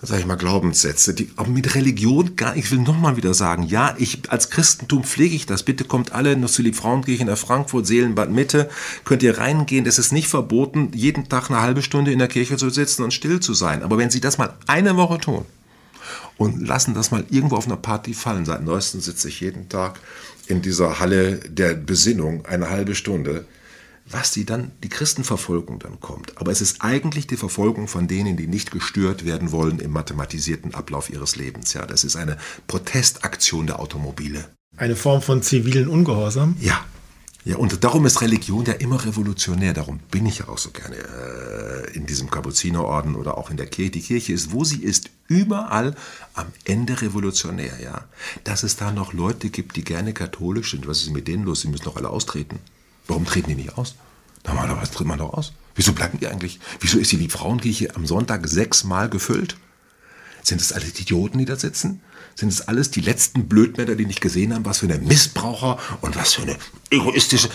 sag 0.00 0.20
ich 0.20 0.26
mal, 0.26 0.36
Glaubenssätze, 0.36 1.12
die 1.12 1.30
auch 1.36 1.48
mit 1.48 1.74
Religion 1.74 2.36
gar, 2.36 2.56
ich 2.56 2.70
will 2.70 2.78
nochmal 2.78 3.16
wieder 3.16 3.34
sagen, 3.34 3.64
ja, 3.64 3.96
ich, 3.98 4.30
als 4.30 4.48
Christentum 4.50 5.02
pflege 5.02 5.34
ich 5.34 5.46
das. 5.46 5.64
Bitte 5.64 5.84
kommt 5.84 6.12
alle 6.12 6.40
zu 6.46 6.62
die 6.62 6.72
Frauenkirche 6.72 7.22
in 7.22 7.26
der 7.26 7.36
Frankfurt, 7.36 7.86
Seelenbad 7.86 8.30
Mitte, 8.30 8.70
könnt 9.04 9.24
ihr 9.24 9.38
reingehen. 9.38 9.86
Es 9.86 9.98
ist 9.98 10.12
nicht 10.12 10.28
verboten, 10.28 10.92
jeden 10.94 11.28
Tag 11.28 11.50
eine 11.50 11.60
halbe 11.60 11.82
Stunde 11.82 12.12
in 12.12 12.20
der 12.20 12.28
Kirche 12.28 12.56
zu 12.56 12.70
sitzen 12.70 13.02
und 13.02 13.12
still 13.12 13.40
zu 13.40 13.54
sein. 13.54 13.82
Aber 13.82 13.98
wenn 13.98 14.10
Sie 14.10 14.20
das 14.20 14.38
mal 14.38 14.54
eine 14.66 14.96
Woche 14.96 15.18
tun, 15.18 15.44
und 16.38 16.66
lassen 16.66 16.94
das 16.94 17.10
mal 17.10 17.24
irgendwo 17.30 17.56
auf 17.56 17.66
einer 17.66 17.76
Party 17.76 18.14
fallen. 18.14 18.46
Seit 18.46 18.62
neuestem 18.62 19.00
sitze 19.00 19.28
ich 19.28 19.40
jeden 19.40 19.68
Tag 19.68 19.98
in 20.46 20.62
dieser 20.62 21.00
Halle 21.00 21.38
der 21.38 21.74
Besinnung 21.74 22.46
eine 22.46 22.70
halbe 22.70 22.94
Stunde. 22.94 23.44
Was 24.10 24.30
die 24.30 24.44
dann, 24.44 24.72
die 24.82 24.88
Christenverfolgung 24.88 25.78
dann 25.78 26.00
kommt. 26.00 26.38
Aber 26.38 26.50
es 26.50 26.60
ist 26.60 26.80
eigentlich 26.80 27.26
die 27.26 27.36
Verfolgung 27.36 27.88
von 27.88 28.08
denen, 28.08 28.36
die 28.36 28.46
nicht 28.46 28.70
gestört 28.70 29.24
werden 29.24 29.52
wollen 29.52 29.80
im 29.80 29.92
mathematisierten 29.92 30.74
Ablauf 30.74 31.10
ihres 31.10 31.36
Lebens. 31.36 31.74
Ja, 31.74 31.86
das 31.86 32.04
ist 32.04 32.16
eine 32.16 32.38
Protestaktion 32.66 33.66
der 33.66 33.80
Automobile. 33.80 34.48
Eine 34.76 34.96
Form 34.96 35.22
von 35.22 35.42
zivilen 35.42 35.88
Ungehorsam? 35.88 36.56
Ja, 36.60 36.84
ja, 37.48 37.56
und 37.56 37.82
darum 37.82 38.04
ist 38.04 38.20
Religion 38.20 38.66
ja 38.66 38.74
immer 38.74 39.02
revolutionär. 39.02 39.72
Darum 39.72 40.00
bin 40.10 40.26
ich 40.26 40.40
ja 40.40 40.48
auch 40.48 40.58
so 40.58 40.70
gerne 40.70 40.96
äh, 40.96 41.96
in 41.96 42.04
diesem 42.04 42.28
Kapuzinerorden 42.28 43.14
oder 43.14 43.38
auch 43.38 43.50
in 43.50 43.56
der 43.56 43.66
Kirche. 43.66 43.92
Die 43.92 44.02
Kirche 44.02 44.34
ist, 44.34 44.52
wo 44.52 44.64
sie 44.64 44.82
ist, 44.82 45.08
überall 45.28 45.94
am 46.34 46.48
Ende 46.64 47.00
revolutionär. 47.00 47.80
Ja, 47.82 48.04
dass 48.44 48.64
es 48.64 48.76
da 48.76 48.92
noch 48.92 49.14
Leute 49.14 49.48
gibt, 49.48 49.76
die 49.76 49.84
gerne 49.84 50.12
katholisch 50.12 50.72
sind. 50.72 50.86
Was 50.86 51.00
ist 51.00 51.10
mit 51.10 51.26
denen 51.26 51.44
los? 51.44 51.62
Sie 51.62 51.68
müssen 51.68 51.84
doch 51.84 51.96
alle 51.96 52.10
austreten. 52.10 52.58
Warum 53.08 53.24
treten 53.24 53.48
die 53.48 53.56
nicht 53.56 53.76
aus? 53.76 53.96
Normalerweise 54.46 54.92
tritt 54.92 55.06
man 55.06 55.18
doch 55.18 55.32
aus. 55.32 55.52
Wieso 55.74 55.92
bleiben 55.92 56.18
die 56.20 56.28
eigentlich? 56.28 56.60
Wieso 56.80 56.98
ist 56.98 57.10
die 57.10 57.28
Frauenkirche 57.28 57.96
am 57.96 58.06
Sonntag 58.06 58.46
sechsmal 58.46 59.08
gefüllt? 59.08 59.56
Sind 60.42 60.60
es 60.60 60.72
alle 60.72 60.86
Idioten, 60.86 61.38
die 61.38 61.44
da 61.44 61.56
sitzen? 61.56 62.00
Sind 62.34 62.52
es 62.52 62.68
alles 62.68 62.90
die 62.90 63.00
letzten 63.00 63.48
Blödmänner, 63.48 63.96
die 63.96 64.06
nicht 64.06 64.20
gesehen 64.20 64.54
haben, 64.54 64.64
was 64.64 64.78
für 64.78 64.86
eine 64.86 64.98
Missbraucher 64.98 65.78
und 66.00 66.16
was 66.16 66.34
für 66.34 66.42
eine 66.42 66.56
egoistische... 66.90 67.48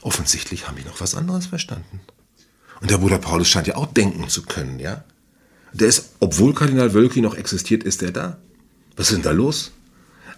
Offensichtlich 0.00 0.68
haben 0.68 0.76
die 0.76 0.84
noch 0.84 1.00
was 1.00 1.14
anderes 1.14 1.46
verstanden. 1.46 2.00
Und 2.80 2.90
der 2.90 2.98
Bruder 2.98 3.18
Paulus 3.18 3.48
scheint 3.48 3.66
ja 3.66 3.76
auch 3.76 3.86
denken 3.86 4.28
zu 4.28 4.42
können, 4.42 4.78
ja? 4.78 5.04
Der 5.72 5.88
ist, 5.88 6.10
obwohl 6.20 6.54
Kardinal 6.54 6.94
Wölki 6.94 7.20
noch 7.20 7.34
existiert, 7.34 7.82
ist 7.82 8.02
er 8.02 8.12
da. 8.12 8.38
Was 8.96 9.08
ist 9.08 9.16
denn 9.16 9.22
da 9.22 9.32
los? 9.32 9.72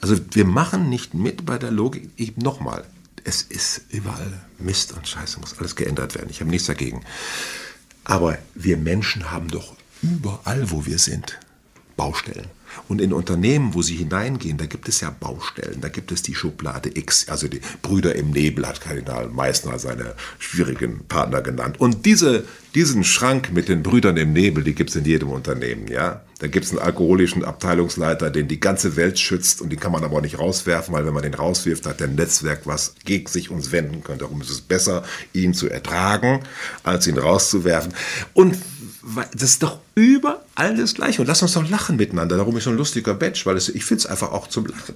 Also 0.01 0.17
wir 0.31 0.45
machen 0.47 0.89
nicht 0.89 1.15
mit 1.15 1.45
bei 1.45 1.59
der 1.59 1.71
Logik. 1.71 2.11
Ich, 2.17 2.37
nochmal, 2.37 2.85
es 3.25 3.43
ist 3.43 3.83
überall 3.91 4.45
Mist 4.59 4.93
und 4.93 5.07
Scheiße, 5.07 5.41
muss 5.41 5.59
alles 5.59 5.77
geändert 5.77 6.15
werden. 6.15 6.29
Ich 6.31 6.41
habe 6.41 6.51
nichts 6.51 6.67
dagegen. 6.67 7.05
Aber 8.05 8.39
wir 8.55 8.77
Menschen 8.77 9.31
haben 9.31 9.49
doch 9.49 9.77
überall, 10.03 10.71
wo 10.71 10.87
wir 10.87 10.99
sind, 10.99 11.39
Baustellen. 11.97 12.49
Und 12.89 13.01
in 13.01 13.13
Unternehmen, 13.13 13.75
wo 13.75 13.83
Sie 13.83 13.97
hineingehen, 13.97 14.59
da 14.59 14.67
gibt 14.67 14.89
es 14.89 15.01
ja 15.01 15.11
Baustellen. 15.11 15.81
Da 15.81 15.89
gibt 15.89 16.13
es 16.13 16.23
die 16.23 16.35
Schublade 16.35 16.91
X, 16.97 17.29
also 17.29 17.49
die 17.49 17.61
Brüder 17.83 18.15
im 18.15 18.31
Nebel 18.31 18.67
hat 18.67 18.81
Kardinal 18.81 19.29
Meissner 19.29 19.79
seine 19.79 20.15
schwierigen 20.39 21.05
Partner 21.09 21.43
genannt. 21.43 21.81
Und 21.81 22.07
diese, 22.07 22.45
diesen 22.75 23.05
Schrank 23.05 23.53
mit 23.53 23.69
den 23.69 23.83
Brüdern 23.83 24.17
im 24.17 24.33
Nebel, 24.33 24.65
die 24.65 24.75
gibt 24.75 24.91
es 24.91 24.97
in 24.97 25.05
jedem 25.05 25.31
Unternehmen, 25.31 25.89
ja. 25.89 26.23
Da 26.41 26.47
gibt 26.47 26.65
es 26.65 26.71
einen 26.71 26.81
alkoholischen 26.81 27.45
Abteilungsleiter, 27.45 28.31
den 28.31 28.49
die 28.49 28.61
ganze 28.61 28.97
Welt 28.97 29.19
schützt 29.19 29.61
und 29.61 29.71
den 29.71 29.79
kann 29.79 29.93
man 29.93 30.03
aber 30.05 30.17
auch 30.17 30.23
nicht 30.23 30.39
rauswerfen, 30.39 30.95
weil 30.95 31.05
wenn 31.05 31.13
man 31.13 31.23
den 31.23 31.35
rauswirft, 31.35 31.85
hat 31.87 32.01
der 32.01 32.09
Netzwerk, 32.09 32.63
was 32.65 32.95
gegen 33.05 33.27
sich 33.27 33.51
uns 33.51 33.73
wenden 33.73 34.03
könnte. 34.03 34.25
Darum 34.25 34.41
ist 34.41 34.49
es 34.49 34.63
besser, 34.63 35.05
ihn 35.35 35.53
zu 35.53 35.69
ertragen, 35.69 36.41
als 36.83 37.07
ihn 37.07 37.19
rauszuwerfen. 37.19 37.93
Und 38.33 38.57
das 39.33 39.43
ist 39.43 39.63
doch 39.63 39.79
überall 39.95 40.77
das 40.77 40.95
Gleiche. 40.95 41.23
Und 41.23 41.29
lass 41.29 41.43
uns 41.43 41.55
doch 41.55 41.69
lachen 41.69 41.97
miteinander. 41.97 42.37
Darum 42.37 42.57
ist 42.57 42.65
so 42.65 42.71
ein 42.71 42.77
lustiger 42.77 43.15
Batch, 43.15 43.47
weil 43.47 43.57
es, 43.57 43.69
ich 43.69 43.85
finde 43.85 44.01
es 44.01 44.07
einfach 44.07 44.33
auch 44.33 44.49
zum 44.49 44.67
Lachen. 44.67 44.95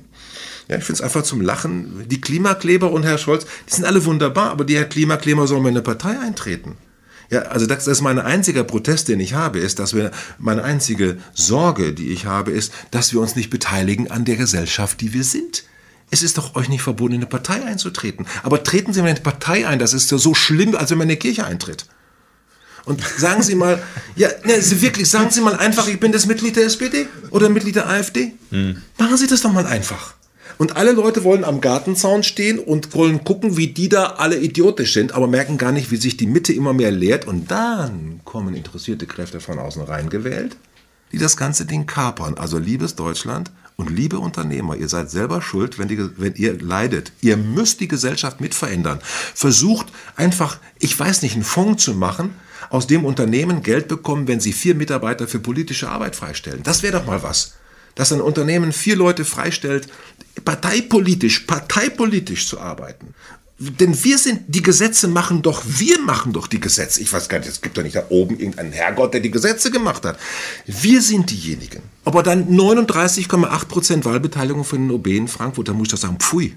Ja, 0.69 0.77
ich 0.77 0.85
finde 0.85 0.99
es 0.99 1.03
einfach 1.03 1.23
zum 1.23 1.41
Lachen. 1.41 2.09
Die 2.09 2.21
Klimakleber 2.21 2.91
und 2.91 3.05
Herr 3.05 3.19
Scholz, 3.19 3.47
die 3.69 3.75
sind 3.75 3.85
alle 3.85 4.05
wunderbar, 4.05 4.51
aber 4.51 4.65
die 4.65 4.77
Herr 4.77 4.85
Klimakleber 4.85 5.47
sollen 5.47 5.63
in 5.63 5.69
eine 5.69 5.83
Partei 5.83 6.19
eintreten. 6.19 6.77
Ja, 7.31 7.43
also 7.43 7.67
das, 7.67 7.87
ist 7.87 8.03
mein 8.03 8.19
einziger 8.19 8.65
Protest, 8.65 9.09
den 9.09 9.21
ich 9.21 9.35
habe, 9.35 9.59
ist, 9.59 9.79
dass 9.79 9.95
wir, 9.95 10.11
meine 10.39 10.63
einzige 10.63 11.19
Sorge, 11.33 11.93
die 11.93 12.09
ich 12.09 12.27
habe, 12.27 12.51
ist, 12.51 12.73
dass 12.91 13.13
wir 13.13 13.21
uns 13.21 13.35
nicht 13.35 13.51
beteiligen 13.51 14.11
an 14.11 14.25
der 14.25 14.37
Gesellschaft, 14.37 15.01
die 15.01 15.13
wir 15.13 15.25
sind. 15.25 15.65
Es 16.11 16.23
ist 16.23 16.39
doch 16.39 16.55
euch 16.55 16.69
nicht 16.69 16.83
verboten, 16.83 17.15
in 17.15 17.21
eine 17.21 17.27
Partei 17.27 17.65
einzutreten. 17.65 18.27
Aber 18.43 18.63
treten 18.63 18.93
Sie 18.93 19.01
mal 19.01 19.09
in 19.09 19.17
eine 19.17 19.23
Partei 19.23 19.67
ein, 19.67 19.79
das 19.79 19.95
ist 19.95 20.09
so 20.09 20.35
schlimm, 20.35 20.77
als 20.77 20.91
wenn 20.91 20.99
man 20.99 21.09
in 21.09 21.13
eine 21.13 21.19
Kirche 21.19 21.45
eintritt. 21.45 21.87
Und 22.87 23.03
sagen 23.19 23.43
Sie 23.43 23.55
mal, 23.55 23.83
ja, 24.15 24.29
ne, 24.45 24.55
wirklich, 24.81 25.09
sagen 25.09 25.31
Sie 25.31 25.41
mal 25.41 25.57
einfach, 25.57 25.89
ich 25.89 25.99
bin 25.99 26.13
das 26.13 26.27
Mitglied 26.27 26.57
der 26.57 26.65
SPD 26.65 27.07
oder 27.31 27.49
Mitglied 27.49 27.77
der 27.77 27.89
AfD. 27.89 28.35
Hm. 28.51 28.83
Machen 28.99 29.17
Sie 29.17 29.27
das 29.27 29.41
doch 29.41 29.53
mal 29.53 29.67
einfach. 29.67 30.15
Und 30.59 30.77
alle 30.77 30.93
Leute 30.93 31.25
wollen 31.25 31.45
am 31.45 31.61
Gartenzaun 31.61 32.23
stehen 32.23 32.59
und 32.59 32.95
wollen 32.95 33.25
gucken, 33.25 33.57
wie 33.57 33.69
die 33.69 33.89
da 33.89 34.05
alle 34.19 34.39
idiotisch 34.39 34.93
sind, 34.93 35.13
aber 35.13 35.27
merken 35.27 35.59
gar 35.59 35.73
nicht, 35.73 35.91
wie 35.91 35.97
sich 35.97 36.17
die 36.17 36.27
Mitte 36.27 36.53
immer 36.53 36.73
mehr 36.73 36.93
leert. 36.93 37.27
Und 37.27 37.51
dann 37.51 38.21
kommen 38.25 38.55
interessierte 38.55 39.07
Kräfte 39.07 39.41
von 39.41 39.59
außen 39.59 39.83
reingewählt, 39.83 40.57
die 41.11 41.19
das 41.19 41.37
ganze 41.37 41.65
Ding 41.65 41.87
kapern. 41.87 42.35
Also 42.39 42.59
liebes 42.59 42.95
Deutschland, 42.95 43.51
Und 43.77 43.91
liebe 43.91 44.21
Unternehmer, 44.21 44.77
ihr 44.77 44.89
seid 44.89 45.11
selber 45.11 45.43
schuld, 45.43 45.79
wenn, 45.79 45.89
die, 45.89 45.99
wenn 46.17 46.35
ihr 46.37 46.61
leidet. 46.61 47.11
Ihr 47.21 47.37
müsst 47.37 47.81
die 47.81 47.89
Gesellschaft 47.89 48.41
mit 48.41 48.55
verändern. 48.55 49.01
Versucht 49.03 49.89
einfach, 50.15 50.59
ich 50.79 50.97
weiß 50.99 51.23
nicht, 51.23 51.35
einen 51.35 51.43
Fonds 51.43 51.83
zu 51.83 51.95
machen, 51.95 52.31
aus 52.75 52.89
dem 52.89 53.05
Unternehmen 53.05 53.63
Geld 53.63 53.87
bekommen, 53.87 54.27
wenn 54.27 54.41
sie 54.41 54.53
vier 54.53 54.75
Mitarbeiter 54.75 55.29
für 55.29 55.39
politische 55.39 55.89
Arbeit 55.89 56.17
freistellen. 56.17 56.65
Das 56.65 56.83
wäre 56.83 56.99
doch 56.99 57.07
mal 57.07 57.23
was. 57.23 57.55
Dass 57.95 58.13
ein 58.13 58.21
Unternehmen 58.21 58.73
vier 58.73 58.97
Leute 58.97 59.25
freistellt, 59.25 59.87
parteipolitisch, 60.45 61.41
parteipolitisch 61.41 62.49
zu 62.49 62.59
arbeiten. 62.59 63.15
Denn 63.61 64.03
wir 64.03 64.19
sind, 64.19 64.41
die 64.49 64.63
Gesetze 64.63 65.07
machen 65.07 65.43
doch, 65.43 65.63
wir 65.65 66.01
machen 66.01 66.33
doch 66.33 66.49
die 66.49 66.59
Gesetze. 66.59 67.01
Ich 67.01 67.13
weiß 67.13 67.29
gar 67.29 67.39
nicht, 67.39 67.49
es 67.49 67.61
gibt 67.61 67.79
doch 67.79 67.85
nicht 67.85 67.95
da 67.95 68.07
oben 68.09 68.41
irgendeinen 68.41 68.73
Herrgott, 68.73 69.15
der 69.15 69.21
die 69.21 69.31
Gesetze 69.31 69.71
gemacht 69.71 70.05
hat. 70.05 70.19
Wir 70.67 71.01
sind 71.01 71.31
diejenigen. 71.31 71.83
Aber 72.05 72.25
dann 72.25 72.49
39,8 72.49 73.67
Prozent 73.67 74.05
Wahlbeteiligung 74.05 74.65
für 74.65 74.77
den 74.77 74.91
OB 74.91 75.07
in 75.07 75.29
Frankfurt, 75.29 75.69
da 75.69 75.73
muss 75.73 75.87
ich 75.87 75.93
doch 75.93 75.99
sagen, 75.99 76.19
pfui. 76.19 76.57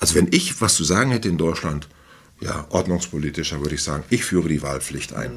Also 0.00 0.16
wenn 0.16 0.26
ich 0.32 0.60
was 0.60 0.74
zu 0.74 0.82
sagen 0.82 1.12
hätte 1.12 1.28
in 1.28 1.38
Deutschland, 1.38 1.88
ja, 2.44 2.66
ordnungspolitischer 2.68 3.60
würde 3.60 3.74
ich 3.74 3.82
sagen, 3.82 4.04
ich 4.10 4.24
führe 4.24 4.48
die 4.48 4.62
Wahlpflicht 4.62 5.14
ein. 5.14 5.30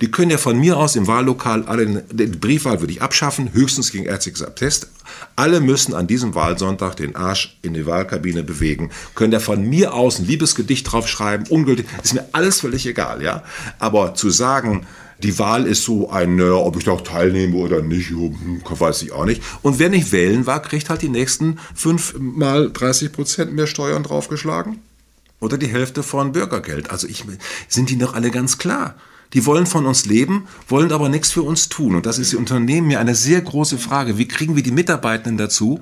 Die 0.00 0.10
können 0.10 0.30
ja 0.30 0.38
von 0.38 0.58
mir 0.58 0.78
aus 0.78 0.96
im 0.96 1.06
Wahllokal 1.06 1.64
alle, 1.64 2.04
die 2.10 2.26
Briefwahl 2.26 2.80
würde 2.80 2.92
ich 2.92 3.02
abschaffen, 3.02 3.52
höchstens 3.52 3.92
gegen 3.92 4.06
ärztliches 4.06 4.42
Attest. 4.42 4.88
Alle 5.36 5.60
müssen 5.60 5.94
an 5.94 6.06
diesem 6.06 6.34
Wahlsonntag 6.34 6.96
den 6.96 7.16
Arsch 7.16 7.58
in 7.60 7.74
die 7.74 7.84
Wahlkabine 7.84 8.42
bewegen, 8.42 8.90
können 9.14 9.32
ja 9.32 9.40
von 9.40 9.62
mir 9.62 9.92
aus 9.92 10.18
ein 10.18 10.26
Liebesgedicht 10.26 10.90
draufschreiben, 10.90 11.46
ungültig, 11.48 11.86
ist 12.02 12.14
mir 12.14 12.26
alles 12.32 12.60
völlig 12.60 12.86
egal, 12.86 13.22
ja. 13.22 13.44
Aber 13.78 14.14
zu 14.14 14.30
sagen, 14.30 14.86
die 15.22 15.38
Wahl 15.38 15.66
ist 15.66 15.84
so 15.84 16.10
ein, 16.10 16.38
äh, 16.38 16.48
ob 16.48 16.76
ich 16.78 16.84
da 16.84 16.92
auch 16.92 17.02
teilnehme 17.02 17.56
oder 17.56 17.82
nicht, 17.82 18.10
hm, 18.10 18.62
weiß 18.66 19.02
ich 19.02 19.12
auch 19.12 19.26
nicht. 19.26 19.42
Und 19.62 19.78
wer 19.78 19.90
nicht 19.90 20.12
wählen 20.12 20.46
war, 20.46 20.62
kriegt 20.62 20.88
halt 20.88 21.02
die 21.02 21.08
nächsten 21.10 21.58
fünf 21.74 22.14
mal 22.18 22.70
30 22.72 23.12
Prozent 23.12 23.52
mehr 23.52 23.66
Steuern 23.66 24.02
draufgeschlagen 24.02 24.80
oder 25.44 25.58
die 25.58 25.68
Hälfte 25.68 26.02
von 26.02 26.32
Bürgergeld. 26.32 26.90
Also 26.90 27.06
ich, 27.06 27.24
sind 27.68 27.90
die 27.90 27.96
noch 27.96 28.14
alle 28.14 28.30
ganz 28.30 28.58
klar. 28.58 28.94
Die 29.32 29.46
wollen 29.46 29.66
von 29.66 29.86
uns 29.86 30.06
leben, 30.06 30.46
wollen 30.68 30.92
aber 30.92 31.08
nichts 31.08 31.32
für 31.32 31.42
uns 31.42 31.68
tun. 31.68 31.96
Und 31.96 32.06
das 32.06 32.18
ist 32.18 32.32
die 32.32 32.36
Unternehmen 32.36 32.86
mir 32.88 33.00
eine 33.00 33.14
sehr 33.14 33.40
große 33.40 33.78
Frage. 33.78 34.16
Wie 34.16 34.28
kriegen 34.28 34.56
wir 34.56 34.62
die 34.62 34.70
Mitarbeitenden 34.70 35.38
dazu, 35.38 35.80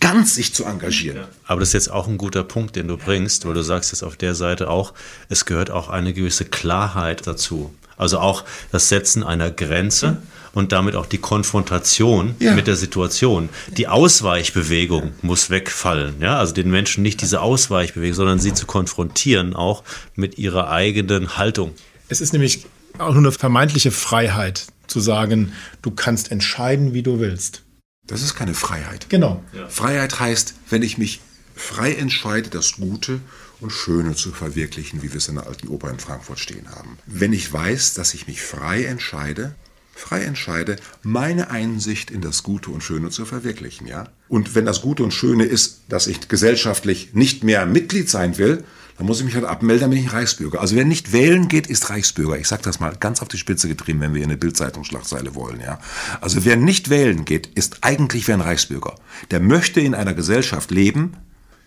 ganz 0.00 0.34
sich 0.34 0.54
zu 0.54 0.64
engagieren? 0.64 1.24
Aber 1.46 1.60
das 1.60 1.70
ist 1.70 1.74
jetzt 1.74 1.90
auch 1.90 2.08
ein 2.08 2.18
guter 2.18 2.42
Punkt, 2.42 2.76
den 2.76 2.88
du 2.88 2.96
bringst, 2.96 3.46
weil 3.46 3.54
du 3.54 3.62
sagst 3.62 3.92
jetzt 3.92 4.02
auf 4.02 4.16
der 4.16 4.34
Seite 4.34 4.70
auch, 4.70 4.94
es 5.28 5.44
gehört 5.44 5.70
auch 5.70 5.88
eine 5.88 6.14
gewisse 6.14 6.46
Klarheit 6.46 7.26
dazu. 7.26 7.72
Also 7.98 8.18
auch 8.18 8.44
das 8.72 8.88
Setzen 8.88 9.22
einer 9.22 9.50
Grenze. 9.50 10.12
Mhm 10.12 10.39
und 10.52 10.72
damit 10.72 10.96
auch 10.96 11.06
die 11.06 11.18
Konfrontation 11.18 12.34
ja. 12.38 12.54
mit 12.54 12.66
der 12.66 12.76
Situation. 12.76 13.48
Die 13.76 13.88
Ausweichbewegung 13.88 15.12
muss 15.22 15.50
wegfallen. 15.50 16.16
Ja? 16.20 16.38
Also 16.38 16.52
den 16.54 16.70
Menschen 16.70 17.02
nicht 17.02 17.20
diese 17.22 17.40
Ausweichbewegung, 17.40 18.14
sondern 18.14 18.38
sie 18.38 18.54
zu 18.54 18.66
konfrontieren 18.66 19.54
auch 19.54 19.84
mit 20.14 20.38
ihrer 20.38 20.70
eigenen 20.70 21.36
Haltung. 21.36 21.72
Es 22.08 22.20
ist 22.20 22.32
nämlich 22.32 22.66
auch 22.98 23.14
nur 23.14 23.18
eine 23.18 23.32
vermeintliche 23.32 23.90
Freiheit 23.90 24.66
zu 24.86 25.00
sagen, 25.00 25.52
du 25.82 25.92
kannst 25.92 26.32
entscheiden, 26.32 26.92
wie 26.92 27.02
du 27.02 27.20
willst. 27.20 27.62
Das 28.06 28.22
ist 28.22 28.34
keine 28.34 28.54
Freiheit. 28.54 29.08
Genau. 29.08 29.42
Ja. 29.52 29.68
Freiheit 29.68 30.18
heißt, 30.18 30.54
wenn 30.68 30.82
ich 30.82 30.98
mich 30.98 31.20
frei 31.54 31.92
entscheide, 31.92 32.50
das 32.50 32.72
Gute 32.72 33.20
und 33.60 33.70
Schöne 33.70 34.14
zu 34.14 34.32
verwirklichen, 34.32 35.02
wie 35.02 35.12
wir 35.12 35.18
es 35.18 35.28
in 35.28 35.36
der 35.36 35.46
alten 35.46 35.68
Oper 35.68 35.90
in 35.90 36.00
Frankfurt 36.00 36.38
stehen 36.38 36.68
haben. 36.70 36.98
Wenn 37.06 37.32
ich 37.32 37.52
weiß, 37.52 37.94
dass 37.94 38.14
ich 38.14 38.26
mich 38.26 38.42
frei 38.42 38.84
entscheide, 38.84 39.54
frei 40.00 40.22
entscheide, 40.22 40.76
meine 41.02 41.50
Einsicht 41.50 42.10
in 42.10 42.20
das 42.20 42.42
Gute 42.42 42.70
und 42.70 42.82
Schöne 42.82 43.10
zu 43.10 43.24
verwirklichen, 43.24 43.86
ja? 43.86 44.08
Und 44.28 44.54
wenn 44.54 44.64
das 44.64 44.80
Gute 44.80 45.04
und 45.04 45.12
Schöne 45.12 45.44
ist, 45.44 45.82
dass 45.88 46.06
ich 46.06 46.28
gesellschaftlich 46.28 47.10
nicht 47.12 47.44
mehr 47.44 47.66
Mitglied 47.66 48.08
sein 48.08 48.38
will, 48.38 48.64
dann 48.96 49.06
muss 49.06 49.18
ich 49.18 49.24
mich 49.24 49.34
halt 49.34 49.44
abmelden, 49.44 49.82
dann 49.82 49.90
bin 49.90 50.04
ich 50.04 50.12
Reichsbürger. 50.12 50.60
Also 50.60 50.76
wer 50.76 50.84
nicht 50.84 51.12
wählen 51.12 51.48
geht, 51.48 51.66
ist 51.66 51.90
Reichsbürger. 51.90 52.38
Ich 52.38 52.48
sage 52.48 52.62
das 52.62 52.80
mal 52.80 52.94
ganz 52.98 53.22
auf 53.22 53.28
die 53.28 53.38
Spitze 53.38 53.68
getrieben, 53.68 54.00
wenn 54.00 54.14
wir 54.14 54.22
eine 54.22 54.36
Bildzeitungsschlagzeile 54.36 55.34
wollen, 55.34 55.60
ja? 55.60 55.78
Also 56.20 56.44
wer 56.44 56.56
nicht 56.56 56.90
wählen 56.90 57.24
geht, 57.24 57.46
ist 57.46 57.78
eigentlich 57.82 58.26
wie 58.26 58.32
ein 58.32 58.40
Reichsbürger. 58.40 58.94
Der 59.30 59.40
möchte 59.40 59.80
in 59.80 59.94
einer 59.94 60.14
Gesellschaft 60.14 60.70
leben, 60.70 61.16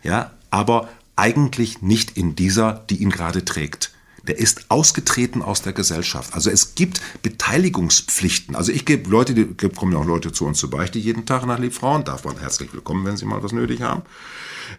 ja, 0.03 0.31
aber 0.49 0.89
eigentlich 1.15 1.81
nicht 1.81 2.17
in 2.17 2.35
dieser, 2.35 2.83
die 2.89 2.97
ihn 3.01 3.09
gerade 3.09 3.45
trägt 3.45 3.91
der 4.23 4.39
ist 4.39 4.65
ausgetreten 4.69 5.41
aus 5.41 5.61
der 5.61 5.73
Gesellschaft. 5.73 6.33
Also 6.33 6.49
es 6.49 6.75
gibt 6.75 7.01
Beteiligungspflichten. 7.23 8.55
Also 8.55 8.71
ich 8.71 8.85
gebe 8.85 9.09
Leute, 9.09 9.33
die 9.33 9.45
kommen 9.69 9.91
ja 9.91 9.99
auch 9.99 10.05
Leute 10.05 10.31
zu 10.31 10.45
uns 10.45 10.59
zu 10.59 10.69
Beichte 10.69 10.97
jeden 10.97 11.25
Tag 11.25 11.45
nach 11.45 11.59
Liebfrauen, 11.59 12.05
darf 12.05 12.23
man 12.23 12.39
herzlich 12.39 12.73
willkommen, 12.73 13.05
wenn 13.05 13.17
sie 13.17 13.25
mal 13.25 13.43
was 13.43 13.51
nötig 13.51 13.81
haben. 13.81 14.03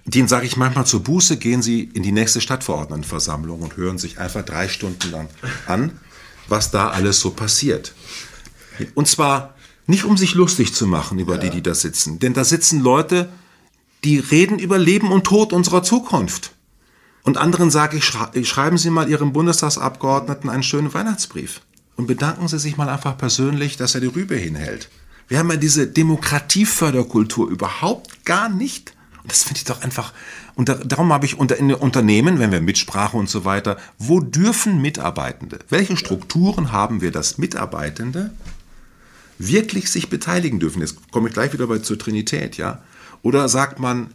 Denen 0.06 0.28
sage 0.28 0.46
ich 0.46 0.56
manchmal 0.56 0.86
zur 0.86 1.02
Buße, 1.02 1.36
gehen 1.36 1.60
sie 1.60 1.82
in 1.82 2.02
die 2.02 2.12
nächste 2.12 2.40
Stadtverordnetenversammlung 2.40 3.60
und 3.60 3.76
hören 3.76 3.98
sich 3.98 4.18
einfach 4.18 4.42
drei 4.42 4.68
Stunden 4.68 5.10
lang 5.10 5.28
an, 5.66 6.00
was 6.48 6.70
da 6.70 6.88
alles 6.88 7.20
so 7.20 7.30
passiert. 7.30 7.94
Und 8.94 9.08
zwar 9.08 9.54
nicht 9.86 10.04
um 10.04 10.16
sich 10.16 10.34
lustig 10.34 10.74
zu 10.74 10.86
machen 10.86 11.18
über 11.18 11.34
ja. 11.34 11.40
die, 11.42 11.50
die 11.50 11.62
da 11.62 11.74
sitzen. 11.74 12.18
Denn 12.18 12.32
da 12.32 12.44
sitzen 12.44 12.80
Leute, 12.80 13.28
die 14.04 14.18
reden 14.18 14.58
über 14.58 14.78
Leben 14.78 15.12
und 15.12 15.24
Tod 15.24 15.52
unserer 15.52 15.82
Zukunft. 15.82 16.53
Und 17.24 17.38
anderen 17.38 17.70
sage 17.70 17.96
ich, 17.96 18.04
schreiben 18.46 18.78
Sie 18.78 18.90
mal 18.90 19.08
Ihrem 19.08 19.32
Bundestagsabgeordneten 19.32 20.50
einen 20.50 20.62
schönen 20.62 20.92
Weihnachtsbrief 20.92 21.62
und 21.96 22.06
bedanken 22.06 22.48
Sie 22.48 22.58
sich 22.58 22.76
mal 22.76 22.90
einfach 22.90 23.16
persönlich, 23.16 23.78
dass 23.78 23.94
er 23.94 24.02
die 24.02 24.08
Rübe 24.08 24.36
hinhält. 24.36 24.90
Wir 25.26 25.38
haben 25.38 25.50
ja 25.50 25.56
diese 25.56 25.86
Demokratieförderkultur 25.86 27.48
überhaupt 27.48 28.26
gar 28.26 28.50
nicht. 28.50 28.94
Und 29.22 29.32
das 29.32 29.42
finde 29.42 29.56
ich 29.56 29.64
doch 29.64 29.80
einfach, 29.80 30.12
und 30.54 30.68
darum 30.84 31.14
habe 31.14 31.24
ich 31.24 31.38
unter 31.38 31.56
in 31.56 31.72
Unternehmen, 31.72 32.38
wenn 32.38 32.52
wir 32.52 32.60
Mitsprache 32.60 33.16
und 33.16 33.30
so 33.30 33.46
weiter, 33.46 33.78
wo 33.98 34.20
dürfen 34.20 34.82
Mitarbeitende, 34.82 35.60
welche 35.70 35.96
Strukturen 35.96 36.72
haben 36.72 37.00
wir, 37.00 37.10
dass 37.10 37.38
Mitarbeitende 37.38 38.34
wirklich 39.38 39.90
sich 39.90 40.10
beteiligen 40.10 40.60
dürfen? 40.60 40.82
Jetzt 40.82 41.10
komme 41.10 41.28
ich 41.28 41.34
gleich 41.34 41.54
wieder 41.54 41.66
bei 41.66 41.78
zur 41.78 41.98
Trinität, 41.98 42.58
ja? 42.58 42.82
Oder 43.22 43.48
sagt 43.48 43.78
man, 43.78 44.12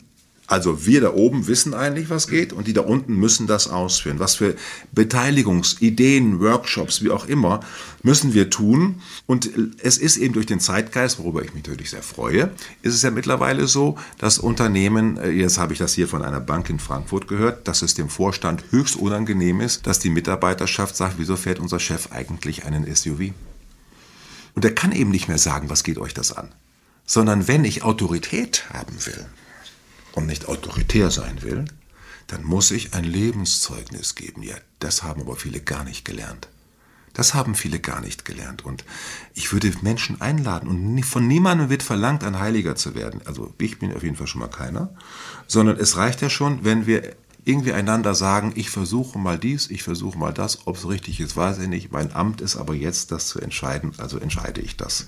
also 0.49 0.87
wir 0.87 0.99
da 0.99 1.13
oben 1.13 1.45
wissen 1.45 1.75
eigentlich, 1.75 2.09
was 2.09 2.27
geht 2.27 2.53
und 2.53 2.65
die 2.65 2.73
da 2.73 2.81
unten 2.81 3.13
müssen 3.13 3.45
das 3.45 3.67
ausführen. 3.67 4.17
Was 4.17 4.33
für 4.33 4.55
Beteiligungsideen, 4.91 6.39
Workshops, 6.39 7.03
wie 7.03 7.11
auch 7.11 7.27
immer, 7.27 7.59
müssen 8.01 8.33
wir 8.33 8.49
tun. 8.49 8.99
Und 9.27 9.51
es 9.77 9.99
ist 9.99 10.17
eben 10.17 10.33
durch 10.33 10.47
den 10.47 10.59
Zeitgeist, 10.59 11.19
worüber 11.19 11.43
ich 11.43 11.53
mich 11.53 11.67
natürlich 11.67 11.91
sehr 11.91 12.01
freue, 12.01 12.49
ist 12.81 12.95
es 12.95 13.03
ja 13.03 13.11
mittlerweile 13.11 13.67
so, 13.67 13.95
dass 14.17 14.39
Unternehmen, 14.39 15.17
äh, 15.17 15.29
jetzt 15.29 15.59
habe 15.59 15.73
ich 15.73 15.79
das 15.79 15.93
hier 15.93 16.07
von 16.07 16.23
einer 16.23 16.39
Bank 16.39 16.67
in 16.71 16.79
Frankfurt 16.79 17.27
gehört, 17.27 17.67
dass 17.67 17.83
es 17.83 17.93
dem 17.93 18.09
Vorstand 18.09 18.63
höchst 18.71 18.95
unangenehm 18.95 19.61
ist, 19.61 19.85
dass 19.85 19.99
die 19.99 20.09
Mitarbeiterschaft 20.09 20.95
sagt, 20.95 21.19
wieso 21.19 21.35
fährt 21.35 21.59
unser 21.59 21.79
Chef 21.79 22.11
eigentlich 22.11 22.65
einen 22.65 22.93
SUV? 22.95 23.33
Und 24.55 24.65
er 24.65 24.73
kann 24.73 24.93
eben 24.93 25.11
nicht 25.11 25.27
mehr 25.27 25.37
sagen, 25.37 25.69
was 25.69 25.83
geht 25.83 25.99
euch 25.99 26.15
das 26.15 26.35
an? 26.35 26.49
Sondern 27.05 27.47
wenn 27.47 27.65
ich 27.65 27.83
Autorität 27.83 28.65
haben 28.73 28.95
will, 29.05 29.27
und 30.19 30.27
nicht 30.27 30.47
autoritär 30.47 31.11
sein 31.11 31.41
will, 31.41 31.65
dann 32.27 32.43
muss 32.43 32.71
ich 32.71 32.93
ein 32.93 33.03
Lebenszeugnis 33.03 34.15
geben. 34.15 34.43
Ja, 34.43 34.55
das 34.79 35.03
haben 35.03 35.21
aber 35.21 35.35
viele 35.35 35.59
gar 35.59 35.83
nicht 35.83 36.05
gelernt. 36.05 36.47
Das 37.13 37.33
haben 37.33 37.55
viele 37.55 37.79
gar 37.79 38.01
nicht 38.01 38.23
gelernt. 38.23 38.63
Und 38.63 38.85
ich 39.33 39.51
würde 39.51 39.73
Menschen 39.81 40.21
einladen 40.21 40.69
und 40.69 41.03
von 41.03 41.27
niemandem 41.27 41.69
wird 41.69 41.83
verlangt, 41.83 42.23
ein 42.23 42.39
Heiliger 42.39 42.75
zu 42.75 42.93
werden. 42.93 43.21
Also 43.25 43.53
ich 43.57 43.79
bin 43.79 43.93
auf 43.95 44.03
jeden 44.03 44.15
Fall 44.15 44.27
schon 44.27 44.41
mal 44.41 44.47
keiner. 44.47 44.93
Sondern 45.47 45.77
es 45.77 45.97
reicht 45.97 46.21
ja 46.21 46.29
schon, 46.29 46.63
wenn 46.63 46.85
wir 46.85 47.15
irgendwie 47.45 47.73
einander 47.73 48.13
sagen, 48.13 48.53
ich 48.55 48.69
versuche 48.69 49.17
mal 49.17 49.39
dies, 49.39 49.71
ich 49.71 49.81
versuche 49.81 50.17
mal 50.17 50.33
das, 50.33 50.67
ob 50.67 50.77
es 50.77 50.87
richtig 50.87 51.19
ist, 51.19 51.35
weiß 51.35 51.57
ich 51.59 51.67
nicht. 51.67 51.91
Mein 51.91 52.13
Amt 52.13 52.41
ist 52.41 52.57
aber 52.57 52.75
jetzt, 52.75 53.11
das 53.11 53.27
zu 53.27 53.39
entscheiden, 53.39 53.93
also 53.97 54.19
entscheide 54.19 54.61
ich 54.61 54.77
das. 54.77 55.07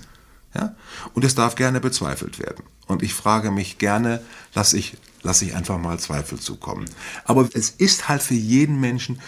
Ja? 0.54 0.74
Und 1.14 1.24
es 1.24 1.34
darf 1.34 1.54
gerne 1.54 1.80
bezweifelt 1.80 2.38
werden. 2.38 2.64
Und 2.86 3.02
ich 3.02 3.14
frage 3.14 3.50
mich 3.50 3.78
gerne, 3.78 4.20
lasse 4.54 4.76
ich, 4.76 4.96
lass 5.22 5.40
ich 5.42 5.54
einfach 5.54 5.78
mal 5.78 5.98
Zweifel 5.98 6.38
zukommen. 6.38 6.86
Aber 7.24 7.48
es 7.54 7.70
ist 7.70 8.08
halt 8.08 8.22
für 8.22 8.34
jeden 8.34 8.80
Menschen, 8.80 9.20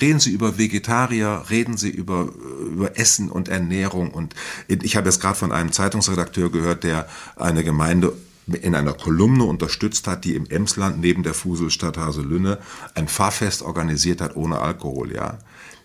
reden 0.00 0.20
Sie 0.20 0.30
über 0.30 0.58
Vegetarier, 0.58 1.44
reden 1.50 1.76
Sie 1.76 1.90
über, 1.90 2.32
über 2.70 2.98
Essen 2.98 3.30
und 3.30 3.48
Ernährung. 3.48 4.12
Und 4.12 4.34
ich 4.68 4.96
habe 4.96 5.08
jetzt 5.08 5.20
gerade 5.20 5.36
von 5.36 5.52
einem 5.52 5.72
Zeitungsredakteur 5.72 6.50
gehört, 6.50 6.84
der 6.84 7.08
eine 7.36 7.64
Gemeinde 7.64 8.12
in 8.46 8.74
einer 8.74 8.92
Kolumne 8.92 9.44
unterstützt 9.44 10.06
hat, 10.06 10.24
die 10.24 10.34
im 10.34 10.46
Emsland 10.46 11.00
neben 11.00 11.22
der 11.22 11.34
Fuselstadt 11.34 11.96
Haselünne 11.96 12.58
ein 12.94 13.08
Fahrfest 13.08 13.62
organisiert 13.62 14.20
hat 14.20 14.36
ohne 14.36 14.58
Alkohol, 14.58 15.12
ja. 15.12 15.38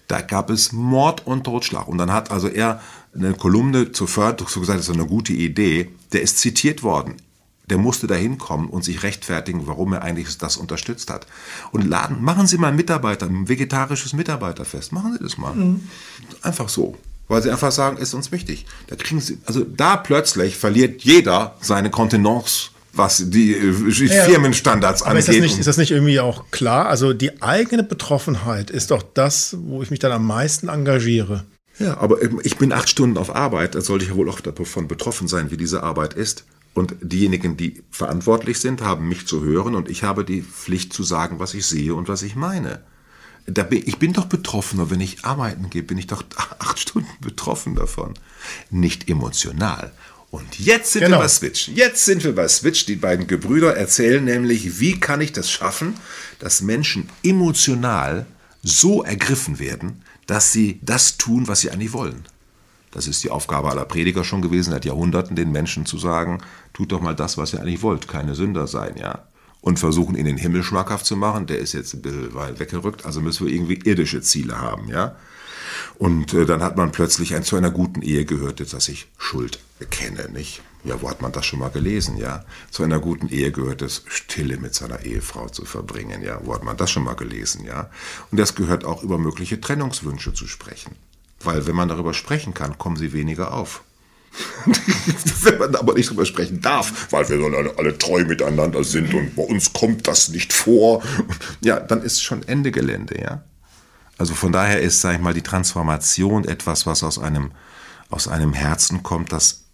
Da 0.07 0.21
gab 0.21 0.49
es 0.49 0.71
Mord 0.71 1.25
und 1.25 1.43
Totschlag. 1.43 1.87
Und 1.87 1.97
dann 1.97 2.11
hat 2.11 2.31
also 2.31 2.47
er 2.47 2.81
eine 3.13 3.33
Kolumne 3.33 3.91
zur 3.91 4.07
Förderung 4.07 4.49
so 4.49 4.59
gesagt, 4.59 4.79
das 4.79 4.89
ist 4.89 4.93
eine 4.93 5.05
gute 5.05 5.33
Idee. 5.33 5.91
Der 6.13 6.21
ist 6.21 6.39
zitiert 6.39 6.83
worden. 6.83 7.15
Der 7.69 7.77
musste 7.77 8.07
da 8.07 8.15
hinkommen 8.15 8.69
und 8.69 8.85
sich 8.85 9.03
rechtfertigen, 9.03 9.67
warum 9.67 9.91
er 9.91 10.01
eigentlich 10.01 10.37
das 10.37 10.55
unterstützt 10.55 11.09
hat. 11.09 11.27
Und 11.71 11.85
laden, 11.85 12.23
machen 12.23 12.47
Sie 12.47 12.57
mal 12.57 12.71
Mitarbeiter, 12.71 13.25
ein 13.25 13.49
vegetarisches 13.49 14.13
Mitarbeiterfest. 14.13 14.93
Machen 14.93 15.13
Sie 15.13 15.23
das 15.23 15.37
mal. 15.37 15.53
Mhm. 15.53 15.83
Einfach 16.41 16.69
so. 16.69 16.95
Weil 17.27 17.41
sie 17.41 17.51
einfach 17.51 17.71
sagen, 17.71 17.97
ist 17.97 18.13
uns 18.13 18.31
wichtig. 18.31 18.65
Da 18.87 18.95
kriegen 18.95 19.19
sie, 19.19 19.37
also 19.45 19.65
da 19.65 19.97
plötzlich 19.97 20.55
verliert 20.55 21.03
jeder 21.03 21.57
seine 21.59 21.89
Kontenance 21.89 22.69
was 22.97 23.29
die 23.29 23.55
äh, 23.55 23.73
Firmenstandards 24.25 25.01
aber 25.01 25.11
angeht. 25.11 25.21
Ist 25.21 25.27
das, 25.29 25.41
nicht, 25.41 25.59
ist 25.59 25.67
das 25.67 25.77
nicht 25.77 25.91
irgendwie 25.91 26.19
auch 26.19 26.51
klar? 26.51 26.87
Also 26.87 27.13
die 27.13 27.41
eigene 27.41 27.83
Betroffenheit 27.83 28.69
ist 28.69 28.91
doch 28.91 29.03
das, 29.13 29.55
wo 29.59 29.81
ich 29.83 29.89
mich 29.91 29.99
dann 29.99 30.11
am 30.11 30.25
meisten 30.25 30.67
engagiere. 30.67 31.45
Ja, 31.79 31.97
aber 31.97 32.17
ich 32.43 32.57
bin 32.57 32.73
acht 32.73 32.89
Stunden 32.89 33.17
auf 33.17 33.35
Arbeit, 33.35 33.75
da 33.75 33.81
sollte 33.81 34.03
ich 34.03 34.11
ja 34.11 34.17
wohl 34.17 34.29
auch 34.29 34.39
davon 34.41 34.87
betroffen 34.87 35.27
sein, 35.27 35.51
wie 35.51 35.57
diese 35.57 35.83
Arbeit 35.83 36.15
ist. 36.15 36.45
Und 36.73 36.95
diejenigen, 37.01 37.57
die 37.57 37.83
verantwortlich 37.89 38.59
sind, 38.59 38.81
haben 38.81 39.07
mich 39.07 39.27
zu 39.27 39.43
hören 39.43 39.73
und 39.73 39.89
ich 39.89 40.03
habe 40.03 40.23
die 40.23 40.41
Pflicht 40.41 40.93
zu 40.93 41.03
sagen, 41.03 41.39
was 41.39 41.53
ich 41.53 41.65
sehe 41.65 41.95
und 41.95 42.07
was 42.07 42.21
ich 42.21 42.35
meine. 42.35 42.81
Bin, 43.45 43.81
ich 43.85 43.97
bin 43.97 44.13
doch 44.13 44.25
betroffener, 44.25 44.91
wenn 44.91 45.01
ich 45.01 45.23
arbeiten 45.23 45.69
gehe, 45.69 45.81
bin 45.81 45.97
ich 45.97 46.07
doch 46.07 46.23
acht 46.59 46.79
Stunden 46.79 47.09
betroffen 47.21 47.75
davon. 47.75 48.13
Nicht 48.69 49.09
emotional. 49.09 49.91
Und 50.29 50.59
jetzt 50.59 50.91
sind 50.91 51.03
genau. 51.03 51.17
wir 51.17 51.23
bei 51.23 51.27
Switch. 51.29 51.69
Jetzt 51.69 52.05
sind 52.05 52.23
wir 52.23 52.35
bei 52.35 52.47
Switch. 52.47 52.85
Die 52.85 52.95
beiden 52.95 53.27
Gebrüder 53.27 53.75
erzählen 53.75 54.23
nämlich, 54.23 54.79
wie 54.79 54.99
kann 54.99 55.21
ich 55.21 55.31
das 55.31 55.49
schaffen, 55.49 55.95
dass 56.39 56.61
Menschen 56.61 57.09
emotional 57.23 58.25
so 58.61 59.03
ergriffen 59.03 59.59
werden, 59.59 60.03
dass 60.25 60.51
sie 60.51 60.79
das 60.81 61.17
tun, 61.17 61.47
was 61.47 61.61
sie 61.61 61.71
eigentlich 61.71 61.93
wollen. 61.93 62.27
Das 62.91 63.07
ist 63.07 63.23
die 63.23 63.29
Aufgabe 63.29 63.69
aller 63.69 63.85
Prediger 63.85 64.23
schon 64.23 64.41
gewesen, 64.41 64.71
seit 64.71 64.85
Jahrhunderten 64.85 65.35
den 65.35 65.51
Menschen 65.51 65.85
zu 65.85 65.97
sagen, 65.97 66.39
tut 66.73 66.91
doch 66.91 67.01
mal 67.01 67.15
das, 67.15 67.37
was 67.37 67.53
ihr 67.53 67.61
eigentlich 67.61 67.81
wollt, 67.81 68.07
keine 68.07 68.35
Sünder 68.35 68.67
sein, 68.67 68.95
ja 68.97 69.27
und 69.61 69.79
versuchen, 69.79 70.15
ihn 70.15 70.25
den 70.25 70.37
Himmel 70.37 70.63
schmackhaft 70.63 71.05
zu 71.05 71.17
machen. 71.17 71.45
Der 71.45 71.59
ist 71.59 71.73
jetzt 71.73 71.93
ein 71.93 72.01
bisschen 72.01 72.33
weit 72.33 72.59
weggerückt, 72.59 73.05
also 73.05 73.21
müssen 73.21 73.45
wir 73.45 73.53
irgendwie 73.53 73.79
irdische 73.83 74.21
Ziele 74.21 74.59
haben, 74.59 74.87
ja. 74.87 75.15
Und 75.97 76.33
äh, 76.33 76.45
dann 76.45 76.61
hat 76.61 76.77
man 76.77 76.91
plötzlich 76.91 77.35
ein, 77.35 77.43
zu 77.43 77.55
einer 77.55 77.71
guten 77.71 78.01
Ehe 78.01 78.25
gehört, 78.25 78.59
jetzt, 78.59 78.73
dass 78.73 78.87
ich 78.87 79.07
Schuld 79.17 79.59
erkenne, 79.79 80.29
nicht? 80.29 80.61
Ja, 80.83 81.01
wo 81.01 81.09
hat 81.09 81.21
man 81.21 81.31
das 81.31 81.45
schon 81.45 81.59
mal 81.59 81.69
gelesen, 81.69 82.17
ja? 82.17 82.45
Zu 82.71 82.83
einer 82.83 82.99
guten 82.99 83.27
Ehe 83.27 83.51
gehört 83.51 83.81
es, 83.81 84.03
Stille 84.07 84.57
mit 84.57 84.73
seiner 84.73 85.03
Ehefrau 85.03 85.49
zu 85.49 85.65
verbringen, 85.65 86.21
ja? 86.21 86.39
Wo 86.43 86.53
hat 86.53 86.63
man 86.63 86.77
das 86.77 86.91
schon 86.91 87.03
mal 87.03 87.15
gelesen, 87.15 87.65
ja? 87.65 87.89
Und 88.31 88.39
das 88.39 88.55
gehört 88.55 88.85
auch 88.85 89.03
über 89.03 89.17
mögliche 89.17 89.59
Trennungswünsche 89.59 90.33
zu 90.33 90.47
sprechen. 90.47 90.95
Weil 91.39 91.67
wenn 91.67 91.75
man 91.75 91.89
darüber 91.89 92.13
sprechen 92.13 92.53
kann, 92.53 92.77
kommen 92.77 92.95
sie 92.95 93.13
weniger 93.13 93.53
auf. 93.53 93.83
Wenn 95.43 95.57
man 95.57 95.75
aber 95.75 95.93
nicht 95.93 96.09
drüber 96.09 96.25
sprechen 96.25 96.61
darf, 96.61 97.11
weil 97.11 97.27
wir 97.29 97.57
alle, 97.57 97.73
alle 97.77 97.97
treu 97.97 98.25
miteinander 98.25 98.83
sind 98.83 99.13
und 99.13 99.35
bei 99.35 99.43
uns 99.43 99.73
kommt 99.73 100.07
das 100.07 100.29
nicht 100.29 100.53
vor, 100.53 101.01
ja, 101.61 101.79
dann 101.79 102.01
ist 102.01 102.21
schon 102.21 102.47
Ende 102.47 102.71
Gelände, 102.71 103.19
ja. 103.19 103.43
Also 104.17 104.33
von 104.33 104.51
daher 104.51 104.81
ist, 104.81 105.01
sag 105.01 105.15
ich 105.15 105.21
mal, 105.21 105.33
die 105.33 105.41
Transformation 105.41 106.45
etwas, 106.45 106.85
was 106.85 107.03
aus 107.03 107.19
einem, 107.19 107.51
aus 108.09 108.27
einem 108.27 108.53
Herzen 108.53 109.03
kommt, 109.03 109.31
das 109.31 109.65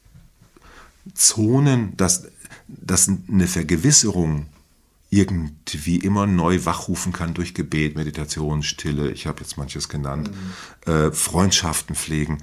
Zonen, 1.14 1.96
das, 1.98 2.28
das 2.68 3.10
eine 3.10 3.48
Vergewisserung 3.48 4.48
irgendwie 5.10 5.98
immer 5.98 6.26
neu 6.26 6.66
wachrufen 6.66 7.14
kann 7.14 7.36
durch 7.36 7.54
Gebet, 7.54 7.96
Meditation, 7.96 8.64
Stille, 8.64 9.12
ich 9.12 9.28
habe 9.28 9.42
jetzt 9.42 9.58
manches 9.58 9.88
genannt, 9.88 10.32
mhm. 10.88 10.92
äh, 10.92 11.12
Freundschaften 11.12 11.96
pflegen 11.96 12.40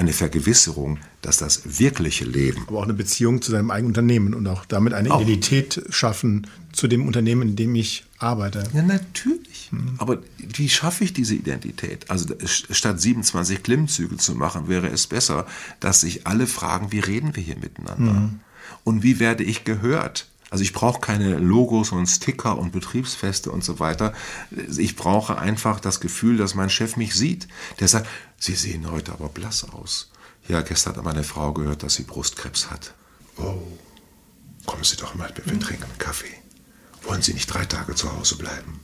eine 0.00 0.14
Vergewisserung, 0.14 0.98
dass 1.20 1.36
das 1.36 1.78
wirkliche 1.78 2.24
Leben. 2.24 2.64
Aber 2.66 2.78
auch 2.78 2.84
eine 2.84 2.94
Beziehung 2.94 3.42
zu 3.42 3.50
seinem 3.50 3.70
eigenen 3.70 3.90
Unternehmen 3.90 4.34
und 4.34 4.46
auch 4.46 4.64
damit 4.64 4.94
eine 4.94 5.12
auch. 5.12 5.20
Identität 5.20 5.82
schaffen 5.90 6.46
zu 6.72 6.88
dem 6.88 7.06
Unternehmen, 7.06 7.50
in 7.50 7.56
dem 7.56 7.74
ich 7.74 8.04
arbeite. 8.18 8.64
Ja, 8.72 8.82
natürlich. 8.82 9.68
Hm. 9.70 9.96
Aber 9.98 10.22
wie 10.38 10.70
schaffe 10.70 11.04
ich 11.04 11.12
diese 11.12 11.34
Identität? 11.34 12.10
Also 12.10 12.34
statt 12.46 12.98
27 12.98 13.62
Klimmzüge 13.62 14.16
zu 14.16 14.34
machen, 14.34 14.68
wäre 14.68 14.88
es 14.88 15.06
besser, 15.06 15.46
dass 15.80 16.00
sich 16.00 16.26
alle 16.26 16.46
fragen, 16.46 16.92
wie 16.92 17.00
reden 17.00 17.36
wir 17.36 17.42
hier 17.42 17.58
miteinander? 17.58 18.14
Hm. 18.14 18.40
Und 18.84 19.02
wie 19.02 19.20
werde 19.20 19.44
ich 19.44 19.64
gehört? 19.64 20.29
Also 20.50 20.62
ich 20.64 20.72
brauche 20.72 21.00
keine 21.00 21.38
Logos 21.38 21.92
und 21.92 22.06
Sticker 22.06 22.58
und 22.58 22.72
Betriebsfeste 22.72 23.52
und 23.52 23.62
so 23.62 23.78
weiter. 23.78 24.12
Ich 24.76 24.96
brauche 24.96 25.38
einfach 25.38 25.78
das 25.78 26.00
Gefühl, 26.00 26.36
dass 26.36 26.56
mein 26.56 26.70
Chef 26.70 26.96
mich 26.96 27.14
sieht. 27.14 27.46
Der 27.78 27.88
sagt, 27.88 28.08
Sie 28.38 28.54
sehen 28.54 28.90
heute 28.90 29.12
aber 29.12 29.28
blass 29.28 29.64
aus. 29.64 30.10
Ja, 30.48 30.62
gestern 30.62 30.96
hat 30.96 31.04
meine 31.04 31.22
Frau 31.22 31.52
gehört, 31.52 31.82
dass 31.82 31.94
sie 31.94 32.02
Brustkrebs 32.02 32.70
hat. 32.70 32.94
Oh, 33.36 33.62
kommen 34.66 34.82
Sie 34.82 34.96
doch 34.96 35.14
mal, 35.14 35.32
wir 35.34 35.60
trinken 35.60 35.84
einen 35.84 35.98
Kaffee. 35.98 36.34
Wollen 37.02 37.22
Sie 37.22 37.34
nicht 37.34 37.46
drei 37.46 37.64
Tage 37.64 37.94
zu 37.94 38.12
Hause 38.12 38.36
bleiben? 38.36 38.80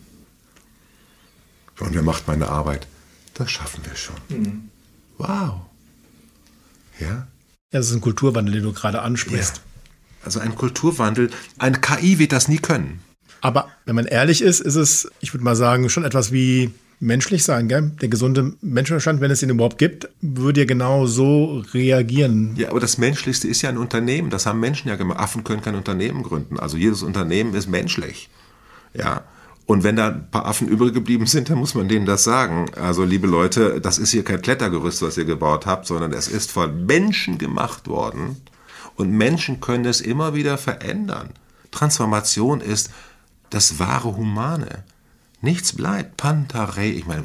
Und 1.81 1.95
wer 1.95 2.03
macht 2.03 2.29
meine 2.29 2.49
Arbeit? 2.49 2.87
Das 3.35 3.51
schaffen 3.51 3.85
wir 3.85 3.97
schon. 3.97 4.17
Mhm. 4.29 4.71
Wow. 5.19 5.63
Ja? 7.01 7.09
Ja, 7.09 7.27
das 7.71 7.89
ist 7.89 7.95
ein 7.95 8.01
Kulturwandel, 8.01 8.55
den 8.55 8.63
du 8.63 8.73
gerade 8.73 9.03
ansprichst. 9.03 9.57
Ja. 9.57 9.63
Also 10.27 10.41
ein 10.41 10.55
Kulturwandel. 10.57 11.31
Ein 11.59 11.81
KI 11.81 12.19
wird 12.19 12.33
das 12.33 12.49
nie 12.49 12.59
können. 12.59 13.01
Aber 13.41 13.69
wenn 13.85 13.95
man 13.95 14.07
ehrlich 14.07 14.43
ist, 14.43 14.61
ist 14.61 14.75
es, 14.75 15.09
ich 15.21 15.33
würde 15.33 15.45
mal 15.45 15.57
sagen, 15.57 15.89
schon 15.89 16.05
etwas 16.05 16.33
wie 16.33 16.73
menschlich 16.99 17.45
sein, 17.45 17.69
gell? 17.69 17.93
Der 18.01 18.09
gesunde 18.09 18.55
Menschenverstand, 18.61 19.21
wenn 19.21 19.31
es 19.31 19.43
ihn 19.43 19.51
überhaupt 19.51 19.79
gibt, 19.79 20.09
würde 20.21 20.61
ja 20.61 20.67
genau 20.67 21.07
so 21.07 21.63
reagieren. 21.73 22.55
Ja, 22.57 22.71
aber 22.71 22.81
das 22.81 22.99
Menschlichste 22.99 23.47
ist 23.47 23.63
ja 23.63 23.69
ein 23.69 23.79
Unternehmen. 23.79 24.31
Das 24.31 24.47
haben 24.47 24.59
Menschen 24.59 24.89
ja 24.89 24.97
gemacht. 24.97 25.21
Affen 25.21 25.45
können 25.45 25.63
kein 25.63 25.77
Unternehmen 25.77 26.23
gründen. 26.23 26.59
Also 26.59 26.77
jedes 26.77 27.03
Unternehmen 27.03 27.55
ist 27.55 27.69
menschlich. 27.69 28.29
Ja. 28.95 29.23
Und 29.67 29.85
wenn 29.85 29.97
da 29.97 30.09
ein 30.09 30.31
paar 30.31 30.47
Affen 30.47 30.69
übrig 30.69 30.95
geblieben 30.95 31.27
sind, 31.27 31.51
dann 31.51 31.59
muss 31.59 31.75
man 31.75 31.89
denen 31.89 32.07
das 32.07 32.23
sagen. 32.25 32.67
Also, 32.77 33.05
liebe 33.05 33.27
Leute, 33.27 33.81
das 33.81 33.99
ist 33.99 34.13
hier 34.13 34.23
kein 34.23 34.41
Klettergerüst, 34.41 35.03
was 35.03 35.19
ihr 35.19 35.25
gebaut 35.25 35.67
habt, 35.67 35.87
sondern 35.87 36.13
es 36.13 36.29
ist 36.29 36.53
von 36.53 36.87
Menschen 36.87 37.37
gemacht 37.37 37.89
worden. 37.89 38.37
Und 38.97 39.11
Menschen 39.11 39.61
können 39.61 39.85
es 39.85 40.01
immer 40.01 40.35
wieder 40.35 40.59
verändern. 40.59 41.31
Transformation 41.71 42.61
ist 42.61 42.91
das 43.51 43.79
wahre 43.79 44.17
Humane. 44.17 44.85
Nichts 45.43 45.75
bleibt. 45.75 46.17
Pantarei, 46.17 46.91
ich 46.91 47.07
meine, 47.07 47.23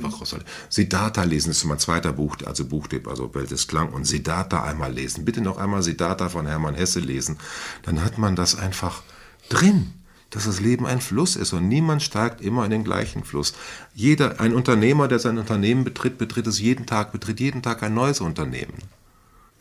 Siddhartha 0.70 1.24
lesen, 1.24 1.50
das 1.50 1.58
ist 1.58 1.66
mein 1.66 1.80
zweiter 1.80 2.14
Buch, 2.14 2.36
also 2.46 2.66
Buchtipp, 2.66 3.08
also 3.08 3.34
Welt 3.34 3.52
des 3.52 3.68
Klang. 3.68 3.94
Und 3.94 4.06
Siddhartha 4.06 4.64
einmal 4.64 4.94
lesen. 4.94 5.26
Bitte 5.26 5.42
noch 5.42 5.58
einmal 5.58 5.82
Siddhartha 5.82 6.30
von 6.30 6.46
Hermann 6.46 6.76
Hesse 6.76 7.00
lesen. 7.00 7.38
Dann 7.84 8.04
hat 8.04 8.18
man 8.18 8.36
das 8.36 8.56
einfach 8.56 9.02
drin 9.50 9.94
dass 10.32 10.46
das 10.46 10.62
Leben 10.62 10.88
ein 10.88 11.02
Fluss 11.02 11.36
ist 11.36 11.54
und 11.54 11.68
niemand 11.68 12.02
steigt 12.02 12.42
immer 12.42 12.64
in 12.66 12.72
den 12.72 12.84
gleichen 12.84 13.24
Fluss. 13.24 13.54
Jeder, 13.94 14.40
ein 14.40 14.56
Unternehmer, 14.56 15.08
der 15.08 15.20
sein 15.20 15.38
Unternehmen 15.38 15.84
betritt, 15.84 16.18
betritt 16.18 16.48
es 16.48 16.60
jeden 16.60 16.86
Tag, 16.86 17.12
betritt 17.12 17.40
jeden 17.40 17.62
Tag 17.62 17.84
ein 17.84 17.94
neues 17.94 18.22
Unternehmen. 18.22 18.78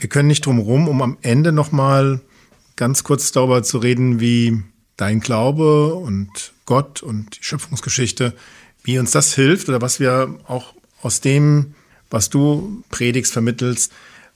Wir 0.01 0.09
können 0.09 0.28
nicht 0.28 0.47
drum 0.47 0.56
herum, 0.56 0.89
um 0.89 1.02
am 1.02 1.18
Ende 1.20 1.52
nochmal 1.52 2.22
ganz 2.77 3.05
kurz 3.05 3.32
darüber 3.32 3.62
zu 3.62 3.77
reden, 3.77 4.18
wie 4.18 4.62
dein 4.97 5.20
Glaube 5.20 5.94
und 5.94 6.55
Gott 6.64 7.02
und 7.02 7.39
die 7.39 7.44
Schöpfungsgeschichte, 7.44 8.35
wie 8.82 8.98
uns 8.98 9.10
das 9.10 9.35
hilft 9.35 9.68
oder 9.68 9.82
was 9.82 10.01
wir 10.01 10.39
auch 10.47 10.72
aus 11.02 11.20
dem, 11.20 11.74
was 12.09 12.31
du 12.31 12.82
predigst, 12.89 13.35
vermittelst, 13.35 13.93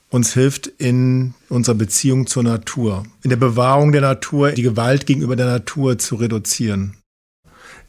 uns 0.09 0.33
hilft 0.33 0.67
in 0.67 1.33
unserer 1.49 1.75
Beziehung 1.75 2.27
zur 2.27 2.43
Natur, 2.43 3.03
in 3.23 3.31
der 3.31 3.37
Bewahrung 3.37 3.91
der 3.91 4.01
Natur, 4.01 4.51
die 4.51 4.61
Gewalt 4.61 5.07
gegenüber 5.07 5.35
der 5.35 5.47
Natur 5.47 5.97
zu 5.97 6.15
reduzieren. 6.15 6.95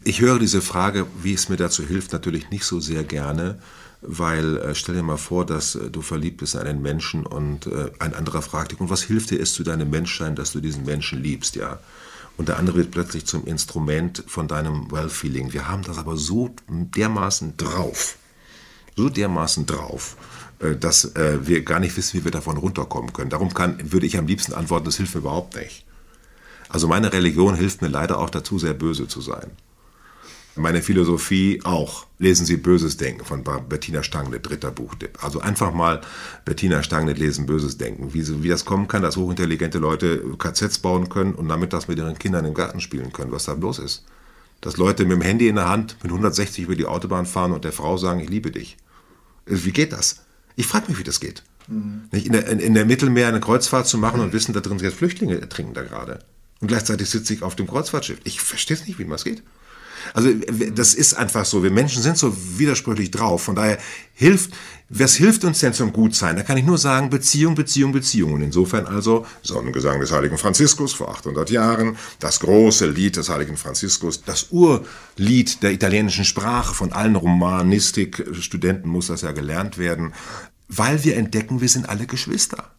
Ich 0.03 0.23
höre 0.23 0.39
diese 0.39 0.63
Frage, 0.63 1.07
wie 1.23 1.35
es 1.35 1.51
mir 1.51 1.57
dazu 1.57 1.87
hilft, 1.87 2.15
natürlich 2.15 2.49
nicht 2.49 2.65
so 2.65 2.81
sehr 2.81 3.05
gerne, 3.05 3.59
weil 4.07 4.59
äh, 4.59 4.75
stell 4.75 4.95
dir 4.95 5.03
mal 5.03 5.17
vor, 5.17 5.45
dass 5.45 5.75
äh, 5.75 5.91
du 5.91 6.01
verliebt 6.01 6.39
bist 6.39 6.55
in 6.55 6.61
einen 6.61 6.81
Menschen 6.81 7.27
und 7.27 7.67
äh, 7.67 7.91
ein 7.99 8.15
anderer 8.15 8.41
fragt 8.41 8.73
dich, 8.73 8.81
und 8.81 8.89
was 8.89 9.03
hilft 9.03 9.31
dir 9.31 9.41
es 9.41 9.53
zu 9.53 9.65
deinem 9.65 9.91
Menschsein, 9.91 10.37
dass 10.37 10.53
du 10.53 10.61
diesen 10.61 10.85
Menschen 10.85 11.23
liebst, 11.23 11.57
ja? 11.57 11.81
und 12.37 12.49
der 12.49 12.59
andere 12.59 12.77
wird 12.77 12.91
plötzlich 12.91 13.27
zum 13.27 13.47
Instrument 13.47 14.23
von 14.27 14.47
deinem 14.47 14.91
Well-Feeling. 14.91 15.53
Wir 15.53 15.69
haben 15.69 15.83
das 15.83 15.99
aber 15.99 16.17
so 16.17 16.55
dermaßen 16.69 17.57
drauf, 17.57 18.17
so 18.95 19.09
dermaßen 19.09 19.65
drauf, 19.65 20.19
dass 20.79 21.15
wir 21.15 21.63
gar 21.63 21.81
nicht 21.81 21.97
wissen, 21.97 22.21
wie 22.21 22.25
wir 22.25 22.31
davon 22.31 22.59
runterkommen 22.59 23.15
können. 23.15 23.31
Darum 23.31 23.55
kann, 23.55 23.91
würde 23.91 24.05
ich 24.05 24.19
am 24.19 24.27
liebsten 24.27 24.53
antworten, 24.53 24.85
das 24.85 24.99
hilft 24.99 25.15
mir 25.15 25.23
überhaupt 25.23 25.57
nicht. 25.57 25.87
Also 26.69 26.89
meine 26.89 27.11
Religion 27.11 27.55
hilft 27.55 27.81
mir 27.81 27.89
leider 27.89 28.19
auch 28.19 28.29
dazu, 28.29 28.59
sehr 28.59 28.75
böse 28.75 29.09
zu 29.09 29.23
sein. 29.23 29.51
Meine 30.57 30.83
Philosophie 30.83 31.61
auch. 31.65 32.07
Lesen 32.19 32.47
Sie 32.47 32.57
Böses 32.57 32.97
Denken 32.97 33.27
von 33.27 33.45
Bettina 33.69 34.03
Stangne, 34.03 34.41
dritter 34.41 34.71
Buchtipp. 34.71 35.23
Also 35.23 35.41
einfach 35.41 35.73
mal 35.73 36.01
Bettina 36.47 36.83
Stangne 36.83 37.13
lesen, 37.13 37.45
Böses 37.45 37.77
Denken. 37.77 38.15
Wie, 38.15 38.43
wie 38.43 38.49
das 38.49 38.65
kommen 38.65 38.89
kann, 38.89 39.03
dass 39.03 39.19
hochintelligente 39.19 39.79
Leute 39.79 40.23
KZs 40.39 40.79
bauen 40.79 41.11
können 41.11 41.35
und 41.35 41.49
damit 41.49 41.75
das 41.75 41.89
mit 41.89 41.99
ihren 41.99 42.19
Kindern 42.19 42.47
im 42.47 42.55
Garten 42.55 42.81
spielen 42.81 43.13
können, 43.13 43.33
was 43.33 43.45
da 43.45 43.55
bloß 43.55 43.81
ist. 43.81 44.05
Dass 44.63 44.79
Leute 44.79 45.05
mit 45.05 45.13
dem 45.13 45.21
Handy 45.21 45.49
in 45.49 45.57
der 45.57 45.69
Hand 45.69 45.99
mit 46.03 46.11
160 46.11 46.65
über 46.65 46.75
die 46.75 46.87
Autobahn 46.87 47.27
fahren 47.27 47.53
und 47.53 47.65
der 47.65 47.73
Frau 47.73 47.99
sagen, 47.99 48.21
ich 48.21 48.31
liebe 48.31 48.51
dich. 48.51 48.79
Wie 49.45 49.73
geht 49.73 49.93
das? 49.93 50.25
Ich 50.57 50.67
frage 50.67 50.89
mich, 50.89 50.99
wie 50.99 51.05
das 51.05 51.21
geht. 51.21 51.43
Mhm. 51.69 52.05
In, 52.13 52.33
der, 52.33 52.49
in, 52.49 52.61
in 52.61 52.73
der 52.73 52.87
Mittelmeer 52.87 53.29
eine 53.29 53.41
Kreuzfahrt 53.41 53.87
zu 53.87 53.99
machen 53.99 54.21
und 54.21 54.33
wissen, 54.33 54.55
da 54.55 54.61
drin 54.61 54.79
sind 54.79 54.89
jetzt 54.89 54.97
Flüchtlinge 54.97 55.39
ertrinken 55.39 55.75
da 55.75 55.83
gerade. 55.83 56.21
Und 56.61 56.69
gleichzeitig 56.69 57.11
sitze 57.11 57.35
ich 57.35 57.43
auf 57.43 57.57
dem 57.57 57.67
Kreuzfahrtschiff. 57.67 58.21
Ich 58.25 58.41
verstehe 58.41 58.79
es 58.79 58.87
nicht, 58.87 58.99
wie 58.99 59.05
das 59.05 59.25
geht. 59.25 59.43
Also 60.15 60.31
das 60.75 60.95
ist 60.95 61.15
einfach 61.15 61.45
so. 61.45 61.63
Wir 61.63 61.71
Menschen 61.71 62.03
sind 62.03 62.19
so 62.19 62.35
widersprüchlich 62.59 63.11
drauf. 63.11 63.43
Von 63.43 63.57
daher 63.57 63.79
hilft, 64.15 64.53
was 64.89 65.15
hilft 65.15 65.45
uns 65.45 65.59
denn 65.61 65.73
zum 65.73 65.93
Gutsein? 65.93 66.37
Da 66.37 66.43
kann 66.43 66.57
ich 66.57 66.65
nur 66.65 66.79
sagen, 66.79 67.11
Beziehung, 67.11 67.55
Beziehung, 67.55 67.93
Beziehung. 67.93 68.35
Und 68.35 68.43
insofern 68.43 68.87
also 68.87 69.27
Sonnengesang 69.43 70.01
des 70.01 70.13
heiligen 70.13 70.39
Franziskus 70.39 70.93
vor 70.93 71.11
800 71.11 71.51
Jahren, 71.51 71.97
das 72.21 72.41
große 72.41 72.87
Lied 72.87 73.17
des 73.17 73.29
heiligen 73.29 73.57
Franziskus, 73.57 74.23
das 74.23 74.49
Urlied 74.51 75.63
der 75.63 75.73
italienischen 75.73 76.25
Sprache, 76.25 76.75
von 76.75 76.93
allen 76.93 77.17
Romanistikstudenten 77.17 78.91
muss 78.91 79.09
das 79.09 79.23
ja 79.23 79.33
gelernt 79.33 79.77
werden, 79.77 80.13
weil 80.69 81.03
wir 81.05 81.17
entdecken, 81.17 81.61
wir 81.61 81.69
sind 81.69 81.89
alle 81.89 82.07
Geschwister. 82.07 82.71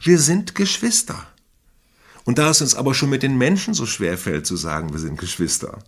Wir 0.00 0.18
sind 0.18 0.54
Geschwister. 0.54 1.26
Und 2.24 2.38
da 2.38 2.50
es 2.50 2.60
uns 2.60 2.74
aber 2.74 2.94
schon 2.94 3.10
mit 3.10 3.22
den 3.22 3.38
Menschen 3.38 3.72
so 3.72 3.86
schwer 3.86 4.18
fällt 4.18 4.46
zu 4.46 4.56
sagen, 4.56 4.92
wir 4.92 4.98
sind 4.98 5.18
Geschwister, 5.18 5.78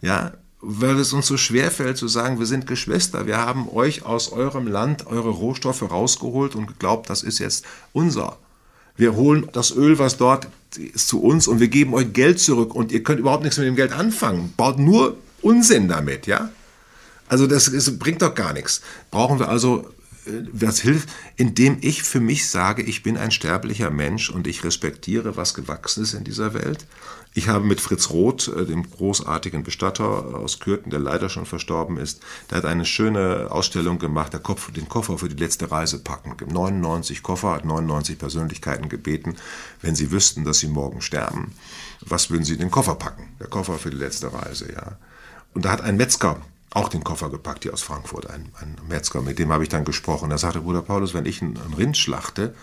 ja, 0.00 0.32
weil 0.60 0.98
es 0.98 1.12
uns 1.12 1.26
so 1.26 1.36
schwer 1.36 1.70
fällt 1.70 1.96
zu 1.96 2.08
sagen, 2.08 2.38
wir 2.38 2.46
sind 2.46 2.66
Geschwister, 2.66 3.26
wir 3.26 3.38
haben 3.38 3.68
euch 3.70 4.04
aus 4.04 4.30
eurem 4.30 4.66
Land 4.66 5.06
eure 5.06 5.30
Rohstoffe 5.30 5.82
rausgeholt 5.82 6.54
und 6.54 6.66
geglaubt, 6.66 7.08
das 7.08 7.22
ist 7.22 7.38
jetzt 7.38 7.64
unser. 7.92 8.36
Wir 8.96 9.14
holen 9.14 9.48
das 9.52 9.74
Öl, 9.74 9.98
was 9.98 10.18
dort 10.18 10.48
ist, 10.76 11.08
zu 11.08 11.22
uns 11.22 11.48
und 11.48 11.60
wir 11.60 11.68
geben 11.68 11.94
euch 11.94 12.12
Geld 12.12 12.38
zurück 12.40 12.74
und 12.74 12.92
ihr 12.92 13.02
könnt 13.02 13.20
überhaupt 13.20 13.42
nichts 13.42 13.58
mit 13.58 13.66
dem 13.66 13.76
Geld 13.76 13.92
anfangen. 13.92 14.52
Baut 14.56 14.78
nur 14.78 15.16
Unsinn 15.40 15.88
damit, 15.88 16.26
ja? 16.26 16.50
Also 17.28 17.46
das, 17.46 17.70
das 17.72 17.98
bringt 17.98 18.20
doch 18.20 18.34
gar 18.34 18.52
nichts. 18.52 18.82
Brauchen 19.10 19.38
wir 19.38 19.48
also 19.48 19.86
das 20.52 20.80
hilft, 20.80 21.08
indem 21.36 21.78
ich 21.80 22.02
für 22.02 22.20
mich 22.20 22.48
sage, 22.48 22.82
ich 22.82 23.02
bin 23.02 23.16
ein 23.16 23.30
sterblicher 23.30 23.90
Mensch 23.90 24.30
und 24.30 24.46
ich 24.46 24.64
respektiere, 24.64 25.36
was 25.36 25.54
gewachsen 25.54 26.02
ist 26.02 26.14
in 26.14 26.24
dieser 26.24 26.54
Welt. 26.54 26.86
Ich 27.32 27.48
habe 27.48 27.64
mit 27.64 27.80
Fritz 27.80 28.10
Roth, 28.10 28.48
äh, 28.48 28.66
dem 28.66 28.90
großartigen 28.90 29.62
Bestatter 29.62 30.04
aus 30.34 30.58
Kürten, 30.58 30.90
der 30.90 30.98
leider 30.98 31.28
schon 31.28 31.46
verstorben 31.46 31.96
ist, 31.96 32.22
der 32.50 32.58
hat 32.58 32.64
eine 32.64 32.84
schöne 32.84 33.48
Ausstellung 33.50 33.98
gemacht, 33.98 34.32
der 34.32 34.40
Kopf, 34.40 34.72
den 34.72 34.88
Koffer 34.88 35.16
für 35.18 35.28
die 35.28 35.42
letzte 35.42 35.70
Reise 35.70 35.98
packen. 36.00 36.34
99 36.52 37.22
Koffer, 37.22 37.52
hat 37.52 37.64
99 37.64 38.18
Persönlichkeiten 38.18 38.88
gebeten, 38.88 39.36
wenn 39.80 39.94
sie 39.94 40.10
wüssten, 40.10 40.44
dass 40.44 40.58
sie 40.58 40.68
morgen 40.68 41.02
sterben, 41.02 41.52
was 42.00 42.30
würden 42.30 42.44
sie 42.44 42.54
in 42.54 42.60
den 42.60 42.70
Koffer 42.70 42.96
packen? 42.96 43.28
Der 43.38 43.46
Koffer 43.46 43.78
für 43.78 43.90
die 43.90 43.96
letzte 43.96 44.32
Reise, 44.32 44.72
ja. 44.72 44.96
Und 45.54 45.64
da 45.64 45.72
hat 45.72 45.82
ein 45.82 45.96
Metzger 45.96 46.40
auch 46.72 46.88
den 46.88 47.02
Koffer 47.02 47.30
gepackt 47.30 47.64
hier 47.64 47.72
aus 47.72 47.82
Frankfurt, 47.82 48.30
ein, 48.30 48.52
ein 48.60 48.76
Metzger, 48.88 49.22
mit 49.22 49.38
dem 49.40 49.52
habe 49.52 49.64
ich 49.64 49.68
dann 49.68 49.84
gesprochen. 49.84 50.30
Er 50.30 50.38
sagte, 50.38 50.60
Bruder 50.60 50.82
Paulus, 50.82 51.14
wenn 51.14 51.26
ich 51.26 51.42
ein, 51.42 51.58
ein 51.58 51.74
Rind 51.74 51.96
schlachte, 51.96 52.54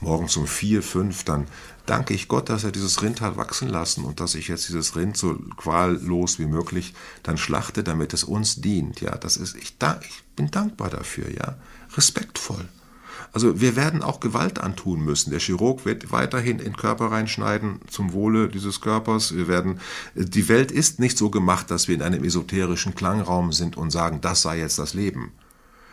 morgens 0.00 0.36
um 0.36 0.46
vier, 0.46 0.82
fünf, 0.82 1.24
dann 1.24 1.46
danke 1.86 2.14
ich 2.14 2.28
Gott, 2.28 2.48
dass 2.48 2.64
er 2.64 2.72
dieses 2.72 3.02
Rind 3.02 3.20
hat 3.20 3.36
wachsen 3.36 3.68
lassen 3.68 4.04
und 4.04 4.20
dass 4.20 4.34
ich 4.34 4.48
jetzt 4.48 4.68
dieses 4.68 4.96
Rind 4.96 5.16
so 5.16 5.34
quallos 5.56 6.38
wie 6.38 6.46
möglich 6.46 6.94
dann 7.22 7.38
schlachte, 7.38 7.82
damit 7.82 8.12
es 8.12 8.24
uns 8.24 8.60
dient. 8.60 9.00
Ja, 9.00 9.16
das 9.16 9.36
ist, 9.36 9.56
ich, 9.56 9.76
ich 10.02 10.24
bin 10.36 10.50
dankbar 10.50 10.90
dafür, 10.90 11.30
ja, 11.30 11.56
respektvoll. 11.96 12.68
Also 13.32 13.60
wir 13.60 13.76
werden 13.76 14.02
auch 14.02 14.20
Gewalt 14.20 14.58
antun 14.60 15.04
müssen. 15.04 15.30
Der 15.30 15.40
Chirurg 15.40 15.84
wird 15.84 16.10
weiterhin 16.12 16.58
in 16.58 16.76
Körper 16.76 17.10
reinschneiden 17.10 17.80
zum 17.90 18.12
Wohle 18.12 18.48
dieses 18.48 18.80
Körpers. 18.80 19.34
Wir 19.34 19.48
werden, 19.48 19.80
die 20.14 20.48
Welt 20.48 20.70
ist 20.70 21.00
nicht 21.00 21.18
so 21.18 21.30
gemacht, 21.30 21.70
dass 21.70 21.88
wir 21.88 21.94
in 21.94 22.02
einem 22.02 22.24
esoterischen 22.24 22.94
Klangraum 22.94 23.52
sind 23.52 23.76
und 23.76 23.90
sagen, 23.90 24.20
das 24.20 24.42
sei 24.42 24.58
jetzt 24.58 24.78
das 24.78 24.94
Leben. 24.94 25.32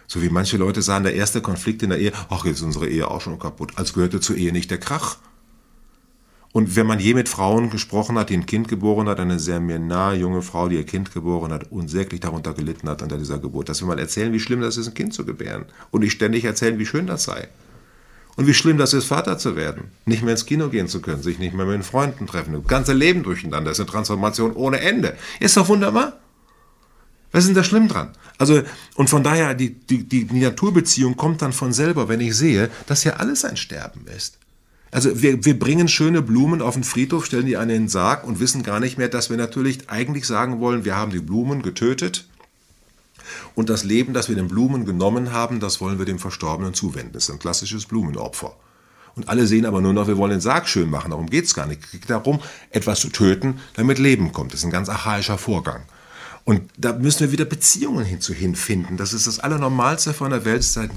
So 0.08 0.22
wie 0.22 0.30
manche 0.30 0.58
Leute 0.58 0.82
sagen, 0.82 1.04
der 1.04 1.16
erste 1.16 1.42
Konflikt 1.42 1.82
in 1.84 1.90
der 1.90 2.00
Ehe, 2.00 2.14
ach, 2.30 2.46
jetzt 2.46 2.58
ist 2.58 2.64
unsere 2.64 2.88
Ehe 2.88 3.10
auch 3.10 3.22
schon 3.22 3.40
kaputt, 3.40 3.74
als 3.76 3.94
gehörte 3.94 4.20
zur 4.20 4.36
Ehe 4.36 4.52
nicht 4.52 4.70
der 4.72 4.80
Krach. 4.80 5.18
Und 6.54 6.76
wenn 6.76 6.86
man 6.86 7.00
je 7.00 7.16
mit 7.16 7.30
Frauen 7.30 7.72
gesprochen 7.72 8.18
hat, 8.18 8.30
die 8.30 8.36
ein 8.36 8.46
Kind 8.46 8.68
geboren 8.68 9.10
hat, 9.10 9.20
eine 9.20 9.40
sehr 9.40 9.60
mir 9.60 9.80
nahe 9.80 10.16
junge 10.16 10.44
Frau, 10.44 10.70
die 10.70 10.76
ihr 10.76 10.86
Kind 10.86 11.12
geboren 11.12 11.52
hat, 11.52 11.72
unsäglich 11.72 12.20
darunter 12.20 12.54
gelitten 12.54 12.88
hat 12.88 13.02
unter 13.02 13.18
dieser 13.18 13.40
Geburt, 13.40 13.70
dass 13.70 13.82
wir 13.82 13.88
mal 13.88 13.98
erzählen, 13.98 14.32
wie 14.32 14.40
schlimm 14.40 14.62
das 14.62 14.78
ist, 14.78 14.88
ein 14.88 14.94
Kind 14.94 15.16
zu 15.16 15.26
gebären. 15.26 15.66
Und 15.90 16.02
nicht 16.02 16.12
ständig 16.12 16.46
erzählen, 16.46 16.78
wie 16.78 16.86
schön 16.86 17.08
das 17.08 17.24
sei. 17.24 17.50
Und 18.36 18.46
wie 18.46 18.54
schlimm 18.54 18.78
das 18.78 18.94
ist, 18.94 19.06
Vater 19.06 19.40
zu 19.40 19.56
werden. 19.56 19.86
Nicht 20.06 20.22
mehr 20.22 20.34
ins 20.34 20.46
Kino 20.46 20.70
gehen 20.70 20.88
zu 20.88 21.02
können, 21.02 21.24
sich 21.24 21.40
nicht 21.40 21.56
mehr 21.56 21.66
mit 21.66 21.74
den 21.74 21.84
Freunden 21.84 22.28
treffen. 22.28 22.54
Das 22.54 22.68
ganze 22.68 22.94
Leben 22.94 23.24
durcheinander. 23.24 23.72
Das 23.72 23.80
ist 23.80 23.86
eine 23.86 23.92
Transformation 23.92 24.54
ohne 24.54 24.80
Ende. 24.80 25.18
Ist 25.40 25.58
doch 25.58 25.68
wunderbar. 25.70 26.20
Was 27.32 27.46
ist 27.46 27.48
denn 27.48 27.56
da 27.56 27.64
schlimm 27.64 27.88
dran? 27.88 28.10
Also, 28.38 28.62
und 28.94 29.10
von 29.10 29.24
daher, 29.24 29.56
die, 29.56 29.74
die, 29.74 30.04
die 30.04 30.26
Naturbeziehung 30.40 31.18
kommt 31.18 31.42
dann 31.42 31.52
von 31.52 31.74
selber, 31.74 32.10
wenn 32.10 32.22
ich 32.22 32.36
sehe, 32.36 32.70
dass 32.86 33.04
ja 33.04 33.14
alles 33.14 33.44
ein 33.44 33.58
Sterben 33.58 34.06
ist. 34.16 34.38
Also 34.94 35.24
wir, 35.24 35.44
wir 35.44 35.58
bringen 35.58 35.88
schöne 35.88 36.22
Blumen 36.22 36.62
auf 36.62 36.76
den 36.76 36.84
Friedhof, 36.84 37.26
stellen 37.26 37.48
die 37.48 37.58
an 37.58 37.68
den 37.68 37.88
Sarg 37.88 38.24
und 38.26 38.40
wissen 38.40 38.62
gar 38.62 38.80
nicht 38.80 39.00
mehr, 39.00 39.10
dass 39.10 39.32
wir 39.32 39.38
natürlich 39.38 39.90
eigentlich 39.90 40.28
sagen 40.28 40.60
wollen, 40.60 40.86
wir 40.86 40.96
haben 40.96 41.12
die 41.12 41.20
Blumen 41.20 41.64
getötet 41.64 42.28
und 43.56 43.70
das 43.70 43.84
Leben, 43.84 44.14
das 44.14 44.30
wir 44.30 44.36
den 44.36 44.48
Blumen 44.48 44.86
genommen 44.86 45.32
haben, 45.32 45.60
das 45.60 45.82
wollen 45.82 45.98
wir 45.98 46.06
dem 46.06 46.20
Verstorbenen 46.20 46.76
zuwenden. 46.76 47.12
Das 47.14 47.24
ist 47.24 47.32
ein 47.32 47.40
klassisches 47.40 47.88
Blumenopfer. 47.88 48.56
Und 49.16 49.30
alle 49.30 49.48
sehen 49.48 49.66
aber 49.66 49.82
nur 49.82 49.94
noch, 49.94 50.08
wir 50.08 50.18
wollen 50.18 50.32
den 50.32 50.42
Sarg 50.42 50.70
schön 50.70 50.92
machen. 50.92 51.10
Darum 51.10 51.28
geht 51.28 51.46
es 51.46 51.56
gar 51.56 51.66
nicht. 51.66 51.84
Es 51.86 51.92
geht 51.92 52.10
darum, 52.10 52.40
etwas 52.70 53.00
zu 53.00 53.10
töten, 53.10 53.60
damit 53.76 53.98
Leben 53.98 54.32
kommt. 54.32 54.54
Das 54.54 54.60
ist 54.60 54.66
ein 54.66 54.72
ganz 54.72 54.90
archaischer 54.90 55.40
Vorgang. 55.40 55.82
Und 56.46 56.70
da 56.78 56.94
müssen 56.94 57.22
wir 57.22 57.32
wieder 57.32 57.46
Beziehungen 57.46 58.04
hinzu 58.04 58.34
hinfinden. 58.34 58.98
Das 58.98 59.14
ist 59.14 59.28
das 59.28 59.40
Allernormalste 59.40 60.14
von 60.14 60.32
der 60.32 60.44
Welt, 60.44 60.60
dass 60.60 60.76
es 60.76 60.90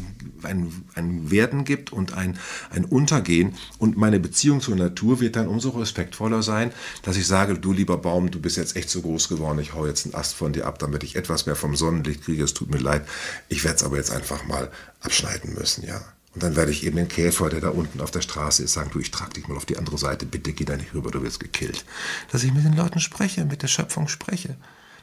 ein, 0.43 0.85
ein 0.95 1.31
Werden 1.31 1.65
gibt 1.65 1.93
und 1.93 2.15
ein, 2.15 2.39
ein 2.71 2.85
Untergehen. 2.85 3.55
Und 3.79 3.97
meine 3.97 4.19
Beziehung 4.19 4.61
zur 4.61 4.75
Natur 4.75 5.21
wird 5.21 5.37
dann 5.37 5.47
umso 5.47 5.71
respektvoller 5.71 6.43
sein, 6.43 6.73
dass 7.03 7.17
ich 7.17 7.27
sage, 7.27 7.59
du 7.59 7.73
lieber 7.73 7.97
Baum, 7.99 8.31
du 8.31 8.41
bist 8.41 8.57
jetzt 8.57 8.75
echt 8.75 8.91
so 8.91 9.03
groß 9.03 9.29
geworden, 9.29 9.61
ich 9.61 9.73
hau 9.73 9.87
jetzt 9.87 10.05
einen 10.05 10.15
Ast 10.15 10.35
von 10.35 10.53
dir 10.53 10.67
ab, 10.67 10.81
damit 10.81 11.05
ich 11.05 11.15
etwas 11.15 11.47
mehr 11.47 11.57
vom 11.57 11.77
Sonnenlicht 11.77 12.25
kriege. 12.25 12.43
Es 12.43 12.55
tut 12.55 12.71
mir 12.71 12.79
leid. 12.79 13.07
Ich 13.49 13.63
werde 13.63 13.77
es 13.77 13.85
aber 13.85 13.97
jetzt 13.97 14.11
einfach 14.11 14.47
mal 14.47 14.71
abschneiden 15.01 15.55
müssen, 15.55 15.87
ja. 15.87 16.01
Und 16.35 16.43
dann 16.43 16.55
werde 16.55 16.71
ich 16.71 16.85
eben 16.85 16.97
den 16.97 17.09
Käfer, 17.09 17.49
der 17.49 17.61
da 17.61 17.71
unten 17.71 18.03
auf 18.03 18.11
der 18.11 18.21
Straße 18.21 18.63
ist, 18.63 18.75
sagen, 18.75 18.91
du, 18.93 18.99
ich 18.99 19.11
trage 19.11 19.33
dich 19.33 19.49
mal 19.49 19.57
auf 19.57 19.65
die 19.65 19.79
andere 19.79 19.97
Seite, 19.97 20.27
bitte 20.27 20.53
geh 20.53 20.67
da 20.67 20.77
nicht 20.77 20.93
rüber, 20.93 21.11
du 21.11 21.23
wirst 21.23 21.41
gekillt. 21.41 21.87
Dass 22.31 22.45
ich 22.45 22.53
mit 22.53 22.63
den 22.63 22.77
Leuten 22.77 23.01
spreche, 23.01 23.47
mit 23.47 23.63
der 23.63 23.69
Schöpfung 23.69 24.07
spreche. 24.07 24.57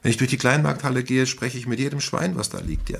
Wenn 0.04 0.12
ich 0.12 0.18
durch 0.18 0.30
die 0.30 0.38
Kleinmarkthalle 0.38 1.04
gehe, 1.04 1.26
spreche 1.26 1.58
ich 1.58 1.66
mit 1.66 1.80
jedem 1.80 2.02
Schwein, 2.02 2.36
was 2.36 2.50
da 2.50 2.60
liegt, 2.60 2.90
ja. 2.90 3.00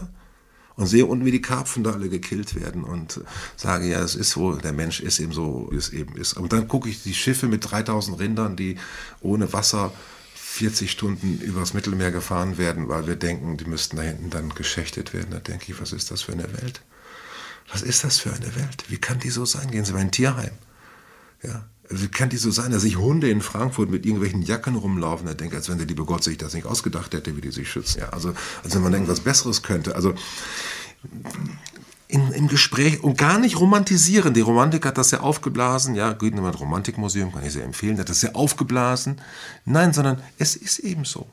Und 0.76 0.88
sehe 0.88 1.06
unten, 1.06 1.26
wie 1.26 1.32
die 1.32 1.42
Karpfen 1.42 1.84
da 1.84 1.92
alle 1.92 2.10
gekillt 2.10 2.56
werden 2.56 2.84
und 2.84 3.22
sage, 3.56 3.88
ja, 3.88 4.02
es 4.02 4.16
ist 4.16 4.32
so, 4.32 4.56
der 4.56 4.74
Mensch 4.74 5.02
ist 5.02 5.20
eben 5.20 5.32
so, 5.32 5.68
wie 5.72 5.76
es 5.76 5.90
eben 5.90 6.16
ist. 6.16 6.34
Und 6.34 6.52
dann 6.52 6.68
gucke 6.68 6.90
ich 6.90 7.04
die 7.04 7.14
Schiffe 7.14 7.48
mit 7.48 7.70
3000 7.70 8.20
Rindern, 8.20 8.56
die 8.56 8.78
ohne 9.22 9.54
Wasser 9.54 9.94
40 10.34 10.90
Stunden 10.90 11.40
übers 11.40 11.76
Mittelmeer 11.76 12.12
gefahren 12.12 12.58
werden, 12.58 12.88
weil 12.88 13.06
wir 13.06 13.16
denken, 13.16 13.58
die 13.58 13.66
müssten 13.66 13.98
da 13.98 14.04
hinten 14.04 14.32
dann 14.32 14.50
geschächtet 14.50 15.14
werden. 15.14 15.30
Da 15.32 15.40
denke 15.40 15.72
ich, 15.72 15.80
was 15.80 15.92
ist 15.92 16.10
das 16.10 16.24
für 16.24 16.32
eine 16.32 16.52
Welt? 16.54 16.82
Was 17.72 17.82
ist 17.82 18.04
das 18.04 18.18
für 18.18 18.34
eine 18.34 18.56
Welt? 18.56 18.86
Wie 18.88 18.98
kann 18.98 19.20
die 19.20 19.30
so 19.30 19.46
sein? 19.46 19.70
Gehen 19.70 19.86
Sie 19.86 19.94
mal 19.94 20.00
in 20.00 20.08
ein 20.08 20.12
Tierheim. 20.12 20.52
Ja, 21.44 21.66
wie 21.90 22.08
kann 22.08 22.30
die 22.30 22.38
so 22.38 22.50
sein, 22.50 22.72
dass 22.72 22.84
sich 22.84 22.98
Hunde 22.98 23.30
in 23.30 23.42
Frankfurt 23.42 23.90
mit 23.90 24.06
irgendwelchen 24.06 24.42
Jacken 24.42 24.76
rumlaufen? 24.76 25.28
Da 25.28 25.34
denke, 25.34 25.58
als 25.58 25.70
wenn 25.70 25.78
der 25.78 25.88
liebe 25.88 26.06
Gott 26.06 26.24
sich 26.24 26.38
das 26.38 26.54
nicht 26.54 26.66
ausgedacht 26.66 27.14
hätte, 27.14 27.36
wie 27.36 27.42
die 27.42 27.52
sich 27.52 27.70
schützen. 27.70 28.00
Ja, 28.00 28.10
also, 28.10 28.34
als 28.64 28.74
wenn 28.74 28.82
man 28.82 28.94
irgendwas 28.94 29.20
Besseres 29.20 29.64
könnte. 29.64 29.96
Also, 29.96 30.14
in, 32.08 32.32
im 32.32 32.48
Gespräch 32.48 33.04
und 33.04 33.18
gar 33.18 33.40
nicht 33.40 33.60
romantisieren. 33.60 34.34
Die 34.34 34.42
Romantik 34.42 34.86
hat 34.86 34.98
das 34.98 35.12
ja 35.12 35.20
aufgeblasen. 35.22 35.96
Ja, 35.96 36.14
Gütenmann 36.14 36.54
Romantikmuseum 36.54 37.34
kann 37.34 37.46
ich 37.46 37.54
sehr 37.54 37.66
empfehlen. 37.66 38.00
Hat 38.00 38.10
das 38.10 38.22
ja 38.22 38.34
aufgeblasen. 38.34 39.20
Nein, 39.66 39.94
sondern 39.94 40.22
es 40.38 40.56
ist 40.56 40.80
eben 40.80 41.06
so. 41.06 41.28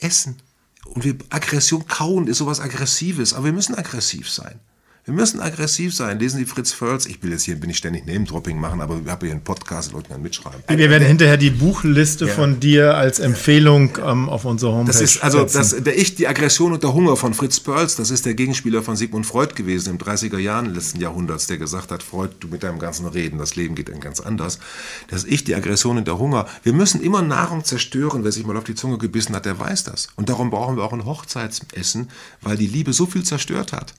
Essen. 0.00 0.36
Und 0.84 1.04
wir, 1.04 1.16
Aggression 1.30 1.86
kauen 1.86 2.28
ist 2.28 2.38
sowas 2.38 2.60
Aggressives, 2.60 3.34
aber 3.34 3.46
wir 3.46 3.52
müssen 3.52 3.74
aggressiv 3.74 4.30
sein. 4.30 4.60
Wir 5.08 5.14
müssen 5.14 5.40
aggressiv 5.40 5.94
sein. 5.94 6.18
Lesen 6.18 6.36
Sie 6.36 6.44
Fritz 6.44 6.70
Förls. 6.70 7.06
Ich 7.06 7.22
will 7.22 7.30
jetzt 7.30 7.44
hier, 7.44 7.56
bin 7.56 7.70
ich 7.70 7.78
ständig 7.78 8.04
Name-Dropping 8.04 8.60
machen, 8.60 8.82
aber 8.82 9.00
ich 9.02 9.10
habe 9.10 9.24
hier 9.24 9.34
einen 9.34 9.42
Podcast, 9.42 9.92
Leute 9.92 10.10
können 10.10 10.22
mitschreiben. 10.22 10.60
Wir 10.68 10.90
werden 10.90 11.08
hinterher 11.08 11.38
die 11.38 11.48
Buchliste 11.48 12.26
ja. 12.26 12.34
von 12.34 12.60
dir 12.60 12.94
als 12.94 13.18
Empfehlung 13.18 13.96
ähm, 14.04 14.28
auf 14.28 14.44
unserer 14.44 14.72
Homepage. 14.72 14.92
Das 14.92 15.00
ist 15.00 15.24
also 15.24 15.44
das, 15.44 15.82
der 15.82 15.98
Ich, 15.98 16.16
die 16.16 16.28
Aggression 16.28 16.74
und 16.74 16.82
der 16.82 16.92
Hunger 16.92 17.16
von 17.16 17.32
Fritz 17.32 17.58
Perls, 17.58 17.96
das 17.96 18.10
ist 18.10 18.26
der 18.26 18.34
Gegenspieler 18.34 18.82
von 18.82 18.96
Sigmund 18.96 19.24
Freud 19.24 19.54
gewesen 19.54 19.94
im 19.94 19.98
30er 19.98 20.36
Jahren 20.36 20.74
letzten 20.74 21.00
Jahrhunderts, 21.00 21.46
der 21.46 21.56
gesagt 21.56 21.90
hat, 21.90 22.02
Freud, 22.02 22.34
du 22.40 22.48
mit 22.48 22.62
deinem 22.62 22.78
ganzen 22.78 23.06
Reden, 23.06 23.38
das 23.38 23.56
Leben 23.56 23.76
geht 23.76 23.88
dann 23.88 24.00
ganz 24.00 24.20
anders. 24.20 24.58
Das 25.08 25.24
Ich, 25.24 25.42
die 25.42 25.54
Aggression 25.54 25.96
und 25.96 26.06
der 26.06 26.18
Hunger. 26.18 26.46
Wir 26.64 26.74
müssen 26.74 27.00
immer 27.00 27.22
Nahrung 27.22 27.64
zerstören. 27.64 28.24
Wer 28.24 28.32
sich 28.32 28.44
mal 28.44 28.58
auf 28.58 28.64
die 28.64 28.74
Zunge 28.74 28.98
gebissen 28.98 29.34
hat, 29.34 29.46
der 29.46 29.58
weiß 29.58 29.84
das. 29.84 30.08
Und 30.16 30.28
darum 30.28 30.50
brauchen 30.50 30.76
wir 30.76 30.84
auch 30.84 30.92
ein 30.92 31.06
Hochzeitsessen, 31.06 32.10
weil 32.42 32.58
die 32.58 32.66
Liebe 32.66 32.92
so 32.92 33.06
viel 33.06 33.22
zerstört 33.22 33.72
hat 33.72 33.94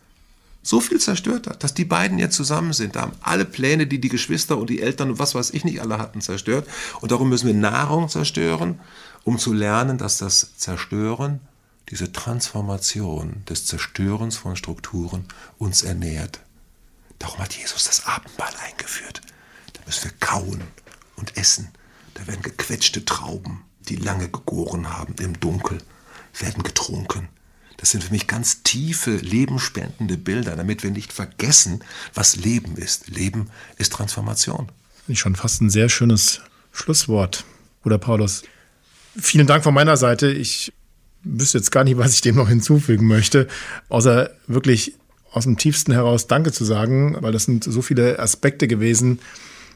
so 0.62 0.82
viel 0.82 1.00
zerstört 1.00 1.48
hat, 1.48 1.64
dass 1.64 1.74
die 1.74 1.86
beiden 1.86 2.20
jetzt 2.20 2.36
zusammen 2.36 2.74
sind. 2.74 2.96
Da 2.96 3.02
haben 3.02 3.14
alle 3.22 3.46
Pläne, 3.46 3.88
die 3.88 4.02
die 4.02 4.10
Geschwister 4.10 4.58
und 4.58 4.70
die 4.70 4.82
Eltern 4.82 5.12
und 5.12 5.20
was 5.20 5.36
weiß 5.36 5.52
ich 5.52 5.64
nicht 5.64 5.82
alle 5.82 5.98
hatten, 5.98 6.22
zerstört. 6.22 6.68
Und 7.02 7.12
darum 7.12 7.30
müssen 7.30 7.48
wir 7.48 7.54
Nahrung 7.54 8.10
zerstören, 8.10 8.80
um 9.24 9.40
zu 9.40 9.54
lernen, 9.54 9.98
dass 9.98 10.18
das 10.18 10.58
Zerstören, 10.58 11.40
diese 11.90 12.12
Transformation 12.12 13.44
des 13.50 13.66
Zerstörens 13.66 14.38
von 14.38 14.56
Strukturen 14.56 15.26
uns 15.58 15.82
ernährt. 15.82 16.40
Darum 17.18 17.40
hat 17.40 17.54
Jesus 17.54 17.86
das 17.86 18.06
Abendmahl 18.06 18.54
eingeführt. 18.68 19.22
Da 19.74 19.82
müssen 19.86 20.04
wir 20.06 20.18
kauen 20.20 20.62
und 21.16 21.36
essen. 21.36 21.70
Da 22.14 22.28
werden 22.28 22.42
gequetschte 22.42 23.06
Trauben 23.06 23.64
die 23.90 23.96
lange 23.96 24.30
gegoren 24.30 24.96
haben 24.96 25.16
im 25.20 25.40
Dunkel, 25.40 25.80
werden 26.38 26.64
getrunken. 26.64 27.30
Das 27.80 27.92
sind 27.92 28.04
für 28.04 28.12
mich 28.12 28.28
ganz 28.28 28.62
tiefe, 28.64 29.16
lebenspendende 29.16 30.18
Bilder, 30.18 30.56
damit 30.56 30.84
wir 30.84 30.92
nicht 30.92 31.14
vergessen, 31.14 31.82
was 32.14 32.36
Leben 32.36 32.76
ist. 32.76 33.10
Leben 33.10 33.50
ist 33.78 33.94
Transformation. 33.94 34.68
Finde 35.06 35.14
ich 35.14 35.20
schon 35.20 35.36
fast 35.36 35.62
ein 35.62 35.70
sehr 35.70 35.88
schönes 35.88 36.42
Schlusswort, 36.74 37.46
Bruder 37.82 37.98
Paulus. 37.98 38.44
Vielen 39.18 39.48
Dank 39.48 39.64
von 39.64 39.74
meiner 39.74 39.96
Seite. 39.96 40.30
Ich 40.30 40.74
wüsste 41.24 41.58
jetzt 41.58 41.72
gar 41.72 41.86
nicht, 41.86 41.98
was 41.98 42.14
ich 42.14 42.22
dem 42.22 42.36
noch 42.36 42.50
hinzufügen 42.50 43.08
möchte, 43.08 43.48
außer 43.88 44.30
wirklich 44.48 44.96
aus 45.32 45.46
dem 45.46 45.58
tiefsten 45.58 45.94
heraus 45.94 46.28
Danke 46.28 46.52
zu 46.52 46.66
sagen, 46.66 47.16
weil 47.22 47.32
das 47.32 47.44
sind 47.44 47.64
so 47.64 47.82
viele 47.82 48.20
Aspekte 48.20 48.68
gewesen, 48.68 49.20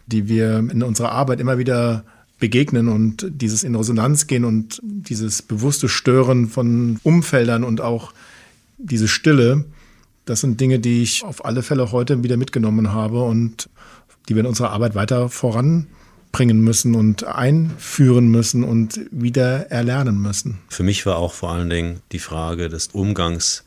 die 0.07 0.27
wir 0.27 0.57
in 0.57 0.83
unserer 0.83 1.11
Arbeit 1.11 1.39
immer 1.39 1.57
wieder 1.57 2.03
begegnen 2.43 2.89
und 2.89 3.25
dieses 3.29 3.63
in 3.63 3.73
Resonanz 3.73 4.27
gehen 4.27 4.43
und 4.43 4.81
dieses 4.83 5.41
bewusste 5.41 5.87
Stören 5.87 6.49
von 6.49 6.99
Umfeldern 7.01 7.63
und 7.63 7.79
auch 7.79 8.11
diese 8.77 9.07
Stille, 9.07 9.63
das 10.25 10.41
sind 10.41 10.59
Dinge, 10.59 10.79
die 10.79 11.03
ich 11.03 11.23
auf 11.23 11.45
alle 11.45 11.63
Fälle 11.63 11.93
heute 11.93 12.21
wieder 12.21 12.35
mitgenommen 12.35 12.91
habe 12.91 13.23
und 13.23 13.69
die 14.27 14.35
wir 14.35 14.41
in 14.41 14.47
unserer 14.47 14.71
Arbeit 14.71 14.93
weiter 14.93 15.29
voranbringen 15.29 16.59
müssen 16.59 16.95
und 16.95 17.23
einführen 17.23 18.27
müssen 18.27 18.65
und 18.65 18.99
wieder 19.11 19.71
erlernen 19.71 20.21
müssen. 20.21 20.57
Für 20.67 20.83
mich 20.83 21.05
war 21.05 21.15
auch 21.15 21.31
vor 21.31 21.51
allen 21.51 21.69
Dingen 21.69 22.01
die 22.11 22.19
Frage 22.19 22.67
des 22.67 22.87
Umgangs 22.87 23.63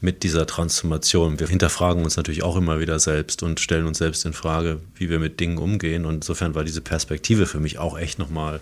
mit 0.00 0.22
dieser 0.22 0.46
Transformation. 0.46 1.40
Wir 1.40 1.48
hinterfragen 1.48 2.02
uns 2.02 2.16
natürlich 2.16 2.42
auch 2.42 2.56
immer 2.56 2.80
wieder 2.80 2.98
selbst 2.98 3.42
und 3.42 3.60
stellen 3.60 3.86
uns 3.86 3.98
selbst 3.98 4.24
in 4.24 4.32
Frage, 4.32 4.80
wie 4.94 5.10
wir 5.10 5.18
mit 5.18 5.40
Dingen 5.40 5.58
umgehen. 5.58 6.06
Und 6.06 6.16
insofern 6.16 6.54
war 6.54 6.64
diese 6.64 6.80
Perspektive 6.80 7.46
für 7.46 7.60
mich 7.60 7.78
auch 7.78 7.98
echt 7.98 8.18
nochmal 8.18 8.60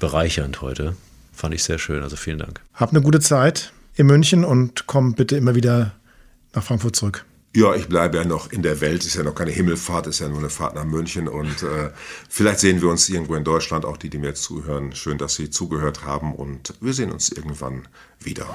bereichernd 0.00 0.60
heute. 0.62 0.96
Fand 1.32 1.54
ich 1.54 1.62
sehr 1.62 1.78
schön. 1.78 2.02
Also 2.02 2.16
vielen 2.16 2.38
Dank. 2.38 2.60
Hab 2.74 2.90
eine 2.90 3.02
gute 3.02 3.20
Zeit 3.20 3.72
in 3.94 4.06
München 4.06 4.44
und 4.44 4.86
komm 4.86 5.14
bitte 5.14 5.36
immer 5.36 5.54
wieder 5.54 5.92
nach 6.54 6.62
Frankfurt 6.62 6.96
zurück. 6.96 7.24
Ja, 7.54 7.74
ich 7.74 7.88
bleibe 7.88 8.18
ja 8.18 8.24
noch 8.24 8.52
in 8.52 8.62
der 8.62 8.82
Welt, 8.82 9.06
ist 9.06 9.14
ja 9.14 9.22
noch 9.22 9.34
keine 9.34 9.50
Himmelfahrt, 9.50 10.06
ist 10.08 10.18
ja 10.18 10.28
nur 10.28 10.40
eine 10.40 10.50
Fahrt 10.50 10.74
nach 10.74 10.84
München 10.84 11.26
und 11.26 11.62
äh, 11.62 11.88
vielleicht 12.28 12.60
sehen 12.60 12.82
wir 12.82 12.90
uns 12.90 13.08
irgendwo 13.08 13.34
in 13.34 13.44
Deutschland, 13.44 13.86
auch 13.86 13.96
die, 13.96 14.10
die 14.10 14.18
mir 14.18 14.28
jetzt 14.28 14.42
zuhören. 14.42 14.92
Schön, 14.92 15.16
dass 15.16 15.36
Sie 15.36 15.48
zugehört 15.48 16.04
haben 16.04 16.34
und 16.34 16.74
wir 16.82 16.92
sehen 16.92 17.10
uns 17.10 17.30
irgendwann 17.30 17.88
wieder. 18.20 18.46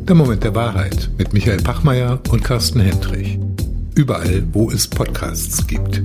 Der 0.00 0.14
Moment 0.14 0.44
der 0.44 0.54
Wahrheit 0.54 1.10
mit 1.18 1.32
Michael 1.32 1.62
Pachmeier 1.62 2.20
und 2.30 2.42
Carsten 2.42 2.80
Hendrich. 2.80 3.38
Überall, 3.94 4.42
wo 4.52 4.70
es 4.70 4.88
Podcasts 4.88 5.66
gibt. 5.66 6.02